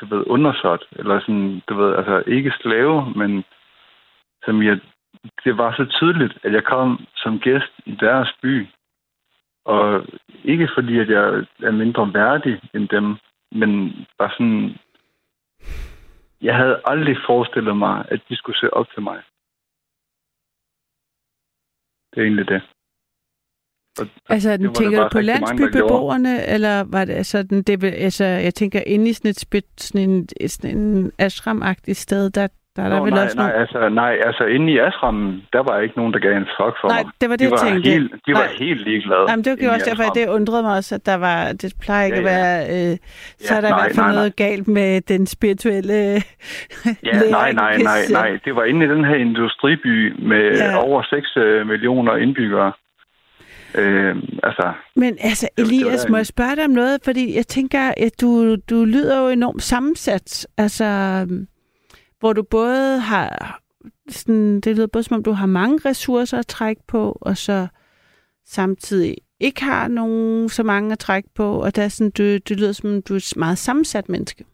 du 0.00 0.06
ved, 0.06 0.24
undersåt, 0.26 0.84
eller 0.92 1.20
sådan, 1.20 1.62
du 1.68 1.74
ved, 1.74 1.96
altså 1.96 2.22
ikke 2.26 2.52
slave, 2.60 3.12
men 3.16 3.44
som 4.44 4.62
jeg 4.62 4.80
det 5.44 5.58
var 5.58 5.74
så 5.76 5.84
tydeligt, 5.84 6.38
at 6.42 6.52
jeg 6.52 6.64
kom 6.64 7.06
som 7.16 7.38
gæst 7.38 7.72
i 7.86 7.94
deres 8.00 8.36
by. 8.42 8.66
Og 9.64 10.06
ikke 10.44 10.68
fordi, 10.76 10.98
at 10.98 11.08
jeg 11.08 11.24
er 11.62 11.70
mindre 11.70 12.14
værdig 12.14 12.60
end 12.74 12.88
dem, 12.88 13.16
men 13.52 13.92
bare 14.18 14.30
sådan... 14.30 14.76
Jeg 16.40 16.56
havde 16.56 16.80
aldrig 16.84 17.16
forestillet 17.26 17.76
mig, 17.76 18.04
at 18.08 18.20
de 18.28 18.36
skulle 18.36 18.58
se 18.58 18.72
op 18.74 18.86
til 18.94 19.02
mig. 19.02 19.22
Det 22.10 22.18
er 22.20 22.24
egentlig 22.24 22.48
det. 22.48 22.62
Og 24.00 24.06
Altså, 24.28 24.52
det 24.52 24.60
den 24.60 24.74
tænker 24.74 25.02
du 25.02 25.08
på 25.08 25.18
mange, 25.18 25.26
landsbybeboerne, 25.26 26.46
eller 26.46 26.84
var 26.90 27.04
det 27.04 27.26
sådan, 27.26 27.62
det, 27.62 27.82
vil- 27.82 27.98
altså, 28.06 28.24
jeg 28.24 28.54
tænker, 28.54 28.80
inde 28.86 29.08
i 29.10 29.12
sådan 29.12 29.28
et, 29.30 29.64
sådan 29.76 30.10
en, 30.10 30.28
sådan 30.48 30.78
en 30.78 31.12
ashram-agtigt 31.18 31.98
sted, 31.98 32.30
der, 32.30 32.48
der 32.76 32.82
er 32.82 32.88
der 32.88 32.98
Nå, 32.98 33.04
vel 33.04 33.12
nej, 33.14 33.24
også 33.24 33.36
nej, 33.36 33.46
nogle... 33.46 33.60
altså, 33.60 33.88
nej, 33.88 34.12
altså 34.26 34.44
inde 34.44 34.72
i 34.72 34.78
ashrammen, 34.78 35.42
der 35.52 35.62
var 35.62 35.80
ikke 35.80 35.96
nogen, 35.96 36.12
der 36.12 36.18
gav 36.18 36.32
en 36.36 36.48
fuck 36.58 36.74
for 36.80 36.88
Nej, 36.88 37.02
mig. 37.02 37.12
det 37.20 37.30
var 37.30 37.36
det, 37.36 37.40
de 37.40 37.44
jeg 37.44 37.50
var 37.50 37.70
tænkte. 37.70 37.90
Helt, 37.90 38.12
de 38.26 38.32
var 38.32 38.38
Nej. 38.48 38.56
helt 38.58 38.80
ligeglade. 38.88 39.24
Jamen, 39.30 39.44
det 39.44 39.50
var 39.52 39.72
i 39.72 39.74
også 39.74 39.90
derfor, 39.90 40.02
at 40.10 40.14
det 40.14 40.28
undrede 40.28 40.62
mig 40.62 40.76
også, 40.76 40.94
at 40.94 41.06
der 41.06 41.14
var, 41.14 41.52
det 41.52 41.72
plejer 41.80 42.04
ikke 42.04 42.16
Ja, 42.20 42.22
at 42.22 42.30
ja. 42.30 42.34
være, 42.34 42.92
øh, 42.92 42.96
så 43.38 43.54
Ja, 43.54 43.56
er 43.56 43.60
der 43.60 43.68
i 43.68 43.70
nej, 43.70 43.80
hvert 43.82 43.94
fald 43.96 44.06
nej, 44.06 44.14
noget 44.14 44.36
galt 44.36 44.68
med 44.68 45.00
den 45.00 45.26
spirituelle 45.26 45.94
Ja, 47.08 47.16
nej, 47.30 47.52
nej, 47.52 47.76
nej, 47.78 48.00
nej. 48.10 48.38
Det 48.44 48.56
var 48.56 48.64
inde 48.64 48.86
i 48.86 48.88
den 48.88 49.04
her 49.04 49.14
industriby 49.14 50.12
med 50.30 50.44
Ja. 50.56 50.82
over 50.86 51.02
6 51.02 51.36
øh, 51.36 51.66
millioner 51.66 52.16
indbyggere. 52.16 52.72
Øh, 53.74 54.16
altså, 54.42 54.72
Men 54.96 55.16
altså, 55.20 55.48
var 55.58 55.64
Elias, 55.64 56.08
må 56.08 56.16
jeg 56.16 56.26
spørge 56.26 56.56
dig 56.56 56.64
om 56.64 56.70
noget? 56.70 56.98
Fordi 57.04 57.36
jeg 57.36 57.46
tænker, 57.46 57.92
at 57.96 58.12
du, 58.20 58.56
du 58.70 58.84
lyder 58.84 59.20
jo 59.22 59.28
enormt 59.28 59.62
sammensat. 59.62 60.46
Altså, 60.58 60.84
øhm, 60.84 61.46
hvor 62.22 62.32
du 62.32 62.42
både 62.42 63.00
har... 63.00 63.58
Sådan, 64.08 64.60
det 64.60 64.76
lyder 64.76 64.86
både 64.92 65.04
som 65.04 65.16
om, 65.16 65.22
du 65.22 65.32
har 65.32 65.46
mange 65.46 65.78
ressourcer 65.88 66.38
at 66.38 66.46
trække 66.46 66.82
på, 66.88 67.18
og 67.20 67.36
så 67.36 67.68
samtidig 68.44 69.16
ikke 69.40 69.62
har 69.62 69.88
nogen 69.88 70.48
så 70.48 70.62
mange 70.62 70.92
at 70.92 70.98
trække 70.98 71.28
på, 71.34 71.62
og 71.64 71.76
der 71.76 71.82
er 71.82 71.88
sådan, 71.88 72.10
du, 72.10 72.22
det 72.22 72.56
lyder 72.60 72.72
som, 72.72 72.90
om 72.90 73.02
du 73.02 73.12
er 73.14 73.16
et 73.16 73.34
meget 73.36 73.58
sammensat 73.58 74.08
menneske. 74.08 74.44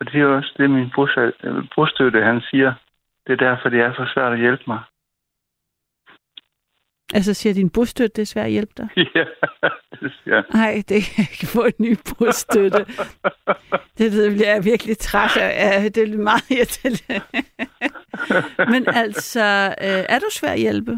og 0.00 0.06
det 0.06 0.20
er 0.20 0.26
også 0.26 0.54
det, 0.58 0.70
min 0.70 0.90
bosat- 0.96 2.24
han 2.24 2.40
siger. 2.50 2.74
Det 3.26 3.32
er 3.32 3.36
derfor, 3.36 3.68
det 3.68 3.80
er 3.80 3.92
så 3.92 4.10
svært 4.14 4.32
at 4.32 4.38
hjælpe 4.38 4.64
mig. 4.66 4.80
Altså 7.14 7.34
siger 7.34 7.54
din 7.54 7.70
bostøtte, 7.70 8.14
det 8.16 8.22
er 8.22 8.26
svært 8.26 8.46
at 8.46 8.52
hjælpe 8.52 8.72
dig? 8.76 8.88
ja, 9.14 9.24
det 10.00 10.12
siger. 10.24 10.42
Nej, 10.54 10.82
det 10.88 11.02
kan 11.02 11.24
ikke 11.32 11.46
få 11.46 11.64
en 11.64 11.78
ny 11.78 11.96
bostøtte. 12.18 12.84
Det 13.98 14.12
ved 14.12 14.46
jeg, 14.46 14.64
virkelig 14.64 14.98
træt 14.98 15.36
af. 15.36 15.92
Det 15.92 16.02
er 16.02 16.18
meget 16.18 16.50
irriterende. 16.50 17.20
Men 18.72 18.88
altså, 18.88 19.74
øh, 19.86 20.04
er 20.14 20.18
du 20.18 20.26
svær 20.30 20.52
at 20.52 20.58
hjælpe? 20.58 20.92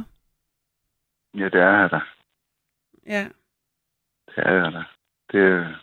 Ja, 1.35 1.45
det 1.45 1.61
er 1.61 1.81
jeg 1.81 1.91
da. 1.91 2.01
Ja. 3.07 3.29
Det 4.27 4.39
er 4.47 4.53
jeg 4.53 4.73
da. 4.73 4.83
Det 5.33 5.41
er, 5.41 5.75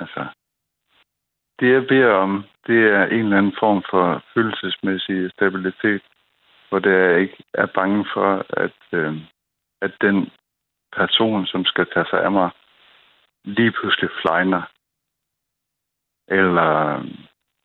altså, 0.00 0.26
det 1.60 1.72
jeg 1.72 1.86
beder 1.88 2.12
om, 2.12 2.44
det 2.66 2.80
er 2.90 3.04
en 3.04 3.24
eller 3.24 3.38
anden 3.38 3.56
form 3.58 3.82
for 3.90 4.22
følelsesmæssig 4.34 5.30
stabilitet, 5.30 6.02
hvor 6.68 6.78
det 6.78 6.90
jeg 6.90 7.20
ikke 7.20 7.44
er 7.54 7.66
bange 7.66 8.06
for, 8.14 8.46
at, 8.50 8.80
øh, 8.92 9.16
at 9.82 9.92
den 10.00 10.30
person, 10.92 11.46
som 11.46 11.64
skal 11.64 11.86
tage 11.94 12.06
sig 12.10 12.24
af 12.24 12.32
mig, 12.32 12.50
lige 13.44 13.72
pludselig 13.72 14.10
flyner. 14.22 14.62
Eller 16.28 16.70
øhm, 16.96 17.16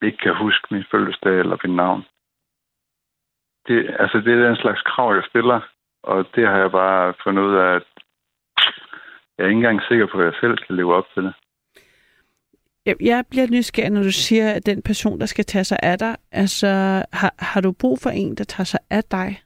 ikke 0.01 0.17
kan 0.17 0.35
huske 0.35 0.67
min 0.71 0.85
fødselsdag 0.91 1.39
eller 1.39 1.57
min 1.63 1.75
navn. 1.75 2.03
Det, 3.67 3.95
altså, 3.99 4.17
det 4.17 4.33
er 4.33 4.47
den 4.47 4.55
slags 4.55 4.81
krav, 4.81 5.15
jeg 5.15 5.23
stiller, 5.29 5.59
og 6.03 6.25
det 6.35 6.47
har 6.47 6.57
jeg 6.57 6.71
bare 6.71 7.13
fundet 7.23 7.43
ud 7.43 7.55
af, 7.55 7.75
at 7.75 7.83
jeg 9.37 9.43
er 9.43 9.47
ikke 9.47 9.57
engang 9.57 9.81
sikker 9.87 10.07
på, 10.07 10.19
at 10.19 10.25
jeg 10.25 10.33
selv 10.41 10.57
kan 10.57 10.75
leve 10.75 10.95
op 10.95 11.05
til 11.13 11.23
det. 11.23 11.33
Jeg, 12.85 12.95
jeg 13.01 13.25
bliver 13.29 13.47
nysgerrig, 13.51 13.91
når 13.91 14.03
du 14.03 14.11
siger, 14.11 14.53
at 14.53 14.65
den 14.65 14.81
person, 14.81 15.19
der 15.19 15.25
skal 15.25 15.45
tage 15.45 15.63
sig 15.63 15.77
af 15.83 15.97
dig, 15.99 16.15
altså, 16.31 16.67
har, 17.13 17.33
har 17.39 17.61
du 17.61 17.71
brug 17.71 17.99
for 17.99 18.09
en, 18.09 18.35
der 18.35 18.43
tager 18.43 18.65
sig 18.65 18.79
af 18.89 19.03
dig? 19.03 19.42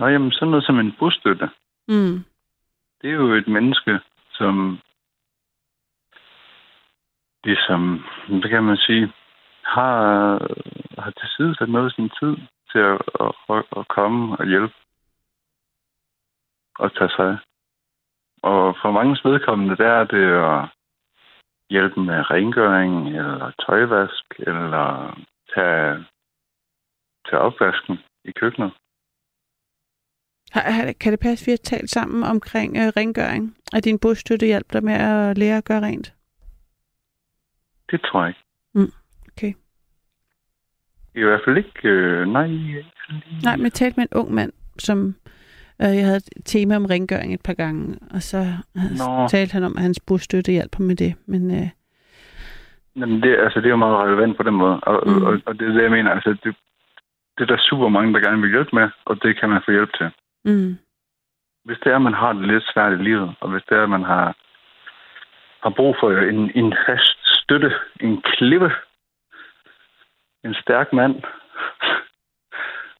Nå, 0.00 0.06
jamen, 0.06 0.32
sådan 0.32 0.50
noget 0.50 0.64
som 0.64 0.78
en 0.78 0.92
bostøtte, 0.98 1.50
Mm. 1.88 2.24
det 3.02 3.10
er 3.10 3.14
jo 3.14 3.34
et 3.34 3.48
menneske, 3.48 4.00
som 4.32 4.78
ligesom, 7.44 8.04
hvad 8.28 8.50
kan 8.50 8.64
man 8.64 8.76
sige, 8.76 9.12
har, 9.62 9.98
har 11.02 11.10
tilsidesat 11.10 11.68
noget 11.68 11.84
af 11.84 11.90
sin 11.92 12.10
tid 12.20 12.36
til 12.72 12.78
at, 12.78 13.02
at, 13.20 13.32
at, 13.48 13.64
at 13.76 13.88
komme 13.88 14.36
og 14.36 14.46
hjælpe 14.46 14.74
og 16.78 16.94
tage 16.94 17.10
sig. 17.10 17.38
Og 18.42 18.76
for 18.82 18.90
mange 18.90 19.18
vedkommende, 19.24 19.76
der 19.76 19.88
er 19.88 20.04
det 20.04 20.26
at 20.52 20.68
hjælpe 21.70 22.00
med 22.00 22.30
rengøring, 22.30 23.08
eller 23.08 23.50
tøjvask, 23.66 24.24
eller 24.38 25.16
tage 25.54 26.04
til 27.28 27.38
opvasken 27.38 27.98
i 28.24 28.30
køkkenet. 28.30 28.72
Har, 30.50 30.92
kan 31.00 31.12
det 31.12 31.20
passe, 31.20 31.42
at 31.42 31.46
vi 31.46 31.50
har 31.52 31.76
talt 31.76 31.90
sammen 31.90 32.24
omkring 32.24 32.76
øh, 32.76 32.92
rengøring? 32.96 33.56
At 33.72 33.84
din 33.84 33.98
bostøtte 33.98 34.46
hjælper 34.46 34.72
dig 34.72 34.84
med 34.84 34.94
at 34.94 35.38
lære 35.38 35.56
at 35.56 35.64
gøre 35.64 35.80
rent? 35.80 36.14
Det 37.90 38.00
tror 38.00 38.20
jeg 38.20 38.28
ikke. 38.28 38.40
Mm, 38.74 38.92
okay. 39.32 39.52
I 41.14 41.22
hvert 41.22 41.40
fald 41.44 41.56
ikke... 41.56 41.88
Øh, 41.88 42.28
nej. 42.28 42.46
Nej, 43.42 43.56
men 43.56 43.64
jeg 43.64 43.72
talte 43.72 44.00
med 44.00 44.06
en 44.10 44.18
ung 44.18 44.34
mand, 44.34 44.52
som 44.78 45.14
øh, 45.82 45.96
jeg 45.96 46.04
havde 46.04 46.16
et 46.16 46.44
tema 46.44 46.76
om 46.76 46.84
rengøring 46.84 47.34
et 47.34 47.42
par 47.42 47.54
gange, 47.54 47.98
og 48.10 48.22
så 48.22 48.46
Nå. 48.74 49.28
talte 49.28 49.52
han 49.52 49.64
om, 49.64 49.76
at 49.76 49.82
hans 49.82 50.00
bostøtte 50.00 50.52
hjælper 50.52 50.82
med 50.82 50.96
det. 50.96 51.14
Men 51.26 51.50
øh, 51.50 51.68
Jamen, 52.96 53.22
det, 53.22 53.36
altså, 53.38 53.60
det 53.60 53.66
er 53.66 53.70
jo 53.70 53.76
meget 53.76 53.98
relevant 54.06 54.36
på 54.36 54.42
den 54.42 54.54
måde. 54.54 54.80
Og, 54.80 55.02
mm. 55.06 55.22
og, 55.22 55.40
og 55.46 55.58
det 55.58 55.68
er 55.68 55.72
det, 55.72 55.82
jeg 55.82 55.90
mener. 55.90 56.10
Altså, 56.10 56.30
det, 56.30 56.54
det 57.38 57.42
er 57.42 57.46
der 57.46 57.66
super 57.70 57.88
mange, 57.88 58.14
der 58.14 58.20
gerne 58.20 58.42
vil 58.42 58.50
hjælpe 58.50 58.70
med, 58.72 58.88
og 59.04 59.22
det 59.22 59.40
kan 59.40 59.48
man 59.48 59.62
få 59.64 59.70
hjælp 59.70 59.92
til. 59.98 60.10
Mm, 60.44 60.78
Hvis 61.64 61.78
det 61.78 61.92
er, 61.92 61.96
at 61.96 62.02
man 62.02 62.14
har 62.14 62.32
det 62.32 62.46
lidt 62.46 62.64
svært 62.72 62.92
i 62.92 63.02
livet, 63.02 63.34
og 63.40 63.50
hvis 63.50 63.62
det 63.68 63.78
er, 63.78 63.82
at 63.82 63.90
man 63.90 64.02
har, 64.02 64.36
har 65.62 65.70
brug 65.70 65.96
for 66.00 66.10
en, 66.10 66.50
en 66.54 66.74
fast 66.86 67.18
støtte, 67.24 67.72
en 68.00 68.22
klippe, 68.22 68.70
en 70.44 70.54
stærk 70.54 70.92
mand, 70.92 71.14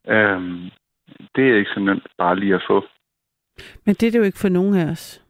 øhm, 0.09 0.71
det 1.35 1.51
er 1.51 1.57
ikke 1.57 1.71
så 1.75 1.81
nemt 1.81 2.07
bare 2.19 2.37
lige 2.37 2.55
at 2.55 2.65
få. 2.67 2.87
men 3.85 3.95
det 3.95 4.07
er 4.07 4.11
det 4.11 4.19
jo 4.19 4.25
ikke 4.25 4.39
for 4.39 4.49
nogen 4.49 4.75
af 4.77 4.91
os. 4.91 5.23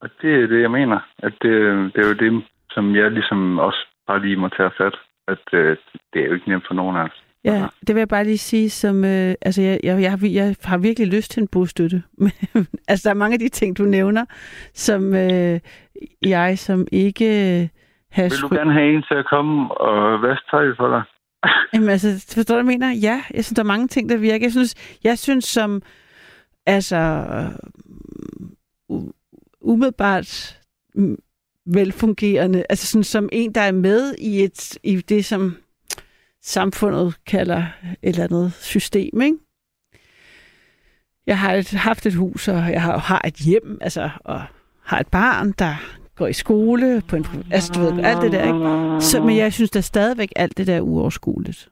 Og 0.00 0.10
det 0.22 0.42
er 0.42 0.46
det, 0.46 0.60
jeg 0.62 0.70
mener. 0.70 1.00
At 1.18 1.32
det, 1.42 1.52
det 1.94 2.04
er 2.04 2.08
jo 2.08 2.14
det, 2.14 2.44
som 2.70 2.96
jeg 2.96 3.10
ligesom 3.10 3.58
også 3.58 3.86
bare 4.06 4.20
lige 4.22 4.36
må 4.36 4.48
tage 4.48 4.70
fat. 4.78 4.96
At 5.28 5.44
øh, 5.52 5.76
det 6.12 6.22
er 6.22 6.26
jo 6.26 6.34
ikke 6.34 6.48
nemt 6.48 6.66
for 6.66 6.74
nogen 6.74 6.96
af 6.96 7.02
os. 7.02 7.24
Ja, 7.44 7.66
det 7.86 7.94
vil 7.94 8.00
jeg 8.00 8.08
bare 8.08 8.24
lige 8.24 8.38
sige, 8.38 8.70
som, 8.70 9.04
øh, 9.04 9.34
altså 9.42 9.62
jeg, 9.62 9.80
jeg, 9.82 10.02
jeg, 10.02 10.10
har- 10.10 10.28
jeg 10.28 10.56
har 10.64 10.78
virkelig 10.78 11.08
lyst 11.08 11.30
til 11.30 11.40
en 11.40 11.48
bostøtte. 11.48 12.02
Men, 12.18 12.32
altså 12.88 13.08
der 13.08 13.10
er 13.10 13.18
mange 13.18 13.34
af 13.34 13.38
de 13.38 13.48
ting, 13.48 13.78
du 13.78 13.82
nævner, 13.84 14.24
som 14.74 15.14
øh, 15.14 15.60
jeg 16.22 16.58
som 16.58 16.86
ikke 16.92 17.24
øh, 17.60 17.68
har... 18.10 18.22
Vil 18.22 18.38
du 18.42 18.54
gerne 18.54 18.72
have 18.72 18.94
en 18.94 19.02
til 19.08 19.14
at 19.14 19.26
komme 19.30 19.74
og 19.80 20.22
vaske 20.22 20.44
tøj 20.50 20.66
for 20.76 20.88
dig? 20.88 21.02
Jamen 21.74 21.88
altså, 21.88 22.32
forstår 22.34 22.54
du, 22.56 22.62
hvad 22.62 22.72
jeg 22.72 22.78
mener? 22.80 22.92
Ja, 23.00 23.22
jeg 23.34 23.44
synes, 23.44 23.56
der 23.56 23.62
er 23.62 23.66
mange 23.66 23.88
ting, 23.88 24.08
der 24.08 24.16
virker. 24.16 24.44
Jeg 24.46 24.52
synes, 24.52 24.74
jeg 25.04 25.18
synes 25.18 25.44
som, 25.44 25.82
altså, 26.66 27.24
umiddelbart 29.60 30.60
velfungerende, 31.66 32.64
altså 32.70 32.86
sådan 32.86 33.04
som 33.04 33.28
en, 33.32 33.52
der 33.54 33.60
er 33.60 33.72
med 33.72 34.14
i, 34.18 34.44
et, 34.44 34.78
i 34.82 34.96
det, 34.96 35.24
som 35.24 35.56
samfundet 36.44 37.14
kalder 37.26 37.66
et 37.82 37.96
eller 38.02 38.24
andet 38.24 38.52
system, 38.52 39.20
ikke? 39.20 39.36
Jeg 41.26 41.38
har 41.38 41.52
et, 41.52 41.70
haft 41.70 42.06
et 42.06 42.14
hus, 42.14 42.48
og 42.48 42.72
jeg 42.72 42.82
har, 42.82 42.98
har 42.98 43.22
et 43.26 43.34
hjem, 43.34 43.78
altså, 43.80 44.10
og 44.24 44.42
har 44.82 45.00
et 45.00 45.06
barn, 45.06 45.52
der 45.52 45.74
går 46.14 46.26
i 46.26 46.32
skole, 46.32 47.02
på 47.08 47.16
en, 47.16 47.26
altså, 47.50 47.72
du 47.72 47.80
ved, 47.80 48.04
alt 48.04 48.22
det 48.22 48.32
der, 48.32 48.44
ikke? 48.44 49.04
Så, 49.04 49.22
men 49.22 49.36
jeg 49.36 49.52
synes 49.52 49.70
da 49.70 49.80
stadigvæk, 49.80 50.32
alt 50.36 50.56
det 50.56 50.66
der 50.66 50.76
er 50.76 50.80
uoverskueligt 50.80 51.70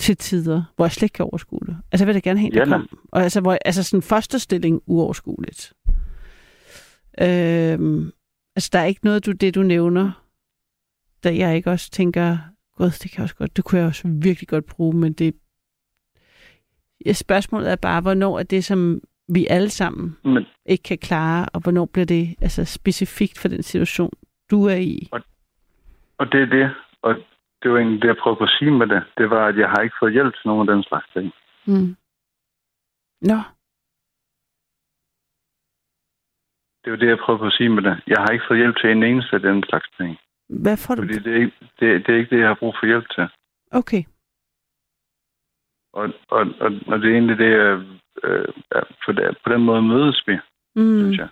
til 0.00 0.16
tider, 0.16 0.62
hvor 0.76 0.84
jeg 0.84 0.92
slet 0.92 1.02
ikke 1.02 1.12
kan 1.12 1.24
overskue 1.24 1.60
det. 1.66 1.76
Altså, 1.92 2.04
jeg 2.04 2.06
vil 2.06 2.14
da 2.14 2.30
gerne 2.30 2.42
der 2.42 2.58
Jamen. 2.58 2.72
kom. 2.72 2.98
Og 3.12 3.22
altså, 3.22 3.40
hvor, 3.40 3.58
altså 3.64 3.82
sådan 3.82 4.02
fosterstilling 4.02 4.82
uoverskueligt. 4.86 5.72
Øhm, 7.20 8.12
altså, 8.56 8.70
der 8.72 8.78
er 8.78 8.84
ikke 8.84 9.04
noget, 9.04 9.26
du, 9.26 9.32
det 9.32 9.54
du 9.54 9.62
nævner, 9.62 10.24
der 11.22 11.30
jeg 11.30 11.56
ikke 11.56 11.70
også 11.70 11.90
tænker, 11.90 12.38
gud, 12.80 12.90
det 13.02 13.10
kan 13.10 13.18
jeg 13.18 13.22
også 13.22 13.36
godt, 13.36 13.56
det 13.56 13.64
kunne 13.64 13.78
jeg 13.80 13.86
også 13.86 14.08
virkelig 14.22 14.48
godt 14.48 14.66
bruge, 14.66 14.96
men 14.96 15.12
det 15.12 15.34
ja, 17.06 17.12
spørgsmålet 17.12 17.72
er 17.72 17.76
bare, 17.76 18.00
hvornår 18.00 18.38
er 18.38 18.42
det, 18.42 18.64
som 18.64 19.00
vi 19.28 19.46
alle 19.50 19.70
sammen 19.70 20.16
Men, 20.24 20.46
ikke 20.66 20.82
kan 20.82 20.98
klare, 20.98 21.46
og 21.54 21.60
hvornår 21.62 21.86
bliver 21.92 22.06
det 22.06 22.24
altså 22.40 22.64
specifikt 22.64 23.38
for 23.38 23.48
den 23.48 23.62
situation, 23.62 24.12
du 24.50 24.64
er 24.64 24.76
i? 24.76 25.08
og 26.18 26.32
det 26.32 26.40
er 26.42 26.46
det. 26.46 26.70
Og 27.02 27.14
det 27.62 27.70
var 27.70 27.78
egentlig 27.78 28.02
det, 28.02 28.08
jeg 28.08 28.16
prøvede 28.22 28.38
på 28.38 28.44
at 28.44 28.56
sige 28.58 28.70
med 28.70 28.86
det. 28.86 29.02
Det 29.18 29.30
var, 29.30 29.46
at 29.46 29.58
jeg 29.58 29.68
har 29.68 29.80
ikke 29.82 29.96
fået 30.00 30.12
hjælp 30.12 30.34
til 30.34 30.46
nogen 30.48 30.68
af 30.68 30.74
den 30.74 30.84
slags 30.84 31.06
ting. 31.14 31.32
Mm. 31.66 31.96
Nå, 33.20 33.38
Det 36.84 36.92
var 36.92 36.98
det, 36.98 37.08
jeg 37.08 37.18
prøvede 37.18 37.40
på 37.40 37.46
at 37.46 37.52
sige 37.52 37.68
med 37.68 37.82
det. 37.82 38.00
Jeg 38.06 38.18
har 38.18 38.30
ikke 38.32 38.44
fået 38.48 38.58
hjælp 38.58 38.76
til 38.76 38.90
en 38.90 39.02
eneste 39.02 39.36
af 39.36 39.42
den 39.42 39.64
slags 39.68 39.88
ting. 39.96 40.18
Hvad 40.50 40.76
får 40.76 40.94
du? 40.94 41.02
Fordi 41.02 41.18
det 41.18 41.32
er, 41.32 41.36
ikke, 41.36 41.52
det, 41.80 42.06
det 42.06 42.14
er 42.14 42.18
ikke 42.18 42.34
det, 42.36 42.40
jeg 42.40 42.48
har 42.48 42.54
brug 42.54 42.74
for 42.80 42.86
hjælp 42.86 43.04
til. 43.14 43.28
Okay. 43.72 44.02
Og, 45.92 46.12
og, 46.28 46.40
og, 46.60 46.70
og 46.86 46.98
det 47.00 47.10
er 47.10 47.14
egentlig 47.14 47.38
det, 47.38 47.50
jeg, 47.50 47.82
øh, 48.24 48.44
på, 49.06 49.12
det, 49.12 49.36
på 49.44 49.52
den 49.52 49.62
måde 49.64 49.82
mødes 49.82 50.22
vi, 50.26 50.36
Mm. 50.76 50.98
synes 51.00 51.18
jeg. 51.18 51.28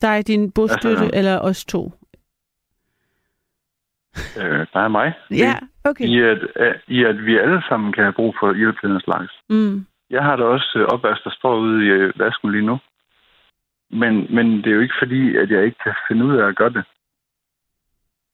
Der 0.00 0.08
er 0.08 0.22
din 0.22 0.52
bostøtte, 0.52 0.88
Altså- 1.04 1.10
eller 1.14 1.38
os 1.40 1.64
to? 1.64 1.92
Øh, 4.38 4.66
der 4.72 4.80
er 4.80 4.88
mig. 4.88 5.12
Ja, 5.30 5.54
okay. 5.84 6.04
I 6.04 6.20
at, 6.22 6.38
at, 6.56 6.80
I 6.88 7.04
at 7.04 7.24
vi 7.26 7.38
alle 7.38 7.62
sammen 7.68 7.92
kan 7.92 8.02
have 8.04 8.12
brug 8.12 8.34
for 8.40 8.54
hjælp 8.54 8.80
til 8.80 8.88
den 8.90 9.00
slags. 9.00 9.32
Mm. 9.48 9.86
Jeg 10.10 10.22
har 10.22 10.36
da 10.36 10.44
også 10.44 10.78
øh, 10.78 10.84
opvask, 10.86 11.24
der 11.24 11.30
står 11.30 11.56
ude 11.58 11.84
i 11.86 11.88
øh, 11.88 12.12
vasken 12.18 12.52
lige 12.52 12.66
nu. 12.66 12.78
Men, 13.90 14.34
men 14.34 14.46
det 14.58 14.66
er 14.66 14.74
jo 14.74 14.80
ikke 14.80 14.94
fordi, 15.02 15.36
at 15.36 15.50
jeg 15.50 15.64
ikke 15.64 15.78
kan 15.84 15.94
finde 16.08 16.24
ud 16.24 16.36
af 16.36 16.46
at 16.48 16.56
gøre 16.56 16.70
det. 16.72 16.84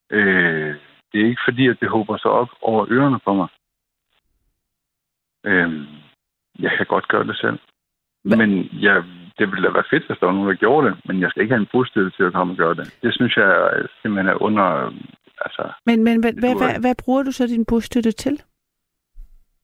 Øh, 0.09 0.75
det 1.11 1.21
er 1.21 1.25
ikke 1.25 1.45
fordi, 1.47 1.67
at 1.67 1.77
det 1.79 1.89
håber 1.89 2.17
sig 2.17 2.31
op 2.31 2.49
over 2.61 2.85
ørerne 2.89 3.19
på 3.25 3.33
mig. 3.33 3.47
Øh, 5.45 5.87
jeg 6.59 6.71
kan 6.77 6.85
godt 6.85 7.07
gøre 7.07 7.27
det 7.27 7.37
selv. 7.37 7.59
Hva- 8.27 8.35
Men 8.35 8.69
jeg, 8.81 9.03
det 9.37 9.51
ville 9.51 9.67
da 9.67 9.73
være 9.73 9.89
fedt, 9.89 10.07
hvis 10.07 10.17
der 10.19 10.25
var 10.25 10.33
nogen, 10.33 10.49
der 10.49 10.55
gjorde 10.55 10.87
det. 10.89 10.97
Men 11.05 11.21
jeg 11.21 11.29
skal 11.29 11.41
ikke 11.41 11.53
have 11.55 11.61
en 11.61 11.69
bostøtte 11.71 12.11
til 12.11 12.23
at 12.23 12.33
komme 12.33 12.53
og 12.53 12.57
gøre 12.57 12.75
det. 12.75 12.97
Det 13.01 13.13
synes 13.13 13.37
jeg 13.37 13.71
simpelthen 14.01 14.27
er 14.33 14.41
under... 14.41 14.91
Altså, 15.41 15.73
Men, 15.85 16.03
men 16.03 16.19
hvad, 16.19 16.33
hvad, 16.33 16.55
hvad, 16.57 16.79
hvad 16.81 16.95
bruger 17.05 17.23
du 17.23 17.31
så 17.31 17.47
din 17.47 17.65
bostøtte 17.65 18.11
til? 18.11 18.41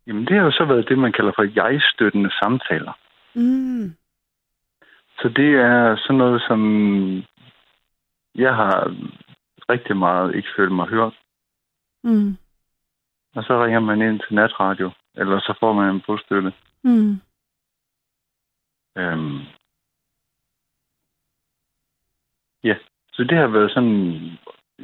jamen, 0.08 0.26
det 0.26 0.36
har 0.38 0.44
jo 0.44 0.52
så 0.52 0.66
været 0.66 0.90
det, 0.90 0.98
man 0.98 1.12
kalder 1.12 1.32
for 1.36 1.44
jeg-støttende 1.56 2.32
samtaler. 2.42 2.94
Mm. 3.36 3.94
Så 5.20 5.30
det 5.30 5.56
er 5.56 5.96
sådan 5.98 6.18
noget, 6.18 6.42
som 6.48 6.60
jeg 8.36 8.56
har 8.56 8.96
rigtig 9.72 9.98
meget 9.98 10.36
ikke 10.36 10.50
følt 10.56 10.72
mig 10.72 10.88
hørt. 10.88 11.14
Mm. 12.04 12.38
Og 13.36 13.44
så 13.44 13.66
ringer 13.66 13.80
man 13.80 14.02
ind 14.02 14.20
til 14.20 14.36
natradio, 14.36 14.92
eller 15.16 15.40
så 15.40 15.54
får 15.60 15.74
man 15.74 15.96
en 15.96 16.02
bostøtte. 16.08 16.54
Mm. 16.84 17.22
Øhm. 18.98 19.40
Ja, 22.64 22.76
så 23.14 23.24
det 23.24 23.38
har 23.38 23.48
været 23.48 23.72
sådan... 23.72 24.22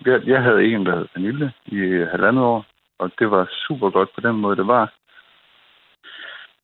Jeg, 0.05 0.27
jeg 0.27 0.43
havde 0.43 0.65
en, 0.65 0.85
der 0.85 0.95
hed 0.95 1.07
Pernille 1.07 1.53
i 1.65 1.79
halvandet 2.11 2.43
år, 2.43 2.65
og 2.99 3.11
det 3.19 3.31
var 3.31 3.49
super 3.67 3.89
godt 3.89 4.09
på 4.15 4.21
den 4.21 4.35
måde, 4.35 4.55
det 4.55 4.67
var. 4.67 4.93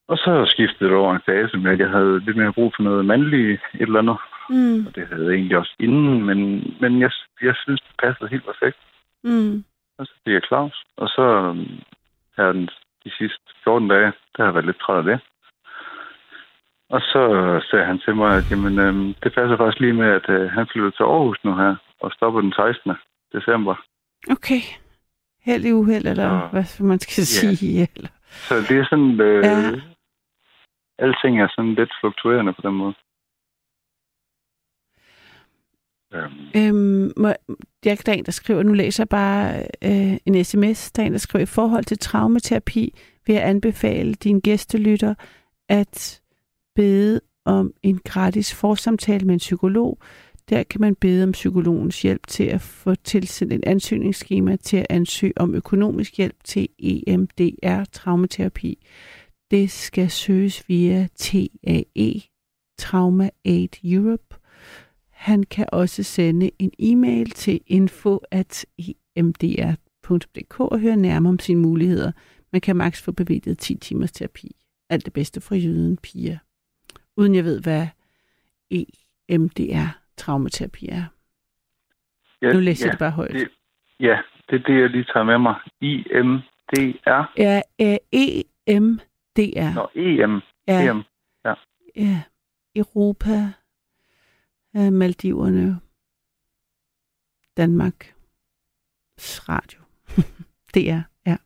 Og 0.08 0.18
så 0.18 0.46
skiftede 0.48 0.90
det 0.90 0.98
over 0.98 1.14
en 1.16 1.22
fase 1.26 1.58
med, 1.58 1.72
at 1.72 1.80
jeg 1.80 1.90
havde 1.90 2.20
lidt 2.20 2.38
mere 2.38 2.54
brug 2.54 2.74
for 2.76 2.84
noget 2.84 3.06
mandligt 3.06 3.62
et 3.74 3.82
eller 3.82 4.00
andet. 4.00 4.18
Mm. 4.50 4.86
Og 4.88 4.96
det 4.96 5.08
havde 5.08 5.26
jeg 5.26 5.34
egentlig 5.34 5.58
også 5.58 5.76
inden, 5.80 6.24
men, 6.26 6.38
men 6.82 7.02
jeg, 7.02 7.12
jeg 7.42 7.56
synes, 7.64 7.82
det 7.82 7.96
passede 8.04 8.30
helt 8.30 8.46
perfekt. 8.46 8.78
Mm. 9.24 9.64
Og 9.98 10.06
så 10.06 10.14
blev 10.24 10.34
jeg 10.34 10.44
Claus. 10.48 10.84
Og 10.98 11.08
så 11.08 11.22
øhm, 11.22 11.80
her 12.38 12.52
den, 12.52 12.70
de 13.04 13.12
sidste 13.18 13.40
14 13.64 13.88
dage, 13.88 14.06
der 14.38 14.38
har 14.38 14.46
jeg 14.46 14.54
været 14.54 14.66
lidt 14.66 14.80
træt 14.80 14.98
af 14.98 15.04
det. 15.04 15.20
Og 16.90 17.02
så 17.02 17.22
sagde 17.72 17.86
han 17.86 18.00
til 18.00 18.16
mig, 18.16 18.38
at 18.38 18.52
jamen, 18.52 18.80
øhm, 18.80 19.14
det 19.24 19.34
passer 19.34 19.58
faktisk 19.58 19.80
lige 19.80 19.94
med, 19.94 20.08
at 20.20 20.30
øh, 20.30 20.52
han 20.52 20.68
flytter 20.72 20.90
til 20.92 21.04
Aarhus 21.04 21.38
nu 21.44 21.56
her, 21.56 21.76
og 22.00 22.12
stopper 22.12 22.42
den 22.42 22.54
16. 22.54 22.92
december. 23.34 23.76
Okay. 24.32 24.62
Held 25.46 25.66
i 25.66 25.72
uheld, 25.72 26.08
eller 26.08 26.30
Så- 26.40 26.48
hvad 26.52 26.88
man 26.88 27.00
skal 27.00 27.22
Ja. 27.22 27.26
sige. 27.56 27.88
Eller... 27.96 28.10
Så 28.32 28.56
det 28.56 28.78
er 28.80 28.86
sådan, 28.90 29.22
øh, 29.22 29.44
ja. 29.44 29.72
alting 31.00 31.42
er 31.42 31.48
sådan 31.56 31.74
lidt 31.74 31.92
fluktuerende 32.00 32.54
på 32.54 32.62
den 32.62 32.74
måde. 32.74 32.94
Øhm, 36.14 36.54
Øhm, 36.56 37.12
må, 37.18 37.28
jeg, 37.86 37.98
der 38.06 38.12
er 38.12 38.16
en, 38.16 38.26
der 38.26 38.32
skriver, 38.32 38.64
nu 38.64 38.74
læser 38.74 39.04
jeg 39.04 39.10
bare 39.10 39.64
øh, 39.82 40.18
en 40.26 40.44
sms, 40.44 40.92
der 40.92 41.04
er 41.04 41.08
en, 41.08 41.12
der 41.12 41.18
skriver, 41.18 41.44
i 41.44 41.46
forhold 41.46 41.84
til 41.84 41.98
traumaterapi 41.98 42.94
vil 43.26 43.34
jeg 43.34 43.48
anbefale 43.48 44.14
din 44.14 44.40
gæstelytter 44.40 45.14
at 45.70 46.22
bede 46.76 47.22
om 47.46 47.74
en 47.84 48.00
gratis 48.06 48.54
forsamtale 48.54 49.26
med 49.26 49.34
en 49.34 49.40
psykolog. 49.40 50.00
Der 50.50 50.64
kan 50.64 50.82
man 50.82 50.96
bede 50.96 51.24
om 51.24 51.32
psykologens 51.32 52.02
hjælp 52.02 52.28
til 52.28 52.44
at 52.44 52.62
få 52.62 52.96
tilsendt 52.96 53.54
en 53.54 53.64
ansøgningsskema 53.64 54.56
til 54.56 54.78
at 54.78 54.86
ansøge 54.90 55.34
om 55.38 55.56
økonomisk 55.56 56.18
hjælp 56.18 56.36
til 56.44 56.68
EMDR 56.80 57.84
traumaterapi. 57.92 58.86
Det 59.52 59.72
skal 59.72 60.10
søges 60.10 60.70
via 60.70 61.08
TAE, 61.16 62.22
Trauma 62.80 63.30
Aid 63.46 63.84
Europe. 63.84 64.36
Han 65.24 65.44
kan 65.44 65.66
også 65.72 66.04
sende 66.04 66.52
en 66.60 66.72
e-mail 66.80 67.30
til 67.30 67.62
info.emdr.dk 67.68 70.60
og 70.60 70.80
høre 70.80 70.96
nærmere 70.96 71.30
om 71.30 71.40
sine 71.40 71.62
muligheder. 71.62 72.12
Man 72.52 72.62
kan 72.62 72.76
maks 72.76 73.02
få 73.02 73.12
bevilget 73.12 73.58
10 73.58 73.76
timers 73.78 74.12
terapi. 74.12 74.52
Alt 74.90 75.06
det 75.06 75.14
bedste 75.14 75.42
fra 75.42 75.56
jyden 75.56 75.98
Pia. 75.98 76.40
Uden 77.18 77.36
jeg 77.36 77.44
ved, 77.44 77.62
hvad 77.62 77.88
EMDR 79.30 79.98
traumaterapi 80.18 80.88
er. 80.88 81.04
Ja, 82.42 82.54
Nu 82.54 82.60
læser 82.60 82.86
ja, 82.86 82.88
jeg 82.88 82.92
det 82.94 83.00
bare 83.00 83.12
højt. 83.12 83.32
det- 83.34 83.50
Ja, 84.00 84.22
det 84.50 84.60
er 84.62 84.64
det, 84.64 84.82
jeg 84.82 84.90
lige 84.90 85.04
tager 85.04 85.24
med 85.24 85.38
mig. 85.38 85.56
IMDR. 85.82 87.32
Ja, 87.38 87.62
ja, 87.80 87.98
EMDR. 88.12 89.74
Nå, 89.76 89.88
EM. 89.96 90.42
Ja, 90.68 90.92
EM. 90.92 91.04
ja. 91.96 92.22
Europa, 92.76 93.52
øh, 94.76 94.94
Maldiverne, 94.94 95.80
Danmark, 97.58 98.16
Radio. 99.50 99.82
det 100.74 100.90
er, 100.90 101.04
ja. 101.26 101.38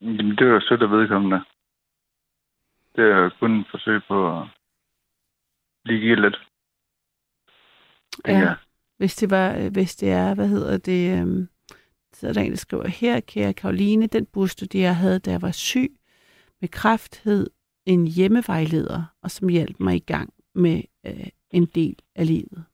Jamen, 0.00 0.30
det 0.30 0.40
er 0.40 0.52
jo 0.52 0.60
sødt 0.60 0.82
at 0.82 0.90
vedkommende. 0.90 1.44
Det 2.96 3.04
er 3.04 3.30
kun 3.40 3.60
et 3.60 3.66
forsøg 3.70 4.00
på 4.08 4.40
at 4.40 4.48
lige 5.84 6.00
give 6.00 6.20
lidt. 6.20 6.36
tænker 8.24 8.40
ja. 8.40 8.48
jeg. 8.48 8.56
Hvis 8.96 9.16
det, 9.16 9.30
var, 9.30 9.56
øh, 9.56 9.72
hvis 9.72 9.96
det 9.96 10.10
er, 10.10 10.34
hvad 10.34 10.48
hedder 10.48 10.78
det, 10.78 11.20
øhm, 11.20 11.48
så 12.12 12.28
er 12.28 12.32
der 12.32 12.40
en, 12.40 12.50
der 12.50 12.56
skriver, 12.56 12.88
her, 12.88 13.20
kære 13.20 13.54
Karoline, 13.54 14.06
den 14.06 14.26
bostudie, 14.26 14.80
jeg 14.80 14.96
havde, 14.96 15.18
da 15.18 15.30
jeg 15.30 15.42
var 15.42 15.50
syg 15.50 15.90
med 16.60 16.68
kræft, 16.68 17.24
hed 17.24 17.50
en 17.86 18.06
hjemmevejleder, 18.06 19.04
og 19.22 19.30
som 19.30 19.48
hjalp 19.48 19.80
mig 19.80 19.96
i 19.96 20.06
gang 20.06 20.34
med 20.54 20.82
øh, 21.06 21.28
en 21.54 21.66
del 21.66 21.96
af 22.14 22.26
livet. 22.26 22.64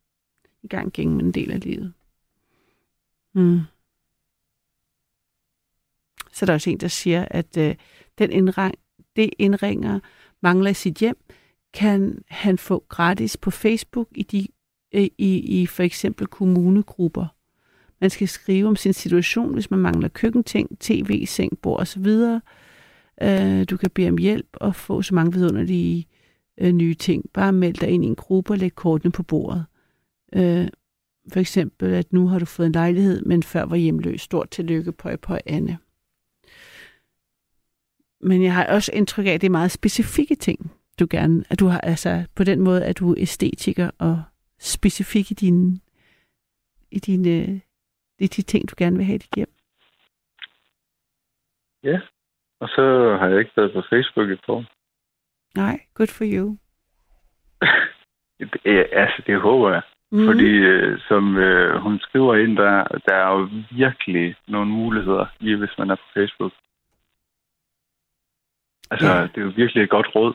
I 0.63 0.67
gang 0.67 0.93
gennem 0.93 1.21
en 1.21 1.33
del 1.33 1.51
af 1.51 1.61
livet. 1.61 1.93
Mm. 3.33 3.61
Så 6.33 6.45
er 6.45 6.47
der 6.47 6.53
også 6.55 6.71
en, 6.71 6.81
der 6.81 6.89
siger, 6.89 7.25
at 7.31 7.57
øh, 7.57 7.75
den 8.19 8.31
indring, 8.31 8.75
det 9.17 9.31
indringer 9.39 10.01
mangler 10.41 10.71
i 10.71 10.75
sit 10.75 10.95
hjem, 10.95 11.17
kan 11.75 12.25
han 12.29 12.59
få 12.59 12.85
gratis 12.89 13.37
på 13.37 13.51
Facebook 13.51 14.09
i 14.15 14.23
de 14.23 14.49
øh, 14.93 15.09
i, 15.19 15.61
i 15.61 15.67
for 15.67 15.83
eksempel 15.83 16.27
kommunegrupper. 16.27 17.27
Man 18.01 18.11
skal 18.11 18.29
skrive 18.29 18.69
om 18.69 18.77
sin 18.77 18.93
situation, 18.93 19.55
hvis 19.55 19.71
man 19.71 19.81
mangler 19.81 20.09
køkkenting, 20.09 20.79
tv, 20.79 21.27
seng, 21.27 21.59
bord 21.59 21.81
osv. 21.81 22.07
Øh, 23.23 23.65
du 23.71 23.77
kan 23.77 23.91
bede 23.91 24.09
om 24.09 24.19
hjælp 24.19 24.49
og 24.53 24.75
få 24.75 25.03
så 25.03 25.15
mange 25.15 25.33
vidunderlige 25.33 26.07
øh, 26.61 26.73
nye 26.73 26.95
ting. 26.95 27.31
Bare 27.35 27.53
meld 27.53 27.75
dig 27.75 27.89
ind 27.89 28.05
i 28.05 28.07
en 28.07 28.17
gruppe 28.17 28.53
og 28.53 28.59
læg 28.59 28.75
kortene 28.75 29.13
på 29.13 29.23
bordet. 29.23 29.67
Øh, 30.33 30.69
for 31.33 31.41
eksempel, 31.41 31.95
at 31.95 32.13
nu 32.13 32.29
har 32.29 32.39
du 32.39 32.45
fået 32.45 32.67
en 32.67 32.73
lejlighed, 32.73 33.23
men 33.25 33.43
før 33.43 33.65
var 33.65 33.77
hjemløs. 33.77 34.21
Stort 34.21 34.51
tillykke, 34.51 34.93
på 34.93 35.11
på 35.23 35.37
Anne. 35.47 35.79
Men 38.21 38.43
jeg 38.43 38.55
har 38.55 38.67
også 38.67 38.93
indtryk 38.95 39.27
af, 39.27 39.31
at 39.31 39.41
det 39.41 39.47
er 39.47 39.51
meget 39.51 39.71
specifikke 39.71 40.35
ting, 40.35 40.73
du 41.01 41.07
gerne, 41.11 41.45
at 41.51 41.61
du 41.61 41.67
har, 41.67 41.81
altså 41.81 42.25
på 42.37 42.45
den 42.45 42.61
måde, 42.61 42.85
at 42.85 42.99
du 42.99 43.11
er 43.11 43.15
æstetiker 43.19 43.91
og 43.99 44.23
specifik 44.59 45.31
i 45.31 45.35
dine, 45.35 45.81
i 46.91 46.99
dine, 46.99 47.29
øh, 47.29 47.61
i 48.19 48.27
de 48.27 48.43
ting, 48.43 48.71
du 48.71 48.75
gerne 48.79 48.97
vil 48.97 49.05
have 49.05 49.15
i 49.15 49.19
dit 49.19 49.35
hjem. 49.37 49.55
Og 52.61 52.69
så 52.69 53.17
har 53.21 53.29
jeg 53.29 53.39
ikke 53.39 53.57
været 53.57 53.73
på 53.73 53.83
Facebook 53.91 54.29
i 54.29 54.33
et 54.33 54.41
par. 54.47 54.80
Nej, 55.55 55.81
good 55.95 56.09
for 56.09 56.25
you. 56.25 56.57
Det, 58.41 58.61
ja, 58.65 58.83
altså, 58.93 59.23
det 59.27 59.41
håber 59.41 59.73
jeg. 59.73 59.83
Mm. 60.13 60.27
Fordi 60.27 60.51
øh, 60.51 60.99
som 61.09 61.37
øh, 61.37 61.81
hun 61.83 61.99
skriver 61.99 62.37
ind, 62.37 62.57
der, 62.57 62.85
der 63.09 63.15
er 63.15 63.31
jo 63.39 63.49
virkelig 63.71 64.37
nogle 64.49 64.71
muligheder 64.71 65.27
i, 65.41 65.55
hvis 65.55 65.79
man 65.79 65.91
er 65.91 65.95
på 65.95 66.09
Facebook. 66.15 66.53
Altså, 68.91 69.07
ja. 69.07 69.23
det 69.23 69.37
er 69.37 69.43
jo 69.43 69.53
virkelig 69.57 69.83
et 69.83 69.91
godt 69.91 70.15
råd. 70.15 70.35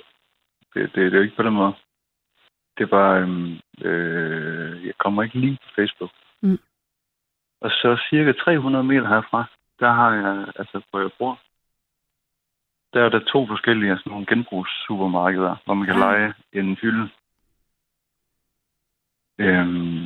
Det, 0.74 0.82
det, 0.82 0.96
det 0.96 1.14
er 1.14 1.18
jo 1.18 1.24
ikke 1.24 1.36
på 1.36 1.44
den 1.44 1.54
måde. 1.54 1.74
Det 2.78 2.84
er 2.84 2.88
bare, 2.88 3.22
øhm, 3.22 3.60
øh, 3.82 4.86
jeg 4.86 4.98
kommer 4.98 5.24
ikke 5.24 5.40
lige 5.40 5.58
på 5.64 5.70
Facebook. 5.76 6.12
Mm. 6.42 6.60
Og 7.62 7.72
så 7.72 8.02
cirka 8.10 8.32
300 8.32 8.84
meter 8.84 9.08
herfra, 9.08 9.46
der 9.80 9.92
har 9.92 10.14
jeg, 10.14 10.48
altså 10.56 10.82
hvor 10.90 11.00
jeg 11.00 11.10
bor, 11.20 11.40
der 12.96 13.02
er 13.04 13.10
der 13.10 13.20
to 13.20 13.48
forskellige 13.48 13.98
sådan 13.98 14.12
nogle 14.12 14.26
genbrugssupermarkeder, 14.26 15.56
hvor 15.66 15.74
man 15.74 15.86
kan 15.88 15.96
Ah. 15.96 16.00
lege 16.00 16.34
en 16.54 16.76
hylde. 16.82 17.10
Øhm, 19.40 20.06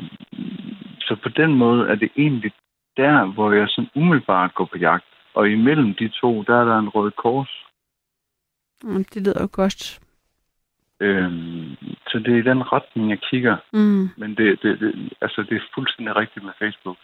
så 1.02 1.16
på 1.24 1.30
den 1.30 1.52
måde 1.56 1.90
er 1.90 1.95
det 1.95 2.11
egentlig 2.18 2.52
der, 2.98 3.26
hvor 3.26 3.52
jeg 3.52 3.68
sådan 3.70 3.90
umiddelbart 3.95 4.53
går 4.56 4.66
på 4.66 4.78
jagt. 4.78 5.06
Og 5.34 5.49
imellem 5.49 5.94
de 5.94 6.07
to, 6.22 6.44
der 6.44 6.56
er 6.61 6.66
der 6.66 6.80
en 6.80 6.90
rød 6.90 7.11
kors. 7.11 7.66
Mm, 8.84 9.03
det 9.03 9.22
lyder 9.26 9.41
jo 9.41 9.49
godt. 9.52 9.99
Øhm, 10.99 11.76
så 12.07 12.20
det 12.20 12.34
er 12.34 12.40
i 12.40 12.49
den 12.52 12.72
retning, 12.74 13.10
jeg 13.10 13.20
kigger. 13.20 13.57
Mm. 13.74 14.10
Men 14.18 14.36
det, 14.38 14.64
det, 14.64 14.80
det, 14.80 15.14
altså, 15.22 15.45
det 15.49 15.56
er 15.57 15.72
fuldstændig 15.76 16.16
rigtigt 16.16 16.45
med 16.45 16.53
Facebook. 16.60 16.98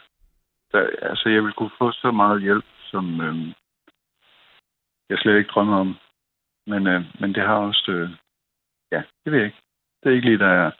Der, 0.72 0.86
altså, 1.02 1.28
jeg 1.28 1.44
vil 1.44 1.52
kunne 1.52 1.78
få 1.78 1.92
så 1.92 2.10
meget 2.10 2.42
hjælp, 2.42 2.64
som 2.90 3.20
øhm, 3.20 3.52
jeg 5.10 5.18
slet 5.18 5.38
ikke 5.38 5.50
drømmer 5.54 5.76
om. 5.76 5.94
Men, 6.66 6.86
øh, 6.86 7.00
men 7.20 7.34
det 7.34 7.42
har 7.42 7.54
også... 7.56 7.84
Øh, 7.92 8.10
ja, 8.92 9.02
det 9.24 9.32
ved 9.32 9.38
jeg 9.38 9.46
ikke. 9.46 9.60
Det 10.02 10.10
er 10.10 10.14
ikke 10.14 10.26
lige, 10.28 10.38
der 10.38 10.46
er... 10.48 10.70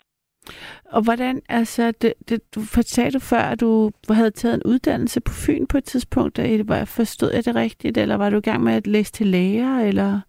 Og 0.85 1.05
hvordan, 1.05 1.43
altså, 1.49 1.93
det, 2.03 2.15
det, 2.29 2.55
du 2.55 2.61
fortalte 2.75 3.19
du 3.19 3.23
før, 3.25 3.39
at 3.53 3.61
du 3.61 3.91
havde 4.11 4.31
taget 4.31 4.55
en 4.55 4.63
uddannelse 4.73 5.21
på 5.21 5.33
Fyn 5.47 5.67
på 5.67 5.77
et 5.79 5.85
tidspunkt. 5.85 6.37
Da, 6.37 6.63
var, 6.65 6.85
forstod 6.85 7.31
jeg 7.35 7.45
det 7.45 7.55
rigtigt, 7.57 7.99
eller 7.99 8.17
var 8.17 8.31
du 8.31 8.37
i 8.37 8.41
gang 8.51 8.63
med 8.65 8.73
at 8.73 8.87
læse 8.87 9.13
til 9.13 9.27
lærer, 9.27 9.81
eller 9.89 10.21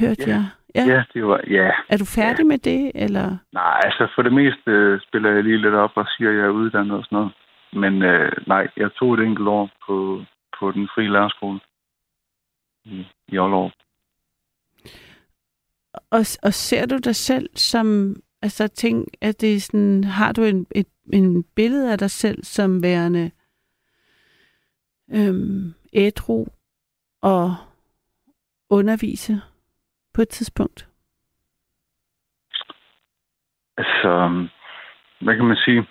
hørte 0.00 0.24
Ja. 0.26 0.34
jeg? 0.34 0.44
Ja. 0.74 0.84
Ja, 0.94 1.02
det 1.14 1.26
var... 1.26 1.40
Ja, 1.50 1.70
Er 1.88 1.96
du 1.96 2.04
færdig 2.04 2.46
med 2.46 2.58
det, 2.58 2.92
eller? 2.94 3.36
Nej, 3.52 3.80
altså 3.84 4.08
for 4.14 4.22
det 4.22 4.32
meste 4.32 4.70
øh, 4.70 5.00
spiller 5.00 5.30
jeg 5.30 5.42
lige 5.44 5.58
lidt 5.58 5.74
op 5.74 5.92
og 5.94 6.06
siger, 6.16 6.30
at 6.30 6.36
jeg 6.36 6.44
er 6.44 6.48
uddannet 6.60 6.96
og 6.96 7.04
sådan 7.04 7.16
noget. 7.18 7.32
Men 7.72 8.02
øh, 8.02 8.32
nej, 8.46 8.68
jeg 8.76 8.90
tog 8.92 9.14
et 9.14 9.20
enkelt 9.20 9.48
år 9.48 9.70
på, 9.86 10.22
på 10.60 10.72
den 10.72 10.88
frie 10.94 11.10
lærerskole 11.12 11.60
i, 12.84 13.06
i 13.28 13.36
Aalborg. 13.36 13.72
Og, 16.10 16.24
og 16.42 16.54
ser 16.54 16.86
du 16.86 16.98
dig 16.98 17.16
selv 17.16 17.50
som, 17.54 18.16
altså 18.42 18.68
ting, 18.68 19.06
at 19.20 19.40
det 19.40 19.54
er 19.54 19.60
sådan, 19.60 20.04
har 20.04 20.32
du 20.32 20.42
en, 20.42 20.66
et, 20.74 20.88
en 21.12 21.44
billede 21.44 21.92
af 21.92 21.98
dig 21.98 22.10
selv 22.10 22.44
som 22.44 22.82
værende 22.82 23.30
øhm, 25.10 25.74
ædru 25.92 26.46
og 27.22 27.56
undervise 28.70 29.40
på 30.14 30.22
et 30.22 30.28
tidspunkt? 30.28 30.88
Altså, 33.76 34.48
hvad 35.20 35.36
kan 35.36 35.44
man 35.44 35.56
sige? 35.56 35.86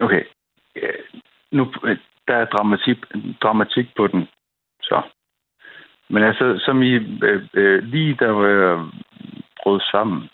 Okay, 0.00 0.24
ja, 0.76 0.90
nu 1.52 1.72
øh, 1.84 1.98
der 2.28 2.36
er 2.36 2.44
dramatik, 2.44 2.98
dramatik 3.42 3.86
på 3.96 4.06
den, 4.06 4.28
så. 4.88 5.02
Men 6.08 6.22
altså, 6.22 6.62
som 6.64 6.82
i 6.82 6.92
øh, 7.22 7.48
øh, 7.54 7.82
lige 7.82 8.16
der 8.20 8.30
var 8.30 8.46
jeg 8.48 8.86
brød 9.62 9.80
sammen, 9.80 10.28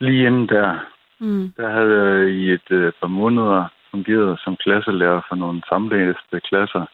lige 0.00 0.26
inden 0.26 0.48
der, 0.48 0.90
Mm. 1.20 1.52
Der 1.56 1.68
havde 1.70 1.94
jeg 2.02 2.30
i 2.30 2.52
et 2.52 2.70
øh, 2.70 2.92
par 3.00 3.06
måneder 3.06 3.68
fungeret 3.90 4.40
som 4.44 4.56
klasselærer 4.56 5.20
for 5.28 5.36
nogle 5.36 5.62
samlæste 5.68 6.40
klasser, 6.40 6.86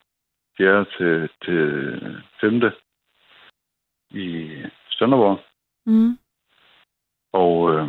4. 0.56 0.84
til, 0.84 1.28
til 1.44 1.62
5. 2.40 2.62
i 4.10 4.50
Sønderborg. 4.90 5.40
Mm. 5.86 6.18
Og 7.32 7.74
øh, 7.74 7.88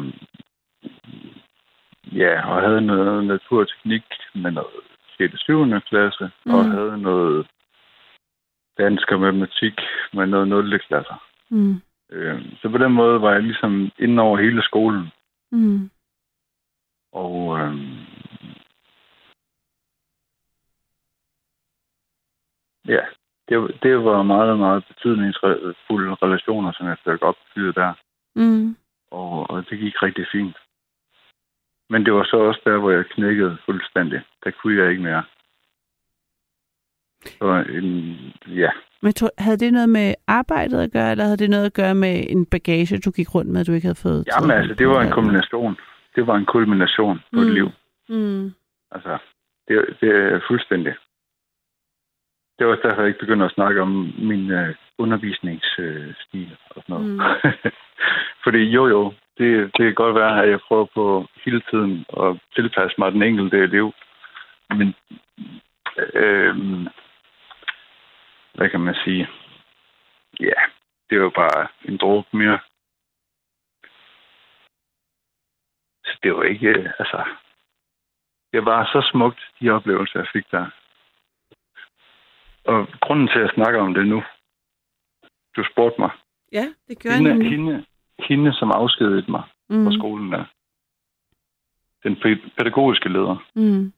ja, 2.12 2.50
og 2.50 2.62
havde 2.62 2.82
noget 2.82 3.26
natur 3.26 3.60
og 3.62 3.70
teknik 3.70 4.06
med 4.36 4.52
noget 4.52 4.84
6. 5.18 5.34
og 5.34 5.40
7. 5.40 5.82
klasse, 5.90 6.32
mm. 6.46 6.54
og 6.54 6.66
havde 6.66 6.98
noget 7.02 7.48
dansk 8.78 9.12
og 9.12 9.20
matematik 9.20 9.80
med 10.14 10.26
noget 10.28 10.48
0. 10.48 10.80
klasser. 10.80 11.24
Mm. 11.50 11.82
Øh, 12.12 12.42
så 12.62 12.70
på 12.70 12.78
den 12.78 12.92
måde 12.92 13.22
var 13.22 13.32
jeg 13.32 13.44
ligesom 13.44 13.92
inde 14.00 14.22
over 14.24 14.38
hele 14.38 14.62
skolen. 14.64 15.08
Mm. 15.52 15.90
Og 17.12 17.60
øhm, 17.60 17.96
ja, 22.88 23.06
det, 23.50 23.62
var- 23.62 23.74
det 23.84 24.04
var 24.06 24.24
meget, 24.24 24.60
meget 24.60 24.86
betydningsfulde 24.88 26.16
relationer, 26.24 26.72
som 26.72 26.88
jeg 26.88 26.98
fik 26.98 27.22
opbygget 27.22 27.76
der. 27.76 27.94
Mm. 28.36 28.76
Og, 29.12 29.50
og 29.50 29.70
det 29.70 29.80
gik 29.80 30.04
rigtig 30.04 30.26
fint. 30.32 30.58
Men 31.90 32.06
det 32.06 32.14
var 32.14 32.24
så 32.24 32.38
også 32.38 32.62
der, 32.66 32.78
hvor 32.78 32.92
jeg 32.92 33.06
knækkede 33.06 33.58
fuldstændig. 33.66 34.22
Der 34.44 34.52
kunne 34.52 34.78
jeg 34.84 34.90
ikke 34.92 35.04
mere. 35.04 35.24
Så 37.30 37.66
en, 37.70 38.18
ja, 38.56 38.70
Men 39.02 39.14
tror, 39.14 39.30
havde 39.38 39.58
det 39.58 39.74
noget 39.74 39.90
med 39.90 40.14
arbejdet 40.28 40.80
at 40.82 40.92
gøre, 40.92 41.12
eller 41.12 41.24
havde 41.24 41.38
det 41.38 41.50
noget 41.50 41.66
at 41.66 41.74
gøre 41.74 41.96
med 41.96 42.26
en 42.30 42.46
bagage, 42.46 42.98
du 43.00 43.12
gik 43.12 43.36
rundt 43.36 43.52
med, 43.52 43.66
du 43.66 43.72
ikke 43.74 43.88
havde 43.88 44.04
fået? 44.08 44.28
jamen 44.32 44.52
altså, 44.58 44.74
det 44.76 44.88
var 44.88 45.02
en 45.02 45.12
kombination. 45.12 45.78
Det 46.16 46.28
var 46.28 46.36
en 46.36 46.46
kulmination 46.46 47.18
på 47.34 47.40
Mm. 47.42 47.48
et 47.48 47.54
liv. 47.54 47.70
Mm. 48.10 48.54
Altså, 48.92 49.18
det, 49.68 49.76
det 50.02 50.10
er 50.10 50.40
fuldstændig. 50.48 50.94
det 52.60 52.66
var 52.68 52.72
også 52.74 52.88
derfor, 52.88 53.02
jeg 53.02 53.08
ikke 53.08 53.20
begyndte 53.20 53.46
at 53.46 53.52
snakke 53.52 53.82
om 53.82 54.14
min 54.20 54.52
øh, 54.52 54.76
undervisningsstil 54.98 56.58
og 56.70 56.82
sådan 56.84 56.94
noget. 56.96 57.08
Mm. 57.08 57.20
Fordi 58.44 58.58
jo, 58.58 58.88
jo, 58.88 59.14
det, 59.38 59.50
det 59.78 59.86
kan 59.86 59.94
godt 59.94 60.16
være, 60.16 60.44
at 60.44 60.50
jeg 60.50 60.60
prøver 60.68 60.86
på 60.94 61.26
hele 61.46 61.62
tiden 61.72 62.06
at 62.24 62.40
tilpasse 62.56 62.96
mig 62.98 63.12
den 63.12 63.24
enkelte 63.24 63.68
liv. 63.68 63.92
Men 64.70 64.94
øh, 66.14 66.56
hvad 68.58 68.70
kan 68.70 68.80
man 68.80 68.96
sige? 69.04 69.28
Ja, 70.40 70.60
det 71.10 71.22
var 71.22 71.30
bare 71.30 71.68
en 71.86 71.98
dråbe 71.98 72.28
mere. 72.38 72.60
Så 76.06 76.20
det 76.24 76.36
var 76.36 76.44
ikke, 76.44 76.68
øh, 76.68 76.90
altså... 77.00 77.26
Det 78.54 78.66
var 78.66 78.86
så 78.86 79.10
smukt, 79.12 79.40
de 79.60 79.70
oplevelser, 79.70 80.20
jeg 80.20 80.28
fik 80.34 80.52
der. 80.52 80.66
Og 82.66 82.88
grunden 83.02 83.28
til, 83.28 83.40
at 83.40 83.42
jeg 83.46 83.52
snakker 83.54 83.80
om 83.82 83.94
det 83.94 84.08
nu, 84.08 84.24
du 85.56 85.64
spurgte 85.72 86.02
mig. 86.02 86.10
Ja, 86.52 86.66
det 86.88 87.04
gør 87.04 87.10
jeg 87.10 87.18
Hende, 87.18 87.30
nemlig. 87.34 87.50
hende, 87.52 87.86
hende, 88.20 88.54
som 88.54 88.72
afskedede 88.72 89.32
mig 89.32 89.44
Mm. 89.70 89.86
på 89.86 89.92
skolen 89.92 90.32
der. 90.32 90.46
Den 92.04 92.14
pæ- 92.18 92.50
pædagogiske 92.58 93.10
leder. 93.10 93.46
Mm. 93.56 93.94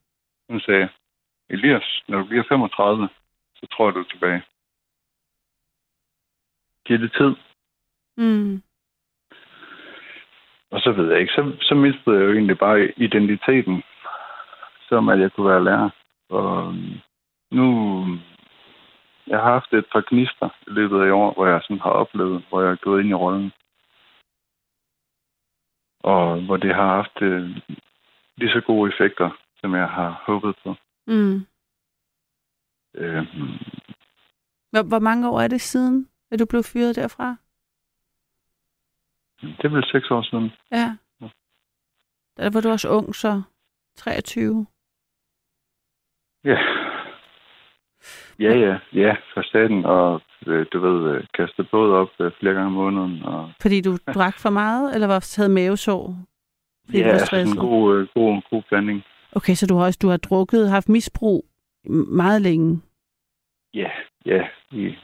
Hun 0.50 0.60
sagde, 0.60 0.90
Elias, 1.50 2.04
når 2.08 2.18
du 2.20 2.26
bliver 2.26 2.44
35, 2.50 3.10
så 3.60 3.68
tror 3.72 3.88
jeg, 3.88 3.96
du 3.96 4.00
er 4.00 4.04
tilbage. 4.04 4.42
Giv 6.86 6.98
det 7.00 7.12
tid. 7.14 7.36
Mm. 8.18 8.64
Og 10.72 10.80
så 10.82 10.92
ved 10.92 11.12
jeg 11.12 11.20
ikke, 11.20 11.34
så, 11.34 11.58
så 11.62 11.76
mistede 11.76 12.16
jeg 12.16 12.26
jo 12.26 12.34
egentlig 12.34 12.58
bare 12.58 12.94
identiteten, 12.98 13.84
som 14.90 15.10
at 15.10 15.20
jeg 15.20 15.32
kunne 15.32 15.50
være 15.50 15.64
lærer. 15.64 15.90
Og 16.30 16.76
nu, 17.52 17.68
jeg 19.28 19.40
har 19.40 19.52
haft 19.52 19.74
et 19.74 19.86
par 19.94 20.04
gnister 20.10 20.50
i 20.68 20.70
løbet 20.70 21.02
af 21.02 21.08
i 21.08 21.10
år, 21.10 21.34
hvor 21.34 21.46
jeg 21.48 21.62
sådan 21.64 21.80
har 21.80 21.90
oplevet, 21.90 22.44
hvor 22.50 22.62
jeg 22.62 22.72
er 22.72 22.76
gået 22.76 23.02
ind 23.02 23.10
i 23.10 23.14
rollen. 23.14 23.52
Og 26.04 26.42
hvor 26.42 26.58
det 26.58 26.76
har 26.76 26.88
haft 26.96 27.22
øh, 27.22 27.50
lige 28.38 28.52
så 28.52 28.62
gode 28.62 28.92
effekter, 28.92 29.30
som 29.62 29.76
jeg 29.76 29.88
har 29.88 30.24
håbet 30.26 30.56
på. 30.64 30.76
Mm. 31.08 31.46
Øh, 32.96 33.24
Hvor, 34.72 34.84
hvor 34.84 35.00
mange 35.00 35.30
år 35.30 35.42
er 35.42 35.48
det 35.48 35.62
siden, 35.62 36.10
at 36.32 36.40
du 36.40 36.46
blev 36.46 36.64
fyret 36.64 36.96
derfra? 36.96 37.36
det 39.42 39.66
er 39.66 39.70
vel 39.70 39.84
seks 39.92 40.12
år 40.12 40.22
siden. 40.22 40.52
Ja. 40.72 40.96
Der 42.38 42.50
var 42.50 42.62
du 42.62 42.70
også 42.70 42.90
ung, 42.90 43.16
så 43.16 43.42
23. 43.98 44.66
Ja. 46.44 46.58
Ja, 48.40 48.58
ja, 48.58 48.80
ja, 48.94 49.16
for 49.34 49.42
staten, 49.42 49.86
og 49.86 50.22
øh, 50.48 50.66
du 50.74 50.80
ved, 50.80 51.16
øh, 51.16 51.24
kaste 51.34 51.64
båd 51.72 51.92
op 51.92 52.10
øh, 52.20 52.32
flere 52.40 52.54
gange 52.54 52.66
om 52.68 52.72
måneden, 52.72 53.24
og 53.24 53.52
Fordi 53.62 53.82
du 53.82 53.98
drak 54.14 54.40
for 54.40 54.50
meget, 54.50 54.94
eller 54.94 55.08
var 55.08 55.36
havde 55.38 55.50
mavesår? 55.50 56.16
Fordi 56.86 56.98
ja, 56.98 57.04
du 57.04 57.08
var 57.10 57.14
altså 57.20 57.36
en 57.36 57.46
stresset? 57.48 57.60
god, 57.60 57.98
øh, 57.98 58.08
god, 58.14 58.42
god 58.50 58.64
blanding. 58.70 59.04
Okay, 59.32 59.54
så 59.56 59.68
du 59.68 59.76
har 59.76 59.86
også 59.86 60.00
du 60.02 60.08
har 60.10 60.18
drukket, 60.18 60.70
haft 60.70 60.90
misbrug 60.90 61.46
meget 62.08 62.42
længe. 62.42 62.82
Ja, 63.74 63.92
ja, 64.26 64.48
i, 64.72 64.96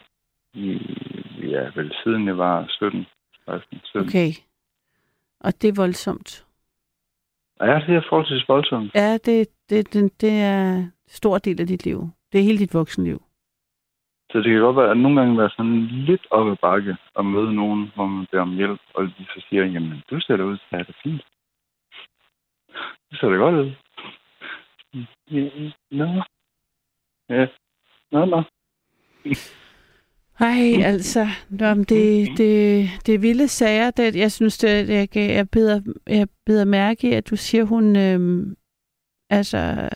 i, 0.53 0.71
ja, 1.41 1.71
vel 1.75 1.95
siden 2.03 2.27
jeg 2.27 2.37
var 2.37 2.65
17, 2.69 3.05
16, 3.45 3.79
17. 3.83 4.07
Okay. 4.07 4.31
Og 5.39 5.61
det 5.61 5.67
er 5.67 5.81
voldsomt. 5.81 6.45
Ja, 7.61 7.81
det 7.87 7.95
er 7.95 8.01
forholdsvis 8.09 8.47
voldsomt. 8.47 8.95
Ja, 8.95 9.13
det, 9.13 9.49
det, 9.69 9.93
det, 9.93 10.21
det 10.21 10.31
er 10.31 10.75
en 10.75 10.91
stor 11.07 11.37
del 11.37 11.61
af 11.61 11.67
dit 11.67 11.85
liv. 11.85 12.09
Det 12.31 12.39
er 12.39 12.43
hele 12.43 12.57
dit 12.57 12.73
voksenliv. 12.73 13.21
Så 14.31 14.37
det 14.37 14.51
kan 14.51 14.61
godt 14.61 14.75
være, 14.75 14.91
at 14.91 14.97
nogle 14.97 15.21
gange 15.21 15.37
være 15.37 15.49
sådan 15.49 15.81
lidt 15.85 16.27
op 16.31 16.47
ad 16.47 16.55
bakke 16.61 16.97
og 17.13 17.25
møde 17.25 17.53
nogen, 17.53 17.91
hvor 17.95 18.05
man 18.05 18.27
beder 18.31 18.43
om 18.43 18.55
hjælp, 18.55 18.81
og 18.93 19.03
de 19.03 19.25
så 19.25 19.45
siger, 19.49 19.65
jamen, 19.65 20.03
du 20.09 20.19
ser 20.19 20.37
da 20.37 20.43
ud 20.43 20.57
til 20.57 20.65
at 20.71 20.77
have 20.77 20.85
det 20.87 20.95
fint. 21.03 21.21
Det 23.09 23.19
ser 23.19 23.29
da 23.29 23.35
godt 23.35 23.55
ud. 23.55 23.71
Nå. 25.91 26.23
Ja. 27.29 27.45
Nå, 28.11 28.25
nå. 28.25 28.43
Ej, 30.39 30.81
altså, 30.83 31.27
nå, 31.49 31.73
det, 31.73 32.27
det, 32.37 32.89
det 33.05 33.15
er 33.15 33.19
vilde 33.19 33.47
sager. 33.47 33.91
Det, 33.91 34.15
jeg 34.15 34.31
synes, 34.31 34.57
det, 34.57 34.89
jeg, 34.89 35.17
jeg, 35.17 35.49
beder, 35.49 35.81
jeg 36.07 36.27
beder 36.45 36.65
mærke 36.65 37.09
i, 37.09 37.13
at 37.13 37.29
du 37.29 37.35
siger, 37.35 37.63
hun, 37.63 37.95
øhm, 37.95 38.55
altså, 39.29 39.89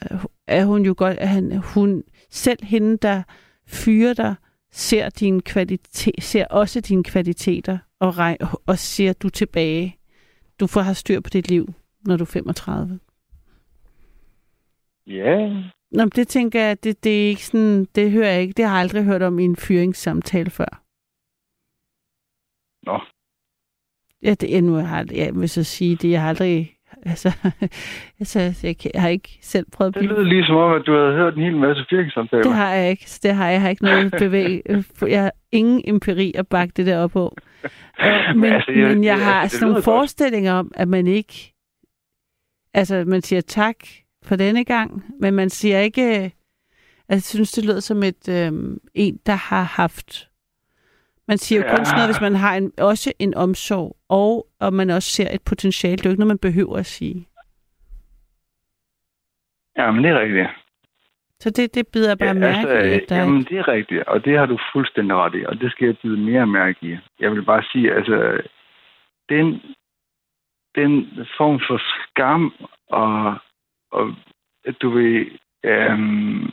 er 0.48 0.66
hun 0.66 0.86
jo 0.86 0.94
godt, 0.98 1.18
at 1.18 1.28
han, 1.28 1.58
hun, 1.58 2.04
selv 2.30 2.64
hende, 2.64 2.98
der 2.98 3.24
fyrer 3.68 4.14
dig, 4.14 4.36
ser, 4.72 5.10
din 5.10 5.42
kvalitet, 5.42 6.24
ser 6.24 6.48
også 6.48 6.82
dine 6.82 7.04
kvaliteter 7.04 7.78
og, 8.00 8.18
rej, 8.18 8.38
og 8.66 8.78
siger, 8.78 9.14
du 9.14 9.30
tilbage. 9.30 9.96
Du 10.60 10.68
får 10.68 10.82
have 10.82 10.96
styr 10.96 11.20
på 11.20 11.30
dit 11.30 11.50
liv, 11.50 11.74
når 12.06 12.18
du 12.18 12.24
er 12.24 12.26
35. 12.26 13.00
Ja, 15.08 15.64
Nå, 15.92 16.04
men 16.04 16.10
det 16.10 16.28
tænker 16.28 16.62
jeg, 16.62 16.84
det, 16.84 17.04
det 17.04 17.24
er 17.24 17.28
ikke 17.30 17.46
sådan, 17.46 17.86
det 17.86 18.12
hører 18.12 18.32
jeg 18.32 18.42
ikke, 18.42 18.54
det 18.54 18.66
har 18.66 18.72
jeg 18.72 18.82
aldrig 18.82 19.04
hørt 19.04 19.22
om 19.22 19.40
i 19.40 19.44
en 19.44 19.56
fyringssamtale 19.56 20.50
før. 20.50 20.82
Nå. 22.86 23.00
Ja, 24.24 24.34
det 24.34 24.58
endnu 24.58 24.78
jeg 24.78 24.88
har 24.88 25.06
jeg 25.12 25.36
vil 25.36 25.50
så 25.50 25.64
sige 25.64 25.96
det, 25.96 26.12
jeg 26.12 26.22
har 26.22 26.30
aldrig, 26.30 26.78
altså, 27.06 27.30
altså 28.20 28.40
jeg, 28.64 28.78
kan- 28.78 28.92
jeg 28.94 29.02
har 29.02 29.10
ikke 29.10 29.38
selv 29.42 29.66
prøvet 29.72 29.96
at 29.96 30.02
det 30.02 30.10
lyder 30.10 30.24
lige 30.24 30.46
som 30.46 30.56
om, 30.56 30.72
at 30.74 30.82
du 30.86 30.92
havde 30.94 31.14
hørt 31.14 31.36
en 31.36 31.44
hel 31.44 31.58
masse 31.58 31.86
firksamtaler. 31.90 32.44
det 32.44 32.54
har 32.54 32.74
jeg 32.74 32.90
ikke, 32.90 33.06
det 33.24 33.34
har 33.34 33.46
jeg, 33.46 33.54
jeg 33.54 33.62
har 33.62 33.70
ikke 33.70 33.84
noget 33.84 34.12
bevæg, 34.20 34.62
jeg 35.16 35.22
har 35.24 35.32
ingen 35.52 35.82
empiri 35.86 36.34
at 36.36 36.48
bakke 36.48 36.74
det 36.78 36.86
der 36.86 36.98
op 37.00 37.12
på. 37.12 37.36
Øh, 38.02 38.36
men, 38.36 38.54
altså, 38.54 38.72
jeg, 38.72 38.80
jeg- 38.82 38.90
men 38.96 39.04
jeg 39.04 39.20
har 39.26 39.48
sådan 39.48 39.68
nogle 39.68 39.84
forestillinger 39.84 40.54
om, 40.54 40.72
at 40.76 40.88
man 40.88 41.08
ikke, 41.08 41.54
altså 42.74 43.04
man 43.08 43.22
siger 43.22 43.42
tak 43.42 43.76
for 44.24 44.36
denne 44.36 44.66
gang, 44.66 45.04
men 45.20 45.34
man 45.34 45.50
siger 45.50 45.80
ikke, 45.80 46.02
altså, 46.12 46.32
jeg 47.10 47.22
synes, 47.22 47.52
det 47.52 47.66
lyder 47.66 47.80
som 47.80 48.04
et 48.04 48.30
øhm, 48.30 48.78
en, 48.94 49.20
der 49.26 49.36
har 49.36 49.64
haft, 49.64 50.30
man 51.28 51.38
siger 51.38 51.62
jo 51.62 51.68
kun 51.70 51.78
Ja. 51.80 51.84
sådan 51.84 51.98
noget, 51.98 52.10
hvis 52.10 52.22
man 52.22 52.36
har 52.36 52.56
en, 52.56 52.72
også 52.78 53.14
en 53.20 53.34
omsorg, 53.36 53.98
og, 54.10 54.48
og 54.60 54.74
man 54.74 54.90
også 54.90 55.10
ser 55.12 55.30
et 55.36 55.42
potentiale. 55.46 55.98
Det 55.98 56.06
er 56.06 56.10
jo 56.10 56.14
ikke 56.14 56.20
noget, 56.20 56.36
man 56.36 56.52
behøver 56.52 56.78
at 56.78 56.86
sige. 56.86 57.28
Ja, 59.78 59.92
men 59.92 60.04
det 60.04 60.12
er 60.12 60.20
rigtigt. 60.20 60.48
Så 61.40 61.50
det, 61.50 61.76
det 61.76 61.88
bider 61.88 62.16
bare 62.16 62.28
Ja, 62.28 62.34
mærke 62.34 62.58
altså, 62.70 62.74
i, 62.90 62.94
at 62.94 63.10
der 63.10 63.16
jamen, 63.16 63.44
det 63.44 63.58
er 63.58 63.68
rigtigt, 63.68 64.04
og 64.04 64.26
det 64.26 64.38
har 64.38 64.46
du 64.46 64.58
fuldstændig 64.74 65.16
ret 65.16 65.36
i, 65.36 65.46
og 65.46 65.60
det 65.62 65.72
skal 65.72 65.86
jeg 65.86 65.98
bide 66.02 66.18
mere 66.18 66.48
mærke 66.48 66.78
i. 66.82 66.98
Jeg 67.20 67.32
vil 67.32 67.44
bare 67.46 67.64
sige, 67.72 67.94
altså, 67.94 68.42
den, 69.30 69.46
den 70.76 70.92
form 71.38 71.60
for 71.68 71.80
skam 72.04 72.54
og, 72.90 73.38
og 73.92 74.16
du 74.82 74.90
ved, 74.90 75.26
øhm, 75.64 76.50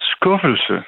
skuffelse, 0.00 0.82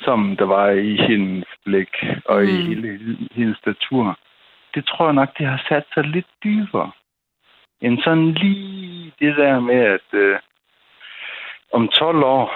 som 0.00 0.36
der 0.36 0.44
var 0.44 0.70
i 0.70 0.96
hendes 0.96 1.48
blik 1.64 1.94
og 2.24 2.42
mm. 2.42 2.48
i 2.48 2.62
hele 2.62 3.18
hendes 3.32 3.58
statur, 3.58 4.18
det 4.74 4.86
tror 4.86 5.04
jeg 5.04 5.14
nok, 5.14 5.38
det 5.38 5.46
har 5.46 5.64
sat 5.68 5.84
sig 5.94 6.04
lidt 6.04 6.26
dybere. 6.44 6.90
End 7.80 7.98
sådan 8.02 8.32
lige 8.32 9.12
det 9.18 9.36
der 9.36 9.60
med, 9.60 9.80
at 9.96 10.08
øh, 10.12 10.38
om 11.72 11.88
12 11.88 12.24
år, 12.24 12.54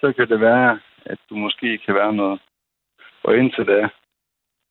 så 0.00 0.12
kan 0.12 0.28
det 0.28 0.40
være, 0.40 0.80
at 1.04 1.18
du 1.30 1.34
måske 1.36 1.78
kan 1.78 1.94
være 1.94 2.12
noget. 2.12 2.40
Og 3.22 3.36
indtil 3.36 3.66
da, 3.66 3.88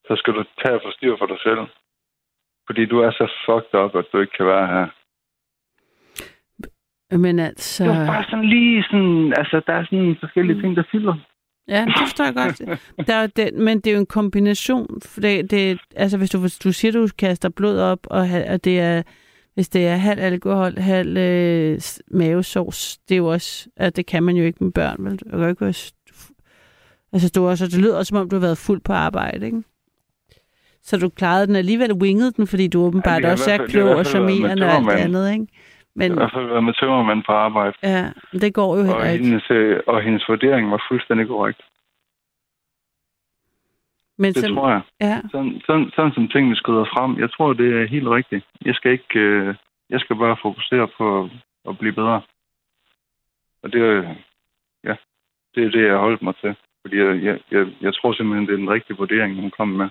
så 0.08 0.16
skal 0.16 0.34
du 0.34 0.44
tage 0.64 0.76
og 0.76 0.82
få 0.84 0.92
styr 0.92 1.18
for 1.18 1.26
dig 1.26 1.40
selv. 1.44 1.60
Fordi 2.72 2.86
du 2.86 3.00
er 3.00 3.12
så 3.12 3.26
fucked 3.46 3.74
up, 3.84 3.96
at 3.96 4.06
du 4.14 4.20
ikke 4.20 4.34
kan 4.38 4.46
være 4.46 4.68
her. 4.68 4.88
Men 7.18 7.40
altså... 7.40 7.84
Det 7.84 7.92
var 7.92 8.06
bare 8.06 8.24
sådan 8.24 8.46
lige 8.46 8.84
sådan, 8.84 9.34
altså 9.38 9.62
der 9.68 9.74
er 9.74 9.84
sådan 9.86 10.16
forskellige 10.20 10.56
Mm. 10.56 10.62
ting, 10.62 10.76
der 10.76 10.84
fylder. 10.92 11.16
Ja, 11.68 11.86
det 11.86 11.94
forstår 12.00 12.24
jeg 12.26 12.34
godt. 12.36 12.62
Der 13.08 13.14
er 13.16 13.28
den, 13.28 13.64
men 13.66 13.80
det 13.80 13.88
er 13.88 13.94
jo 13.94 14.00
en 14.00 14.06
kombination. 14.06 15.02
For 15.06 15.22
det, 15.22 15.52
det, 15.52 15.80
altså, 15.96 16.18
hvis 16.18 16.30
du, 16.30 16.40
hvis 16.40 16.58
du 16.58 16.72
siger, 16.72 16.92
du 16.92 17.08
kaster 17.20 17.50
blod 17.50 17.80
op, 17.80 18.00
og, 18.04 18.28
og 18.50 18.64
det 18.64 18.80
er, 18.80 19.04
hvis 19.54 19.70
det 19.70 19.88
er 19.88 19.96
halv 19.96 20.20
alkohol, 20.22 20.78
halv 20.78 21.18
øh, 21.18 21.80
mavesovs, 22.12 22.98
det 22.98 23.16
er 23.16 23.18
jo 23.18 23.28
også, 23.28 23.70
at 23.78 23.96
det 23.96 24.06
kan 24.06 24.24
man 24.24 24.36
jo 24.36 24.44
ikke 24.44 24.64
med 24.64 24.72
børn. 24.72 25.06
Vel? 25.06 25.18
Du 25.18 25.30
kan 25.30 25.40
jo 25.40 25.48
ikke 25.48 25.62
være, 25.62 25.92
altså, 27.14 27.32
du 27.36 27.48
også, 27.48 27.66
det 27.66 27.80
lyder 27.82 27.98
også, 27.98 28.10
som 28.10 28.18
om 28.18 28.30
du 28.30 28.36
har 28.36 28.42
været 28.42 28.58
fuld 28.68 28.82
på 28.82 28.94
arbejde, 28.94 29.46
ikke? 29.46 29.64
Så 30.84 30.98
du 30.98 31.10
klarede 31.10 31.48
den 31.48 31.56
alligevel, 31.56 31.94
wingede 31.94 32.32
den, 32.32 32.48
fordi 32.48 32.68
du 32.68 32.82
åbenbart 32.82 33.22
i 33.22 33.26
også 33.26 33.52
er 33.52 33.68
klog 33.68 33.90
og 33.90 34.06
charmerende 34.06 34.66
og 34.66 34.72
alt 34.72 34.90
andet, 34.90 35.34
ikke? 35.34 35.48
Men, 35.96 36.12
I 36.12 36.16
hvert 36.16 36.32
fald 36.34 36.48
været 36.48 36.64
med 36.64 36.74
tømmermand 36.74 37.24
på 37.24 37.32
arbejde. 37.32 37.74
ja, 37.84 38.06
det 38.32 38.54
går 38.54 38.78
jo 38.78 38.84
heller 38.84 39.10
ikke. 39.10 39.26
hendes, 39.26 39.52
øh, 39.52 39.80
og 39.88 40.02
hendes 40.02 40.30
vurdering 40.30 40.72
var 40.72 40.86
fuldstændig 40.90 41.28
korrekt. 41.28 41.62
Men 44.18 44.34
Det 44.34 44.44
som, 44.44 44.56
tror 44.56 44.70
jeg. 44.70 44.82
ja, 45.02 45.22
Sådan, 45.32 45.62
sådan, 45.66 45.92
sådan 45.96 46.14
som 46.14 46.28
tingene 46.28 46.56
skrider 46.56 46.86
frem. 46.86 47.20
Jeg 47.20 47.32
tror, 47.32 47.54
det 47.54 47.82
er 47.82 47.88
helt 47.88 48.08
rigtigt. 48.08 48.46
Jeg 48.66 48.76
skal 48.76 48.92
ikke... 48.92 49.20
Øh, 49.20 49.56
jeg 49.90 50.00
skal 50.00 50.16
bare 50.16 50.38
fokusere 50.42 50.88
på 50.98 51.30
at 51.70 51.78
blive 51.78 51.94
bedre. 51.94 52.22
Og 53.64 53.74
det 53.74 53.82
er, 53.82 54.16
ja, 54.84 54.96
det 55.56 55.64
er 55.66 55.70
det, 55.70 55.84
jeg 55.84 55.92
har 55.92 56.00
holdt 56.00 56.22
mig 56.22 56.36
til. 56.42 56.56
Fordi 56.82 56.98
jeg, 56.98 57.24
jeg, 57.24 57.40
jeg, 57.52 57.68
jeg 57.82 57.94
tror 57.94 58.14
simpelthen, 58.14 58.48
det 58.48 58.54
er 58.54 58.58
den 58.58 58.70
rigtige 58.70 58.98
vurdering, 58.98 59.42
hun 59.42 59.52
kom 59.58 59.68
med. 59.68 59.90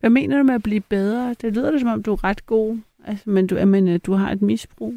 Hvad 0.00 0.10
mener 0.10 0.38
du 0.38 0.44
med 0.44 0.54
at 0.54 0.62
blive 0.62 0.82
bedre? 0.90 1.34
Det 1.34 1.54
lyder 1.56 1.70
det, 1.70 1.80
som 1.80 1.90
om 1.90 2.02
du 2.02 2.12
er 2.12 2.24
ret 2.24 2.46
god, 2.46 2.78
altså, 3.04 3.30
men 3.30 3.46
du, 3.46 3.54
men, 3.66 3.88
øh, 3.88 4.00
du 4.06 4.12
har 4.12 4.30
et 4.30 4.42
misbrug. 4.42 4.94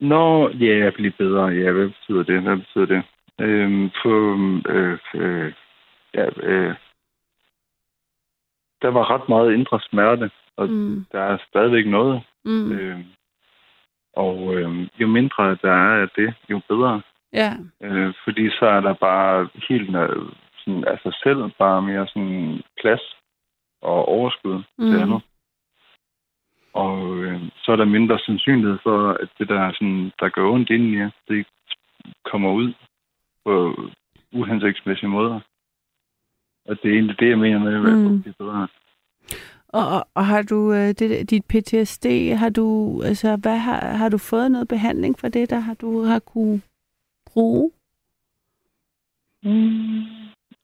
Nå, 0.00 0.48
ja, 0.48 0.76
jeg 0.84 0.92
bliver 0.94 1.12
bedre. 1.18 1.44
Ja, 1.46 1.72
hvad 1.72 1.88
betyder 1.88 2.22
det? 2.22 2.42
Hvad 2.42 2.56
betyder 2.56 2.86
det? 2.86 3.02
Øhm, 3.40 3.90
på, 4.02 4.10
øh, 4.68 4.98
øh, 5.14 5.52
ja, 6.14 6.26
øh, 6.42 6.74
der 8.82 8.88
var 8.88 9.10
ret 9.10 9.28
meget 9.28 9.52
indre 9.54 9.80
smerte, 9.80 10.30
og 10.56 10.68
Mm. 10.68 11.06
der 11.12 11.20
er 11.20 11.38
stadigvæk 11.48 11.86
noget. 11.86 12.22
Mm. 12.44 12.72
Øh, 12.72 13.00
og 14.12 14.54
øh, 14.54 14.88
jo 15.00 15.06
mindre 15.06 15.56
der 15.62 15.72
er 15.72 16.02
af 16.02 16.08
det, 16.16 16.34
jo 16.50 16.60
bedre. 16.68 17.02
Ja. 17.32 17.52
Øh, 17.82 18.14
fordi 18.24 18.50
så 18.50 18.66
er 18.66 18.80
der 18.80 18.94
bare 18.94 19.48
helt 19.68 19.90
sådan, 20.64 20.84
af 20.84 20.98
sig 21.02 21.12
selv 21.22 21.50
bare 21.58 21.82
mere 21.82 22.06
sådan 22.06 22.62
plads 22.80 23.04
og 23.82 24.08
overskud 24.08 24.56
mm. 24.78 24.84
til 24.90 24.96
Mm. 24.96 25.02
andet. 25.02 25.22
Og 26.72 27.16
øh, 27.24 27.40
så 27.56 27.72
er 27.72 27.76
der 27.76 27.84
mindre 27.84 28.18
sandsynlighed 28.18 28.78
for, 28.82 29.12
at 29.12 29.28
det 29.38 29.48
der, 29.48 29.72
sådan, 29.72 30.12
der 30.20 30.28
gør 30.28 30.46
ondt 30.50 30.70
inden 30.70 30.94
jer, 30.98 31.10
det 31.28 31.46
kommer 32.24 32.52
ud 32.52 32.72
på 33.44 33.74
uhensigtsmæssige 34.32 35.08
måder. 35.08 35.40
Og 36.68 36.76
det 36.82 36.90
er 36.90 36.94
egentlig 36.94 37.20
det, 37.20 37.28
jeg 37.28 37.38
mener 37.38 37.58
med, 37.58 37.74
at 37.74 37.82
Mm. 37.82 38.10
mm. 38.10 38.22
det 38.22 38.30
er 38.30 38.44
bedre. 38.44 38.68
Og, 39.68 39.88
og, 39.88 40.08
og 40.14 40.26
har 40.26 40.42
du 40.42 40.72
øh, 40.72 40.88
det, 40.88 41.30
dit 41.30 41.44
PTSD, 41.44 42.06
har 42.36 42.48
du, 42.50 42.66
altså, 43.04 43.36
hvad 43.36 43.58
har, 43.58 43.80
har 43.80 44.08
du 44.08 44.18
fået 44.18 44.50
noget 44.50 44.68
behandling 44.68 45.18
for 45.18 45.28
det, 45.28 45.50
der 45.50 45.58
har 45.58 45.74
du 45.74 46.02
har 46.02 46.18
kunne 46.18 46.60
bruge? 47.26 47.70
Mm. 49.42 50.02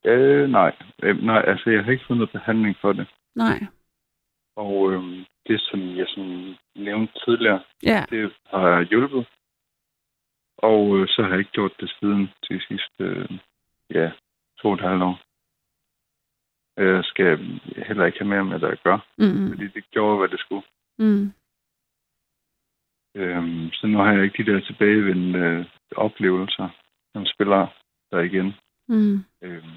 Øh, 0.05 0.51
nej. 0.51 0.77
Øh, 1.03 1.23
nej, 1.23 1.45
altså 1.47 1.71
jeg 1.71 1.85
har 1.85 1.93
ikke 1.93 2.05
fundet 2.07 2.31
behandling 2.33 2.77
for 2.81 2.93
det. 2.93 3.07
Nej. 3.35 3.59
Og 4.57 4.93
øh, 4.93 5.03
det, 5.49 5.61
som 5.61 5.81
jeg 5.97 6.07
sådan 6.09 6.55
nævnte 6.77 7.13
tidligere, 7.25 7.63
Ja. 7.83 8.05
det 8.11 8.33
har 8.47 8.83
hjulpet. 8.83 9.27
Og 10.59 10.99
øh, 10.99 11.09
så 11.09 11.23
har 11.23 11.31
jeg 11.31 11.39
ikke 11.39 11.51
gjort 11.51 11.81
det 11.81 11.91
siden 12.01 12.29
til 12.47 12.61
sidste, 12.69 13.05
øh, 13.05 13.29
ja, 13.91 14.11
to 14.59 14.69
og 14.69 14.75
et 14.75 14.81
halvt 14.81 15.03
år. 15.03 15.21
Jeg 16.77 17.05
skal 17.05 17.39
heller 17.87 18.07
ikke 18.07 18.19
have 18.19 18.29
mere 18.29 18.45
med 18.45 18.61
det 18.61 18.67
at 18.67 18.83
gøre, 18.83 19.01
Mm. 19.19 19.49
fordi 19.49 19.69
det 19.69 19.91
gjorde, 19.91 20.19
hvad 20.19 20.29
det 20.29 20.41
skulle. 20.41 20.63
Mm. 20.99 21.33
Øhm, 23.15 23.71
så 23.73 23.87
nu 23.87 23.99
har 23.99 24.13
jeg 24.13 24.25
ikke 24.25 24.45
de 24.45 24.53
der 24.53 24.61
tilbagevendende 24.61 25.39
øh, 25.39 25.65
oplevelser, 25.97 26.69
som 27.13 27.27
spiller 27.27 27.67
der 28.11 28.21
igen. 28.21 28.55
Mm. 28.91 29.25
Øhm, 29.43 29.77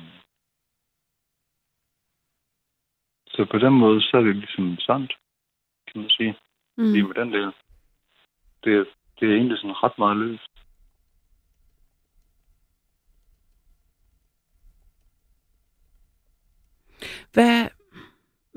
så 3.28 3.46
på 3.52 3.58
den 3.58 3.74
måde, 3.74 4.02
så 4.02 4.18
er 4.18 4.22
det 4.22 4.36
ligesom 4.36 4.78
sandt, 4.80 5.14
kan 5.88 6.02
man 6.02 6.10
sige, 6.10 6.36
Mm. 6.78 6.92
lige 6.94 7.04
med 7.04 7.14
den 7.16 7.34
del. 7.34 7.52
Det, 8.64 8.88
det 9.20 9.30
er 9.30 9.36
egentlig 9.36 9.58
sådan 9.58 9.84
ret 9.84 9.98
meget 9.98 10.18
løst. 10.18 10.50
Hvad, 17.34 17.68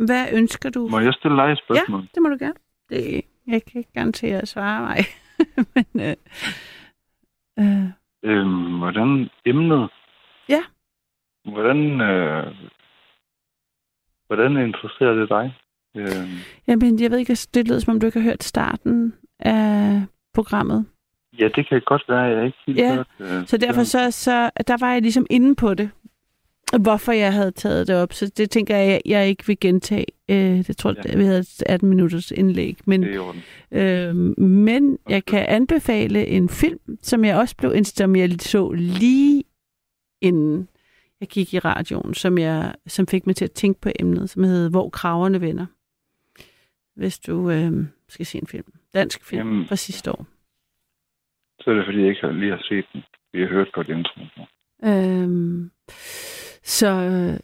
hvad 0.07 0.27
ønsker 0.33 0.71
du? 0.71 0.89
Må 0.91 1.01
jeg 1.01 1.15
stille 1.15 1.37
dig 1.37 1.53
et 1.53 1.59
spørgsmål? 1.65 2.01
Ja, 2.01 2.07
det 2.15 2.23
må 2.23 2.29
du 2.29 2.37
gerne. 2.39 2.55
Det, 2.89 3.23
jeg 3.47 3.63
kan 3.65 3.79
ikke 3.79 3.93
garantere 3.93 4.39
at 4.39 4.49
svare 4.49 4.81
mig. 4.83 4.99
Men, 5.75 5.87
øh, 6.07 6.17
øh, 7.59 7.91
Øhm, 8.23 8.79
hvordan 8.79 9.29
emnet? 9.45 9.91
Ja. 10.49 10.63
Hvordan, 11.45 12.01
øh, 12.01 12.55
hvordan 14.27 14.57
interesserer 14.57 15.15
det 15.15 15.29
dig? 15.29 15.55
Øhm, 15.97 16.33
jamen, 16.69 17.01
jeg 17.01 17.11
ved 17.11 17.19
ikke, 17.19 17.33
det 17.55 17.69
lyder 17.69 17.79
som 17.79 17.95
om 17.95 18.01
du 18.01 18.07
ikke 18.07 18.21
har 18.21 18.29
hørt 18.31 18.45
starten 18.45 19.15
af 19.39 20.03
programmet. 20.35 20.87
ja, 21.39 21.49
det 21.57 21.69
kan 21.69 21.83
godt 21.87 22.05
være, 22.09 22.19
jeg 22.21 22.47
ikke 22.47 22.59
helt 22.67 22.79
Ja, 22.79 22.95
hørt. 22.95 23.07
Øh, 23.21 23.47
Så 23.47 23.57
derfor 23.57 23.83
så, 23.83 24.11
så, 24.11 24.51
der 24.67 24.77
var 24.81 24.93
jeg 24.93 25.03
ligesom 25.03 25.27
inde 25.31 25.55
på 25.55 25.75
det, 25.75 25.91
hvorfor 26.81 27.13
jeg 27.13 27.33
havde 27.33 27.51
taget 27.51 27.89
det 27.89 27.97
op. 27.97 28.13
Så 28.13 28.33
det 28.37 28.51
tænker 28.51 28.77
jeg, 28.77 29.01
jeg 29.07 29.29
ikke 29.29 29.47
vil 29.47 29.61
gentage. 29.61 30.07
Øh, 30.31 30.37
det 30.67 30.77
tror 30.77 30.91
jeg, 30.97 31.07
Ja. 31.07 31.19
vi 31.19 31.25
havde 31.25 31.39
et 31.39 31.63
18 31.67 31.89
minutters 31.89 32.31
indlæg. 32.31 32.79
Men, 32.87 33.05
øh, 33.71 34.15
men 34.41 34.99
jeg 35.09 35.25
kan 35.25 35.47
anbefale 35.49 36.27
en 36.27 36.49
film, 36.49 36.81
som 37.03 37.25
jeg 37.25 37.37
også 37.37 37.57
blev 37.57 37.85
som 37.85 38.17
jeg 38.17 38.31
så 38.41 38.73
lige 38.73 39.45
inden 40.21 40.69
jeg 41.21 41.29
gik 41.29 41.55
i 41.55 41.59
radioen, 41.59 42.15
som, 42.15 42.39
jeg, 42.39 42.75
som 42.87 43.07
fik 43.07 43.27
mig 43.27 43.37
til 43.37 43.45
at 43.45 43.53
tænke 43.53 43.81
på 43.81 43.89
emnet, 44.01 44.31
som 44.31 44.45
hedder 44.45 44.71
Hvor 44.71 44.89
kraverne 44.91 45.41
vender. 45.41 45.67
Hvis 46.95 47.19
du 47.19 47.51
øh, 47.51 47.73
skal 48.09 48.27
se 48.27 48.39
en 48.39 48.47
film. 48.47 48.73
Dansk 48.95 49.25
film 49.25 49.39
Jamen. 49.39 49.67
fra 49.69 49.77
sidste 49.77 50.11
år. 50.13 50.27
Så 51.61 51.71
er 51.71 51.75
det, 51.75 51.85
fordi 51.87 51.99
jeg 52.01 52.09
ikke 52.09 52.21
har- 52.21 52.33
lige 52.33 52.51
har 52.51 52.63
set 52.69 52.85
den. 52.93 53.03
Vi 53.33 53.41
har 53.41 53.49
hørt 53.49 53.73
godt 53.73 53.89
intro. 53.89 54.21
Øhm, 54.85 55.71
så, 56.63 56.91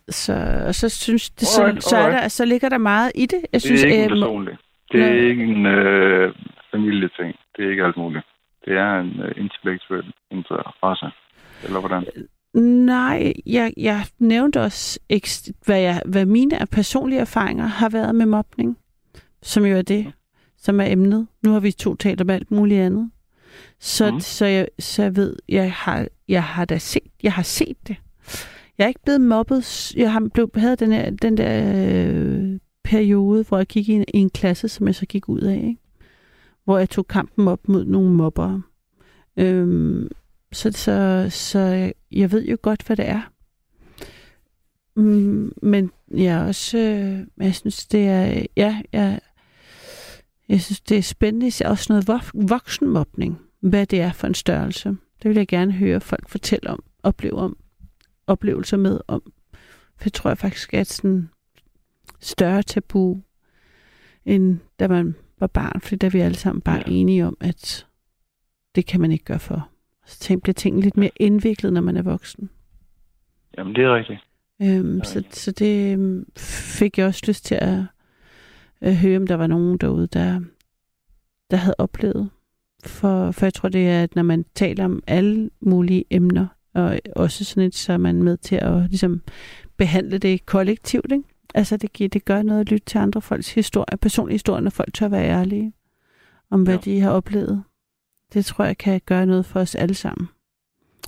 så, 0.08 0.34
så 0.72 0.88
synes 0.88 1.30
det, 1.30 1.48
så, 1.48 1.62
Alright, 1.62 1.84
så, 1.84 1.96
er 1.96 2.10
der, 2.10 2.28
så 2.28 2.44
ligger 2.44 2.68
der 2.68 2.78
meget 2.78 3.12
i 3.14 3.26
det. 3.26 3.40
Jeg 3.42 3.48
Det 3.52 3.62
synes, 3.62 3.84
er 3.84 3.88
ikke 3.88 4.04
øh, 4.04 4.10
må- 4.10 4.16
personlig. 4.16 4.56
Det 4.92 5.00
er 5.02 5.06
Nej. 5.10 5.18
ikke 5.30 5.42
en 5.44 5.66
øh, 5.66 6.34
familieting. 6.70 7.36
Det 7.56 7.64
er 7.66 7.70
ikke 7.70 7.84
alt 7.84 7.96
muligt. 7.96 8.24
Det 8.64 8.72
er 8.72 9.00
en 9.00 9.20
øh, 9.20 9.32
intellektuel 9.36 10.12
interesse. 10.30 11.06
Eller 11.64 11.80
hvordan? 11.80 12.04
Nej, 12.60 13.32
jeg, 13.46 13.72
jeg 13.76 14.04
nævnte 14.18 14.60
også, 14.60 15.00
hvad, 15.64 15.80
jeg, 15.80 16.02
hvad 16.06 16.26
mine 16.26 16.58
personlige 16.70 17.20
erfaringer 17.20 17.66
har 17.66 17.88
været 17.88 18.14
med 18.14 18.26
mobning, 18.26 18.76
som 19.42 19.64
jo 19.64 19.76
er 19.76 19.82
det, 19.82 20.12
som 20.58 20.80
er 20.80 20.84
emnet. 20.86 21.26
Nu 21.42 21.52
har 21.52 21.60
vi 21.60 21.72
to 21.72 21.94
talt 21.94 22.20
om 22.20 22.30
alt 22.30 22.50
muligt 22.50 22.80
andet. 22.80 23.10
Så, 23.80 24.10
Mhm. 24.10 24.20
så, 24.20 24.46
jeg, 24.46 24.68
så 24.78 25.02
jeg 25.02 25.16
ved, 25.16 25.36
jeg 25.48 25.72
har, 25.72 26.08
jeg 26.28 26.42
har 26.44 26.64
da 26.64 26.78
set, 26.78 27.02
jeg 27.22 27.32
har 27.32 27.42
set 27.42 27.88
det. 27.88 27.96
Jeg 28.78 28.84
er 28.84 28.88
ikke 28.88 29.02
blevet 29.04 29.20
mobbet. 29.20 29.92
Jeg 29.96 30.12
har 30.12 30.28
blevet, 30.34 30.50
havde 30.56 30.76
den, 30.76 30.92
her, 30.92 31.10
den 31.10 31.36
der 31.36 31.72
øh, 32.06 32.58
periode, 32.84 33.44
hvor 33.48 33.56
jeg 33.56 33.66
gik 33.66 33.88
i 33.88 33.92
en, 33.92 34.04
i 34.14 34.18
en 34.18 34.30
klasse, 34.30 34.68
som 34.68 34.86
jeg 34.86 34.94
så 34.94 35.06
gik 35.06 35.28
ud 35.28 35.40
af. 35.40 35.54
Ikke? 35.56 35.76
Hvor 36.64 36.78
jeg 36.78 36.90
tog 36.90 37.06
kampen 37.08 37.48
op 37.48 37.68
mod 37.68 37.84
nogle 37.84 38.10
mobbere. 38.10 38.62
Øhm, 39.36 40.08
så, 40.52 40.72
så, 40.72 41.26
så 41.30 41.92
jeg, 42.12 42.20
jeg 42.20 42.32
ved 42.32 42.46
jo 42.46 42.56
godt, 42.62 42.82
hvad 42.82 42.96
det 42.96 43.08
er. 43.08 43.22
Mm, 44.96 45.52
men 45.62 45.90
jeg 46.14 46.40
også, 46.40 46.78
øh, 46.78 47.44
jeg 47.44 47.54
synes, 47.54 47.86
det 47.86 48.08
er, 48.08 48.42
ja, 48.56 48.82
jeg, 48.92 49.20
jeg 50.48 50.60
synes, 50.60 50.80
det 50.80 50.98
er 50.98 51.02
spændende, 51.02 51.66
også 51.66 51.86
noget 51.88 52.08
vok- 52.08 52.48
voksenmobning, 52.48 53.38
hvad 53.60 53.86
det 53.86 54.00
er 54.00 54.12
for 54.12 54.26
en 54.26 54.34
størrelse. 54.34 54.88
Det 55.22 55.28
vil 55.28 55.36
jeg 55.36 55.48
gerne 55.48 55.72
høre 55.72 56.00
folk 56.00 56.28
fortælle 56.28 56.70
om, 56.70 56.84
opleve 57.02 57.34
om, 57.34 57.56
oplevelser 58.26 58.76
med 58.76 59.00
om. 59.08 59.32
For 59.96 60.04
det 60.04 60.12
tror 60.12 60.30
jeg 60.30 60.38
faktisk 60.38 60.74
et 60.74 60.86
sådan 60.86 61.28
større 62.20 62.62
tabu, 62.62 63.22
end 64.24 64.58
da 64.78 64.88
man 64.88 65.14
var 65.40 65.46
barn, 65.46 65.80
fordi 65.80 65.96
der 65.96 66.06
er 66.06 66.10
vi 66.10 66.20
alle 66.20 66.36
sammen 66.36 66.62
bare. 66.62 66.76
Ja. 66.76 66.82
enige 66.86 67.26
om, 67.26 67.36
at 67.40 67.86
det 68.74 68.86
kan 68.86 69.00
man 69.00 69.12
ikke 69.12 69.24
gøre 69.24 69.38
for. 69.38 69.71
Så 70.06 70.18
tænk, 70.20 70.42
bliver 70.42 70.54
tingene 70.54 70.82
lidt 70.82 70.96
mere 70.96 71.10
indviklet, 71.16 71.72
når 71.72 71.80
man 71.80 71.96
er 71.96 72.02
voksen. 72.02 72.50
Jamen, 73.58 73.74
det 73.74 73.84
er 73.84 73.94
rigtigt. 73.96 74.18
Øhm, 74.62 74.96
Ja. 74.98 75.04
så, 75.04 75.22
så 75.30 75.50
det 75.52 75.92
øhm, 75.92 76.26
fik 76.38 76.98
jeg 76.98 77.06
også 77.06 77.22
lyst 77.26 77.44
til 77.44 77.54
at, 77.54 77.78
at 78.80 78.96
høre, 78.96 79.16
om 79.16 79.26
der 79.26 79.34
var 79.34 79.46
nogen 79.46 79.78
derude, 79.78 80.06
der, 80.06 80.40
der 81.50 81.56
havde 81.56 81.74
oplevet. 81.78 82.30
For, 82.84 83.30
for 83.30 83.46
jeg 83.46 83.54
tror, 83.54 83.68
det 83.68 83.88
er, 83.88 84.02
at 84.02 84.16
når 84.16 84.22
man 84.22 84.44
taler 84.54 84.84
om 84.84 85.02
alle 85.06 85.50
mulige 85.60 86.04
emner, 86.10 86.46
og 86.74 86.98
også 87.16 87.44
sådan 87.44 87.62
et, 87.62 87.74
så 87.74 87.92
er 87.92 87.96
man 87.96 88.22
med 88.22 88.36
til 88.36 88.56
at 88.56 88.88
ligesom, 88.88 89.22
behandle 89.76 90.18
det 90.18 90.46
kollektivt. 90.46 91.12
Ikke? 91.12 91.24
Altså 91.54 91.76
det, 91.76 91.92
giver, 91.92 92.08
det 92.08 92.24
gør 92.24 92.42
noget 92.42 92.60
at 92.60 92.70
lytte 92.70 92.84
til 92.86 92.98
andre 92.98 93.22
folks 93.22 93.54
historie, 93.54 93.98
personlige 93.98 94.34
historier, 94.34 94.60
når 94.60 94.70
folk 94.70 94.94
tør 94.94 95.08
være 95.08 95.28
ærlige 95.28 95.72
om, 96.50 96.62
hvad 96.62 96.74
Ja. 96.74 96.80
de 96.80 97.00
har 97.00 97.10
oplevet. 97.10 97.62
Det 98.34 98.44
tror 98.44 98.64
jeg 98.64 98.78
kan 98.78 99.00
gøre 99.06 99.26
noget 99.26 99.46
for 99.46 99.60
os 99.60 99.74
alle 99.74 99.94
sammen. 99.94 100.28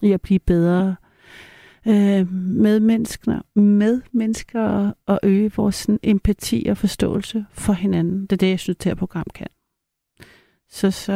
I 0.03 0.13
at 0.13 0.21
blive 0.21 0.39
bedre 0.39 0.97
øh, 1.87 2.33
med 2.33 2.81
mennesker, 2.81 3.59
med 3.61 4.03
mennesker 4.13 4.61
og, 4.61 4.97
og 5.07 5.21
øge 5.23 5.53
vores 5.57 5.75
sådan, 5.75 5.99
empati 6.03 6.67
og 6.71 6.77
forståelse 6.77 7.47
for 7.51 7.73
hinanden. 7.73 8.23
Det 8.23 8.33
er 8.33 8.37
det, 8.37 8.51
jeg 8.51 8.61
synes, 8.61 8.77
det 8.77 8.91
her 8.91 8.95
program 8.95 9.27
kan. 9.35 9.47
Så, 10.69 10.91
så 10.91 11.13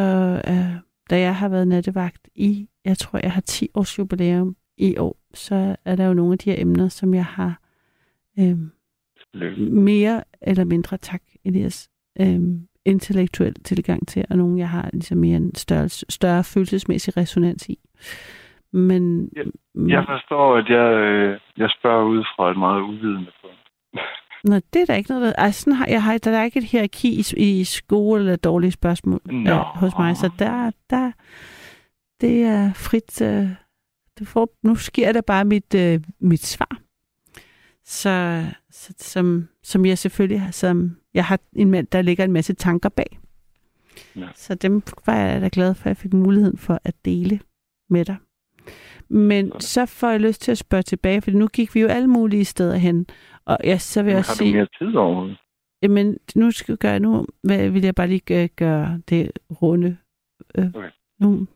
øh, 0.48 0.76
da 1.10 1.20
jeg 1.20 1.36
har 1.36 1.48
været 1.48 1.68
nattevagt 1.68 2.28
i, 2.34 2.68
jeg 2.84 2.98
tror, 2.98 3.20
jeg 3.22 3.32
har 3.32 3.40
10 3.40 3.68
års 3.74 3.98
jubilæum 3.98 4.56
i 4.76 4.96
år, 4.96 5.20
så 5.34 5.76
er 5.84 5.96
der 5.96 6.06
jo 6.06 6.14
nogle 6.14 6.32
af 6.32 6.38
de 6.38 6.50
her 6.50 6.60
emner, 6.60 6.88
som 6.88 7.14
jeg 7.14 7.24
har 7.24 7.60
øh, 8.38 8.58
mere 9.72 10.24
eller 10.42 10.64
mindre, 10.64 10.96
tak 10.96 11.22
Elias, 11.44 11.90
øh, 12.20 12.40
intellektuel 12.88 13.54
tilgang 13.54 14.08
til, 14.08 14.24
og 14.30 14.36
nogle, 14.36 14.58
jeg 14.58 14.68
har 14.68 14.90
ligesom 14.92 15.18
mere 15.18 15.36
en 15.36 15.54
større, 15.54 15.88
større 15.88 16.44
følelsesmæssig 16.44 17.16
resonans 17.16 17.68
i. 17.68 17.78
Men, 18.72 19.30
men 19.74 19.90
Jeg 19.90 20.04
forstår, 20.08 20.56
at 20.56 20.68
jeg, 20.68 20.92
øh, 20.92 21.40
jeg 21.56 21.70
spørger 21.78 22.04
ud 22.04 22.24
fra 22.36 22.50
et 22.50 22.58
meget 22.58 22.80
uvidende 22.82 23.32
punkt. 23.42 23.58
Nå, 24.44 24.54
det 24.54 24.82
er 24.82 24.86
der 24.86 24.94
ikke 24.94 25.10
noget, 25.10 25.26
der... 25.26 25.42
Altså, 25.42 25.60
sådan 25.60 25.72
har, 25.72 25.86
jeg 25.86 26.02
har, 26.02 26.18
der 26.18 26.38
er 26.38 26.44
ikke 26.44 26.58
et 26.58 26.64
hierarki 26.64 27.08
i, 27.08 27.60
i 27.60 27.64
skole 27.64 28.20
eller 28.20 28.36
dårlige 28.36 28.70
spørgsmål 28.70 29.20
Nå. 29.24 29.50
øh, 29.50 29.56
hos 29.56 29.92
mig, 29.98 30.16
så 30.16 30.30
der, 30.38 30.70
der, 30.90 31.12
det 32.20 32.42
er 32.42 32.72
frit... 32.72 33.22
Øh, 33.22 33.48
det 34.18 34.28
får, 34.28 34.48
nu 34.62 34.74
sker 34.74 35.12
der 35.12 35.20
bare 35.20 35.44
mit, 35.44 35.74
øh, 35.74 36.00
mit 36.20 36.46
svar. 36.46 36.78
Så, 37.84 38.44
så 38.70 38.94
som, 38.98 39.48
som 39.62 39.86
jeg 39.86 39.98
selvfølgelig 39.98 40.40
har, 40.40 40.50
som 40.50 40.96
jeg 41.18 41.24
har 41.24 41.38
en 41.52 41.70
mand, 41.70 41.86
der 41.86 42.02
ligger 42.02 42.24
en 42.24 42.32
masse 42.32 42.54
tanker 42.54 42.88
bag. 42.88 43.18
Ja. 44.16 44.28
Så 44.34 44.54
dem 44.54 44.82
var 45.06 45.16
jeg 45.16 45.40
da 45.40 45.48
glad 45.52 45.74
for, 45.74 45.84
at 45.84 45.88
jeg 45.88 45.96
fik 45.96 46.12
muligheden 46.12 46.58
for 46.58 46.80
at 46.84 46.94
dele 47.04 47.40
med 47.90 48.04
dig. 48.04 48.16
Men 49.08 49.60
så 49.60 49.86
får 49.86 50.10
jeg 50.10 50.20
lyst 50.20 50.42
til 50.42 50.50
at 50.52 50.58
spørge 50.58 50.82
tilbage, 50.82 51.22
for 51.22 51.30
nu 51.30 51.46
gik 51.46 51.74
vi 51.74 51.80
jo 51.80 51.88
alle 51.88 52.08
mulige 52.08 52.44
steder 52.44 52.76
hen. 52.76 53.06
Og 53.44 53.58
jeg, 53.64 53.80
så 53.80 54.02
vil 54.02 54.10
jeg 54.10 54.16
Har 54.16 54.18
også 54.18 54.32
du 54.32 54.36
sige... 54.38 54.54
mere 54.54 54.66
tid 54.78 54.96
overhovedet? 54.96 55.38
Jamen, 55.82 56.18
nu 56.34 56.50
skal 56.50 56.72
jeg 56.72 56.78
gøre, 56.78 57.00
nu 57.00 57.26
hvad, 57.42 57.70
vil 57.70 57.82
jeg 57.82 57.94
bare 57.94 58.08
lige 58.08 58.42
øh, 58.42 58.48
gøre 58.56 59.00
det 59.08 59.30
runde. 59.62 59.96
Øh, 60.58 60.66
Okay. 60.74 60.90
Nu 61.20 61.46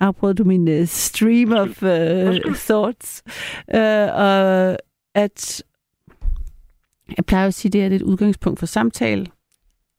afbrød 0.00 0.34
du 0.34 0.44
min 0.44 0.68
uh, 0.68 0.84
stream 0.84 1.52
of 1.52 1.82
uh, 1.82 2.54
thoughts. 2.54 3.22
Uh, 3.74 4.08
og 4.14 4.76
at 5.14 5.62
jeg 7.16 7.24
plejer 7.26 7.46
at 7.46 7.54
sige, 7.54 7.72
det 7.72 7.82
er 7.82 7.86
et 7.86 8.02
udgangspunkt 8.02 8.58
for 8.58 8.66
samtale. 8.66 9.26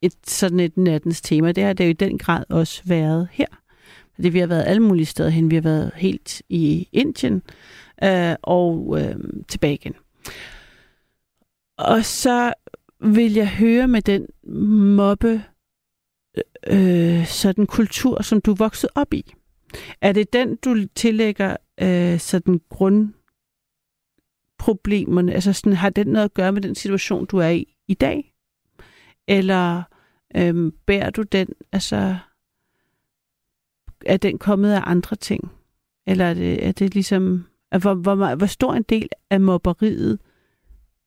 Et 0.02 0.14
sådan 0.28 0.60
et 0.60 0.78
nattens 0.78 1.22
tema. 1.22 1.52
Det 1.52 1.64
har 1.64 1.74
det 1.74 1.86
jo 1.86 1.90
i 1.90 1.94
den 1.94 2.18
grad 2.18 2.44
også 2.50 2.82
været 2.86 3.28
her. 3.32 3.46
Det, 4.18 4.34
vi 4.34 4.40
har 4.40 4.48
været 4.48 4.64
alle 4.68 4.84
mulige 4.84 5.06
steder 5.06 5.30
hen. 5.30 5.52
Vi 5.52 5.56
har 5.56 5.62
været 5.62 5.92
helt 5.96 6.42
i 6.50 6.88
Indien 6.92 7.42
øh, 8.04 8.36
og 8.42 8.98
øh, 9.02 9.16
tilbage 9.48 9.74
igen. 9.74 9.94
Og 11.78 12.06
så 12.06 12.54
vil 13.02 13.34
jeg 13.34 13.50
høre 13.50 13.88
med 13.88 14.02
den 14.02 14.28
mobbe 14.96 15.44
øh, 16.68 17.26
sådan 17.26 17.66
kultur, 17.66 18.22
som 18.22 18.42
du 18.42 18.54
voksede 18.54 18.92
op 18.96 19.14
i. 19.14 19.34
Er 20.02 20.12
det 20.12 20.34
den, 20.34 20.56
du 20.56 20.76
tillægger 20.96 21.58
øh, 21.82 22.20
sådan 22.20 22.62
problemerne? 24.60 25.34
Altså 25.34 25.54
sådan, 25.54 25.74
har 25.74 25.90
den 25.90 26.08
noget 26.08 26.26
at 26.26 26.34
gøre 26.34 26.52
med 26.52 26.62
den 26.62 26.76
situation, 26.76 27.26
du 27.26 27.38
er 27.38 27.50
i 27.50 27.76
i 27.88 27.94
dag? 27.94 28.34
Eller 29.28 29.84
øhm, 30.36 30.72
bærer 30.88 31.10
du 31.10 31.24
den, 31.24 31.48
altså 31.72 32.18
er 34.06 34.18
den 34.18 34.38
kommet 34.38 34.74
af 34.74 34.82
andre 34.86 35.16
ting? 35.16 35.52
Eller 36.08 36.26
er 36.26 36.34
det, 36.34 36.68
er 36.68 36.72
det 36.72 36.94
ligesom, 36.94 37.46
er, 37.72 37.80
hvor, 37.80 37.94
hvor, 37.94 38.36
hvor 38.36 38.46
stor 38.46 38.74
en 38.74 38.84
del 38.84 39.10
af 39.30 39.42
mobberiet 39.42 40.20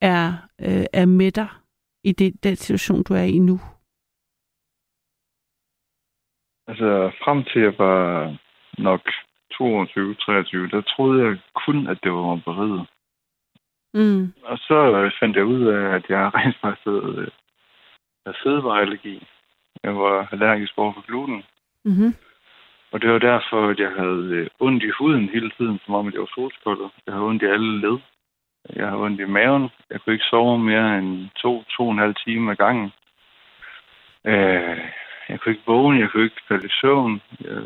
er, 0.01 0.33
øh, 0.61 0.85
er 0.93 1.05
med 1.05 1.31
dig 1.31 1.47
i 2.03 2.11
det, 2.11 2.43
den 2.43 2.55
situation, 2.55 3.03
du 3.03 3.13
er 3.13 3.27
i 3.37 3.39
nu? 3.39 3.59
Altså, 6.67 7.11
frem 7.23 7.43
til 7.43 7.61
jeg 7.61 7.75
var 7.77 8.37
nok 8.77 9.01
22-23, 9.53 10.75
der 10.75 10.81
troede 10.95 11.25
jeg 11.25 11.37
kun, 11.65 11.87
at 11.87 11.99
det 12.03 12.11
var 12.11 12.21
mobberiet. 12.21 12.87
Mm. 13.93 14.33
Og 14.43 14.57
så 14.57 14.77
øh, 14.97 15.11
fandt 15.19 15.35
jeg 15.37 15.45
ud 15.45 15.63
af, 15.65 15.95
at 15.95 16.05
jeg 16.09 16.31
rent 16.35 16.57
faktisk 16.61 16.85
havde, 16.85 17.15
øh, 17.17 17.31
havde 18.25 18.37
fødevareallergi. 18.43 19.27
Jeg 19.83 19.95
var 19.95 20.27
allergisk 20.31 20.73
over 20.77 20.93
for 20.93 21.01
gluten. 21.07 21.43
Mm-hmm. 21.85 22.15
Og 22.91 23.01
det 23.01 23.09
var 23.09 23.19
derfor, 23.19 23.69
at 23.69 23.79
jeg 23.79 23.91
havde 23.91 24.23
øh, 24.37 24.47
ondt 24.59 24.83
i 24.83 24.89
huden 24.97 25.29
hele 25.29 25.51
tiden, 25.57 25.79
som 25.85 25.93
om 25.93 26.07
at 26.07 26.13
jeg 26.13 26.21
var 26.21 26.31
solskoldet. 26.35 26.89
Jeg 27.05 27.13
havde 27.13 27.25
ondt 27.25 27.43
i 27.43 27.45
alle 27.45 27.81
led. 27.81 27.97
Jeg 28.75 28.87
havde 28.87 29.01
ondt 29.01 29.19
i 29.21 29.25
maven. 29.25 29.69
Jeg 29.89 30.01
kunne 30.01 30.13
ikke 30.13 30.31
sove 30.31 30.59
mere 30.59 30.99
end 30.99 31.29
to, 31.41 31.63
to 31.63 31.83
og 31.83 31.91
en 31.91 31.99
halv 31.99 32.15
time 32.25 32.51
ad 32.51 32.55
gangen. 32.55 32.91
Øh, 34.25 34.79
jeg 35.29 35.39
kunne 35.39 35.51
ikke 35.51 35.67
vågne, 35.67 35.99
jeg 35.99 36.09
kunne 36.09 36.23
ikke 36.23 36.47
falde 36.47 36.67
i 36.67 36.77
søvn. 36.81 37.21
Jeg, 37.41 37.61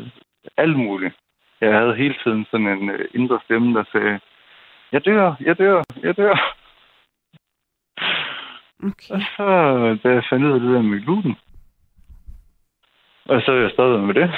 alt 0.56 0.76
muligt. 0.76 1.14
Jeg 1.60 1.74
havde 1.78 1.94
hele 1.94 2.14
tiden 2.24 2.46
sådan 2.50 2.66
en 2.66 2.90
indre 3.14 3.40
stemme, 3.44 3.78
der 3.78 3.84
sagde, 3.92 4.20
jeg 4.92 5.04
dør, 5.04 5.34
jeg 5.40 5.58
dør, 5.58 5.82
jeg 6.02 6.16
dør. 6.16 6.54
Okay. 8.82 9.14
Og 9.14 9.20
så, 9.36 9.44
da 10.02 10.08
jeg 10.08 10.24
fandt 10.30 10.44
ud 10.44 10.52
af 10.52 10.60
det 10.60 10.74
der 10.74 10.82
med 10.82 11.00
gluten, 11.04 11.36
og 13.24 13.42
så 13.42 13.52
er 13.52 13.60
jeg 13.60 13.70
stadig 13.70 14.00
med 14.00 14.14
det, 14.14 14.30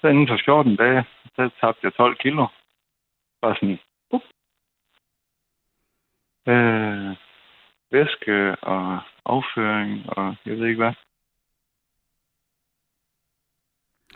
så 0.00 0.08
inden 0.08 0.28
for 0.28 0.38
14 0.44 0.76
dage, 0.76 1.04
så 1.36 1.50
tabte 1.60 1.80
jeg 1.82 1.94
12 1.94 2.16
kilo. 2.16 2.46
Bare 3.40 3.54
sådan, 3.54 3.78
uh. 4.10 4.20
øh, 6.48 7.16
væske 7.90 8.56
og 8.62 9.00
afføring 9.24 10.10
og 10.10 10.36
jeg 10.46 10.58
ved 10.58 10.66
ikke 10.66 10.82
hvad. 10.82 10.94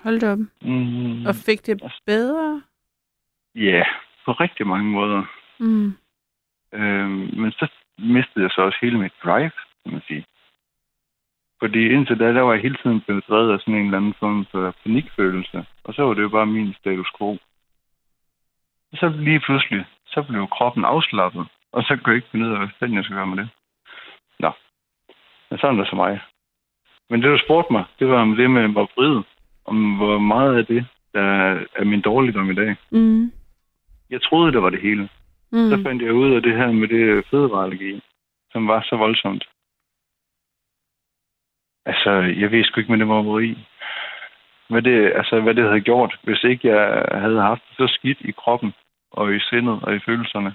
Hold 0.03 0.21
da 0.21 0.33
op. 0.33 0.39
Mm, 0.63 1.27
Og 1.27 1.35
fik 1.35 1.67
det 1.67 1.83
bedre? 2.07 2.63
ja, 3.55 3.83
på 4.29 4.33
rigtig 4.33 4.67
mange 4.67 4.91
måder. 4.97 5.23
Mm. 5.59 5.89
Øh, 6.79 7.11
men 7.41 7.51
så 7.53 7.67
mistede 7.99 8.45
jeg 8.45 8.51
så 8.51 8.61
også 8.63 8.79
hele 8.83 8.99
mit 8.99 9.13
drive, 9.25 9.51
kan 9.83 9.93
man 9.93 10.03
sige. 10.09 10.25
Fordi 11.61 11.83
indtil 11.95 12.19
da, 12.19 12.35
der 12.35 12.41
var 12.41 12.53
jeg 12.53 12.63
hele 12.63 12.79
tiden 12.83 13.01
blevet 13.01 13.25
drevet 13.29 13.53
af 13.53 13.61
sådan 13.61 13.75
en 13.75 13.85
eller 13.85 13.99
anden 13.99 14.15
form 14.23 14.47
for 14.51 14.75
panikfølelse. 14.83 15.67
Og 15.85 15.95
så 15.95 16.03
var 16.03 16.15
det 16.15 16.23
jo 16.23 16.29
bare 16.29 16.47
min 16.47 16.75
status 16.81 17.11
quo. 17.19 17.31
Og 18.93 18.97
så 19.01 19.09
lige 19.09 19.41
pludselig, 19.41 19.85
så 20.07 20.23
blev 20.23 20.49
kroppen 20.57 20.85
afslappet. 20.85 21.47
Og 21.73 21.83
så 21.83 21.97
kunne 21.97 22.13
jeg 22.13 22.17
ikke 22.17 22.29
finde 22.31 22.47
ud 22.47 22.53
af, 22.53 22.59
hvad 22.59 22.69
fanden 22.79 22.97
jeg 22.97 23.05
skulle 23.05 23.19
gøre 23.19 23.27
med 23.27 23.37
det. 23.37 23.49
Nå. 24.41 24.51
Men 25.51 25.59
sådan 25.59 25.77
er 25.77 25.81
det 25.83 25.91
så 25.91 25.97
mig. 25.97 26.21
Men 27.11 27.23
det, 27.23 27.31
du 27.31 27.39
spurgte 27.45 27.73
mig, 27.73 27.85
det 27.99 28.09
var 28.09 28.21
om 28.23 28.37
det 28.37 28.51
med 28.51 28.69
mobberiet. 28.69 29.25
Om 29.65 29.97
hvor 29.97 30.19
meget 30.19 30.59
af 30.59 30.67
det, 30.67 30.87
der 31.15 31.25
er 31.79 31.85
min 31.85 32.01
dårligdom 32.01 32.51
i 32.51 32.55
dag. 32.55 32.77
Mm. 32.91 33.33
Jeg 34.11 34.23
troede, 34.23 34.53
det 34.53 34.63
var 34.63 34.71
det 34.71 34.81
hele. 34.83 35.09
Mm. 35.53 35.71
Så 35.71 35.83
fandt 35.83 36.03
jeg 36.03 36.13
ud 36.13 36.35
af 36.35 36.43
det 36.43 36.57
her 36.57 36.73
med 36.73 36.89
det 36.89 37.25
fødevareallergi, 37.31 38.03
som 38.53 38.69
var 38.69 38.83
så 38.89 38.97
voldsomt. 38.97 39.45
Altså, 41.87 42.11
jeg 42.41 42.51
ved 42.51 42.65
sgu 42.65 42.81
ikke 42.81 42.93
med 42.93 42.99
det 42.99 43.07
mobberi. 43.07 43.59
Hvad 44.69 44.83
det, 44.83 45.13
altså, 45.15 45.41
hvad 45.41 45.55
det 45.55 45.65
havde 45.65 45.81
gjort, 45.81 46.19
hvis 46.23 46.45
ikke 46.45 46.69
jeg 46.69 47.05
havde 47.21 47.41
haft 47.41 47.63
så 47.77 47.87
skidt 47.99 48.19
i 48.21 48.31
kroppen, 48.31 48.73
og 49.11 49.35
i 49.35 49.41
sindet, 49.41 49.79
og 49.83 49.95
i 49.97 49.99
følelserne. 50.07 50.55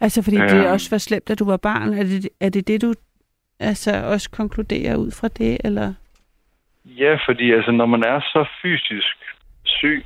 Altså, 0.00 0.22
fordi 0.24 0.36
det 0.36 0.60
Øhm. 0.64 0.72
også 0.72 0.90
var 0.90 0.98
slemt, 0.98 1.30
at 1.30 1.38
du 1.38 1.44
var 1.44 1.56
barn. 1.56 1.92
Er 1.92 2.02
det 2.02 2.28
er 2.40 2.48
det, 2.50 2.68
det 2.68 2.82
du 2.82 2.94
altså, 3.60 3.90
også 4.04 4.30
konkluderer 4.30 4.96
ud 4.96 5.10
fra 5.20 5.28
det, 5.28 5.58
eller? 5.64 5.94
Ja, 6.84 7.18
fordi 7.26 7.52
altså, 7.52 7.70
når 7.70 7.86
man 7.86 8.02
er 8.04 8.20
så 8.20 8.48
fysisk 8.62 9.16
syg, 9.64 10.04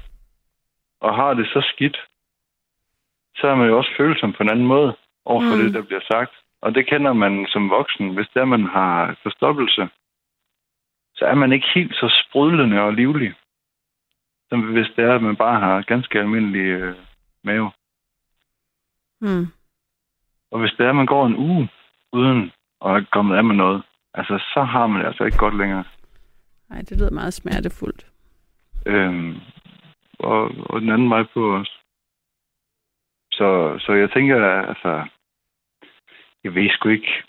og 1.05 1.15
har 1.15 1.35
det 1.35 1.47
så 1.47 1.61
skidt, 1.75 1.97
så 3.37 3.47
er 3.47 3.55
man 3.55 3.69
jo 3.69 3.79
også 3.79 3.91
følsom 3.97 4.33
på 4.33 4.43
en 4.43 4.49
anden 4.51 4.67
måde 4.67 4.97
over 5.25 5.41
for 5.41 5.57
Mm. 5.57 5.63
det, 5.63 5.75
der 5.75 5.83
bliver 5.83 6.01
sagt. 6.13 6.33
Og 6.61 6.75
det 6.75 6.87
kender 6.87 7.13
man 7.13 7.47
som 7.49 7.71
voksen. 7.71 8.15
Hvis 8.15 8.29
der 8.35 8.45
man 8.45 8.63
har 8.67 9.17
forstoppelse, 9.23 9.89
så 11.15 11.25
er 11.25 11.35
man 11.35 11.53
ikke 11.53 11.67
helt 11.75 11.95
så 11.95 12.23
sprudlende 12.23 12.81
og 12.81 12.93
livlig, 12.93 13.35
som 14.49 14.61
hvis 14.73 14.87
det 14.97 15.05
er, 15.05 15.15
at 15.15 15.23
man 15.23 15.37
bare 15.37 15.61
har 15.61 15.83
ganske 15.83 16.19
almindelig 16.19 16.61
øh, 16.81 16.95
mave. 17.45 17.71
Mm. 19.21 19.47
Og 20.51 20.61
hvis 20.61 20.73
det 20.79 20.85
er, 20.87 20.91
at 20.91 20.97
man 20.97 21.07
går 21.07 21.27
en 21.27 21.37
uge 21.37 21.69
uden 22.13 22.53
at 22.85 22.91
have 22.91 23.05
kommet 23.13 23.37
af 23.37 23.45
med 23.45 23.55
noget, 23.57 23.83
altså 24.15 24.39
så 24.55 24.63
har 24.63 24.87
man 24.87 25.01
det 25.01 25.07
altså 25.07 25.25
ikke 25.25 25.39
godt 25.39 25.57
længere. 25.59 25.85
Nej, 26.71 26.79
det 26.89 26.99
lyder 26.99 27.11
meget 27.11 27.35
smertefuldt. 27.35 28.07
Øhm, 28.87 29.41
og, 30.19 30.51
og 30.71 30.81
den 30.81 30.91
anden 30.91 31.11
vej 31.11 31.23
på 31.35 31.57
os. 31.57 31.79
Så, 33.33 33.79
så 33.79 33.93
jeg 33.93 34.11
tænker, 34.11 34.37
altså, 34.69 35.07
jeg 36.45 36.55
ved 36.55 36.71
sgu 36.71 36.89
ikke. 36.89 37.23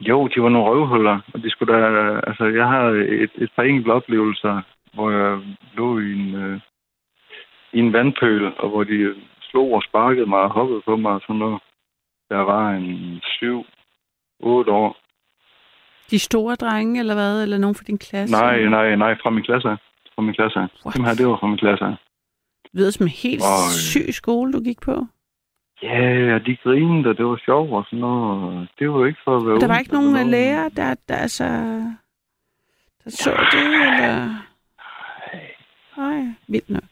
Jo, 0.00 0.28
de 0.28 0.42
var 0.42 0.48
nogle 0.48 0.70
røvhuller, 0.70 1.20
og 1.34 1.42
de 1.42 1.50
skulle 1.50 1.72
da, 1.72 2.20
altså, 2.26 2.44
jeg 2.44 2.66
har 2.68 2.84
et, 3.24 3.30
et 3.34 3.50
par 3.56 3.62
enkelte 3.62 3.92
oplevelser, 3.92 4.62
hvor 4.94 5.10
jeg 5.10 5.42
lå 5.74 5.98
i 5.98 6.12
en, 6.12 6.34
øh, 6.34 6.60
i 7.72 7.78
en 7.78 7.92
vandpøl, 7.92 8.44
og 8.58 8.68
hvor 8.68 8.84
de 8.84 9.14
slog 9.40 9.72
og 9.72 9.82
sparkede 9.82 10.26
mig 10.26 10.40
og 10.40 10.50
hoppede 10.50 10.82
på 10.84 10.96
mig 10.96 11.12
og 11.12 11.20
sådan 11.20 11.36
noget. 11.36 11.60
Der 12.30 12.36
var 12.36 12.70
en 12.70 13.20
syv, 13.24 13.64
otte 14.40 14.72
år. 14.72 14.96
De 16.10 16.18
store 16.18 16.54
drenge, 16.54 17.00
eller 17.00 17.14
hvad? 17.14 17.42
Eller 17.42 17.58
nogen 17.58 17.74
fra 17.74 17.84
din 17.86 17.98
klasse? 17.98 18.34
Nej, 18.34 18.64
nej, 18.64 18.96
nej, 18.96 19.16
fra 19.22 19.30
min 19.30 19.44
klasse. 19.44 19.76
Fra 20.18 20.22
min 20.22 20.34
klasse. 20.34 20.58
What? 20.58 20.94
Dem 20.96 21.04
her, 21.04 21.14
det 21.14 21.26
var 21.26 21.36
fra 21.40 21.46
min 21.46 21.58
klasse. 21.58 21.84
Det 21.84 22.70
lyder 22.72 22.90
som 22.90 23.06
en 23.06 23.14
helt 23.24 23.42
Øj. 23.42 23.70
syg 23.92 24.08
skole, 24.14 24.52
du 24.52 24.60
gik 24.60 24.80
på. 24.80 25.06
Ja, 25.82 26.34
og 26.34 26.46
de 26.46 26.56
grinede, 26.56 27.08
og 27.10 27.16
det 27.18 27.26
var 27.26 27.40
sjovt 27.44 27.70
og 27.72 27.84
sådan 27.84 27.98
noget. 27.98 28.42
og 28.60 28.66
Det 28.78 28.90
var 28.92 29.06
ikke 29.06 29.20
for 29.24 29.36
at 29.36 29.46
være 29.46 29.58
Der 29.60 29.66
var 29.66 29.78
ikke 29.78 29.92
nogen 29.92 30.10
noget. 30.12 30.26
lærer, 30.26 30.68
der, 30.68 30.94
der, 31.08 31.16
altså, 31.16 31.44
der 33.04 33.10
så 33.10 33.30
det, 33.52 33.64
eller? 33.64 34.14
Nej, 35.96 36.34
vildt 36.48 36.70
nok. 36.70 36.82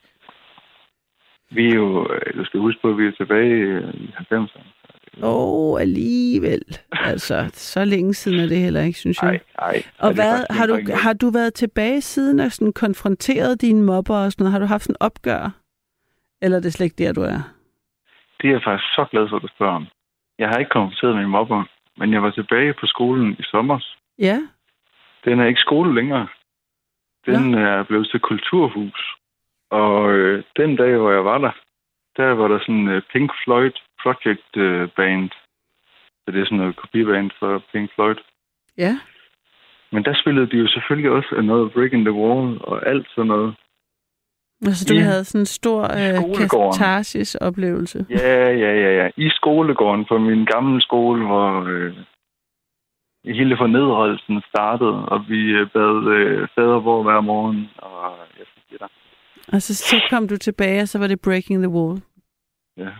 Vi 1.51 1.69
er 1.70 1.74
jo, 1.74 2.12
øh, 2.12 2.35
du 2.39 2.44
skal 2.44 2.61
huske 2.61 2.81
på, 2.82 2.89
at 2.90 2.98
vi 2.98 3.07
er 3.07 3.11
tilbage 3.12 3.51
øh, 3.55 3.94
i 3.94 4.07
90'erne. 4.19 4.76
Åh, 5.22 5.72
oh, 5.72 5.80
alligevel. 5.80 6.62
Altså, 6.93 7.51
så 7.52 7.84
længe 7.84 8.14
siden 8.14 8.40
er 8.40 8.47
det 8.47 8.59
heller 8.59 8.82
ikke, 8.82 8.98
synes 8.98 9.22
jeg. 9.22 9.30
Nej, 9.30 9.40
nej. 9.60 9.82
Og 9.98 10.14
hvad, 10.14 10.47
har, 10.51 10.66
du, 10.66 10.78
har... 10.94 11.12
du 11.12 11.30
været 11.30 11.55
tilbage 11.55 12.01
siden 12.01 12.40
og 12.40 12.52
sådan 12.52 12.72
konfronteret 12.72 13.60
dine 13.60 13.82
mobber 13.82 14.16
og 14.16 14.32
sådan 14.32 14.44
noget? 14.44 14.52
Har 14.52 14.59
du 14.59 14.66
haft 14.66 14.86
en 14.86 14.97
opgør? 15.01 15.51
Eller 16.43 16.59
er 16.59 16.62
det 16.62 16.72
slet 16.72 16.84
ikke 16.86 17.05
der, 17.05 17.12
du 17.12 17.20
er? 17.20 17.40
Det 18.40 18.48
er 18.48 18.52
jeg 18.52 18.62
faktisk 18.64 18.94
så 18.94 19.05
glad 19.10 19.28
for, 19.28 19.36
at 19.36 19.43
du 19.43 19.48
spørger 19.48 19.74
om. 19.74 19.86
Jeg 20.38 20.48
har 20.48 20.59
ikke 20.59 20.70
konfronteret 20.70 21.16
min 21.16 21.28
mobber, 21.28 21.64
men 21.98 22.12
jeg 22.12 22.22
var 22.22 22.30
tilbage 22.30 22.74
på 22.80 22.86
skolen 22.86 23.36
i 23.38 23.43
sommer. 23.43 23.78
Ja, 24.18 24.38
Den 25.24 25.40
er 25.40 25.47
ikke 25.47 25.60
skole 25.60 25.94
længere. 25.94 26.26
Den 27.26 27.55
er 27.55 27.82
blevet 27.82 28.09
til 28.10 28.20
kulturhus. 28.20 29.01
Og 29.70 30.12
øh, 30.12 30.44
den 30.56 30.76
dag, 30.76 30.97
hvor 30.97 31.12
jeg 31.12 31.24
var 31.24 31.38
der, 31.38 31.52
der 32.16 32.34
var 32.34 32.48
der 32.48 32.59
sådan 32.59 32.88
øh, 32.88 33.02
Pink 33.12 33.30
Floyd 33.44 33.72
Project 34.07 34.51
øh, 34.57 34.89
band. 34.97 35.31
Så 36.23 36.27
det 36.33 36.41
er 36.41 36.45
sådan 36.45 36.59
noget 36.59 36.77
kopiband 36.77 37.31
for 37.39 37.62
Pink 37.73 37.91
Floyd. 37.95 38.16
ja. 38.78 38.95
Men 39.93 40.05
der 40.05 40.15
spillede 40.23 40.51
de 40.51 40.57
jo 40.57 40.69
selvfølgelig 40.69 41.11
også 41.11 41.41
noget 41.43 41.73
Breaking 41.73 42.05
the 42.05 42.12
Wall 42.12 42.59
og 42.61 42.89
alt 42.89 43.07
sådan 43.15 43.27
noget. 43.28 43.55
Altså, 44.66 44.85
du 44.89 44.95
Ja. 44.95 45.01
havde 45.01 45.24
sådan 45.24 45.41
en 45.41 45.47
stor 45.47 45.81
øh, 45.83 46.37
katarsis-oplevelse. 46.39 48.07
Ja, 48.11 48.51
ja, 48.65 48.73
ja, 48.85 48.91
ja. 49.03 49.11
I 49.16 49.28
skolegården 49.31 50.05
på 50.05 50.19
min 50.19 50.45
gamle 50.45 50.83
skole, 50.83 51.27
hvor 51.27 51.62
øh, 51.65 51.95
hele 53.24 53.57
fornedrelsen 53.57 54.43
startede, 54.49 55.05
og 55.09 55.24
vi 55.28 55.41
øh, 55.51 55.70
bad 55.70 56.07
øh, 56.16 56.49
fader 56.55 56.81
hvor 56.81 57.03
hver 57.03 57.20
morgen. 57.20 57.69
Og 57.77 58.16
jeg 58.39 58.47
fik 58.55 58.78
der. 58.81 58.87
Altså, 59.53 59.74
så 59.74 59.97
kom 60.11 60.28
du 60.28 60.37
tilbage, 60.37 60.83
og 60.83 60.89
så 60.89 60.99
var 60.99 61.07
det 61.07 61.20
Breaking 61.20 61.62
the 61.62 61.70
Wall. 61.77 62.03
Ja. 62.77 62.91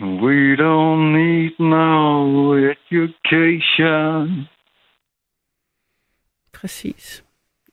We 0.00 0.56
don't 0.56 1.12
need 1.12 1.50
no 1.58 2.54
education. 2.54 4.48
Præcis. 6.52 7.24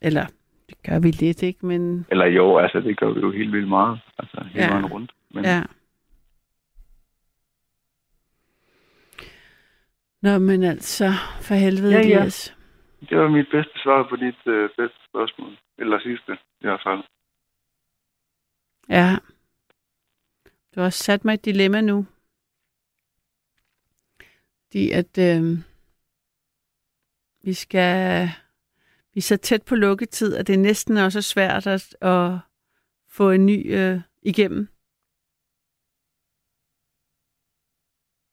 Eller, 0.01 0.25
det 0.69 0.77
gør 0.83 0.99
vi 0.99 1.11
lidt, 1.11 1.43
ikke? 1.43 1.65
Men 1.65 2.05
Eller 2.11 2.25
jo, 2.25 2.57
altså 2.57 2.79
det 2.79 2.97
gør 2.99 3.11
vi 3.13 3.19
jo 3.19 3.31
helt 3.31 3.51
vildt 3.51 3.67
meget. 3.69 3.99
Altså 4.19 4.43
hele 4.53 4.65
Ja. 4.65 4.81
rundt. 4.91 5.11
Men 5.31 5.45
ja. 5.45 5.63
Nå, 10.21 10.37
men 10.39 10.63
altså, 10.63 11.11
for 11.41 11.55
helvede, 11.55 11.91
Ja, 11.93 11.99
ja. 11.99 12.03
Elias. 12.05 12.55
det 13.09 13.17
var 13.17 13.29
mit 13.29 13.47
bedste 13.51 13.79
svar 13.83 14.07
på 14.09 14.15
dit 14.15 14.47
øh, 14.47 14.69
bedste 14.77 14.97
spørgsmål. 15.09 15.57
Eller 15.77 15.99
sidste, 15.99 16.33
i 16.33 16.65
hvert 16.65 16.81
fald. 16.83 17.03
Ja. 18.89 19.15
Du 20.75 20.79
har 20.79 20.85
også 20.85 21.03
sat 21.03 21.25
mig 21.25 21.33
et 21.33 21.45
dilemma 21.45 21.81
nu. 21.81 22.05
Fordi 24.73 24.91
at 24.91 25.17
øh, 25.17 25.57
vi 27.41 27.53
skal... 27.53 28.29
Vi 29.13 29.17
er 29.17 29.21
så 29.21 29.37
tæt 29.37 29.65
på 29.65 29.75
lukketid, 29.75 30.35
at 30.35 30.47
det 30.47 30.59
næsten 30.59 30.97
også 30.97 31.19
er 31.19 31.21
svært 31.21 31.67
at, 31.67 31.95
at 32.01 32.39
få 33.07 33.31
en 33.31 33.45
ny 33.45 33.77
øh, 33.77 34.01
igennem. 34.21 34.67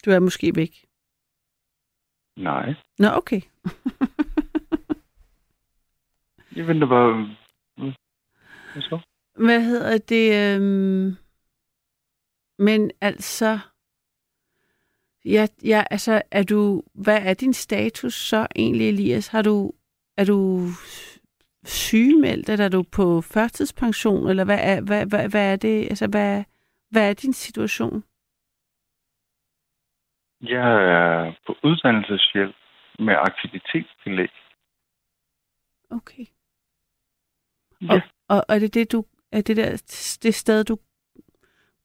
Du 0.04 0.10
er 0.10 0.18
måske 0.18 0.52
væk. 0.56 0.86
Nej. 2.36 2.74
Nå, 2.98 3.08
okay. 3.08 3.40
Jeg 6.56 6.66
venter 6.66 6.88
bare... 6.88 7.36
Mm. 7.76 7.92
Hvad 8.72 8.82
så? 8.82 9.00
Hvad 9.34 9.64
hedder 9.64 9.98
det? 9.98 10.56
Øhm... 10.56 11.16
Men 12.58 12.90
altså... 13.00 13.58
Ja, 15.24 15.47
ja, 15.64 15.84
altså, 15.90 16.22
er 16.30 16.42
du... 16.42 16.82
Hvad 16.94 17.22
er 17.22 17.34
din 17.34 17.52
status 17.52 18.14
så 18.14 18.47
egentlig, 18.56 18.88
Elias? 18.88 19.28
Har 19.28 19.42
du... 19.42 19.72
Er 20.16 20.24
du 20.24 20.66
sygemeldt, 21.64 22.48
eller 22.48 22.64
er 22.64 22.68
du 22.68 22.82
på 22.82 23.20
førtidspension, 23.20 24.28
eller 24.28 24.44
hvad 24.44 24.59
er, 24.62 24.80
hvad, 24.80 25.06
hvad, 25.06 25.28
hvad 25.28 25.52
er 25.52 25.56
det? 25.56 25.82
Altså, 25.84 26.06
hvad, 26.06 26.44
hvad 26.90 27.10
er 27.10 27.14
din 27.14 27.32
situation? 27.32 28.05
Jeg 30.42 30.68
er 30.92 31.34
på 31.47 31.55
uddannelseshjælp 31.64 32.56
med 32.98 33.14
aktivitetstillæg. 33.14 34.30
Okay. 35.90 36.26
Ja. 37.80 38.01
Og, 38.28 38.36
og 38.48 38.55
er 38.55 38.59
det 38.59 38.74
det, 38.74 38.92
du... 38.92 39.05
Er 39.32 39.42
det 39.42 39.56
der 39.56 39.70
det 40.22 40.34
sted, 40.34 40.64
du 40.64 40.76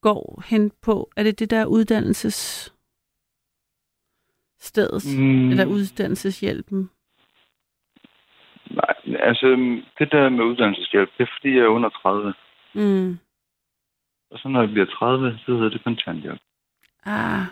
går 0.01 0.43
hen 0.45 0.71
på? 0.81 1.09
Er 1.17 1.23
det 1.23 1.39
det 1.39 1.49
der 1.49 1.65
uddannelses 1.65 2.74
stedet? 4.59 5.03
Mm, 5.19 5.49
Eller 5.49 5.65
uddannelseshjælpen? 5.65 6.89
Nej, 8.71 8.95
altså 9.19 9.47
det 9.99 10.11
der 10.11 10.29
med 10.29 10.45
uddannelseshjælp, 10.45 11.09
det 11.17 11.23
er 11.23 11.31
fordi, 11.39 11.49
jeg 11.55 11.63
er 11.63 11.67
under 11.67 11.89
30. 11.89 12.33
Mm. 12.73 13.17
Og 14.31 14.39
så 14.39 14.47
når 14.47 14.61
jeg 14.61 14.69
bliver 14.69 14.85
30, 14.85 15.39
så 15.45 15.51
hedder 15.51 15.69
det 15.69 15.83
kontanthjælp. 15.83 16.41
Ah, 17.05 17.45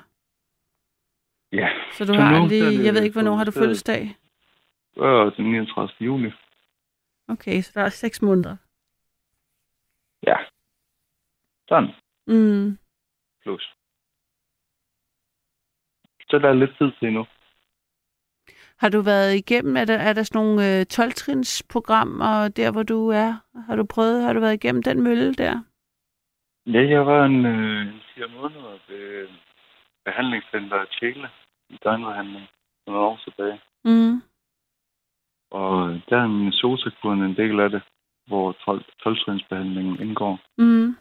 Ja. 1.51 1.69
så 1.93 2.05
du 2.05 2.13
Så 2.13 2.21
har 2.21 2.47
lige... 2.47 2.65
det 2.65 2.85
Jeg 2.85 2.93
ved 2.93 3.03
ikke, 3.03 3.13
hvornår 3.13 3.35
har 3.35 3.43
du 3.43 3.51
fødselsdag? 3.51 4.15
Og 4.95 5.37
den 5.37 5.45
39. 5.51 5.89
juli. 6.01 6.31
Okay, 7.27 7.61
så 7.61 7.71
der 7.75 7.81
er 7.85 7.89
seks 7.89 8.21
måneder. 8.21 8.57
Ja. 10.27 10.35
Sådan. 11.69 11.89
Mm. 12.27 12.77
Plus. 13.41 13.73
Så 16.33 16.39
der 16.39 16.49
er 16.49 16.53
lidt 16.53 16.77
tid 16.77 16.91
til 16.91 17.07
endnu. 17.07 17.25
Har 18.77 18.89
du 18.89 19.01
været 19.01 19.35
igennem, 19.35 19.77
er 19.77 19.85
der, 19.85 19.97
er 19.97 20.13
der 20.13 20.23
sådan 20.23 20.41
nogle 20.41 20.79
øh, 20.79 20.85
12-trins-programmer 20.93 22.47
der, 22.47 22.71
hvor 22.71 22.83
du 22.83 23.09
er? 23.09 23.31
Har 23.67 23.75
du 23.75 23.85
prøvet, 23.85 24.23
har 24.23 24.33
du 24.33 24.39
været 24.39 24.53
igennem 24.53 24.83
den 24.83 25.01
mølle 25.03 25.33
der? 25.33 25.63
Ja, 26.65 26.81
jeg 26.89 27.05
var 27.05 27.25
en, 27.25 27.45
øh, 27.45 27.81
en 27.81 28.01
fire 28.15 28.27
måneder 28.27 28.77
ved 28.87 29.27
behandlingscenter 30.05 30.85
Tjæle 30.85 31.29
i 31.69 31.77
døgnbehandling 31.83 32.47
for 32.83 32.91
nogle 32.91 33.07
år 33.07 33.19
tilbage. 33.23 33.59
Mm. 33.85 34.21
Og 35.51 36.01
der 36.09 36.17
er 36.17 36.27
min 36.27 36.51
sotakuren 36.51 37.21
en 37.21 37.35
del 37.35 37.59
af 37.59 37.69
det, 37.69 37.81
hvor 38.27 38.51
12 38.51 38.83
12-trinsbehandlingen 39.03 40.01
indgår. 40.01 40.39
Mm. 40.57 40.95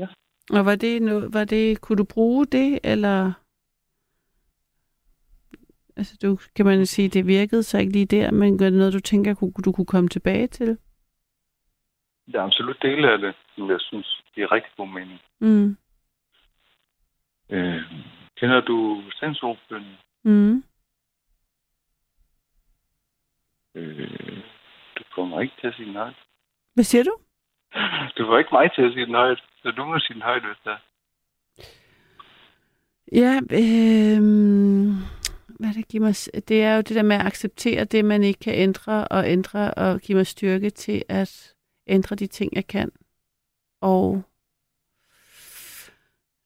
Ja. 0.00 0.06
Og 0.50 0.64
var 0.66 0.76
det, 0.76 1.02
noget, 1.02 1.34
var 1.34 1.44
det, 1.44 1.80
kunne 1.80 1.98
du 1.98 2.04
bruge 2.04 2.46
det, 2.46 2.78
eller? 2.84 3.32
Altså, 5.96 6.18
du, 6.22 6.38
kan 6.56 6.66
man 6.66 6.86
sige, 6.86 7.08
det 7.08 7.26
virkede 7.26 7.62
så 7.62 7.78
ikke 7.78 7.92
lige 7.92 8.06
der, 8.06 8.30
men 8.30 8.58
gør 8.58 8.70
det 8.70 8.78
noget, 8.78 8.92
du 8.92 9.00
tænker, 9.00 9.34
kunne, 9.34 9.52
du 9.64 9.72
kunne 9.72 9.86
komme 9.86 10.08
tilbage 10.08 10.46
til? 10.46 10.78
Der 12.32 12.40
er 12.40 12.44
absolut 12.44 12.82
dele 12.82 13.12
af 13.12 13.18
det, 13.18 13.34
som 13.54 13.70
jeg 13.70 13.80
synes, 13.80 14.22
det 14.34 14.42
er 14.42 14.52
rigtig 14.52 14.72
god 14.76 14.88
mening. 14.88 15.20
Mm. 15.40 15.76
Øh, 17.50 17.82
kender 18.36 18.60
du 18.60 19.02
sensorbønnen? 19.20 19.96
Mm. 20.24 20.64
Øh, 23.74 24.42
du 25.16 25.24
mig 25.24 25.42
ikke 25.42 25.54
til 25.60 25.66
at 25.66 25.74
sige 25.74 25.92
højt. 25.92 26.14
Hvad 26.74 26.84
siger 26.84 27.04
du? 27.04 27.16
Du 28.18 28.26
får 28.26 28.38
ikke 28.38 28.50
mig 28.52 28.70
til 28.74 28.82
at 28.82 28.92
sige 28.92 29.06
den 29.06 29.14
højt, 29.14 29.42
så 29.62 29.70
du 29.70 29.84
må 29.84 29.98
sige 29.98 30.14
den 30.14 30.22
højt, 30.22 30.42
hvis 30.46 30.56
det 30.64 30.72
er. 30.72 30.78
Ja, 33.12 33.34
øh, 33.36 34.22
hvad 35.58 35.74
det 35.74 35.88
giver 35.88 36.04
mig, 36.04 36.14
det 36.48 36.62
er 36.62 36.74
jo 36.74 36.80
det 36.80 36.96
der 36.96 37.02
med 37.02 37.16
at 37.16 37.26
acceptere 37.26 37.84
det, 37.84 38.04
man 38.04 38.22
ikke 38.22 38.40
kan 38.40 38.54
ændre, 38.54 39.08
og 39.08 39.30
ændre 39.30 39.74
og 39.74 40.00
give 40.00 40.16
mig 40.16 40.26
styrke 40.26 40.70
til 40.70 41.02
at 41.08 41.54
ændre 41.86 42.16
de 42.16 42.26
ting, 42.26 42.52
jeg 42.56 42.66
kan. 42.66 42.92
Og 43.80 44.22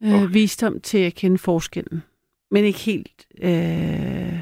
øh, 0.03 0.15
Okay. 0.15 0.33
visdom 0.33 0.81
til 0.81 0.99
at 0.99 1.15
kende 1.15 1.39
forskellen. 1.39 2.03
Men 2.51 2.65
ikke 2.65 2.79
helt, 2.79 3.27
øh, 3.43 4.41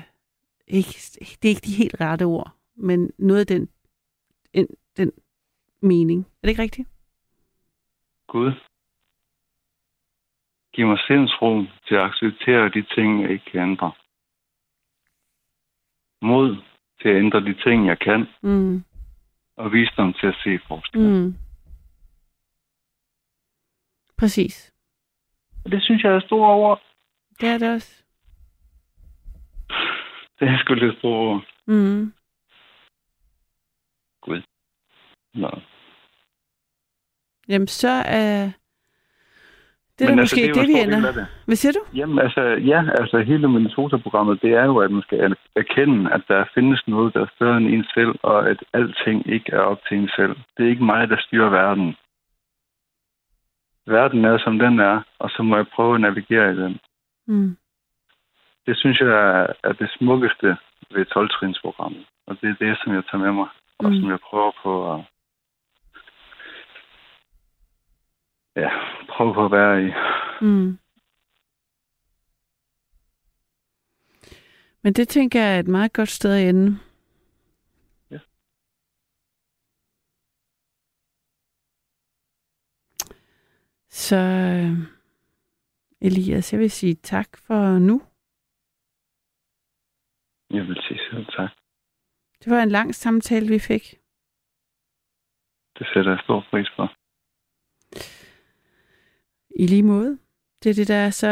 ikke, 0.67 0.95
det 1.43 1.45
er 1.45 1.49
ikke 1.49 1.67
de 1.67 1.75
helt 1.77 2.01
rette 2.01 2.23
ord, 2.25 2.53
men 2.77 3.11
noget 3.19 3.41
af 3.41 3.47
den, 3.47 3.69
en, 4.53 4.67
den 4.97 5.13
mening. 5.83 6.21
Er 6.21 6.43
det 6.43 6.49
ikke 6.49 6.63
rigtigt? 6.63 6.89
Gud. 8.29 8.53
Giv 10.75 10.87
mig 10.87 10.99
sindsro 11.07 11.63
til 11.89 11.95
at 11.95 12.01
acceptere 12.03 12.69
de 12.69 12.83
ting, 12.95 13.23
jeg 13.23 13.31
ikke 13.31 13.45
kan 13.51 13.61
ændre. 13.71 13.93
Mod 16.23 16.57
til 17.01 17.09
at 17.09 17.17
ændre 17.17 17.41
de 17.41 17.55
ting, 17.65 17.87
jeg 17.87 17.99
kan, 17.99 18.27
Mm, 18.43 18.85
og 19.57 19.73
visdom 19.73 20.13
til 20.13 20.27
at 20.27 20.37
se 20.45 20.59
forskel. 20.69 21.01
Mm. 21.01 21.35
Præcis. 24.19 24.73
Og 25.65 25.71
det 25.71 25.83
synes 25.83 26.03
jeg 26.03 26.13
er 26.15 26.21
store 26.21 26.51
over. 26.51 26.77
Det 27.41 27.49
er 27.49 27.59
det 27.59 27.75
også. 27.75 28.05
Det 30.39 30.49
er 30.49 30.59
sgu 30.59 30.75
lidt 30.75 30.99
store 30.99 31.19
over. 31.19 31.41
Mm. 31.67 32.13
Nå. 35.35 35.51
Jamen, 37.49 37.69
så 37.69 37.89
er... 37.89 38.51
Det 39.99 40.05
er 40.05 40.11
Men 40.11 40.19
altså, 40.19 40.37
måske 40.37 40.49
jo 40.49 40.55
det, 40.55 40.69
vi 40.69 40.81
ender. 40.81 41.13
det. 41.13 41.27
Hvad 41.47 41.57
siger 41.57 41.73
du? 41.73 41.79
Jamen 41.95 42.19
altså, 42.19 42.41
ja, 42.43 42.85
altså 43.01 43.19
hele 43.19 43.49
Minnesota-programmet, 43.49 44.43
det 44.43 44.53
er 44.53 44.65
jo, 44.65 44.77
at 44.79 44.91
man 44.91 45.03
skal 45.03 45.37
erkende, 45.57 46.13
at 46.13 46.23
der 46.29 46.45
findes 46.55 46.83
noget, 46.89 47.15
der 47.15 47.21
er 47.21 47.27
større 47.37 47.57
end 47.57 47.67
en 47.69 47.85
selv, 47.95 48.15
og 48.23 48.51
at 48.51 48.65
alting 48.73 49.27
ikke 49.27 49.53
er 49.53 49.59
op 49.61 49.81
til 49.89 49.97
en 49.97 50.11
selv. 50.17 50.37
Det 50.57 50.65
er 50.67 50.71
ikke 50.71 50.85
mig, 50.85 51.09
der 51.09 51.17
styrer 51.21 51.49
verden. 51.51 51.97
Verden 53.87 54.25
er, 54.25 54.39
som 54.39 54.59
den 54.59 54.81
er, 54.81 55.01
og 55.19 55.31
så 55.31 55.43
må 55.43 55.57
jeg 55.57 55.67
prøve 55.75 55.95
at 55.95 56.01
navigere 56.01 56.53
i 56.53 56.57
den. 56.57 56.81
Mm. 57.27 57.57
Det 58.67 58.77
synes 58.79 59.01
jeg 59.01 59.09
er, 59.09 59.47
er 59.65 59.73
det 59.73 59.91
smukkeste 59.99 60.57
ved 60.91 61.07
12-trinsprogrammet. 61.17 62.05
Og 62.27 62.37
det 62.41 62.49
er 62.51 62.65
det, 62.67 62.79
som 62.85 62.95
jeg 62.95 63.03
tager 63.11 63.25
med 63.25 63.33
mig, 63.33 63.49
og 63.79 63.91
Mm. 63.91 64.01
som 64.01 64.11
jeg 64.11 64.19
prøver 64.31 64.51
på 64.63 64.95
at 64.95 65.01
ja, 68.57 68.71
prøve 69.09 69.35
på 69.35 69.45
at 69.45 69.51
være 69.51 69.85
i. 69.87 69.91
Mm. 70.41 70.79
Men 74.83 74.93
det 74.93 75.09
tænker 75.09 75.41
jeg 75.41 75.57
er 75.57 75.61
et 75.61 75.69
meget 75.69 75.93
godt 75.93 76.09
sted 76.09 76.33
at 76.35 76.49
ende. 76.49 76.79
Ja. 78.11 78.19
Så 83.89 84.17
øh, 84.17 84.79
Elias, 86.01 86.53
jeg 86.53 86.61
vil 86.61 86.71
sige 86.71 86.95
tak 86.95 87.37
for 87.37 87.79
nu. 87.79 88.03
Jeg 90.51 90.67
vil 90.69 90.77
sige 90.89 91.01
selv 91.11 91.27
tak. 91.27 91.51
Det 92.45 92.53
var 92.53 92.63
en 92.63 92.69
lang 92.69 92.95
samtale, 92.95 93.49
vi 93.49 93.59
fik. 93.59 93.83
Det 95.79 95.87
sætter 95.95 96.11
jeg 96.11 96.21
stor 96.25 96.47
pris 96.51 96.71
på. 96.77 96.87
I 99.57 99.67
lige 99.67 99.83
måde. 99.83 100.19
Det 100.63 100.71
er 100.71 100.75
det, 100.75 100.89
der 100.89 100.95
er 100.95 101.11
så 101.11 101.29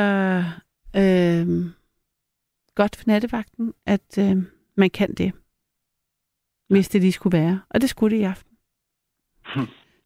øh, 0.96 1.72
godt 2.74 2.96
for 2.96 3.04
nattevagten, 3.06 3.74
at 3.86 4.18
øh, 4.18 4.36
man 4.74 4.90
kan 4.90 5.14
det. 5.14 5.32
Hvis 6.68 6.88
det 6.88 7.00
lige 7.00 7.12
skulle 7.12 7.38
være. 7.38 7.62
Og 7.70 7.80
det 7.80 7.90
skulle 7.90 8.16
det 8.16 8.22
i 8.22 8.24
aften. 8.24 8.56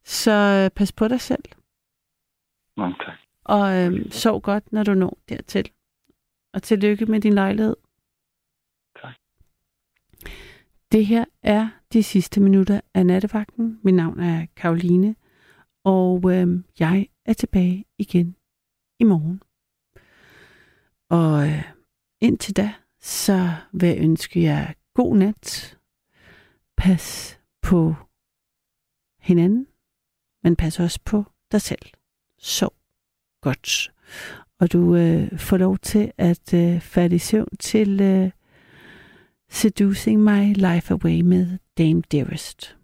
Så 0.03 0.31
øh, 0.31 0.71
pas 0.75 0.91
på 0.91 1.07
dig 1.07 1.21
selv. 1.21 1.43
Mange 2.77 2.95
tak. 3.05 3.17
Og 3.43 3.75
øh, 3.75 4.11
sov 4.11 4.41
godt, 4.41 4.71
når 4.71 4.83
du 4.83 4.93
når 4.93 5.17
dertil. 5.29 5.71
Og 6.53 6.63
tillykke 6.63 7.05
med 7.05 7.21
din 7.21 7.33
lejlighed. 7.33 7.75
Tak. 9.01 9.15
Det 10.91 11.05
her 11.05 11.25
er 11.43 11.69
de 11.93 12.03
sidste 12.03 12.41
minutter 12.41 12.81
af 12.93 13.05
nattevagten. 13.05 13.79
Mit 13.83 13.93
navn 13.93 14.19
er 14.19 14.45
Karoline, 14.55 15.15
og 15.83 16.31
øh, 16.33 16.63
jeg 16.79 17.07
er 17.25 17.33
tilbage 17.33 17.85
igen 17.97 18.35
i 18.99 19.03
morgen. 19.03 19.41
Og 21.09 21.47
øh, 21.47 21.63
indtil 22.21 22.55
da, 22.55 22.73
så 23.01 23.53
vil 23.71 23.89
jeg 23.89 23.97
ønske 23.99 24.41
jer 24.41 24.73
god 24.93 25.17
nat. 25.17 25.77
Pas 26.77 27.39
på 27.61 27.95
hinanden, 29.19 29.67
men 30.43 30.55
pas 30.55 30.79
også 30.79 30.99
på 31.05 31.23
dig 31.51 31.61
selv. 31.61 31.85
Sov 32.39 32.73
godt. 33.41 33.91
Og 34.59 34.71
du 34.73 34.95
øh, 34.95 35.39
får 35.39 35.57
lov 35.57 35.77
til 35.77 36.11
at 36.17 36.53
øh, 36.53 36.81
falde 36.81 37.15
i 37.15 37.19
søvn 37.19 37.57
til 37.59 38.01
øh, 38.01 38.31
Seducing 39.49 40.23
My 40.23 40.53
Life 40.53 40.93
Away 40.93 41.21
med 41.21 41.57
Dame 41.77 42.01
Dearest. 42.11 42.77